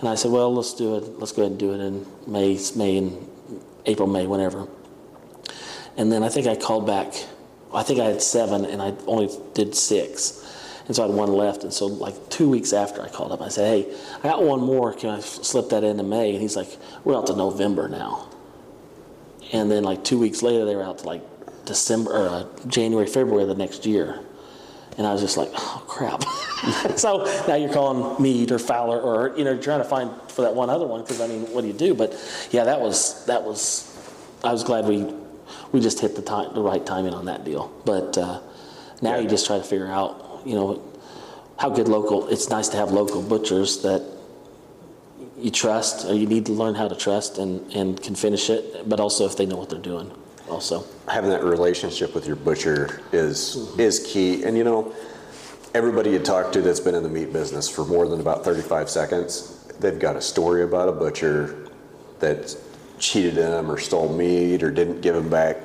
And 0.00 0.08
I 0.08 0.16
said, 0.16 0.32
Well, 0.32 0.52
let's 0.52 0.74
do 0.74 0.96
it. 0.96 1.18
Let's 1.20 1.32
go 1.32 1.42
ahead 1.42 1.52
and 1.52 1.60
do 1.60 1.72
it 1.72 1.80
in 1.80 2.04
May, 2.26 2.58
May 2.74 2.98
and 2.98 3.30
April, 3.84 4.08
May, 4.08 4.26
whenever. 4.26 4.66
And 5.96 6.10
then 6.10 6.24
I 6.24 6.28
think 6.30 6.46
I 6.46 6.56
called 6.56 6.86
back. 6.86 7.14
I 7.76 7.82
think 7.82 8.00
I 8.00 8.06
had 8.06 8.22
seven, 8.22 8.64
and 8.64 8.80
I 8.80 8.94
only 9.06 9.28
did 9.52 9.74
six, 9.74 10.42
and 10.86 10.96
so 10.96 11.04
I 11.04 11.06
had 11.08 11.14
one 11.14 11.32
left. 11.32 11.62
And 11.62 11.72
so, 11.72 11.86
like 11.86 12.30
two 12.30 12.48
weeks 12.48 12.72
after, 12.72 13.02
I 13.02 13.08
called 13.08 13.32
up. 13.32 13.42
I 13.42 13.48
said, 13.48 13.86
"Hey, 13.86 13.96
I 14.18 14.22
got 14.22 14.42
one 14.42 14.60
more. 14.60 14.94
Can 14.94 15.10
I 15.10 15.20
slip 15.20 15.68
that 15.68 15.84
into 15.84 16.02
May?" 16.02 16.32
And 16.32 16.40
he's 16.40 16.56
like, 16.56 16.74
"We're 17.04 17.14
out 17.14 17.26
to 17.26 17.36
November 17.36 17.86
now." 17.88 18.30
And 19.52 19.70
then, 19.70 19.84
like 19.84 20.04
two 20.04 20.18
weeks 20.18 20.42
later, 20.42 20.64
they 20.64 20.74
were 20.74 20.84
out 20.84 20.98
to 20.98 21.06
like 21.06 21.22
December 21.66 22.12
or 22.12 22.28
uh, 22.28 22.44
January, 22.66 23.06
February 23.06 23.42
of 23.42 23.48
the 23.50 23.54
next 23.54 23.84
year. 23.84 24.20
And 24.96 25.06
I 25.06 25.12
was 25.12 25.20
just 25.20 25.36
like, 25.36 25.50
"Oh 25.52 25.84
crap!" 25.86 26.22
so 26.96 27.24
now 27.46 27.56
you're 27.56 27.72
calling 27.74 28.22
Meade 28.22 28.52
or 28.52 28.58
Fowler, 28.58 28.98
or 28.98 29.36
you 29.36 29.44
know, 29.44 29.54
trying 29.54 29.82
to 29.82 29.88
find 29.88 30.10
for 30.30 30.40
that 30.42 30.54
one 30.54 30.70
other 30.70 30.86
one. 30.86 31.02
Because 31.02 31.20
I 31.20 31.26
mean, 31.26 31.42
what 31.52 31.60
do 31.60 31.66
you 31.66 31.74
do? 31.74 31.94
But 31.94 32.14
yeah, 32.52 32.64
that 32.64 32.80
was 32.80 33.26
that 33.26 33.42
was. 33.42 33.92
I 34.42 34.52
was 34.52 34.64
glad 34.64 34.86
we 34.86 35.12
we 35.72 35.80
just 35.80 36.00
hit 36.00 36.16
the 36.16 36.22
time, 36.22 36.54
the 36.54 36.62
right 36.62 36.84
timing 36.84 37.14
on 37.14 37.26
that 37.26 37.44
deal. 37.44 37.72
But 37.84 38.16
uh, 38.18 38.40
now 39.02 39.16
you 39.16 39.28
just 39.28 39.46
try 39.46 39.58
to 39.58 39.64
figure 39.64 39.88
out, 39.88 40.42
you 40.44 40.54
know, 40.54 40.82
how 41.58 41.70
good 41.70 41.88
local. 41.88 42.28
It's 42.28 42.48
nice 42.48 42.68
to 42.68 42.76
have 42.76 42.92
local 42.92 43.22
butchers 43.22 43.82
that 43.82 44.02
you 45.38 45.50
trust, 45.50 46.06
or 46.06 46.14
you 46.14 46.26
need 46.26 46.46
to 46.46 46.52
learn 46.52 46.74
how 46.74 46.88
to 46.88 46.96
trust 46.96 47.38
and 47.38 47.72
and 47.74 48.02
can 48.02 48.14
finish 48.14 48.50
it. 48.50 48.88
But 48.88 49.00
also 49.00 49.26
if 49.26 49.36
they 49.36 49.46
know 49.46 49.56
what 49.56 49.70
they're 49.70 49.78
doing, 49.78 50.10
also. 50.48 50.84
having 51.08 51.30
that 51.30 51.44
relationship 51.44 52.14
with 52.14 52.26
your 52.26 52.36
butcher 52.36 53.00
is 53.12 53.56
is 53.78 54.00
key. 54.06 54.44
And 54.44 54.56
you 54.56 54.64
know, 54.64 54.94
everybody 55.74 56.10
you 56.10 56.18
talk 56.18 56.52
to 56.52 56.62
that's 56.62 56.80
been 56.80 56.94
in 56.94 57.02
the 57.02 57.08
meat 57.08 57.32
business 57.32 57.68
for 57.68 57.84
more 57.84 58.08
than 58.08 58.20
about 58.20 58.44
35 58.44 58.88
seconds, 58.88 59.66
they've 59.80 59.98
got 59.98 60.16
a 60.16 60.22
story 60.22 60.62
about 60.62 60.88
a 60.88 60.92
butcher 60.92 61.68
that 62.20 62.56
cheated 62.98 63.34
them 63.34 63.70
or 63.70 63.78
stole 63.78 64.14
meat 64.14 64.62
or 64.62 64.70
didn't 64.70 65.00
give 65.00 65.14
them 65.14 65.28
back 65.28 65.58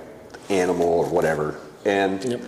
animal 0.49 0.87
or 0.87 1.05
whatever. 1.05 1.59
And 1.85 2.23
Yep. 2.23 2.41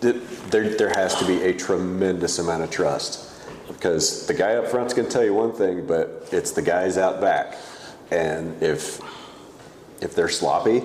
th- 0.00 0.16
there, 0.50 0.68
there 0.70 0.88
has 0.90 1.14
to 1.16 1.24
be 1.24 1.42
a 1.42 1.52
tremendous 1.52 2.38
amount 2.38 2.62
of 2.62 2.70
trust 2.70 3.24
because 3.68 4.26
the 4.26 4.34
guy 4.34 4.54
up 4.56 4.68
front's 4.68 4.94
going 4.94 5.06
to 5.08 5.12
tell 5.12 5.24
you 5.24 5.34
one 5.34 5.52
thing, 5.52 5.86
but 5.86 6.28
it's 6.32 6.52
the 6.52 6.62
guys 6.62 6.98
out 6.98 7.20
back. 7.20 7.56
And 8.10 8.60
if 8.62 9.00
if 10.00 10.14
they're 10.14 10.28
sloppy 10.28 10.82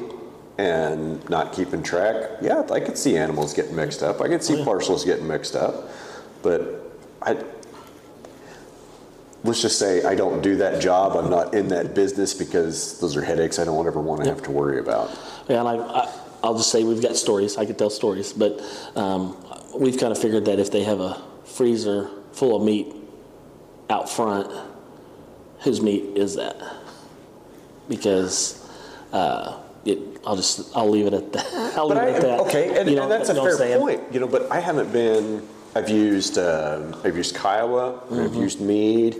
and 0.58 1.28
not 1.30 1.52
keeping 1.54 1.84
track, 1.84 2.16
yeah, 2.42 2.64
I 2.72 2.80
could 2.80 2.98
see 2.98 3.18
animals 3.18 3.54
getting 3.54 3.76
mixed 3.76 4.02
up. 4.04 4.22
I 4.22 4.28
could 4.28 4.44
see 4.44 4.60
oh, 4.62 4.64
parcels 4.66 5.04
getting 5.06 5.28
mixed 5.28 5.56
up, 5.56 5.90
but 6.42 6.92
I. 7.22 7.38
Let's 9.44 9.62
just 9.62 9.80
say 9.80 10.04
I 10.04 10.14
don't 10.14 10.42
do 10.42 10.56
that 10.58 10.82
job. 10.82 11.16
I'm 11.18 11.30
not 11.30 11.54
in 11.56 11.68
that 11.70 11.96
business 11.96 12.34
because 12.34 13.00
those 13.00 13.16
are 13.18 13.24
headaches 13.24 13.58
I 13.58 13.64
don't 13.64 13.88
ever 13.88 14.00
want 14.00 14.24
to 14.24 14.30
have 14.30 14.44
to 14.44 14.52
worry 14.52 14.80
about. 14.80 15.10
Yeah, 15.50 15.60
and 15.62 15.68
I, 15.68 15.78
I, 15.78 16.14
I'll 16.44 16.56
just 16.58 16.72
say 16.72 16.84
we've 16.84 17.02
got 17.02 17.16
stories. 17.16 17.58
I 17.58 17.66
could 17.66 17.78
tell 17.78 17.90
stories, 17.90 18.34
but 18.34 18.62
um, 18.96 19.36
we've 19.76 19.98
kind 19.98 20.12
of 20.12 20.20
figured 20.20 20.46
that 20.46 20.60
if 20.60 20.70
they 20.72 20.84
have 20.84 21.00
a 21.00 21.20
freezer 21.46 22.10
full 22.34 22.56
of 22.56 22.62
meat 22.64 22.94
out 23.90 24.10
front, 24.10 24.52
whose 25.62 25.82
meat 25.82 26.16
is 26.18 26.36
that? 26.36 26.56
Because 27.90 28.64
uh, 29.12 29.60
it, 29.86 29.98
I'll 30.26 30.36
just 30.36 30.76
I'll 30.76 30.90
leave 30.90 31.08
it 31.08 31.14
at 31.14 31.34
that. 31.34 31.46
I'll 31.78 31.88
But 31.90 31.98
leave 31.98 32.06
I, 32.06 32.10
it 32.10 32.16
at 32.16 32.22
that. 32.22 32.40
okay, 32.42 32.80
and, 32.80 32.90
You 32.90 32.96
know- 32.98 33.04
and 33.04 33.12
that's 33.12 33.30
a 33.30 33.34
you 33.34 33.38
know 33.38 33.44
what 33.46 33.52
I'm 33.54 33.58
fair 33.58 33.80
point. 33.80 34.02
You 34.14 34.20
know, 34.20 34.28
but 34.28 34.52
I 34.52 34.60
haven't 34.60 34.92
been. 34.94 35.48
I've 35.74 35.90
used 35.90 36.38
um, 36.38 36.96
I've 37.04 37.16
used 37.16 37.36
Kiowa, 37.36 37.94
Mm-hmm. 38.10 38.20
I've 38.22 38.36
used 38.36 38.60
Meade, 38.62 39.16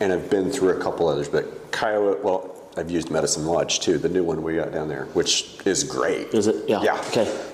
and 0.00 0.12
I've 0.12 0.30
been 0.30 0.50
through 0.50 0.70
a 0.70 0.80
couple 0.82 1.08
others. 1.08 1.28
But 1.28 1.72
Kiowa, 1.72 2.16
well, 2.22 2.54
I've 2.76 2.90
used 2.90 3.10
Medicine 3.10 3.46
Lodge 3.46 3.80
too, 3.80 3.98
the 3.98 4.08
new 4.08 4.22
one 4.22 4.42
we 4.42 4.54
got 4.56 4.72
down 4.72 4.88
there, 4.88 5.06
which 5.14 5.56
is 5.64 5.82
great. 5.82 6.28
Is 6.28 6.46
it? 6.46 6.68
Yeah. 6.68 6.82
Yeah. 6.82 7.00
Okay. 7.08 7.44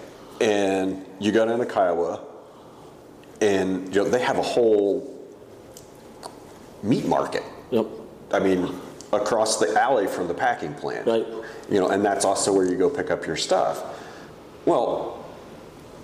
And 0.41 1.05
you 1.21 1.33
go 1.33 1.47
down 1.47 1.61
to 1.61 1.67
Kiowa, 1.67 2.21
and 3.41 3.95
you 3.95 4.03
know 4.03 4.09
they 4.11 4.21
have 4.21 4.39
a 4.39 4.43
whole 4.43 5.09
meat 6.83 7.07
market. 7.07 7.45
Yep. 7.71 7.87
I 8.33 8.39
mean, 8.41 8.75
across 9.13 9.59
the 9.59 9.73
alley 9.81 10.07
from 10.07 10.29
the 10.29 10.35
packing 10.35 10.75
plant. 10.75 11.07
Right. 11.07 11.27
You 11.71 11.81
know, 11.81 11.89
and 11.89 12.05
that's 12.05 12.25
also 12.25 12.53
where 12.53 12.67
you 12.67 12.77
go 12.77 12.91
pick 12.91 13.11
up 13.11 13.27
your 13.27 13.37
stuff. 13.37 13.83
Well, 14.67 15.25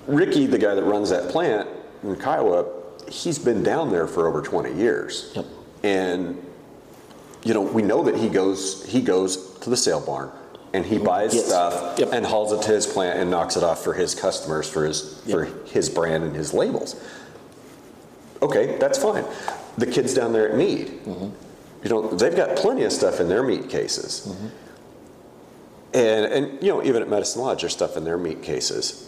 Ricky, 0.07 0.47
the 0.47 0.59
guy 0.59 0.75
that 0.75 0.85
runs 0.85 1.11
that 1.11 1.29
plant 1.31 1.69
in 2.03 2.17
Kiowa, 2.17 2.67
he's 3.09 3.39
been 3.39 3.63
down 3.63 3.91
there 3.91 4.07
for 4.07 4.27
over 4.29 4.43
20 4.43 4.75
years. 4.75 5.33
Yep. 5.35 5.47
And 5.85 6.45
you 7.45 7.55
know, 7.55 7.63
we 7.63 7.83
know 7.83 8.03
that 8.03 8.17
he 8.17 8.29
goes 8.29 8.85
he 8.87 9.01
goes 9.01 9.55
to 9.61 9.71
the 9.71 9.77
sale 9.77 10.01
barn 10.01 10.31
and 10.75 10.85
he 10.85 10.99
buys 10.99 11.35
Yes. 11.35 11.47
stuff 11.47 11.99
Yep. 11.99 12.09
and 12.13 12.27
hauls 12.27 12.53
it 12.53 12.63
to 12.63 12.73
his 12.73 12.87
plant 12.87 13.19
and 13.19 13.31
knocks 13.31 13.57
it 13.57 13.63
off 13.63 13.83
for 13.83 13.95
his 13.95 14.15
customers 14.15 14.69
for 14.69 14.85
his 14.85 15.21
for 15.31 15.45
his 15.67 15.89
brand 15.89 16.25
and 16.25 16.35
his 16.35 16.53
labels. 16.53 16.97
Okay, 18.43 18.77
that's 18.79 18.99
fine. 18.99 19.25
The 19.79 19.87
kids 19.87 20.15
down 20.15 20.33
there 20.33 20.49
at 20.49 20.57
Meade, 20.57 20.89
Mm-hmm. 21.07 21.29
you 21.85 21.91
know, 21.91 22.09
they've 22.11 22.37
got 22.37 22.57
plenty 22.57 22.83
of 22.85 22.93
stuff 22.93 23.21
in 23.21 23.29
their 23.29 23.43
meat 23.43 23.69
cases. 23.69 24.27
Mm-hmm. 24.29 24.47
And, 25.95 26.33
and 26.33 26.63
you 26.63 26.69
know, 26.69 26.83
even 26.83 27.03
at 27.03 27.09
Medicine 27.09 27.41
Lodge, 27.43 27.63
there's 27.63 27.73
stuff 27.73 27.97
in 27.97 28.05
their 28.05 28.19
meat 28.19 28.43
cases. 28.43 29.08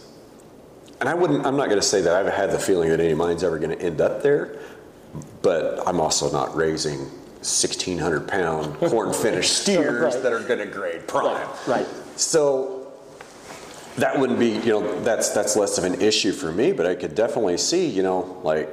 And 1.01 1.09
I 1.09 1.15
wouldn't, 1.15 1.45
I'm 1.47 1.57
not 1.57 1.65
going 1.67 1.81
to 1.81 1.85
say 1.85 1.99
that 2.01 2.13
I've 2.15 2.31
had 2.31 2.51
the 2.51 2.59
feeling 2.59 2.89
that 2.89 2.99
any 2.99 3.15
mine's 3.15 3.43
ever 3.43 3.57
going 3.57 3.75
to 3.77 3.81
end 3.83 3.99
up 4.01 4.21
there, 4.21 4.59
but 5.41 5.85
I'm 5.87 5.99
also 5.99 6.31
not 6.31 6.55
raising 6.55 6.99
1,600 6.99 8.27
pound 8.27 8.77
corn 8.79 9.11
finished 9.11 9.63
steers 9.63 10.13
Right. 10.13 10.23
that 10.23 10.31
are 10.31 10.41
going 10.41 10.59
to 10.59 10.67
grade 10.67 11.07
prime. 11.07 11.47
Right. 11.67 11.87
So 12.17 12.93
that 13.97 14.17
wouldn't 14.19 14.37
be, 14.37 14.51
you 14.51 14.67
know, 14.79 15.01
that's 15.01 15.29
that's 15.29 15.55
less 15.55 15.79
of 15.79 15.83
an 15.85 15.99
issue 16.01 16.31
for 16.31 16.51
me, 16.51 16.71
but 16.71 16.85
I 16.85 16.93
could 16.93 17.15
definitely 17.15 17.57
see, 17.57 17.87
you 17.87 18.03
know, 18.03 18.39
like 18.43 18.69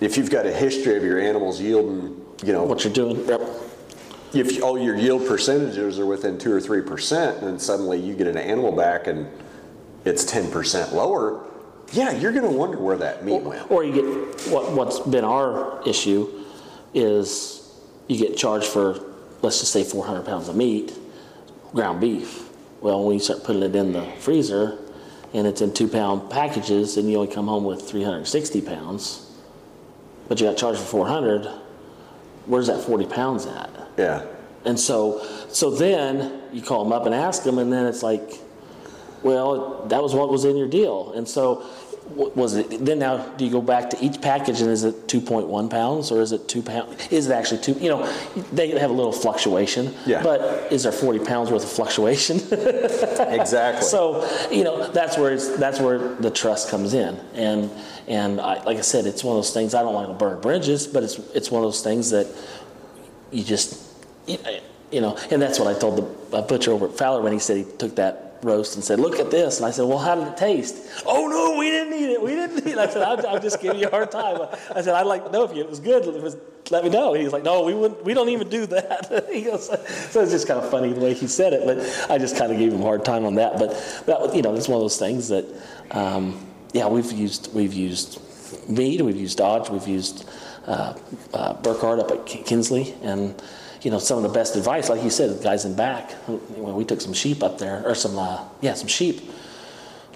if 0.00 0.16
you've 0.16 0.30
got 0.30 0.46
a 0.46 0.52
history 0.52 0.96
of 0.96 1.04
your 1.04 1.20
animals 1.20 1.60
yielding, 1.60 2.24
you 2.42 2.52
know, 2.54 2.64
What 2.64 2.82
you're 2.82 2.92
doing, 2.94 3.26
yep. 3.28 3.42
if 4.32 4.62
all 4.62 4.78
your 4.78 4.96
yield 4.96 5.26
percentages 5.28 5.98
are 5.98 6.06
within 6.06 6.38
two 6.38 6.50
or 6.52 6.60
three 6.62 6.80
percent, 6.80 7.42
and 7.42 7.60
suddenly 7.60 8.00
you 8.00 8.14
get 8.14 8.26
an 8.26 8.38
animal 8.38 8.72
back 8.72 9.06
and 9.06 9.28
it's 10.06 10.24
ten 10.24 10.50
percent 10.50 10.94
lower, 10.94 11.44
yeah, 11.92 12.12
you're 12.12 12.32
going 12.32 12.50
to 12.50 12.56
wonder 12.56 12.78
where 12.78 12.98
that 12.98 13.24
meat 13.24 13.42
went. 13.42 13.70
Or 13.70 13.84
you 13.84 13.92
get, 13.92 14.52
what, 14.52 14.72
what's 14.72 14.98
been 15.00 15.24
our 15.24 15.82
issue 15.86 16.44
is 16.94 17.70
you 18.08 18.18
get 18.18 18.36
charged 18.36 18.66
for, 18.66 19.00
let's 19.42 19.60
just 19.60 19.72
say 19.72 19.84
400 19.84 20.24
pounds 20.24 20.48
of 20.48 20.56
meat, 20.56 20.92
ground 21.72 22.00
beef. 22.00 22.48
Well, 22.80 23.04
when 23.04 23.14
you 23.14 23.20
start 23.20 23.44
putting 23.44 23.62
it 23.62 23.74
in 23.74 23.92
the 23.92 24.04
freezer 24.18 24.78
and 25.34 25.46
it's 25.46 25.60
in 25.60 25.74
two 25.74 25.88
pound 25.88 26.30
packages 26.30 26.96
and 26.96 27.10
you 27.10 27.18
only 27.18 27.32
come 27.32 27.46
home 27.46 27.64
with 27.64 27.88
360 27.88 28.60
pounds, 28.62 29.30
but 30.28 30.40
you 30.40 30.46
got 30.46 30.56
charged 30.56 30.78
for 30.78 30.86
400, 30.86 31.46
where's 32.46 32.66
that 32.66 32.82
40 32.82 33.06
pounds 33.06 33.46
at? 33.46 33.70
Yeah, 33.96 34.24
And 34.64 34.78
so, 34.78 35.26
so 35.48 35.70
then 35.70 36.42
you 36.52 36.62
call 36.62 36.84
them 36.84 36.92
up 36.92 37.06
and 37.06 37.14
ask 37.14 37.42
them, 37.42 37.58
and 37.58 37.72
then 37.72 37.86
it's 37.86 38.02
like, 38.02 38.30
well, 39.22 39.86
that 39.86 40.02
was 40.02 40.14
what 40.14 40.30
was 40.30 40.44
in 40.44 40.56
your 40.56 40.68
deal. 40.68 41.12
And 41.12 41.28
so, 41.28 41.66
w- 42.10 42.32
was 42.34 42.56
it 42.56 42.84
then? 42.84 42.98
Now, 42.98 43.26
do 43.36 43.44
you 43.44 43.50
go 43.50 43.60
back 43.60 43.90
to 43.90 44.04
each 44.04 44.20
package, 44.20 44.60
and 44.60 44.70
is 44.70 44.84
it 44.84 45.06
2.1 45.08 45.70
pounds, 45.70 46.10
or 46.10 46.20
is 46.20 46.32
it 46.32 46.48
two 46.48 46.62
pounds? 46.62 47.08
Is 47.12 47.28
it 47.28 47.32
actually 47.32 47.60
two? 47.60 47.72
You 47.74 47.90
know, 47.90 48.12
they 48.52 48.70
have 48.78 48.90
a 48.90 48.92
little 48.92 49.12
fluctuation. 49.12 49.94
Yeah. 50.06 50.22
But 50.22 50.72
is 50.72 50.82
there 50.82 50.92
40 50.92 51.24
pounds 51.24 51.50
worth 51.50 51.64
of 51.64 51.70
fluctuation? 51.70 52.36
exactly. 53.30 53.82
So 53.82 54.28
you 54.50 54.64
know 54.64 54.88
that's 54.88 55.16
where 55.18 55.32
it's, 55.32 55.56
that's 55.56 55.80
where 55.80 56.14
the 56.16 56.30
trust 56.30 56.70
comes 56.70 56.94
in, 56.94 57.16
and 57.34 57.70
and 58.06 58.40
I, 58.40 58.62
like 58.64 58.78
I 58.78 58.82
said, 58.82 59.06
it's 59.06 59.24
one 59.24 59.36
of 59.36 59.44
those 59.44 59.52
things. 59.52 59.74
I 59.74 59.82
don't 59.82 59.94
want 59.94 60.08
to 60.08 60.14
burn 60.14 60.40
bridges, 60.40 60.86
but 60.86 61.02
it's 61.02 61.18
it's 61.34 61.50
one 61.50 61.62
of 61.62 61.66
those 61.66 61.82
things 61.82 62.10
that 62.10 62.26
you 63.30 63.44
just 63.44 63.84
you 64.90 65.00
know, 65.00 65.16
and 65.30 65.40
that's 65.40 65.58
what 65.58 65.74
I 65.74 65.78
told 65.78 66.28
the 66.30 66.36
uh, 66.36 66.42
butcher 66.42 66.72
over 66.72 66.86
at 66.86 66.96
Fowler 66.96 67.22
when 67.22 67.32
he 67.32 67.38
said 67.38 67.58
he 67.58 67.64
took 67.64 67.96
that 67.96 68.27
roast 68.42 68.76
and 68.76 68.84
said, 68.84 69.00
"Look 69.00 69.18
at 69.18 69.30
this," 69.30 69.58
and 69.58 69.66
I 69.66 69.70
said, 69.70 69.86
"Well, 69.86 69.98
how 69.98 70.14
did 70.14 70.28
it 70.28 70.36
taste?" 70.36 70.76
"Oh 71.06 71.26
no, 71.28 71.58
we 71.58 71.70
didn't 71.70 71.94
eat 71.94 72.10
it. 72.10 72.22
We 72.22 72.34
didn't 72.34 72.58
eat 72.58 72.72
it." 72.72 72.78
I 72.78 72.88
said, 72.88 73.02
"I'm, 73.02 73.24
I'm 73.26 73.42
just 73.42 73.60
giving 73.60 73.80
you 73.80 73.86
a 73.86 73.90
hard 73.90 74.10
time." 74.10 74.48
I 74.74 74.80
said, 74.82 74.94
"I'd 74.94 75.06
like 75.06 75.24
to 75.24 75.30
know 75.30 75.44
if 75.44 75.52
it 75.52 75.68
was 75.68 75.80
good. 75.80 76.06
It 76.06 76.22
was, 76.22 76.36
let 76.70 76.84
me 76.84 76.90
know." 76.90 77.14
He 77.14 77.24
was 77.24 77.32
like, 77.32 77.42
"No, 77.42 77.62
we 77.62 77.74
wouldn't. 77.74 78.04
We 78.04 78.14
don't 78.14 78.28
even 78.28 78.48
do 78.48 78.66
that." 78.66 79.26
he 79.32 79.42
goes, 79.42 79.66
so 79.66 80.22
it's 80.22 80.32
just 80.32 80.46
kind 80.46 80.60
of 80.60 80.70
funny 80.70 80.92
the 80.92 81.00
way 81.00 81.14
he 81.14 81.26
said 81.26 81.52
it, 81.52 81.64
but 81.64 82.10
I 82.10 82.18
just 82.18 82.36
kind 82.36 82.52
of 82.52 82.58
gave 82.58 82.72
him 82.72 82.80
a 82.80 82.84
hard 82.84 83.04
time 83.04 83.24
on 83.24 83.34
that. 83.36 83.58
But 83.58 83.70
that, 84.06 84.34
you 84.34 84.42
know, 84.42 84.54
it's 84.54 84.68
one 84.68 84.76
of 84.76 84.82
those 84.82 84.98
things 84.98 85.28
that, 85.28 85.44
um, 85.90 86.46
yeah, 86.72 86.86
we've 86.86 87.10
used 87.12 87.52
we've 87.54 87.74
used 87.74 88.20
Meade, 88.68 89.00
we've 89.00 89.16
used 89.16 89.38
Dodge, 89.38 89.70
we've 89.70 89.88
used 89.88 90.28
uh, 90.66 90.94
uh, 91.32 91.54
Burkhardt 91.54 91.98
up 91.98 92.10
at 92.10 92.26
Kinsley, 92.26 92.94
and 93.02 93.40
you 93.82 93.90
know 93.90 93.98
some 93.98 94.16
of 94.18 94.22
the 94.22 94.30
best 94.30 94.56
advice, 94.56 94.88
like 94.88 95.02
you 95.02 95.10
said, 95.10 95.42
guys 95.42 95.64
in 95.64 95.74
back. 95.74 96.12
When 96.26 96.74
we 96.74 96.84
took 96.84 97.00
some 97.00 97.12
sheep 97.12 97.42
up 97.42 97.58
there, 97.58 97.86
or 97.86 97.94
some 97.94 98.18
uh, 98.18 98.44
yeah, 98.60 98.74
some 98.74 98.88
sheep 98.88 99.20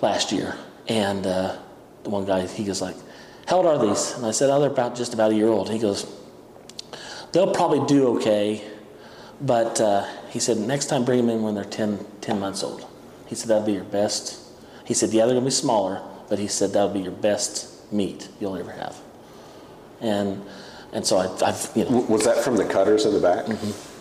last 0.01 0.33
year, 0.33 0.57
and 0.89 1.27
uh, 1.27 1.57
the 2.03 2.11
one 2.11 2.25
guy 2.25 2.47
he 2.47 2.65
goes 2.65 2.81
like, 2.83 2.97
"How 3.47 3.59
old 3.59 3.67
are 3.67 3.79
these?" 3.79 4.13
And 4.13 4.27
I 4.27 4.31
said, 4.31 4.51
"Oh, 4.51 4.61
they're 4.61 4.71
about 4.71 4.97
just 4.97 5.15
about 5.15 5.33
a 5.33 5.35
year 5.35 5.49
old." 5.49 5.71
He 5.71 5.79
goes, 5.79 6.07
"They'll 7.33 7.53
probably 7.55 7.87
do 7.87 8.17
okay." 8.17 8.69
But 9.43 9.81
uh, 9.81 10.07
he 10.31 10.39
said, 10.39 10.57
next 10.57 10.87
time 10.87 11.05
bring 11.05 11.19
them 11.19 11.29
in 11.29 11.43
when 11.43 11.55
they're 11.55 11.65
10, 11.65 12.07
10 12.21 12.39
months 12.39 12.63
old. 12.63 12.87
He 13.27 13.35
said, 13.35 13.49
that'll 13.49 13.67
be 13.67 13.73
your 13.73 13.85
best. 13.85 14.39
He 14.85 14.95
said, 14.95 15.11
yeah, 15.11 15.27
they're 15.27 15.35
going 15.35 15.45
to 15.45 15.49
be 15.49 15.51
smaller, 15.51 16.01
but 16.29 16.39
he 16.39 16.47
said, 16.47 16.73
that'll 16.73 16.91
be 16.91 17.01
your 17.01 17.13
best 17.13 17.93
meat 17.93 18.29
you'll 18.41 18.57
ever 18.57 18.71
have. 18.71 18.97
And 20.01 20.45
and 20.93 21.07
so 21.07 21.17
I, 21.17 21.49
I've, 21.49 21.71
you 21.75 21.85
know, 21.87 22.01
was 22.09 22.25
that 22.25 22.45
from 22.45 22.57
the 22.57 22.67
cutters 22.67 23.07
in 23.07 23.15
the 23.15 23.21
back? 23.21 23.47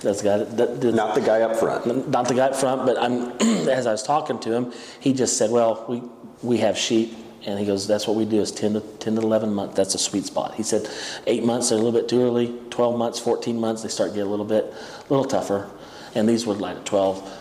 that's 0.02 0.22
the 0.22 0.24
guy 0.24 0.38
that, 0.38 0.82
that, 0.82 0.94
Not 0.94 1.16
the 1.16 1.22
guy 1.22 1.42
up 1.42 1.56
front. 1.56 2.10
not 2.10 2.28
the 2.28 2.34
guy 2.34 2.48
up 2.48 2.56
front, 2.56 2.86
but 2.86 2.98
I'm, 2.98 3.32
as 3.70 3.88
I 3.88 3.92
was 3.92 4.04
talking 4.04 4.40
to 4.40 4.54
him, 4.54 4.74
he 5.00 5.14
just 5.14 5.38
said, 5.38 5.52
well, 5.52 5.86
we, 5.88 6.04
we 6.42 6.58
have 6.58 6.78
sheep. 6.78 7.18
And 7.44 7.58
he 7.58 7.66
goes, 7.66 7.88
that's 7.88 8.06
what 8.06 8.18
we 8.18 8.26
do 8.26 8.40
is 8.40 8.52
10 8.52 8.74
to, 8.74 8.82
10 8.82 9.16
to 9.16 9.22
11 9.22 9.54
months. 9.54 9.76
That's 9.76 9.96
a 9.96 9.98
sweet 9.98 10.26
spot. 10.26 10.54
He 10.56 10.64
said, 10.64 10.88
eight 11.26 11.44
months, 11.44 11.70
they're 11.70 11.80
a 11.80 11.82
little 11.82 12.00
bit 12.00 12.08
too 12.08 12.22
early. 12.22 12.60
12 12.70 12.98
months, 13.00 13.20
14 13.20 13.60
months, 13.60 13.82
they 13.82 13.90
start 13.90 14.12
to 14.12 14.16
get 14.16 14.28
a 14.28 14.30
little 14.30 14.46
bit, 14.46 14.66
a 14.66 15.04
little 15.10 15.26
tougher. 15.26 15.72
And 16.14 16.30
these 16.30 16.46
were 16.46 16.54
like 16.54 16.78
at 16.78 16.86
12. 16.86 17.38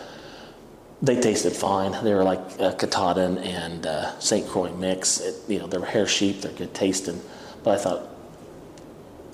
They 1.03 1.19
tasted 1.19 1.53
fine. 1.53 2.03
They 2.03 2.13
were 2.13 2.23
like 2.23 2.39
uh, 2.59 2.73
Katahdin 2.73 3.39
and 3.39 3.85
uh, 3.85 4.17
St. 4.19 4.47
Croix 4.47 4.71
mix. 4.71 5.19
It, 5.19 5.35
you 5.47 5.59
know, 5.59 5.67
they 5.67 5.77
were 5.77 5.85
hair 5.85 6.07
sheep. 6.07 6.41
They're 6.41 6.53
good 6.53 6.73
tasting. 6.73 7.21
But 7.63 7.79
I 7.79 7.83
thought, 7.83 8.10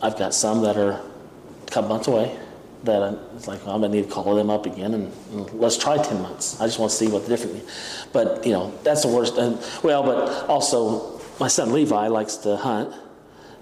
I've 0.02 0.18
got 0.18 0.34
some 0.34 0.62
that 0.64 0.78
are 0.78 0.92
a 0.92 1.72
couple 1.72 1.90
months 1.90 2.08
away 2.08 2.38
that 2.84 3.02
I, 3.02 3.16
it's 3.36 3.48
like, 3.48 3.66
well, 3.66 3.76
I'm 3.76 3.82
gonna 3.82 3.94
need 3.94 4.06
to 4.06 4.12
call 4.12 4.36
them 4.36 4.50
up 4.50 4.66
again 4.66 4.94
and, 4.94 5.12
and 5.32 5.52
let's 5.54 5.78
try 5.78 5.98
10 6.02 6.22
months. 6.22 6.60
I 6.62 6.66
just 6.66 6.80
want 6.80 6.92
to 6.92 6.98
see 6.98 7.08
what 7.08 7.24
the 7.24 7.30
difference. 7.30 7.64
Is. 7.64 8.08
But 8.14 8.46
you 8.46 8.52
know, 8.54 8.74
that's 8.84 9.04
the 9.04 9.10
worst. 9.10 9.38
And, 9.38 9.60
well, 9.84 10.04
but 10.04 10.48
also 10.48 11.20
my 11.40 11.48
son 11.48 11.72
Levi 11.74 12.08
likes 12.08 12.36
to 12.38 12.56
hunt, 12.56 12.94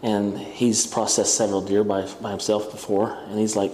and 0.03 0.38
he's 0.38 0.86
processed 0.86 1.36
several 1.36 1.62
deer 1.62 1.84
by 1.84 2.07
by 2.22 2.32
himself 2.32 2.72
before, 2.72 3.18
and 3.28 3.40
he's 3.40 3.56
like, 3.56 3.72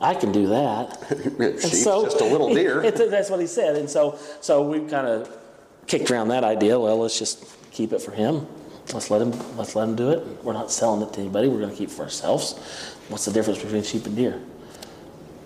I 0.00 0.14
can 0.14 0.32
do 0.32 0.48
that. 0.48 1.02
And 1.38 1.60
Sheep's 1.60 1.84
just 1.84 2.20
a 2.20 2.24
little 2.24 2.54
deer. 2.54 2.82
It, 2.82 3.10
that's 3.10 3.30
what 3.30 3.40
he 3.40 3.46
said, 3.46 3.76
and 3.76 3.88
so 3.88 4.18
so 4.40 4.62
we 4.62 4.80
kind 4.80 5.06
of 5.06 5.36
kicked 5.86 6.10
around 6.10 6.28
that 6.28 6.44
idea. 6.44 6.78
Well, 6.78 6.98
let's 6.98 7.18
just 7.18 7.44
keep 7.72 7.92
it 7.92 8.00
for 8.00 8.12
him. 8.12 8.46
Let's 8.92 9.10
let 9.10 9.20
him. 9.20 9.32
Let's 9.56 9.74
let 9.74 9.88
him 9.88 9.96
do 9.96 10.10
it. 10.10 10.44
We're 10.44 10.52
not 10.52 10.70
selling 10.70 11.02
it 11.02 11.12
to 11.14 11.20
anybody. 11.20 11.48
We're 11.48 11.58
going 11.58 11.70
to 11.70 11.76
keep 11.76 11.88
it 11.88 11.92
for 11.92 12.02
ourselves. 12.02 12.54
What's 13.08 13.24
the 13.24 13.32
difference 13.32 13.60
between 13.62 13.82
sheep 13.82 14.06
and 14.06 14.16
deer? 14.16 14.40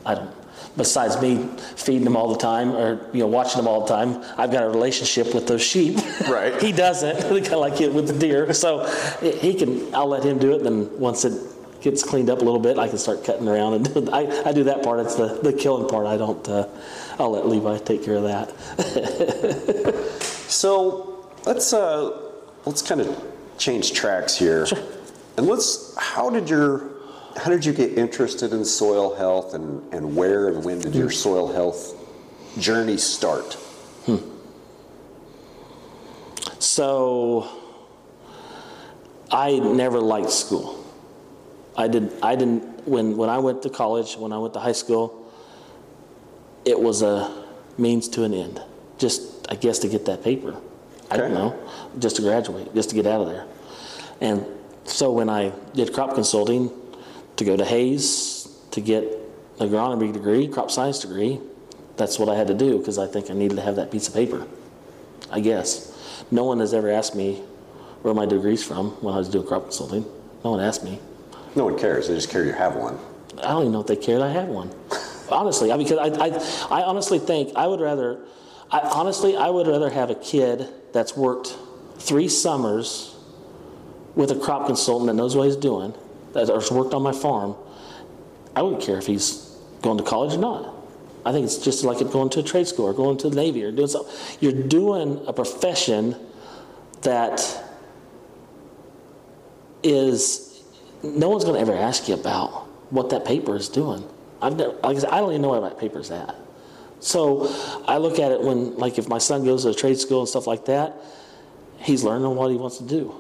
I 0.05 0.15
don't. 0.15 0.31
Besides 0.77 1.21
me 1.21 1.49
feeding 1.77 2.05
them 2.05 2.17
all 2.17 2.29
the 2.33 2.39
time, 2.39 2.73
or 2.73 3.09
you 3.13 3.21
know, 3.21 3.27
watching 3.27 3.57
them 3.57 3.67
all 3.67 3.81
the 3.81 3.89
time, 3.89 4.23
I've 4.37 4.53
got 4.53 4.65
a 4.65 4.69
relationship 4.69 5.35
with 5.35 5.49
those 5.49 5.63
sheep. 5.63 5.97
Right. 6.29 6.61
he 6.63 6.71
doesn't. 6.71 7.21
kind 7.23 7.47
of 7.47 7.61
like 7.61 7.81
it 7.81 7.93
with 7.93 8.09
the 8.09 8.19
deer. 8.19 8.53
So 8.53 8.85
he 9.21 9.55
can. 9.55 9.95
I'll 9.95 10.09
let 10.09 10.23
him 10.23 10.39
do 10.39 10.53
it. 10.55 10.63
Then 10.63 10.99
once 10.99 11.25
it 11.25 11.33
gets 11.81 12.03
cleaned 12.03 12.29
up 12.29 12.43
a 12.43 12.45
little 12.45 12.61
bit, 12.61 12.79
I 12.79 12.89
can 12.89 12.99
start 12.99 13.25
cutting 13.25 13.49
around 13.49 13.73
and 13.75 13.95
do, 14.07 14.11
I, 14.13 14.49
I 14.49 14.53
do 14.53 14.65
that 14.65 14.83
part. 14.83 15.01
It's 15.01 15.15
the, 15.15 15.41
the 15.43 15.53
killing 15.53 15.89
part. 15.89 16.07
I 16.07 16.19
don't. 16.19 16.47
Uh, 16.47 16.69
I'll 17.19 17.31
let 17.31 17.49
Levi 17.49 17.79
take 17.79 18.05
care 18.05 18.17
of 18.17 18.25
that. 18.25 18.51
So 20.51 21.31
let's 21.47 21.73
uh, 21.73 22.30
let's 22.67 22.83
kind 22.83 23.01
of 23.01 23.23
change 23.59 23.93
tracks 23.93 24.37
here, 24.37 24.67
and 25.37 25.47
let's. 25.47 25.95
How 25.97 26.31
did 26.31 26.49
your 26.49 26.91
how 27.37 27.51
did 27.51 27.65
you 27.65 27.73
get 27.73 27.97
interested 27.97 28.53
in 28.53 28.65
soil 28.65 29.15
health, 29.15 29.55
and 29.55 29.93
and 29.93 30.17
where 30.17 30.49
and 30.49 30.65
when 30.65 30.81
did 30.81 30.95
your 30.95 31.09
hmm. 31.09 31.15
soil 31.15 31.53
health 31.53 31.95
journey 32.59 32.97
start? 32.97 33.55
Hmm. 34.07 34.17
So 36.59 37.49
I 39.31 39.59
never 39.59 40.01
liked 40.01 40.31
school. 40.31 40.85
I 41.77 41.89
did 41.89 42.13
I 42.23 42.37
didn't 42.37 42.87
when 42.87 43.17
when 43.17 43.31
I 43.31 43.39
went 43.39 43.63
to 43.63 43.71
college, 43.71 44.17
when 44.17 44.33
I 44.33 44.39
went 44.39 44.55
to 44.55 44.61
high 44.61 44.73
school, 44.73 45.33
it 46.65 46.79
was 46.79 47.03
a 47.03 47.45
means 47.79 48.09
to 48.11 48.25
an 48.25 48.35
end. 48.35 48.61
Just 48.99 49.47
I 49.51 49.55
guess 49.55 49.79
to 49.81 49.89
get 49.89 50.05
that 50.07 50.23
paper. 50.23 50.61
I 51.11 51.17
don't 51.17 51.35
know. 51.35 51.59
Just 51.99 52.17
to 52.17 52.23
graduate, 52.23 52.75
just 52.75 52.91
to 52.91 52.95
get 52.95 53.07
out 53.07 53.23
of 53.23 53.29
there. 53.29 53.47
And 54.21 54.47
so 54.85 55.11
when 55.13 55.29
I 55.29 55.53
did 55.75 55.93
crop 55.93 56.15
consulting 56.15 56.71
to 57.37 57.45
go 57.45 57.57
to 57.57 57.65
Hays 57.65 58.49
to 58.71 58.81
get 58.81 59.05
an 59.59 59.69
agronomy 59.69 60.13
degree, 60.13 60.47
crop 60.47 60.71
science 60.71 61.01
degree, 61.01 61.41
that's 61.97 62.19
what 62.19 62.29
I 62.29 62.35
had 62.37 62.47
to 62.49 62.55
do 62.55 62.79
because 62.79 62.99
I 62.99 63.07
think 63.07 63.31
I 63.31 63.35
needed 63.35 63.57
to 63.57 63.63
have 63.63 63.77
that 63.77 63.91
piece 63.91 64.09
of 64.09 64.15
paper. 64.15 64.47
I 65.31 65.41
guess. 65.41 66.25
No 66.31 66.45
one 66.45 66.61
has 66.61 66.75
ever 66.75 66.91
asked 66.91 67.15
me 67.15 67.43
where 68.03 68.15
my 68.15 68.27
degree's 68.27 68.63
from 68.65 68.91
when 69.03 69.15
I 69.15 69.19
was 69.19 69.29
doing 69.29 69.47
crop 69.47 69.65
consulting. 69.65 70.05
No 70.45 70.53
one 70.53 70.61
asked 70.61 70.85
me. 70.85 70.99
No 71.55 71.65
one 71.65 71.79
cares. 71.79 72.09
They 72.09 72.15
just 72.15 72.31
care 72.31 72.45
you 72.45 72.53
have 72.53 72.77
one. 72.77 72.99
I 73.39 73.49
don't 73.49 73.63
even 73.63 73.73
know 73.73 73.81
if 73.81 73.87
they 73.87 73.97
cared 73.97 74.23
I 74.23 74.31
had 74.31 74.49
one. 74.49 74.71
honestly, 75.31 75.73
I 75.73 75.77
because 75.77 75.99
I, 75.99 76.27
I, 76.27 76.81
I 76.81 76.83
honestly 76.85 77.19
think 77.19 77.53
I 77.57 77.67
would 77.67 77.81
rather, 77.81 78.21
I 78.71 78.81
honestly 78.81 79.37
I 79.37 79.49
would 79.49 79.67
rather 79.67 79.91
have 79.91 80.11
a 80.11 80.15
kid 80.15 80.69
that's 80.93 81.17
worked 81.17 81.57
three 81.99 82.29
summers 82.29 83.17
with 84.15 84.31
a 84.31 84.39
crop 84.39 84.67
consultant 84.67 85.09
that 85.09 85.15
knows 85.15 85.37
what 85.37 85.45
he's 85.45 85.57
doing, 85.57 85.95
that 86.33 86.49
has 86.49 86.71
worked 86.71 86.95
on 86.95 87.03
my 87.03 87.13
farm. 87.13 87.57
I 88.55 88.63
wouldn't 88.63 88.83
care 88.83 88.99
if 88.99 89.07
he's 89.07 89.57
going 89.83 89.99
to 89.99 90.05
college 90.05 90.35
or 90.35 90.39
not. 90.39 90.75
I 91.25 91.33
think 91.33 91.45
it's 91.45 91.59
just 91.59 91.85
like 91.85 91.99
going 92.11 92.31
to 92.31 92.41
a 92.41 92.43
trade 92.43 92.67
school 92.67 92.87
or 92.87 92.95
going 92.95 93.19
to 93.19 93.31
the 93.31 93.37
Navy 93.37 93.63
or 93.65 93.71
doing 93.71 93.89
something. 93.89 94.13
You're 94.41 94.53
doing 94.53 95.23
a 95.27 95.33
profession 95.33 96.17
that 97.03 97.41
is 99.83 100.63
no 101.03 101.29
one's 101.31 101.45
going 101.45 101.57
to 101.57 101.61
ever 101.61 101.75
ask 101.75 102.09
you 102.09 102.15
about 102.15 102.67
what 102.91 103.11
that 103.11 103.25
paper 103.25 103.57
is 103.57 103.69
doing. 103.69 104.07
I've 104.43 104.57
never, 104.57 104.73
like 104.83 104.97
I, 104.97 105.01
said, 105.01 105.11
I 105.11 105.19
don't 105.19 105.31
even 105.31 105.43
know 105.43 105.51
where 105.51 105.61
that 105.61 105.79
paper's 105.79 106.11
at. 106.11 106.35
So 107.01 107.49
I 107.87 107.97
look 107.97 108.19
at 108.19 108.31
it 108.31 108.41
when, 108.41 108.77
like, 108.77 108.99
if 108.99 109.09
my 109.09 109.19
son 109.19 109.45
goes 109.45 109.65
to 109.65 109.71
a 109.71 109.75
trade 109.75 109.99
school 109.99 110.21
and 110.21 110.29
stuff 110.29 110.47
like 110.47 110.67
that, 110.67 110.95
he's 111.79 112.05
learning 112.05 112.35
what 112.37 112.51
he 112.51 112.57
wants 112.57 112.79
to 112.79 112.85
do. 112.85 113.15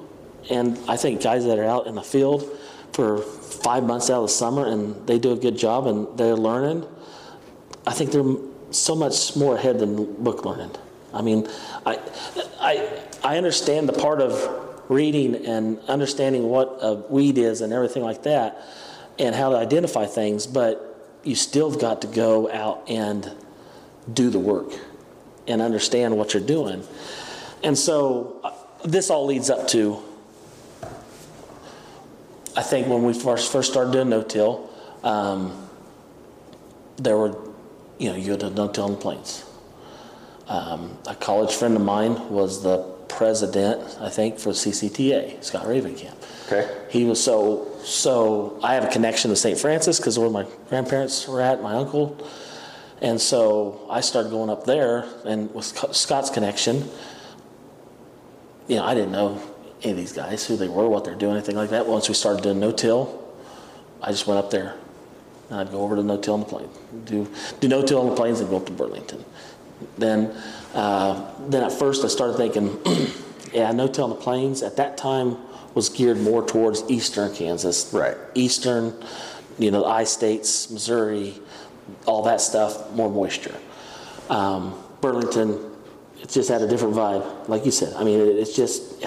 And 0.51 0.79
I 0.89 0.97
think 0.97 1.23
guys 1.23 1.45
that 1.47 1.59
are 1.59 1.65
out 1.65 1.87
in 1.87 1.95
the 1.95 2.03
field 2.03 2.49
for 2.93 3.19
five 3.19 3.85
months 3.85 4.11
out 4.11 4.17
of 4.17 4.29
the 4.29 4.29
summer 4.33 4.67
and 4.67 5.07
they 5.07 5.19
do 5.19 5.33
a 5.33 5.37
good 5.37 5.57
job 5.57 5.87
and 5.87 6.19
they're 6.19 6.37
learning, 6.37 6.87
I 7.87 7.93
think 7.93 8.13
they're 8.13 8.37
so 8.71 8.95
much 8.95 9.37
more 9.37 9.57
ahead 9.57 9.79
than 9.79 10.23
book 10.23 10.45
learning. 10.45 10.71
I 11.13 11.23
mean, 11.23 11.49
I, 11.85 11.99
I, 12.61 13.03
I 13.25 13.37
understand 13.37 13.89
the 13.89 13.93
part 13.93 14.21
of 14.21 14.91
reading 14.91 15.47
and 15.47 15.79
understanding 15.89 16.49
what 16.49 16.79
a 16.83 16.95
weed 16.95 17.39
is 17.39 17.61
and 17.61 17.73
everything 17.73 18.03
like 18.03 18.25
that 18.25 18.63
and 19.19 19.35
how 19.35 19.51
to 19.51 19.57
identify 19.57 20.07
things, 20.07 20.47
but 20.47 21.19
you 21.23 21.35
still 21.35 21.75
got 21.75 22.03
to 22.03 22.09
go 22.09 22.51
out 22.51 22.89
and 22.89 23.31
do 24.13 24.31
the 24.31 24.39
work 24.39 24.73
and 25.47 25.61
understand 25.61 26.17
what 26.17 26.35
you're 26.35 26.43
doing. 26.43 26.87
And 27.63 27.77
so 27.77 28.41
uh, 28.45 28.53
this 28.85 29.11
all 29.11 29.27
leads 29.27 29.51
up 29.51 29.69
to, 29.69 30.03
I 32.57 32.63
think 32.63 32.89
when 32.89 33.05
we 33.05 33.13
first 33.13 33.53
first 33.53 33.71
started 33.71 33.93
doing 33.93 34.09
no-till, 34.09 34.71
um, 35.05 35.69
there 36.97 37.17
were, 37.17 37.37
you 37.99 38.11
know, 38.11 38.17
you 38.17 38.33
had 38.33 38.55
no-till 38.55 38.85
on 38.85 38.93
the 38.93 38.97
plains. 38.99 39.45
Um, 40.49 40.99
a 41.07 41.15
college 41.15 41.53
friend 41.55 41.77
of 41.77 41.83
mine 41.83 42.29
was 42.29 42.63
the 42.63 42.79
president, 43.09 43.99
I 44.01 44.09
think, 44.09 44.39
for 44.39 44.51
CCTA, 44.51 45.43
Scott 45.45 45.67
Ravenkamp. 45.67 46.17
Okay. 46.47 46.69
He 46.91 47.05
was 47.05 47.23
so 47.23 47.69
so. 47.85 48.59
I 48.63 48.75
have 48.75 48.85
a 48.85 48.89
connection 48.89 49.31
to 49.31 49.37
St. 49.37 49.59
Francis 49.59 49.99
because 49.99 50.19
where 50.19 50.31
my 50.31 50.47
grandparents 50.69 51.29
were 51.29 51.41
at, 51.41 51.63
my 51.63 51.75
uncle, 51.75 52.17
and 53.01 53.21
so 53.21 53.87
I 53.91 54.01
started 54.01 54.31
going 54.31 54.51
up 54.51 54.65
there, 54.65 55.07
and 55.25 55.53
with 55.55 55.65
Scott's 55.65 56.31
connection, 56.31 56.89
you 58.69 58.77
know, 58.77 58.85
I 58.85 58.95
didn't 58.95 59.13
know 59.13 59.41
any 59.83 59.93
of 59.93 59.97
these 59.97 60.13
guys, 60.13 60.47
who 60.47 60.57
they 60.57 60.69
were, 60.69 60.89
what 60.89 61.05
they're 61.05 61.15
doing, 61.15 61.37
anything 61.37 61.57
like 61.57 61.71
that. 61.71 61.87
Once 61.87 62.09
we 62.09 62.15
started 62.15 62.43
doing 62.43 62.61
no-till, 62.61 63.19
I 64.03 64.11
just 64.11 64.27
went 64.27 64.39
up 64.39 64.51
there. 64.51 64.77
And 65.49 65.61
I'd 65.61 65.71
go 65.71 65.81
over 65.81 65.97
to 65.97 66.03
no-till 66.03 66.35
on 66.35 66.41
the 66.41 66.47
plains, 66.47 66.79
do 67.05 67.29
do 67.59 67.69
no-till 67.69 68.01
on 68.01 68.11
the 68.11 68.15
plains, 68.15 68.41
and 68.41 68.49
go 68.49 68.59
up 68.59 68.67
to 68.67 68.73
Burlington. 68.73 69.25
Then, 69.97 70.37
uh, 70.75 71.33
then 71.49 71.65
at 71.65 71.73
first 71.73 72.05
I 72.05 72.09
started 72.09 72.37
thinking, 72.37 72.79
yeah, 73.53 73.73
no-till 73.73 74.05
on 74.05 74.11
the 74.11 74.17
plains. 74.17 74.63
At 74.63 74.77
that 74.77 74.97
time 74.97 75.39
was 75.75 75.89
geared 75.89 76.21
more 76.21 76.47
towards 76.47 76.89
eastern 76.89 77.35
Kansas, 77.35 77.93
Right. 77.93 78.17
Eastern, 78.35 78.95
you 79.59 79.71
know, 79.71 79.81
the 79.81 79.87
I 79.87 80.05
states, 80.05 80.71
Missouri, 80.71 81.35
all 82.07 82.23
that 82.25 82.41
stuff, 82.41 82.91
more 82.93 83.11
moisture. 83.11 83.55
Um, 84.29 84.83
Burlington, 85.01 85.59
it 86.21 86.29
just 86.29 86.49
had 86.49 86.63
a 86.63 86.69
different 86.69 86.95
vibe, 86.95 87.49
like 87.49 87.65
you 87.65 87.71
said. 87.71 87.95
I 87.95 88.05
mean, 88.05 88.21
it, 88.21 88.37
it's 88.37 88.55
just 88.55 89.03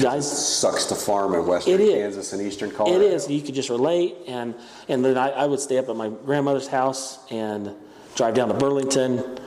guys. 0.00 0.58
Sucks 0.58 0.84
to 0.86 0.94
farm 0.94 1.34
in 1.34 1.46
western. 1.46 1.78
Kansas 1.78 2.32
and 2.32 2.42
eastern 2.42 2.70
Colorado. 2.70 3.04
It 3.04 3.12
is. 3.12 3.28
You 3.28 3.42
could 3.42 3.54
just 3.54 3.70
relate, 3.70 4.16
and 4.26 4.54
and 4.88 5.04
then 5.04 5.16
I, 5.16 5.30
I 5.30 5.46
would 5.46 5.60
stay 5.60 5.78
up 5.78 5.88
at 5.88 5.96
my 5.96 6.08
grandmother's 6.08 6.68
house 6.68 7.18
and 7.30 7.74
drive 8.16 8.34
down 8.34 8.48
to 8.48 8.54
Burlington, 8.54 9.38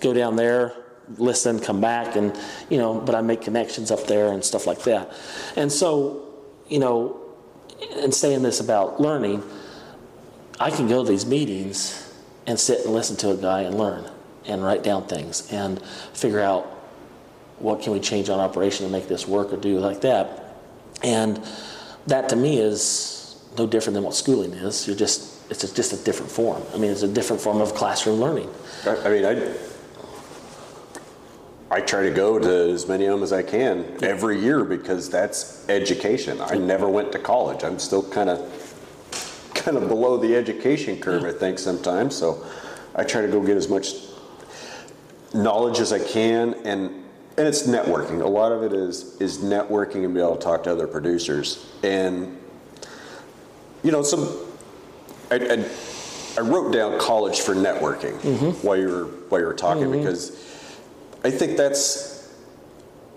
go 0.00 0.12
down 0.12 0.36
there, 0.36 0.74
listen, 1.16 1.58
come 1.58 1.80
back, 1.80 2.16
and 2.16 2.36
you 2.70 2.78
know. 2.78 3.00
But 3.00 3.14
I 3.14 3.20
make 3.20 3.42
connections 3.42 3.90
up 3.90 4.06
there 4.06 4.32
and 4.32 4.44
stuff 4.44 4.66
like 4.66 4.82
that, 4.84 5.12
and 5.56 5.70
so 5.70 6.28
you 6.68 6.78
know, 6.78 7.20
and 7.96 8.14
saying 8.14 8.42
this 8.42 8.60
about 8.60 9.00
learning, 9.00 9.42
I 10.62 10.70
can 10.70 10.86
go 10.86 11.02
to 11.02 11.10
these 11.10 11.26
meetings 11.26 12.08
and 12.46 12.58
sit 12.58 12.84
and 12.84 12.94
listen 12.94 13.16
to 13.16 13.30
a 13.30 13.36
guy 13.36 13.62
and 13.62 13.76
learn 13.76 14.08
and 14.46 14.62
write 14.62 14.84
down 14.84 15.08
things 15.08 15.52
and 15.52 15.84
figure 16.14 16.38
out 16.38 16.66
what 17.58 17.82
can 17.82 17.92
we 17.92 17.98
change 17.98 18.30
on 18.30 18.38
operation 18.38 18.86
to 18.86 18.92
make 18.92 19.08
this 19.08 19.26
work 19.26 19.52
or 19.52 19.56
do 19.56 19.80
like 19.80 20.02
that. 20.02 20.60
And 21.02 21.44
that 22.06 22.28
to 22.28 22.36
me 22.36 22.58
is 22.58 23.42
no 23.58 23.66
different 23.66 23.94
than 23.94 24.04
what 24.04 24.14
schooling 24.14 24.52
is. 24.52 24.86
You're 24.86 24.94
just 24.94 25.50
it's 25.50 25.68
just 25.72 25.92
a 25.94 26.04
different 26.04 26.30
form. 26.30 26.62
I 26.72 26.78
mean, 26.78 26.92
it's 26.92 27.02
a 27.02 27.08
different 27.08 27.42
form 27.42 27.60
of 27.60 27.74
classroom 27.74 28.20
learning. 28.20 28.48
I, 28.86 28.96
I 28.98 29.08
mean, 29.08 29.24
I 29.24 29.54
I 31.72 31.80
try 31.80 32.02
to 32.02 32.10
go 32.10 32.38
to 32.38 32.70
as 32.70 32.86
many 32.86 33.06
of 33.06 33.14
them 33.14 33.24
as 33.24 33.32
I 33.32 33.42
can 33.42 33.98
every 34.04 34.38
year 34.38 34.62
because 34.62 35.10
that's 35.10 35.68
education. 35.68 36.40
I 36.40 36.56
never 36.56 36.88
went 36.88 37.10
to 37.12 37.18
college. 37.18 37.64
I'm 37.64 37.80
still 37.80 38.08
kind 38.10 38.30
of 38.30 38.61
kind 39.54 39.76
of 39.76 39.88
below 39.88 40.16
the 40.16 40.34
education 40.34 40.98
curve, 41.00 41.24
I 41.24 41.32
think 41.32 41.58
sometimes. 41.58 42.16
So 42.16 42.44
I 42.94 43.04
try 43.04 43.22
to 43.22 43.28
go 43.28 43.40
get 43.42 43.56
as 43.56 43.68
much 43.68 43.94
knowledge 45.34 45.80
as 45.80 45.92
I 45.92 45.98
can, 45.98 46.54
and 46.64 47.02
and 47.38 47.48
it's 47.48 47.66
networking. 47.66 48.20
A 48.22 48.26
lot 48.26 48.52
of 48.52 48.62
it 48.62 48.72
is 48.72 49.20
is 49.20 49.38
networking 49.38 50.04
and 50.04 50.14
be 50.14 50.20
able 50.20 50.36
to 50.36 50.42
talk 50.42 50.64
to 50.64 50.72
other 50.72 50.86
producers. 50.86 51.66
And 51.82 52.38
you 53.82 53.90
know, 53.90 54.02
some 54.02 54.28
I, 55.30 55.36
I, 55.36 55.68
I 56.38 56.40
wrote 56.40 56.72
down 56.72 56.98
college 57.00 57.40
for 57.40 57.54
networking 57.54 58.18
mm-hmm. 58.20 58.66
while 58.66 58.76
you 58.76 58.88
were 58.88 59.04
while 59.28 59.40
you 59.40 59.46
were 59.46 59.54
talking 59.54 59.84
mm-hmm. 59.84 59.98
because 59.98 60.30
I 61.24 61.30
think 61.30 61.56
that's 61.56 62.32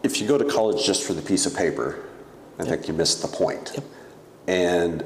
if 0.03 0.21
you 0.21 0.27
go 0.27 0.37
to 0.37 0.45
college 0.45 0.85
just 0.85 1.03
for 1.03 1.13
the 1.13 1.21
piece 1.21 1.45
of 1.45 1.55
paper, 1.55 2.05
I 2.59 2.63
think 2.63 2.87
you 2.87 2.93
missed 2.93 3.21
the 3.21 3.27
point. 3.27 3.75
And 4.47 5.03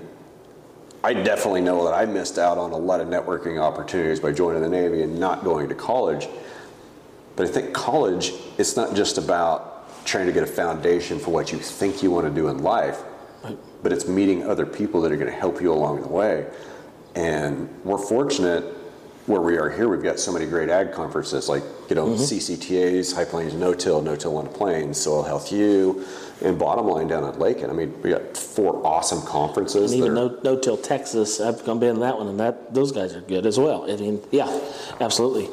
I 1.03 1.13
definitely 1.13 1.61
know 1.61 1.85
that 1.85 1.93
I 1.93 2.05
missed 2.05 2.37
out 2.37 2.57
on 2.57 2.71
a 2.71 2.77
lot 2.77 2.99
of 2.99 3.07
networking 3.07 3.61
opportunities 3.61 4.19
by 4.19 4.33
joining 4.33 4.61
the 4.61 4.69
Navy 4.69 5.01
and 5.01 5.17
not 5.17 5.43
going 5.43 5.69
to 5.69 5.75
college. 5.75 6.27
But 7.37 7.47
I 7.47 7.51
think 7.51 7.73
college, 7.73 8.33
it's 8.57 8.75
not 8.75 8.95
just 8.95 9.17
about 9.17 10.05
trying 10.05 10.25
to 10.25 10.33
get 10.33 10.43
a 10.43 10.47
foundation 10.47 11.17
for 11.17 11.31
what 11.31 11.53
you 11.53 11.59
think 11.59 12.03
you 12.03 12.11
want 12.11 12.27
to 12.27 12.33
do 12.33 12.49
in 12.49 12.63
life, 12.63 13.01
but 13.81 13.93
it's 13.93 14.07
meeting 14.07 14.43
other 14.43 14.65
people 14.65 14.99
that 15.01 15.11
are 15.11 15.15
going 15.15 15.31
to 15.31 15.37
help 15.37 15.61
you 15.61 15.71
along 15.71 16.01
the 16.01 16.07
way. 16.07 16.47
And 17.15 17.69
we're 17.85 17.97
fortunate 17.97 18.65
where 19.25 19.41
we 19.41 19.57
are 19.57 19.69
here, 19.69 19.87
we've 19.87 20.01
got 20.01 20.19
so 20.19 20.31
many 20.31 20.45
great 20.45 20.69
ag 20.69 20.91
conferences 20.91 21.47
like, 21.47 21.63
you 21.89 21.95
know, 21.95 22.07
mm-hmm. 22.07 22.21
CCTAs, 22.21 23.15
High 23.15 23.25
Plains 23.25 23.53
No-Till, 23.53 24.01
No-Till 24.01 24.35
on 24.37 24.45
the 24.45 24.51
Plains, 24.51 24.99
Soil 24.99 25.23
Health 25.23 25.51
U, 25.51 26.05
and 26.41 26.57
Bottom 26.57 26.87
Line 26.87 27.07
down 27.07 27.23
at 27.25 27.37
Lakin. 27.37 27.69
I 27.69 27.73
mean, 27.73 27.93
we 28.01 28.11
got 28.11 28.35
four 28.35 28.85
awesome 28.85 29.21
conferences. 29.21 29.91
And 29.91 30.01
even 30.01 30.13
no, 30.13 30.39
no 30.43 30.57
till 30.57 30.77
Texas, 30.77 31.39
I've 31.39 31.63
gone 31.65 31.79
been 31.79 31.95
in 31.95 31.99
that 31.99 32.17
one, 32.17 32.27
and 32.27 32.39
that 32.39 32.73
those 32.73 32.91
guys 32.91 33.13
are 33.13 33.21
good 33.21 33.45
as 33.45 33.59
well. 33.59 33.91
I 33.91 33.95
mean, 33.97 34.21
yeah, 34.31 34.59
absolutely. 34.99 35.49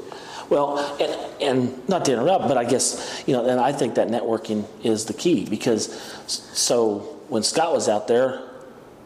Well, 0.48 0.78
and, 1.01 1.43
and 1.43 1.88
not 1.88 2.05
to 2.05 2.12
interrupt, 2.12 2.47
but 2.47 2.56
I 2.56 2.64
guess 2.64 3.24
you 3.26 3.34
know, 3.34 3.48
and 3.48 3.59
I 3.59 3.72
think 3.72 3.97
that 3.97 4.09
networking 4.09 4.64
is 4.84 5.06
the 5.06 5.12
key 5.12 5.44
because 5.44 5.93
so 6.28 6.98
when 7.28 7.43
Scott 7.43 7.72
was 7.72 7.88
out 7.88 8.06
there, 8.06 8.43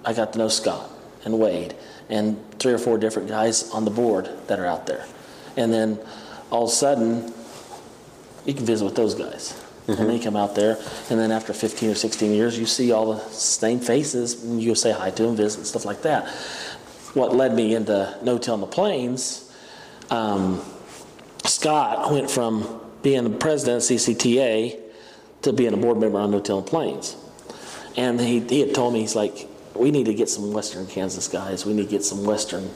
I 0.05 0.13
got 0.13 0.35
to 0.35 0.39
know 0.39 0.49
Scott 0.49 0.91
and 1.25 1.39
Wade 1.39 1.75
and 2.11 2.39
three 2.59 2.73
or 2.73 2.79
four 2.79 2.99
different 2.99 3.29
guys 3.29 3.71
on 3.71 3.85
the 3.85 3.91
board 3.91 4.29
that 4.49 4.59
are 4.59 4.67
out 4.67 4.87
there, 4.87 5.07
and 5.57 5.73
then 5.73 5.99
all 6.51 6.65
of 6.65 6.71
a 6.71 6.73
sudden 6.73 7.33
you 8.45 8.55
can 8.55 8.65
visit 8.65 8.85
with 8.85 8.97
those 8.97 9.15
guys. 9.15 9.61
And 9.89 10.09
they 10.09 10.21
come 10.21 10.37
out 10.37 10.55
there, 10.55 10.79
and 11.09 11.19
then 11.19 11.33
after 11.33 11.53
15 11.53 11.91
or 11.91 11.95
16 11.97 12.33
years, 12.33 12.57
you 12.57 12.65
see 12.65 12.93
all 12.93 13.15
the 13.15 13.21
same 13.31 13.81
faces, 13.81 14.45
and 14.45 14.63
you 14.63 14.77
say 14.77 14.93
hi 14.93 15.11
to 15.11 15.23
them, 15.25 15.35
visit, 15.35 15.59
and 15.59 15.67
stuff 15.67 15.85
like 15.85 16.03
that. 16.03 16.29
What 17.15 17.35
led 17.35 17.55
me 17.55 17.75
into 17.75 18.17
No 18.23 18.39
Till 18.39 18.55
in 18.55 18.61
the 18.61 18.69
Plains, 18.69 19.53
um, 20.09 20.63
Scott 21.45 22.13
went 22.13 22.31
from 22.31 22.81
being 23.03 23.25
the 23.25 23.31
president 23.31 23.79
of 23.79 23.83
CCTA 23.83 24.79
to 25.43 25.53
being 25.53 25.73
a 25.73 25.77
board 25.77 25.99
member 25.99 26.21
on 26.21 26.31
No 26.31 26.41
Till 26.41 26.59
in 26.59 26.65
the 26.65 26.71
Plains. 26.71 27.17
And 27.97 28.21
he, 28.21 28.39
he 28.41 28.61
had 28.61 28.75
told 28.75 28.93
me, 28.93 29.01
he's 29.01 29.17
like, 29.17 29.49
we 29.75 29.91
need 29.91 30.07
to 30.07 30.15
get 30.15 30.29
some 30.29 30.53
Western 30.53 30.87
Kansas 30.87 31.29
guys. 31.29 31.65
We 31.65 31.73
need 31.73 31.85
to 31.85 31.91
get 31.91 32.05
some 32.05 32.25
Western, 32.25 32.71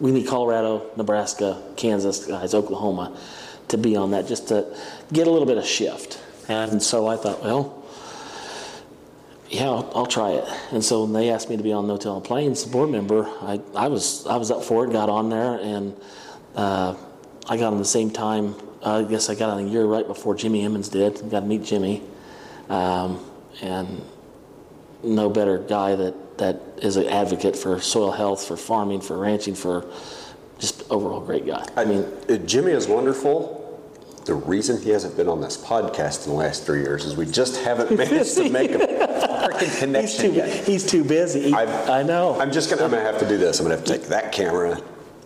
we 0.00 0.10
need 0.12 0.26
Colorado, 0.26 0.90
Nebraska, 0.96 1.62
Kansas 1.76 2.26
guys, 2.26 2.54
Oklahoma 2.54 3.16
to 3.68 3.78
be 3.78 3.96
on 3.96 4.10
that 4.10 4.26
just 4.26 4.48
to 4.48 4.76
get 5.12 5.26
a 5.26 5.30
little 5.30 5.46
bit 5.46 5.58
of 5.58 5.64
shift. 5.64 6.20
And 6.48 6.82
so 6.82 7.06
I 7.06 7.16
thought, 7.16 7.42
well, 7.42 7.82
yeah, 9.48 9.68
I'll, 9.68 10.06
try 10.06 10.32
it. 10.32 10.44
And 10.72 10.84
so 10.84 11.04
when 11.04 11.12
they 11.12 11.30
asked 11.30 11.48
me 11.48 11.56
to 11.56 11.62
be 11.62 11.72
on 11.72 11.86
No 11.86 11.96
Till 11.96 12.12
on 12.12 12.22
Plains 12.22 12.64
board 12.64 12.90
member, 12.90 13.26
I, 13.40 13.60
I 13.74 13.88
was 13.88 14.26
I 14.26 14.36
was 14.36 14.50
up 14.50 14.64
for 14.64 14.84
it, 14.84 14.92
got 14.92 15.08
on 15.08 15.28
there, 15.28 15.58
and 15.60 15.94
uh, 16.56 16.96
I 17.48 17.56
got 17.56 17.72
on 17.72 17.78
the 17.78 17.84
same 17.84 18.10
time. 18.10 18.56
I 18.84 19.02
guess 19.02 19.30
I 19.30 19.34
got 19.34 19.50
on 19.50 19.64
a 19.64 19.68
year 19.68 19.84
right 19.84 20.06
before 20.06 20.34
Jimmy 20.34 20.64
Emmons 20.64 20.88
did. 20.88 21.30
Got 21.30 21.40
to 21.40 21.46
meet 21.46 21.62
Jimmy, 21.62 22.02
um, 22.68 23.24
and 23.62 24.02
no 25.04 25.28
better 25.28 25.58
guy 25.58 25.94
that 25.96 26.38
that 26.38 26.60
is 26.78 26.96
an 26.96 27.06
advocate 27.06 27.56
for 27.56 27.80
soil 27.80 28.10
health, 28.10 28.44
for 28.46 28.56
farming, 28.56 29.00
for 29.00 29.16
ranching, 29.18 29.54
for 29.54 29.86
just 30.58 30.82
overall 30.90 31.20
great 31.20 31.46
guy. 31.46 31.64
I 31.76 31.84
mean, 31.84 32.06
Jimmy 32.46 32.72
is 32.72 32.88
wonderful. 32.88 33.60
The 34.24 34.34
reason 34.34 34.80
he 34.80 34.90
hasn't 34.90 35.16
been 35.16 35.28
on 35.28 35.40
this 35.40 35.56
podcast 35.56 36.24
in 36.26 36.32
the 36.32 36.38
last 36.38 36.64
three 36.64 36.80
years 36.80 37.04
is 37.04 37.14
we 37.16 37.26
just 37.26 37.62
haven't 37.62 37.90
managed 37.96 38.34
to 38.36 38.48
make 38.48 38.70
a 38.72 38.78
freaking 38.78 39.60
He's 39.60 39.78
connection 39.78 40.30
too, 40.30 40.36
yet. 40.36 40.64
he's 40.66 40.86
too 40.86 41.04
busy. 41.04 41.42
He- 41.48 41.52
I've- 41.54 41.90
I 41.90 42.02
know. 42.02 42.40
I'm 42.40 42.50
just 42.50 42.70
gonna, 42.70 42.84
I'm 42.84 42.90
gonna 42.90 43.02
have 43.02 43.18
to 43.20 43.28
do 43.28 43.36
this. 43.36 43.60
I'm 43.60 43.64
gonna 43.66 43.76
have 43.76 43.84
to 43.84 43.92
take 43.92 44.08
that 44.08 44.32
camera. 44.32 44.80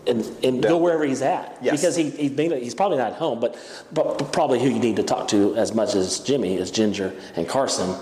and, 0.08 0.26
and 0.42 0.62
go 0.62 0.76
wherever 0.78 1.04
he's 1.04 1.22
at. 1.22 1.56
Yes. 1.62 1.76
Because 1.80 1.94
he, 1.94 2.10
he's, 2.10 2.32
maybe, 2.32 2.58
he's 2.60 2.74
probably 2.74 2.98
not 2.98 3.12
at 3.12 3.18
home, 3.18 3.38
but, 3.40 3.56
but 3.92 4.32
probably 4.32 4.58
who 4.58 4.68
you 4.68 4.78
need 4.80 4.96
to 4.96 5.02
talk 5.04 5.28
to 5.28 5.54
as 5.56 5.72
much 5.74 5.94
as 5.94 6.18
Jimmy 6.20 6.56
is 6.56 6.70
Ginger 6.72 7.14
and 7.36 7.46
Carson 7.48 7.94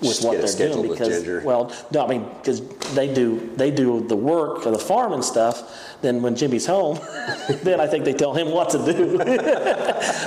with 0.00 0.10
Just 0.10 0.24
what 0.24 0.40
get 0.40 0.44
it 0.44 0.56
they're 0.56 0.72
doing. 0.72 0.90
Because, 0.90 1.44
well, 1.44 1.72
no, 1.90 2.04
I 2.04 2.08
mean, 2.08 2.24
because 2.38 2.66
they 2.94 3.12
do, 3.12 3.52
they 3.56 3.70
do 3.70 4.06
the 4.06 4.16
work 4.16 4.64
of 4.66 4.72
the 4.72 4.78
farm 4.78 5.12
and 5.12 5.24
stuff. 5.24 5.96
Then 6.00 6.22
when 6.22 6.36
Jimmy's 6.36 6.66
home, 6.66 6.98
then 7.62 7.80
I 7.80 7.86
think 7.86 8.04
they 8.04 8.14
tell 8.14 8.32
him 8.32 8.50
what 8.50 8.70
to 8.70 8.78
do. 8.78 9.18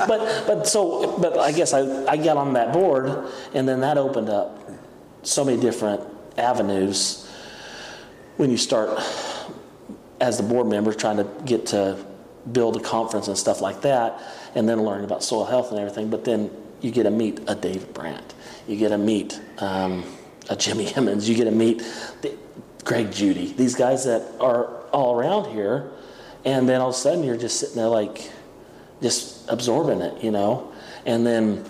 but, 0.08 0.44
but 0.48 0.68
so, 0.68 1.18
but 1.18 1.38
I 1.38 1.52
guess 1.52 1.74
I, 1.74 2.06
I 2.06 2.18
got 2.18 2.38
on 2.38 2.54
that 2.54 2.72
board 2.72 3.32
and 3.54 3.68
then 3.68 3.82
that 3.82 3.98
opened 3.98 4.30
up 4.30 4.60
so 5.24 5.44
many 5.44 5.60
different 5.60 6.02
avenues 6.38 7.30
when 8.38 8.50
you 8.50 8.58
start 8.58 9.00
as 10.20 10.38
the 10.38 10.44
board 10.44 10.68
member 10.68 10.94
trying 10.94 11.18
to 11.18 11.28
get 11.46 11.66
to 11.68 11.98
build 12.52 12.78
a 12.78 12.80
conference 12.80 13.28
and 13.28 13.38
stuff 13.38 13.62
like 13.62 13.82
that, 13.82 14.22
and 14.56 14.68
then 14.68 14.84
learn 14.84 15.04
about 15.04 15.24
soil 15.24 15.46
health 15.46 15.72
and 15.72 15.80
everything. 15.80 16.10
But 16.10 16.26
then 16.26 16.52
you 16.82 16.92
get 16.92 17.04
to 17.04 17.12
meet 17.12 17.40
a 17.48 17.56
David 17.56 17.94
Brandt, 17.94 18.34
you 18.68 18.78
get 18.78 18.90
to 18.90 18.98
meet 18.98 19.40
um, 19.60 20.04
a 20.50 20.56
Jimmy 20.56 20.94
Emmons, 20.96 21.28
you 21.28 21.36
get 21.36 21.46
to 21.46 21.52
meet 21.52 21.80
the, 22.22 22.36
Greg 22.84 23.12
Judy, 23.12 23.54
these 23.54 23.76
guys 23.76 24.04
that 24.06 24.24
are 24.40 24.66
all 24.92 25.18
around 25.18 25.52
here, 25.52 25.92
and 26.44 26.68
then 26.68 26.82
all 26.82 26.90
of 26.90 26.96
a 26.96 26.98
sudden 26.98 27.24
you're 27.24 27.38
just 27.38 27.60
sitting 27.60 27.76
there 27.76 27.88
like 27.88 28.30
just 29.02 29.50
absorbing 29.50 30.02
it, 30.02 30.24
you 30.24 30.32
know, 30.32 30.72
and 31.06 31.26
then 31.26 31.64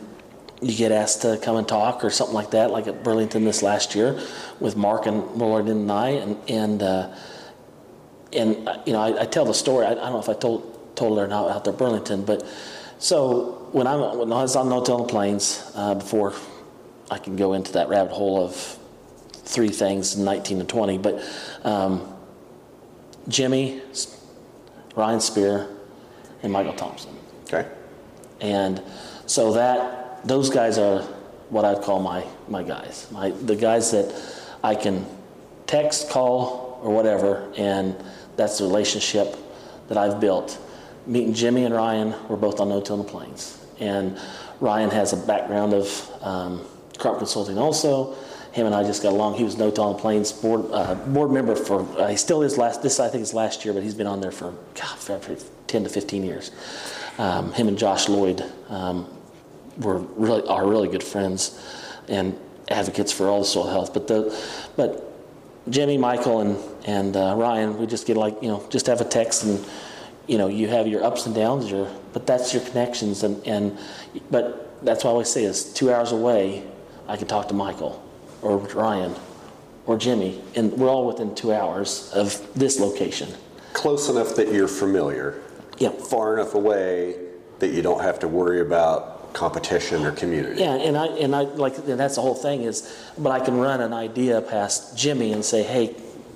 you 0.61 0.75
get 0.75 0.91
asked 0.91 1.21
to 1.21 1.37
come 1.37 1.57
and 1.57 1.67
talk 1.67 2.03
or 2.03 2.09
something 2.09 2.33
like 2.33 2.51
that, 2.51 2.71
like 2.71 2.87
at 2.87 3.03
Burlington 3.03 3.43
this 3.43 3.61
last 3.61 3.95
year 3.95 4.19
with 4.59 4.75
Mark 4.75 5.05
and 5.05 5.23
Lloyd 5.35 5.67
and 5.67 5.91
I, 5.91 6.09
and 6.09 6.37
and. 6.49 6.83
Uh, 6.83 7.15
and 8.35 8.67
uh, 8.67 8.81
you 8.85 8.93
know, 8.93 8.99
I, 8.99 9.21
I 9.21 9.25
tell 9.25 9.45
the 9.45 9.53
story. 9.53 9.85
I, 9.85 9.91
I 9.91 9.95
don't 9.95 10.13
know 10.13 10.19
if 10.19 10.29
I 10.29 10.33
told 10.33 10.95
told 10.95 11.17
it 11.17 11.21
or 11.21 11.27
not 11.27 11.49
out 11.49 11.63
there, 11.63 11.73
Burlington. 11.73 12.25
But 12.25 12.43
so 12.99 13.67
when 13.71 13.87
I 13.87 13.95
when 13.95 14.31
I 14.31 14.41
was 14.41 14.55
on 14.55 14.69
No 14.69 14.83
Till 14.83 14.95
on 14.95 15.01
the 15.01 15.07
Plains, 15.07 15.71
uh, 15.75 15.95
before 15.95 16.33
I 17.11 17.17
can 17.17 17.35
go 17.35 17.53
into 17.53 17.73
that 17.73 17.89
rabbit 17.89 18.13
hole 18.13 18.43
of 18.43 18.79
three 19.31 19.69
things, 19.69 20.17
19 20.17 20.59
and 20.59 20.69
20. 20.69 20.97
But 20.97 21.23
um, 21.63 22.13
Jimmy, 23.27 23.81
Ryan 24.95 25.19
Speer, 25.19 25.69
and 26.41 26.51
Michael 26.51 26.73
Thompson. 26.73 27.17
Okay. 27.45 27.67
And 28.41 28.81
so 29.25 29.53
that 29.53 30.25
those 30.27 30.49
guys 30.49 30.77
are 30.77 31.01
what 31.49 31.65
I'd 31.65 31.81
call 31.81 32.01
my 32.01 32.25
my 32.47 32.63
guys, 32.63 33.07
my 33.11 33.29
the 33.31 33.55
guys 33.55 33.91
that 33.91 34.13
I 34.63 34.75
can 34.75 35.05
text, 35.67 36.09
call, 36.09 36.79
or 36.83 36.93
whatever, 36.93 37.51
and 37.57 37.95
that's 38.35 38.57
the 38.57 38.65
relationship 38.65 39.35
that 39.87 39.97
I've 39.97 40.19
built. 40.19 40.59
Meeting 41.05 41.33
Jimmy 41.33 41.65
and 41.65 41.73
Ryan, 41.73 42.15
we're 42.27 42.37
both 42.37 42.59
on 42.59 42.69
No 42.69 42.81
Till 42.81 42.97
the 42.97 43.03
Plains, 43.03 43.65
and 43.79 44.17
Ryan 44.59 44.89
has 44.89 45.13
a 45.13 45.17
background 45.17 45.73
of 45.73 46.09
um, 46.21 46.65
crop 46.97 47.17
consulting 47.17 47.57
also. 47.57 48.15
Him 48.51 48.67
and 48.67 48.75
I 48.75 48.83
just 48.83 49.01
got 49.01 49.13
along. 49.13 49.35
He 49.35 49.43
was 49.43 49.57
No 49.57 49.71
the 49.71 49.93
Plains 49.95 50.31
board 50.31 50.65
uh, 50.71 50.93
board 50.95 51.31
member 51.31 51.55
for. 51.55 51.81
Uh, 51.99 52.07
he 52.07 52.17
still 52.17 52.43
is 52.43 52.57
last. 52.57 52.83
This 52.83 52.99
I 52.99 53.09
think 53.09 53.23
is 53.23 53.33
last 53.33 53.65
year, 53.65 53.73
but 53.73 53.81
he's 53.81 53.95
been 53.95 54.07
on 54.07 54.21
there 54.21 54.31
for 54.31 54.53
God, 54.75 54.97
for 54.97 55.19
10 55.67 55.83
to 55.83 55.89
15 55.89 56.23
years. 56.23 56.51
Um, 57.17 57.51
him 57.53 57.67
and 57.67 57.77
Josh 57.77 58.07
Lloyd 58.07 58.43
um, 58.69 59.07
were 59.79 59.97
really 59.97 60.47
are 60.47 60.67
really 60.67 60.87
good 60.87 61.03
friends 61.03 61.59
and 62.07 62.37
advocates 62.69 63.11
for 63.11 63.27
all 63.27 63.39
the 63.39 63.45
soil 63.45 63.67
health. 63.67 63.93
But 63.93 64.07
the 64.07 64.39
but 64.75 65.11
Jimmy, 65.69 65.97
Michael, 65.97 66.41
and 66.41 66.57
and 66.85 67.17
uh, 67.17 67.35
Ryan, 67.35 67.77
we 67.79 67.87
just 67.87 68.05
get 68.05 68.17
like 68.17 68.41
you 68.41 68.49
know 68.49 68.63
just 68.69 68.85
have 68.85 69.01
a 69.01 69.05
text 69.05 69.43
and 69.43 69.65
you 70.27 70.37
know 70.37 70.47
you 70.47 70.67
have 70.67 70.87
your 70.87 71.03
ups 71.03 71.25
and 71.25 71.33
downs, 71.33 71.71
your 71.71 71.89
but 72.13 72.27
that's 72.27 72.53
your 72.53 72.63
connections 72.63 73.23
and 73.23 73.45
and 73.47 73.77
but 74.29 74.85
that's 74.85 75.03
what 75.03 75.11
I 75.11 75.13
always 75.13 75.29
say 75.29 75.45
is 75.45 75.73
two 75.73 75.91
hours 75.93 76.11
away, 76.11 76.63
I 77.07 77.17
can 77.17 77.27
talk 77.27 77.47
to 77.49 77.53
Michael 77.53 78.03
or 78.41 78.57
Ryan 78.57 79.15
or 79.85 79.97
Jimmy, 79.97 80.41
and 80.55 80.71
we're 80.73 80.89
all 80.89 81.05
within 81.05 81.35
two 81.35 81.53
hours 81.53 82.11
of 82.13 82.41
this 82.53 82.79
location. 82.79 83.29
Close 83.73 84.09
enough 84.09 84.35
that 84.35 84.51
you're 84.53 84.67
familiar. 84.67 85.41
Yep. 85.79 86.01
Far 86.01 86.35
enough 86.35 86.53
away 86.53 87.15
that 87.59 87.69
you 87.69 87.81
don't 87.81 88.01
have 88.01 88.19
to 88.19 88.27
worry 88.27 88.61
about 88.61 89.33
competition 89.33 90.05
or 90.05 90.11
community. 90.11 90.61
Yeah, 90.61 90.75
and 90.75 90.95
I 90.95 91.07
and 91.07 91.35
I 91.35 91.41
like 91.41 91.77
and 91.79 91.99
that's 91.99 92.15
the 92.15 92.21
whole 92.21 92.35
thing 92.35 92.61
is, 92.61 92.95
but 93.17 93.31
I 93.31 93.39
can 93.39 93.57
run 93.57 93.81
an 93.81 93.93
idea 93.93 94.41
past 94.41 94.97
Jimmy 94.97 95.33
and 95.33 95.43
say, 95.43 95.63
hey, 95.63 95.87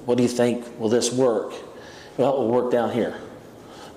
what 0.05 0.17
do 0.17 0.23
you 0.23 0.29
think? 0.29 0.65
Will 0.79 0.89
this 0.89 1.13
work? 1.13 1.53
Well, 2.17 2.33
it 2.33 2.37
will 2.39 2.49
work 2.49 2.71
down 2.71 2.91
here. 2.91 3.15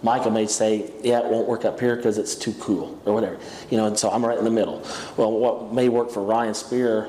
Michael 0.02 0.30
may 0.30 0.46
say, 0.46 0.90
yeah, 1.02 1.20
it 1.20 1.26
won't 1.26 1.46
work 1.46 1.64
up 1.64 1.78
here 1.78 1.94
because 1.96 2.16
it's 2.16 2.34
too 2.34 2.54
cool 2.54 3.00
or 3.04 3.12
whatever, 3.12 3.38
you 3.70 3.76
know. 3.76 3.86
And 3.86 3.98
so 3.98 4.10
I'm 4.10 4.24
right 4.24 4.38
in 4.38 4.44
the 4.44 4.50
middle. 4.50 4.82
Well, 5.16 5.32
what 5.32 5.74
may 5.74 5.88
work 5.88 6.10
for 6.10 6.22
Ryan 6.22 6.54
Speer, 6.54 7.08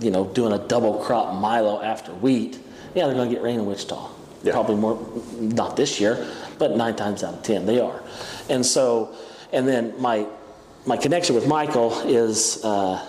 you 0.00 0.10
know, 0.10 0.26
doing 0.26 0.52
a 0.52 0.58
double 0.58 1.02
crop 1.02 1.40
Milo 1.40 1.82
after 1.82 2.12
wheat, 2.12 2.58
yeah, 2.94 3.06
they're 3.06 3.14
going 3.14 3.28
to 3.28 3.34
get 3.34 3.42
rain 3.42 3.60
in 3.60 3.66
Wichita. 3.66 4.10
Yeah. 4.42 4.52
Probably 4.52 4.76
more, 4.76 4.98
not 5.38 5.76
this 5.76 5.98
year, 5.98 6.26
but 6.58 6.76
nine 6.76 6.96
times 6.96 7.24
out 7.24 7.34
of 7.34 7.42
ten 7.42 7.66
they 7.66 7.80
are. 7.80 8.02
And 8.48 8.64
so, 8.64 9.14
and 9.52 9.66
then 9.66 10.00
my 10.00 10.26
my 10.84 10.96
connection 10.96 11.34
with 11.34 11.48
Michael 11.48 11.98
is 12.02 12.62
uh, 12.62 13.04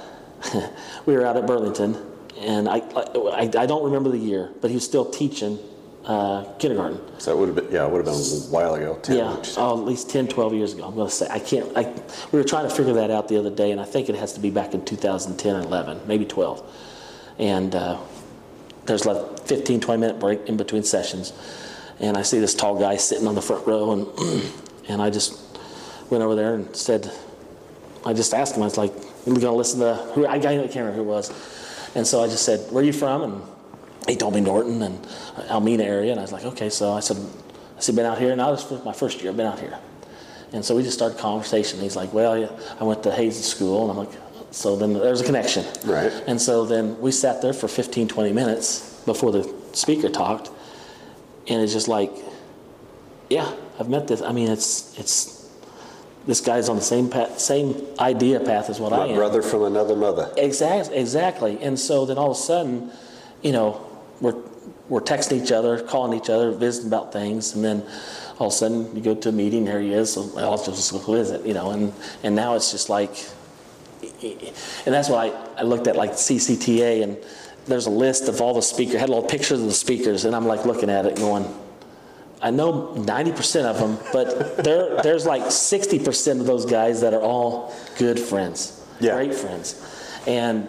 we 1.06 1.14
were 1.14 1.26
out 1.26 1.38
at 1.38 1.46
Burlington, 1.46 1.98
and 2.40 2.68
I, 2.68 2.78
I 2.78 3.52
I 3.56 3.66
don't 3.66 3.84
remember 3.84 4.10
the 4.10 4.18
year, 4.18 4.52
but 4.62 4.72
he 4.72 4.76
was 4.76 4.86
still 4.86 5.06
teaching 5.06 5.60
uh, 6.08 6.46
kindergarten. 6.58 7.00
So 7.20 7.32
that 7.32 7.38
would 7.38 7.50
have 7.50 7.56
been, 7.56 7.72
yeah, 7.72 7.86
it 7.86 7.92
would 7.92 8.06
have 8.06 8.16
been 8.16 8.16
a 8.16 8.50
while 8.50 8.76
ago. 8.76 8.98
10 9.04 9.18
Yeah, 9.18 9.44
oh, 9.58 9.78
at 9.78 9.86
least 9.86 10.10
10, 10.10 10.30
12 10.30 10.54
years 10.54 10.74
ago. 10.74 10.86
I'm 10.86 10.96
going 10.96 11.10
to 11.10 11.14
say 11.14 11.28
I 11.30 11.40
can't. 11.40 11.70
I, 11.78 11.84
we 12.32 12.40
were 12.40 12.46
trying 12.46 12.68
to 12.68 12.74
figure 12.74 12.94
that 12.94 13.12
out 13.12 13.28
the 13.28 13.38
other 13.38 13.50
day, 13.50 13.72
and 13.72 13.82
I 13.82 13.84
think 13.84 14.08
it 14.08 14.16
has 14.16 14.34
to 14.34 14.40
be 14.40 14.50
back 14.50 14.74
in 14.74 14.86
2010 14.86 15.56
or 15.56 15.60
11, 15.60 16.02
maybe 16.08 16.26
12. 16.26 16.64
And 17.40 17.76
uh, 17.76 18.00
there's 18.86 19.06
like 19.06 19.42
15, 19.42 19.82
20 19.82 20.00
minute 20.00 20.20
break 20.20 20.48
in 20.48 20.56
between 20.56 20.84
sessions, 20.84 21.34
and 22.00 22.16
I 22.16 22.22
see 22.22 22.40
this 22.40 22.56
tall 22.56 22.80
guy 22.80 22.96
sitting 22.96 23.28
on 23.28 23.36
the 23.36 23.42
front 23.42 23.68
row, 23.68 23.92
and 23.92 24.44
and 24.88 25.02
I 25.02 25.10
just 25.10 25.38
went 26.10 26.24
over 26.24 26.36
there 26.36 26.54
and 26.54 26.74
said, 26.74 27.12
I 28.06 28.14
just 28.14 28.34
asked 28.34 28.56
him. 28.56 28.62
I 28.64 28.66
was 28.66 28.78
like, 28.78 28.92
"Are 28.92 29.34
we 29.34 29.42
going 29.42 29.42
to 29.42 29.52
listen 29.52 29.82
to 29.82 29.96
who?" 30.14 30.26
I, 30.26 30.36
I 30.36 30.40
can't 30.40 30.76
remember 30.76 30.94
who 30.94 31.02
it 31.02 31.06
was, 31.06 31.30
and 31.96 32.08
so 32.08 32.24
I 32.24 32.28
just 32.28 32.46
said, 32.46 32.72
"Where 32.72 32.82
are 32.82 32.86
you 32.86 32.94
from?" 32.94 33.24
And 33.24 33.42
he 34.08 34.16
told 34.16 34.34
me 34.34 34.42
Norton 34.42 34.82
and 34.82 35.04
Almena 35.50 35.82
area, 35.82 36.12
and 36.12 36.20
I 36.20 36.24
was 36.24 36.32
like, 36.32 36.46
"Okay." 36.46 36.70
So 36.70 36.92
I 36.94 37.00
said, 37.02 37.18
"I 37.78 37.82
said 37.82 37.96
been 37.96 38.06
out 38.06 38.18
here," 38.20 38.32
and 38.32 38.42
I 38.42 38.50
was 38.50 38.66
my 38.84 38.94
first 38.94 39.22
year. 39.22 39.32
I've 39.32 39.38
been 39.38 39.48
out 39.48 39.60
here, 39.60 39.78
and 40.54 40.64
so 40.64 40.76
we 40.76 40.84
just 40.84 40.98
started 40.98 41.18
conversation. 41.18 41.80
He's 41.80 41.96
like, 41.96 42.14
"Well, 42.14 42.38
yeah, 42.38 42.50
I 42.80 42.84
went 42.84 43.04
to 43.04 43.12
Hazen 43.12 43.44
School," 43.44 43.82
and 43.84 43.92
I'm 43.92 43.98
like, 43.98 44.16
"So 44.52 44.76
then 44.76 44.94
there's 44.94 45.22
a 45.22 45.26
connection." 45.26 45.66
Right. 45.86 46.12
And 46.28 46.42
so 46.42 46.66
then 46.66 47.00
we 47.02 47.12
sat 47.12 47.42
there 47.42 47.54
for 47.54 47.68
15, 47.68 48.08
20 48.08 48.32
minutes 48.34 49.02
before 49.06 49.32
the 49.32 49.52
speaker 49.74 50.10
talked, 50.10 50.50
and 51.48 51.62
it's 51.62 51.74
just 51.74 51.88
like, 51.88 52.12
yeah, 53.30 53.52
I've 53.80 53.90
met 53.90 54.08
this. 54.08 54.22
I 54.22 54.32
mean, 54.32 54.50
it's 54.50 54.98
it's 54.98 55.50
this 56.26 56.42
guy's 56.42 56.68
on 56.70 56.76
the 56.76 56.82
same 56.82 57.10
path, 57.10 57.40
same 57.40 57.76
idea 58.00 58.40
path 58.40 58.70
as 58.70 58.80
what 58.80 58.92
I 58.94 58.98
My 58.98 59.08
am. 59.08 59.16
brother 59.16 59.42
from 59.42 59.64
another 59.64 59.96
mother. 59.96 60.32
Exactly, 60.36 60.98
exactly. 60.98 61.58
And 61.62 61.80
so 61.80 62.06
then 62.06 62.18
all 62.18 62.32
of 62.32 62.38
a 62.38 62.40
sudden, 62.40 62.92
you 63.42 63.52
know, 63.54 63.80
we're 64.22 64.36
we're 64.90 65.02
texting 65.02 65.44
each 65.44 65.52
other, 65.52 65.82
calling 65.82 66.18
each 66.18 66.30
other, 66.30 66.52
visiting 66.52 66.88
about 66.88 67.12
things, 67.12 67.56
and 67.56 67.64
then 67.64 67.86
all 68.40 68.48
of 68.48 68.54
a 68.54 68.56
sudden 68.56 68.96
you 68.96 69.02
go 69.02 69.16
to 69.16 69.30
a 69.30 69.32
meeting, 69.32 69.66
there 69.66 69.82
he 69.82 69.94
is. 69.94 70.14
So 70.14 70.32
I'll 70.38 70.58
just 70.64 70.92
go 70.92 71.00
visit, 71.00 71.46
you 71.46 71.54
know. 71.54 71.72
And 71.72 71.94
and 72.24 72.36
now 72.36 72.56
it's 72.56 72.72
just 72.72 72.90
like, 72.90 73.12
and 74.02 74.94
that's 74.94 75.10
why 75.10 75.28
I, 75.28 75.60
I 75.60 75.62
looked 75.64 75.88
at 75.88 75.96
like 75.96 76.12
CCTA, 76.12 77.04
and 77.04 77.18
there's 77.66 77.88
a 77.88 77.92
list 77.92 78.30
of 78.30 78.42
all 78.42 78.54
the 78.54 78.62
speakers, 78.62 79.00
had 79.00 79.10
little 79.10 79.28
pictures 79.28 79.60
of 79.60 79.66
the 79.66 79.74
speakers, 79.74 80.26
and 80.26 80.36
I'm 80.36 80.46
like 80.46 80.66
looking 80.66 80.90
at 80.90 81.06
it, 81.06 81.18
going. 81.18 81.46
I 82.40 82.52
know 82.52 82.94
90% 82.96 83.66
of 83.66 83.80
them, 83.80 83.98
but 84.14 84.64
there, 84.64 85.02
there's 85.02 85.26
like 85.26 85.42
60% 85.42 86.40
of 86.40 86.46
those 86.46 86.68
guys 86.68 87.02
that 87.02 87.16
are 87.16 87.22
all 87.22 87.74
good 87.98 88.20
friends. 88.20 88.86
Yeah. 89.00 89.16
great 89.16 89.34
friends, 89.34 89.84
and 90.28 90.68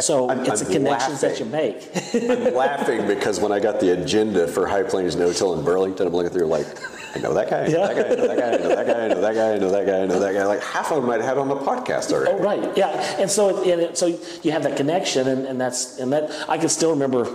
so 0.00 0.28
I'm- 0.28 0.40
it's 0.40 0.62
I'm 0.62 0.68
the 0.68 0.72
connections 0.74 1.20
that 1.20 1.38
you 1.38 1.46
make. 1.46 1.88
I'm 2.14 2.54
laughing 2.54 3.06
because 3.06 3.40
when 3.40 3.52
I 3.52 3.60
got 3.60 3.80
the 3.80 3.92
agenda 4.00 4.46
for 4.48 4.66
High 4.66 4.82
Plains 4.82 5.16
No-Till 5.16 5.58
in 5.58 5.64
Burlington, 5.64 6.06
I'm 6.06 6.12
looking 6.12 6.32
through 6.32 6.46
like, 6.46 6.66
I 7.14 7.20
know 7.20 7.34
that 7.34 7.50
guy, 7.50 7.64
I 7.64 7.68
know 7.68 7.86
that 7.86 7.96
guy, 7.96 8.06
I 8.06 8.16
know 8.16 8.26
that 8.26 8.36
guy, 8.38 8.54
I 8.54 8.56
know 8.56 8.68
that 8.76 8.86
guy, 8.86 9.04
I 9.04 9.08
know 9.08 9.20
that 9.20 9.34
guy, 9.34 9.52
I 9.52 9.58
know 9.58 9.70
that 9.70 9.86
guy, 9.86 10.02
I 10.02 10.06
know 10.06 10.18
that 10.18 10.32
guy. 10.34 10.44
Like 10.46 10.62
half 10.62 10.90
of 10.92 11.02
them 11.02 11.10
I'd 11.10 11.20
had 11.20 11.36
on 11.38 11.48
the 11.48 11.56
podcast 11.56 12.10
already. 12.12 12.32
Oh, 12.32 12.38
right, 12.38 12.76
yeah, 12.76 12.88
and 13.20 13.30
so, 13.30 13.62
it- 13.62 13.68
and 13.70 13.82
it, 13.82 13.98
so 13.98 14.06
you 14.42 14.50
have 14.52 14.62
that 14.62 14.76
connection, 14.76 15.28
and, 15.28 15.46
and 15.46 15.60
that's, 15.60 15.98
and 15.98 16.12
that, 16.12 16.30
I 16.48 16.56
can 16.58 16.68
still 16.70 16.90
remember, 16.90 17.26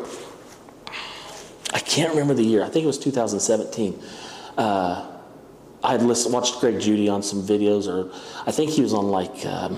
I 1.73 1.79
can't 1.79 2.11
remember 2.11 2.33
the 2.33 2.43
year, 2.43 2.63
I 2.63 2.69
think 2.69 2.83
it 2.83 2.87
was 2.87 2.97
2017. 2.97 4.01
Uh, 4.57 5.07
I 5.83 5.91
had 5.91 6.01
listened, 6.01 6.33
watched 6.33 6.59
Greg 6.59 6.79
Judy 6.79 7.07
on 7.07 7.21
some 7.21 7.43
videos, 7.43 7.87
or 7.87 8.11
I 8.47 8.51
think 8.51 8.71
he 8.71 8.81
was 8.81 8.93
on 8.93 9.09
like, 9.09 9.45
um, 9.45 9.77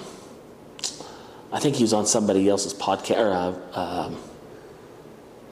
I 1.52 1.60
think 1.60 1.76
he 1.76 1.84
was 1.84 1.94
on 1.94 2.06
somebody 2.06 2.48
else's 2.48 2.74
podcast, 2.74 3.18
or 3.18 3.32
uh, 3.32 3.80
um, 3.80 4.18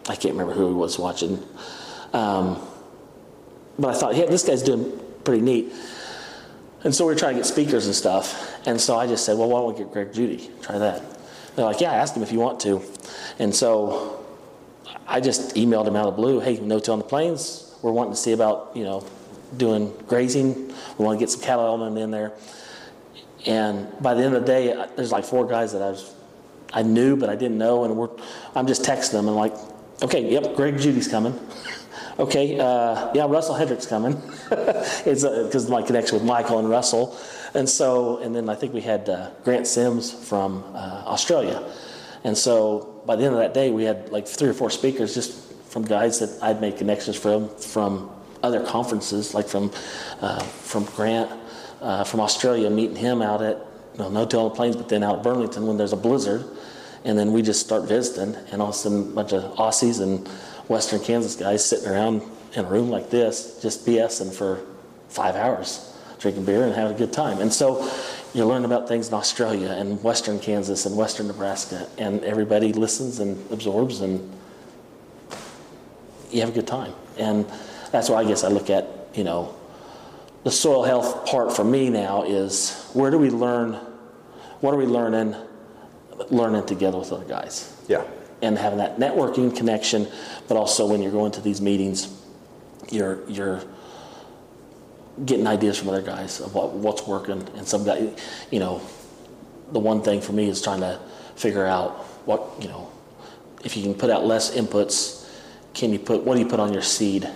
I 0.08 0.16
can't 0.16 0.34
remember 0.34 0.54
who 0.54 0.68
he 0.70 0.74
was 0.74 1.00
watching. 1.00 1.44
Um, 2.14 2.60
but 3.80 3.96
I 3.96 3.98
thought, 3.98 4.16
yeah, 4.16 4.26
this 4.26 4.44
guy's 4.44 4.64
doing 4.64 5.00
pretty 5.24 5.42
neat. 5.42 5.74
And 6.84 6.94
so 6.94 7.06
we 7.06 7.14
were 7.14 7.20
trying 7.20 7.34
to 7.34 7.40
get 7.40 7.46
speakers 7.46 7.86
and 7.86 7.96
stuff. 7.96 8.56
And 8.68 8.80
so 8.80 8.98
I 8.98 9.08
just 9.08 9.26
said, 9.26 9.38
well, 9.38 9.50
why 9.50 9.60
don't 9.60 9.74
we 9.74 9.84
get 9.84 9.92
Greg 9.92 10.14
Judy? 10.14 10.50
Try 10.62 10.78
that. 10.78 11.04
They're 11.56 11.66
like, 11.66 11.82
yeah, 11.82 11.92
ask 11.92 12.16
him 12.16 12.24
if 12.24 12.32
you 12.32 12.40
want 12.40 12.60
to. 12.62 12.82
And 13.40 13.54
so 13.54 14.24
I 15.08 15.20
just 15.20 15.56
emailed 15.56 15.88
him 15.88 15.96
out 15.96 16.08
of 16.08 16.16
blue, 16.16 16.40
hey, 16.40 16.60
no 16.60 16.80
till 16.80 16.94
on 16.94 17.00
the 17.00 17.06
plains. 17.06 17.76
We're 17.82 17.92
wanting 17.92 18.14
to 18.14 18.20
see 18.20 18.32
about, 18.32 18.72
you 18.76 18.84
know, 18.84 19.06
doing 19.56 19.92
grazing. 20.08 20.68
We 20.98 21.06
want 21.06 21.20
to 21.20 21.20
get 21.20 21.30
some 21.30 21.42
cattle 21.42 21.66
element 21.66 21.98
in 21.98 22.12
there. 22.12 22.34
And 23.48 23.88
by 24.02 24.14
the 24.14 24.24
end 24.24 24.36
of 24.36 24.42
the 24.42 24.48
day, 24.48 24.86
there's 24.96 25.12
like 25.12 25.24
four 25.24 25.48
guys 25.48 25.72
that 25.72 25.82
I 25.82 25.90
was, 25.92 26.14
I 26.74 26.84
knew, 26.84 27.16
but 27.16 27.30
I 27.30 27.36
didn't 27.36 27.58
know. 27.58 27.86
And 27.86 27.96
we're, 27.96 28.10
I'm 28.54 28.68
just 28.68 28.84
texting 28.84 29.14
them 29.14 29.28
and 29.28 29.38
like, 29.38 29.54
okay, 30.04 30.30
yep, 30.30 30.56
Greg 30.56 30.78
Judy's 30.78 31.08
coming. 31.08 31.40
Okay, 32.20 32.60
uh, 32.60 33.12
yeah, 33.14 33.28
Russell 33.28 33.54
Hedrick's 33.54 33.86
coming. 33.86 34.20
it's 35.06 35.24
because 35.24 35.70
my 35.70 35.84
connection 35.84 36.16
with 36.16 36.24
Michael 36.24 36.58
and 36.58 36.68
Russell, 36.68 37.16
and 37.54 37.70
so 37.70 38.18
and 38.18 38.36
then 38.36 38.50
I 38.50 38.56
think 38.56 38.74
we 38.74 38.82
had 38.82 39.08
uh, 39.08 39.30
Grant 39.44 39.68
Sims 39.68 40.12
from 40.12 40.64
uh, 40.74 41.04
Australia, 41.06 41.64
and 42.24 42.36
so 42.36 43.04
by 43.06 43.16
the 43.16 43.24
end 43.24 43.36
of 43.36 43.40
that 43.40 43.54
day 43.54 43.70
we 43.70 43.84
had 43.84 44.10
like 44.10 44.28
three 44.28 44.50
or 44.50 44.56
four 44.56 44.72
speakers 44.72 45.14
just 45.14 45.54
from 45.70 45.84
guys 45.84 46.18
that 46.18 46.42
I'd 46.42 46.60
made 46.60 46.78
connections 46.78 47.18
from 47.18 47.50
from 47.50 48.10
other 48.42 48.66
conferences, 48.66 49.36
like 49.36 49.48
from 49.48 49.72
uh, 50.20 50.40
from 50.40 50.86
Grant 50.86 51.30
uh, 51.82 52.04
from 52.04 52.20
Australia, 52.20 52.70
meeting 52.70 52.96
him 52.96 53.22
out 53.22 53.42
at 53.42 53.58
no 53.98 54.10
no 54.10 54.26
till 54.26 54.50
plains, 54.50 54.76
but 54.76 54.90
then 54.90 55.04
out 55.04 55.18
at 55.18 55.24
Burlington 55.24 55.68
when 55.68 55.78
there's 55.78 55.94
a 55.94 55.98
blizzard, 55.98 56.46
and 57.04 57.18
then 57.18 57.34
we 57.34 57.42
just 57.42 57.60
start 57.66 57.84
visiting, 57.84 58.36
and 58.52 58.62
all 58.62 58.70
of 58.70 58.76
a 58.76 58.78
sudden 58.78 59.12
a 59.12 59.16
bunch 59.16 59.34
of 59.34 59.44
Aussies 59.56 60.02
and 60.02 60.28
Western 60.68 61.00
Kansas 61.00 61.36
guys 61.36 61.64
sitting 61.64 61.88
around 61.88 62.22
in 62.54 62.66
a 62.66 62.68
room 62.68 62.90
like 62.90 63.10
this, 63.10 63.60
just 63.62 63.86
BSing 63.86 64.34
for 64.34 64.62
five 65.10 65.36
hours, 65.36 65.94
drinking 66.20 66.46
beer 66.46 66.64
and 66.66 66.76
having 66.76 66.96
a 66.96 66.98
good 66.98 67.14
time. 67.14 67.40
And 67.40 67.54
so 67.54 67.90
you 68.34 68.46
learn 68.46 68.66
about 68.66 68.88
things 68.88 69.08
in 69.08 69.14
Australia 69.14 69.70
and 69.72 70.04
Western 70.04 70.40
Kansas 70.40 70.86
and 70.86 70.96
Western 70.98 71.28
Nebraska, 71.28 71.88
and 71.98 72.24
everybody 72.24 72.74
listens 72.74 73.20
and 73.20 73.52
absorbs, 73.52 74.02
and 74.02 74.32
you 76.32 76.42
have 76.42 76.50
a 76.50 76.54
good 76.54 76.68
time. 76.68 76.94
And 77.18 77.46
that's 77.92 78.10
why 78.10 78.18
I 78.18 78.26
guess 78.26 78.44
I 78.44 78.50
look 78.50 78.70
at, 78.70 78.88
you 79.14 79.24
know, 79.24 79.56
the 80.48 80.52
soil 80.52 80.84
health 80.84 81.26
part 81.26 81.54
for 81.54 81.66
me 81.66 81.90
now 81.90 82.24
is 82.24 82.90
where 82.94 83.12
do 83.12 83.18
we 83.18 83.30
learn, 83.30 83.74
what 84.62 84.74
are 84.74 84.78
we 84.78 84.86
learning, 84.86 85.36
learning 86.30 86.66
together 86.66 86.98
with 86.98 87.12
other 87.12 87.26
guys 87.26 87.76
Yeah. 87.90 88.06
and 88.42 88.58
having 88.58 88.78
that 88.78 88.98
networking 88.98 89.54
connection, 89.54 90.08
but 90.48 90.56
also 90.56 90.88
when 90.88 91.02
you're 91.02 91.12
going 91.12 91.34
to 91.34 91.42
these 91.42 91.60
meetings, 91.60 92.08
you're 92.90 93.30
you're 93.30 93.62
getting 95.26 95.48
ideas 95.48 95.78
from 95.78 95.90
other 95.90 96.02
guys 96.02 96.40
of 96.40 96.56
what, 96.56 96.72
what's 96.72 97.06
working. 97.06 97.46
And 97.58 97.68
some 97.68 97.84
guy, 97.84 98.14
you 98.50 98.60
know, 98.60 98.80
the 99.74 99.80
one 99.80 100.02
thing 100.02 100.22
for 100.22 100.32
me 100.32 100.48
is 100.48 100.62
trying 100.62 100.80
to 100.80 100.98
figure 101.36 101.66
out 101.66 102.06
what 102.26 102.42
you 102.62 102.70
know, 102.70 102.90
if 103.66 103.76
you 103.76 103.84
can 103.84 103.94
put 103.94 104.10
out 104.10 104.24
less 104.24 104.56
inputs, 104.56 105.28
can 105.74 105.92
you 105.92 106.00
put 106.00 106.24
what 106.24 106.36
do 106.36 106.40
you 106.40 106.48
put 106.48 106.62
on 106.62 106.72
your 106.72 106.84
seed, 106.84 107.30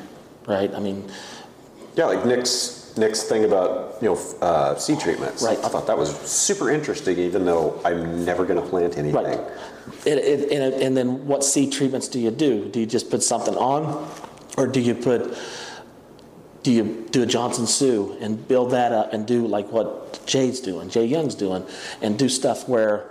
right? 0.48 0.74
I 0.74 0.80
mean, 0.80 1.12
Yeah, 1.98 2.06
like 2.06 2.26
Nick's 2.26 2.81
Nick's 2.98 3.24
thing 3.24 3.44
about 3.46 3.98
you 4.02 4.10
know 4.10 4.20
uh, 4.42 4.76
seed 4.76 5.00
treatments. 5.00 5.44
Right. 5.44 5.58
I 5.60 5.70
thought 5.70 5.88
that 5.88 5.98
was 5.98 6.16
super 6.22 6.70
interesting, 6.70 7.18
even 7.20 7.46
though 7.46 7.80
I'm 7.86 8.26
never 8.26 8.46
going 8.46 8.62
to 8.62 8.68
plant 8.68 8.98
anything. 8.98 9.24
Right. 9.24 9.40
It, 10.06 10.18
it, 10.18 10.52
and, 10.52 10.74
it- 10.74 10.82
and 10.82 10.96
then 10.98 11.26
what 11.28 11.44
seed 11.44 11.72
treatments 11.72 12.08
do 12.08 12.20
you 12.20 12.32
do? 12.32 12.66
Do 12.70 12.80
you 12.80 12.86
just 12.86 13.10
put 13.10 13.24
something 13.24 13.56
on, 13.56 14.10
or 14.58 14.68
do 14.68 14.80
you 14.80 14.94
put, 14.96 15.38
do 16.64 16.72
you 16.72 17.08
do 17.12 17.24
a 17.24 17.26
Johnson-Su 17.26 18.18
and 18.22 18.48
build 18.48 18.72
that 18.72 18.92
up 18.92 19.14
and 19.14 19.26
do 19.26 19.48
like 19.48 19.72
what 19.72 20.26
Jay's 20.26 20.60
doing, 20.60 20.90
Jay 20.90 21.06
Young's 21.06 21.36
doing, 21.36 21.66
and 22.02 22.18
do 22.20 22.30
stuff 22.30 22.68
where, 22.70 23.10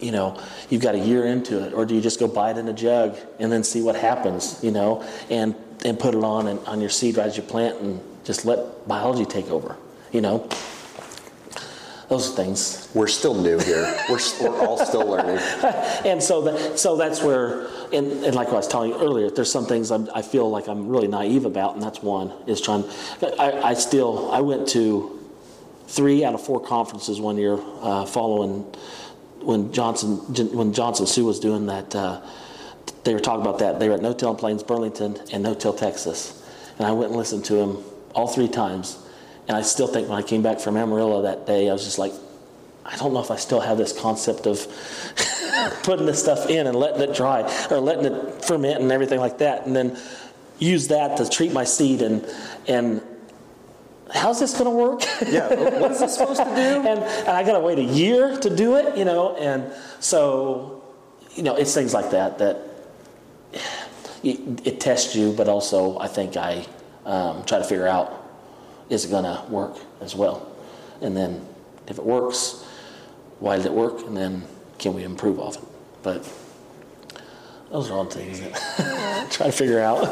you 0.00 0.12
know, 0.12 0.40
you've 0.70 0.82
got 0.82 0.94
a 0.94 0.98
year 0.98 1.24
into 1.26 1.62
it, 1.64 1.72
or 1.74 1.84
do 1.84 1.94
you 1.94 2.00
just 2.00 2.18
go 2.18 2.26
buy 2.28 2.50
it 2.50 2.58
in 2.58 2.68
a 2.68 2.72
jug 2.72 3.16
and 3.38 3.50
then 3.52 3.62
see 3.64 3.82
what 3.82 3.96
happens, 3.96 4.58
you 4.62 4.70
know, 4.70 5.02
and 5.30 5.54
and 5.84 5.98
put 6.00 6.14
it 6.14 6.24
on 6.24 6.46
and 6.48 6.58
on 6.66 6.80
your 6.80 6.88
seed 6.90 7.16
right 7.18 7.26
as 7.26 7.36
you 7.36 7.42
plant 7.42 7.78
and 7.80 8.00
just 8.26 8.44
let 8.44 8.86
biology 8.88 9.24
take 9.24 9.50
over, 9.50 9.76
you 10.12 10.20
know. 10.20 10.48
Those 12.08 12.36
things 12.36 12.88
We're 12.94 13.08
still 13.08 13.34
new 13.34 13.58
here. 13.58 13.82
We're, 14.08 14.20
we're 14.40 14.64
all 14.64 14.78
still 14.78 15.06
learning. 15.06 15.38
and 16.04 16.22
so 16.22 16.40
that, 16.42 16.78
so 16.78 16.96
that's 16.96 17.20
where, 17.20 17.66
and, 17.92 18.24
and 18.24 18.34
like 18.34 18.48
I 18.48 18.52
was 18.52 18.68
telling 18.68 18.90
you 18.90 19.00
earlier, 19.00 19.28
there's 19.28 19.50
some 19.50 19.66
things 19.66 19.90
I'm, 19.90 20.08
I 20.14 20.22
feel 20.22 20.48
like 20.48 20.68
I'm 20.68 20.88
really 20.88 21.08
naive 21.08 21.44
about, 21.46 21.74
and 21.74 21.82
that's 21.82 22.02
one 22.02 22.32
is 22.46 22.60
trying. 22.60 22.84
I, 23.40 23.60
I 23.60 23.74
still 23.74 24.30
I 24.30 24.40
went 24.40 24.68
to 24.68 25.18
three 25.88 26.24
out 26.24 26.34
of 26.34 26.44
four 26.44 26.60
conferences 26.60 27.20
one 27.20 27.38
year 27.38 27.58
uh, 27.80 28.06
following 28.06 28.62
when 29.40 29.72
Johnson 29.72 30.16
when 30.56 30.72
Johnson-Su 30.72 31.24
was 31.24 31.40
doing 31.40 31.66
that. 31.66 31.94
Uh, 31.94 32.20
they 33.02 33.14
were 33.14 33.20
talking 33.20 33.42
about 33.42 33.58
that. 33.60 33.80
They 33.80 33.88
were 33.88 33.96
at 33.96 34.02
No 34.02 34.12
Till 34.12 34.30
in 34.30 34.36
Plains, 34.36 34.62
Burlington, 34.62 35.16
and 35.32 35.42
No 35.42 35.54
Till, 35.54 35.72
Texas, 35.72 36.44
and 36.78 36.86
I 36.86 36.92
went 36.92 37.10
and 37.10 37.16
listened 37.16 37.44
to 37.46 37.56
him 37.56 37.84
all 38.16 38.26
three 38.26 38.48
times. 38.48 38.98
And 39.46 39.56
I 39.56 39.62
still 39.62 39.86
think 39.86 40.08
when 40.08 40.18
I 40.18 40.22
came 40.22 40.42
back 40.42 40.58
from 40.58 40.76
Amarillo 40.76 41.22
that 41.22 41.46
day, 41.46 41.68
I 41.68 41.72
was 41.72 41.84
just 41.84 41.98
like, 41.98 42.12
I 42.84 42.96
don't 42.96 43.12
know 43.12 43.20
if 43.20 43.30
I 43.30 43.36
still 43.36 43.60
have 43.60 43.78
this 43.78 43.92
concept 43.92 44.46
of 44.46 44.66
putting 45.82 46.06
this 46.06 46.20
stuff 46.20 46.48
in 46.48 46.66
and 46.66 46.76
letting 46.76 47.02
it 47.02 47.14
dry 47.14 47.42
or 47.70 47.78
letting 47.78 48.06
it 48.06 48.44
ferment 48.44 48.80
and 48.80 48.90
everything 48.90 49.20
like 49.20 49.38
that, 49.38 49.66
and 49.66 49.76
then 49.76 49.98
use 50.58 50.88
that 50.88 51.16
to 51.18 51.28
treat 51.28 51.52
my 51.52 51.64
seed 51.64 52.00
and 52.00 52.26
and 52.66 53.02
how's 54.12 54.40
this 54.40 54.52
going 54.54 54.64
to 54.64 54.70
work? 54.70 55.02
Yeah. 55.26 55.48
What 55.80 55.90
is 55.90 56.00
this 56.00 56.16
supposed 56.16 56.38
to 56.38 56.44
do? 56.44 56.50
and, 56.88 57.00
and 57.00 57.28
I 57.28 57.42
got 57.44 57.52
to 57.52 57.60
wait 57.60 57.78
a 57.78 57.82
year 57.82 58.36
to 58.38 58.54
do 58.54 58.76
it, 58.76 58.96
you 58.96 59.04
know, 59.04 59.36
and 59.36 59.70
so 60.00 60.82
you 61.34 61.42
know 61.42 61.56
it's 61.56 61.74
things 61.74 61.92
like 61.92 62.10
that 62.10 62.38
that 62.38 62.56
it, 64.22 64.66
it 64.66 64.80
tests 64.80 65.14
you, 65.14 65.32
but 65.32 65.48
also 65.48 65.98
I 65.98 66.06
think 66.08 66.36
I 66.36 66.66
um, 67.06 67.44
try 67.44 67.58
to 67.58 67.64
figure 67.64 67.86
out 67.86 68.22
is 68.90 69.04
it 69.04 69.10
going 69.10 69.24
to 69.24 69.42
work 69.50 69.78
as 70.00 70.14
well, 70.14 70.54
and 71.00 71.16
then 71.16 71.46
if 71.86 71.98
it 71.98 72.04
works, 72.04 72.64
why 73.40 73.56
did 73.56 73.66
it 73.66 73.72
work, 73.72 74.00
and 74.06 74.16
then 74.16 74.42
can 74.78 74.94
we 74.94 75.02
improve 75.02 75.40
off 75.40 75.56
it? 75.56 75.64
But 76.02 76.32
those 77.70 77.90
are 77.90 77.94
all 77.94 78.04
things 78.04 78.40
that 78.40 79.28
try 79.30 79.46
to 79.46 79.52
figure 79.52 79.80
out. 79.80 80.02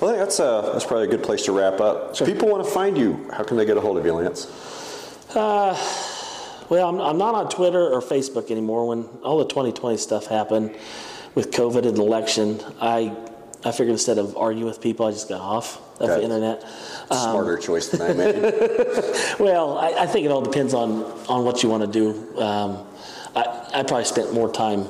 Well, 0.00 0.10
I 0.10 0.16
think 0.16 0.18
that's 0.18 0.40
uh, 0.40 0.72
that's 0.72 0.84
probably 0.84 1.06
a 1.06 1.10
good 1.10 1.22
place 1.22 1.44
to 1.46 1.52
wrap 1.52 1.80
up. 1.80 2.20
If 2.20 2.26
people 2.26 2.48
want 2.48 2.64
to 2.64 2.70
find 2.70 2.98
you, 2.98 3.30
how 3.32 3.42
can 3.42 3.56
they 3.56 3.64
get 3.64 3.76
a 3.76 3.80
hold 3.80 3.96
of 3.96 4.04
you, 4.04 4.12
Lance? 4.12 4.46
Well, 6.68 6.88
I'm, 6.88 7.00
I'm 7.00 7.18
not 7.18 7.34
on 7.34 7.48
Twitter 7.50 7.90
or 7.90 8.00
Facebook 8.00 8.50
anymore. 8.50 8.88
When 8.88 9.04
all 9.22 9.38
the 9.38 9.44
2020 9.44 9.96
stuff 9.96 10.26
happened 10.26 10.74
with 11.34 11.50
COVID 11.50 11.86
and 11.86 11.98
election, 11.98 12.60
I 12.80 13.14
I 13.64 13.72
figured 13.72 13.90
instead 13.90 14.18
of 14.18 14.36
arguing 14.36 14.66
with 14.66 14.80
people, 14.80 15.06
I 15.06 15.10
just 15.10 15.28
got 15.28 15.40
off 15.40 15.80
of 16.00 16.08
the 16.08 16.22
internet. 16.22 16.62
Smarter 17.08 17.56
choice 17.56 17.88
than 17.88 18.02
I 18.02 18.12
made. 18.12 18.34
Well, 19.38 19.78
I, 19.78 20.02
I 20.02 20.06
think 20.06 20.26
it 20.26 20.30
all 20.30 20.42
depends 20.42 20.74
on, 20.74 21.02
on 21.28 21.44
what 21.44 21.62
you 21.62 21.68
want 21.68 21.82
to 21.82 21.90
do. 21.90 22.40
Um, 22.40 22.86
I, 23.34 23.70
I 23.74 23.82
probably 23.82 24.04
spent 24.04 24.32
more 24.32 24.52
time 24.52 24.86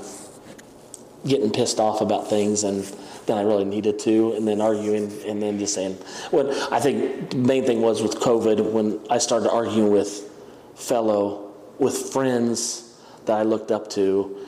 getting 1.27 1.51
pissed 1.51 1.81
off 1.81 2.01
about 2.01 2.29
things 2.29 2.65
and 2.65 2.85
than 3.27 3.39
I 3.39 3.43
really 3.43 3.65
needed 3.65 3.99
to, 4.01 4.35
and 4.35 4.47
then 4.47 4.61
arguing, 4.61 5.11
and 5.27 5.43
then 5.43 5.59
just 5.59 5.75
saying. 5.75 5.95
What 6.31 6.47
I 6.73 6.81
think 6.81 7.31
the 7.31 7.37
main 7.37 7.65
thing 7.65 7.81
was 7.81 8.03
with 8.03 8.17
COVID 8.17 8.73
when 8.73 9.01
I 9.11 9.19
started 9.19 9.51
arguing 9.51 9.91
with 9.91 10.31
fellow, 10.75 11.55
with 11.79 12.13
friends 12.13 12.99
that 13.27 13.39
I 13.39 13.43
looked 13.43 13.71
up 13.71 13.89
to, 13.91 14.47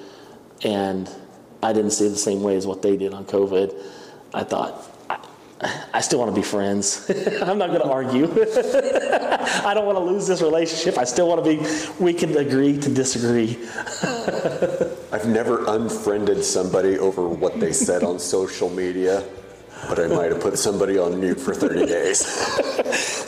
and 0.63 1.11
I 1.63 1.73
didn't 1.73 1.93
see 1.93 2.07
it 2.07 2.11
the 2.11 2.17
same 2.17 2.43
way 2.43 2.57
as 2.57 2.67
what 2.67 2.83
they 2.83 2.97
did 2.97 3.15
on 3.15 3.25
COVID. 3.25 3.75
I 4.35 4.45
thought, 4.45 4.93
I, 5.09 5.19
I 5.95 6.01
still 6.01 6.19
want 6.19 6.35
to 6.35 6.41
be 6.41 6.47
friends. 6.47 7.11
I'm 7.43 7.59
not 7.59 7.69
going 7.69 7.81
to 7.81 7.89
argue. 7.89 8.25
I 9.65 9.73
don't 9.75 9.87
want 9.87 9.97
to 9.97 10.05
lose 10.05 10.27
this 10.27 10.43
relationship. 10.43 10.99
I 10.99 11.05
still 11.05 11.29
want 11.29 11.45
to 11.45 11.57
be, 11.57 12.03
we 12.03 12.13
can 12.13 12.37
agree 12.37 12.79
to 12.79 12.91
disagree. 12.93 13.59
I've 15.13 15.27
never 15.27 15.65
unfriended 15.67 16.45
somebody 16.45 16.99
over 16.99 17.29
what 17.29 17.59
they 17.59 17.73
said 17.73 18.03
on 18.03 18.19
social 18.19 18.69
media, 18.69 19.25
but 19.89 19.99
I 19.99 20.09
might 20.09 20.33
have 20.33 20.41
put 20.41 20.59
somebody 20.59 20.99
on 20.99 21.19
mute 21.21 21.41
for 21.41 21.55
30 21.55 21.87
days. 21.87 22.19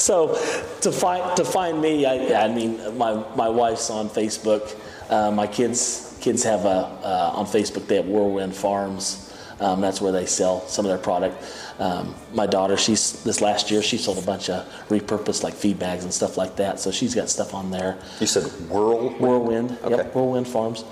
So 0.02 0.34
to 0.82 0.92
find, 0.92 1.36
to 1.36 1.44
find 1.44 1.80
me, 1.80 2.04
I, 2.04 2.44
I 2.44 2.48
mean, 2.48 2.98
my, 2.98 3.24
my 3.36 3.48
wife's 3.48 3.90
on 3.90 4.08
Facebook. 4.08 4.76
Uh, 5.08 5.30
my 5.30 5.46
kids, 5.46 6.16
kids 6.20 6.42
have 6.44 6.66
a, 6.66 6.68
uh, 7.02 7.32
on 7.34 7.46
Facebook, 7.46 7.86
they 7.86 7.96
have 7.96 8.06
Whirlwind 8.06 8.54
Farms. 8.54 9.27
Um, 9.60 9.80
that's 9.80 10.00
where 10.00 10.12
they 10.12 10.26
sell 10.26 10.60
some 10.68 10.84
of 10.84 10.90
their 10.90 10.98
product. 10.98 11.42
Um, 11.80 12.14
my 12.32 12.46
daughter, 12.46 12.76
she's 12.76 13.22
this 13.24 13.40
last 13.40 13.70
year, 13.70 13.82
she 13.82 13.98
sold 13.98 14.18
a 14.18 14.22
bunch 14.22 14.48
of 14.50 14.64
repurposed 14.88 15.42
like 15.42 15.54
feed 15.54 15.78
bags 15.78 16.04
and 16.04 16.12
stuff 16.14 16.36
like 16.36 16.56
that. 16.56 16.78
So 16.80 16.90
she's 16.92 17.14
got 17.14 17.28
stuff 17.28 17.54
on 17.54 17.70
there. 17.70 17.98
You 18.20 18.26
said 18.26 18.44
whirl? 18.70 19.10
Whirlwind, 19.18 19.78
Okay. 19.82 19.96
yep, 19.96 20.14
Whirlwind 20.14 20.46
Farms, 20.48 20.84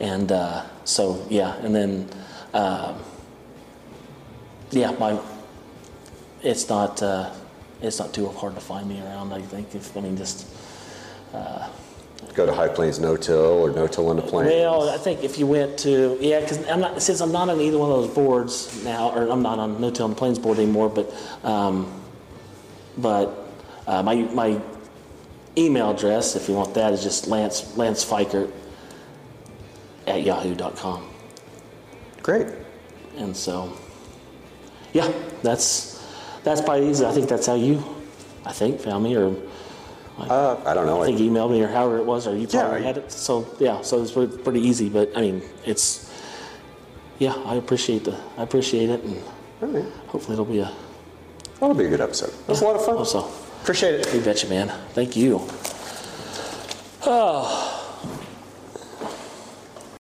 and 0.00 0.32
uh, 0.32 0.64
so 0.84 1.24
yeah, 1.28 1.54
and 1.56 1.74
then 1.74 2.08
um, 2.54 2.96
yeah, 4.70 4.90
my 4.92 5.18
it's 6.42 6.68
not 6.68 7.02
uh, 7.02 7.30
it's 7.82 7.98
not 7.98 8.12
too 8.14 8.28
hard 8.28 8.54
to 8.54 8.60
find 8.60 8.88
me 8.88 9.00
around. 9.02 9.32
I 9.34 9.40
think 9.42 9.74
if 9.74 9.94
I 9.96 10.00
mean 10.00 10.16
just 10.16 10.46
Go 12.34 12.46
to 12.46 12.52
High 12.52 12.68
Plains 12.68 12.98
No-Till 12.98 13.36
or 13.36 13.70
No-Till 13.70 14.08
on 14.08 14.16
the 14.16 14.22
Plains. 14.22 14.50
well, 14.50 14.90
I 14.90 14.98
think 14.98 15.22
if 15.22 15.38
you 15.38 15.46
went 15.46 15.78
to 15.80 16.18
yeah, 16.20 16.40
because 16.40 16.66
I'm 16.68 16.80
not 16.80 17.00
since 17.00 17.20
I'm 17.20 17.30
not 17.32 17.48
on 17.48 17.60
either 17.60 17.78
one 17.78 17.90
of 17.90 18.02
those 18.02 18.14
boards 18.14 18.84
now, 18.84 19.10
or 19.10 19.30
I'm 19.30 19.42
not 19.42 19.58
on 19.58 19.80
No 19.80 19.90
Till 19.90 20.04
on 20.04 20.10
the 20.10 20.16
Plains 20.16 20.38
board 20.38 20.58
anymore, 20.58 20.88
but 20.88 21.14
um, 21.44 22.02
but 22.98 23.48
uh, 23.86 24.02
my 24.02 24.16
my 24.16 24.60
email 25.56 25.92
address, 25.92 26.34
if 26.34 26.48
you 26.48 26.54
want 26.54 26.74
that, 26.74 26.92
is 26.92 27.02
just 27.02 27.28
Lance 27.28 27.76
Lance 27.76 28.04
Feikert 28.04 28.50
at 30.06 30.22
yahoo.com. 30.22 31.08
Great. 32.22 32.48
And 33.16 33.36
so, 33.36 33.76
yeah, 34.92 35.12
that's 35.42 36.04
that's 36.42 36.60
probably 36.60 36.90
easy. 36.90 37.06
I 37.06 37.12
think 37.12 37.28
that's 37.28 37.46
how 37.46 37.54
you, 37.54 37.82
I 38.44 38.52
think, 38.52 38.80
found 38.80 39.04
me, 39.04 39.16
or 39.16 39.36
Uh, 40.18 40.56
I 40.64 40.74
don't 40.74 40.86
know. 40.86 41.02
I 41.02 41.06
think 41.06 41.18
emailed 41.18 41.50
me, 41.50 41.60
or 41.62 41.68
however 41.68 41.98
it 41.98 42.04
was, 42.06 42.26
or 42.28 42.36
you 42.36 42.46
probably 42.46 42.80
Yeah, 42.80 42.86
had 42.86 42.98
it. 42.98 43.10
So 43.12 43.46
yeah, 43.58 43.82
so 43.82 44.00
it's 44.00 44.12
pretty, 44.12 44.36
pretty 44.38 44.60
easy. 44.60 44.88
But 44.88 45.10
I 45.16 45.20
mean, 45.20 45.42
it's 45.66 46.10
yeah, 47.18 47.34
I 47.44 47.56
appreciate 47.56 48.04
the 48.04 48.16
I 48.38 48.42
appreciate 48.42 48.90
it, 48.90 49.02
and 49.02 49.22
All 49.62 49.68
right. 49.68 49.92
hopefully 50.06 50.34
it'll 50.34 50.44
be 50.44 50.60
a 50.60 50.70
That'll 51.60 51.74
be 51.74 51.86
a 51.86 51.88
good 51.88 52.00
episode. 52.00 52.30
That 52.30 52.48
was 52.48 52.60
a 52.60 52.64
lot 52.64 52.76
of 52.76 52.84
fun. 52.84 52.96
also. 52.96 53.28
Appreciate 53.62 53.94
it. 54.00 54.12
You 54.14 54.20
betcha, 54.20 54.48
man. 54.48 54.68
Thank 54.92 55.16
you. 55.16 55.40
Oh, 57.06 57.73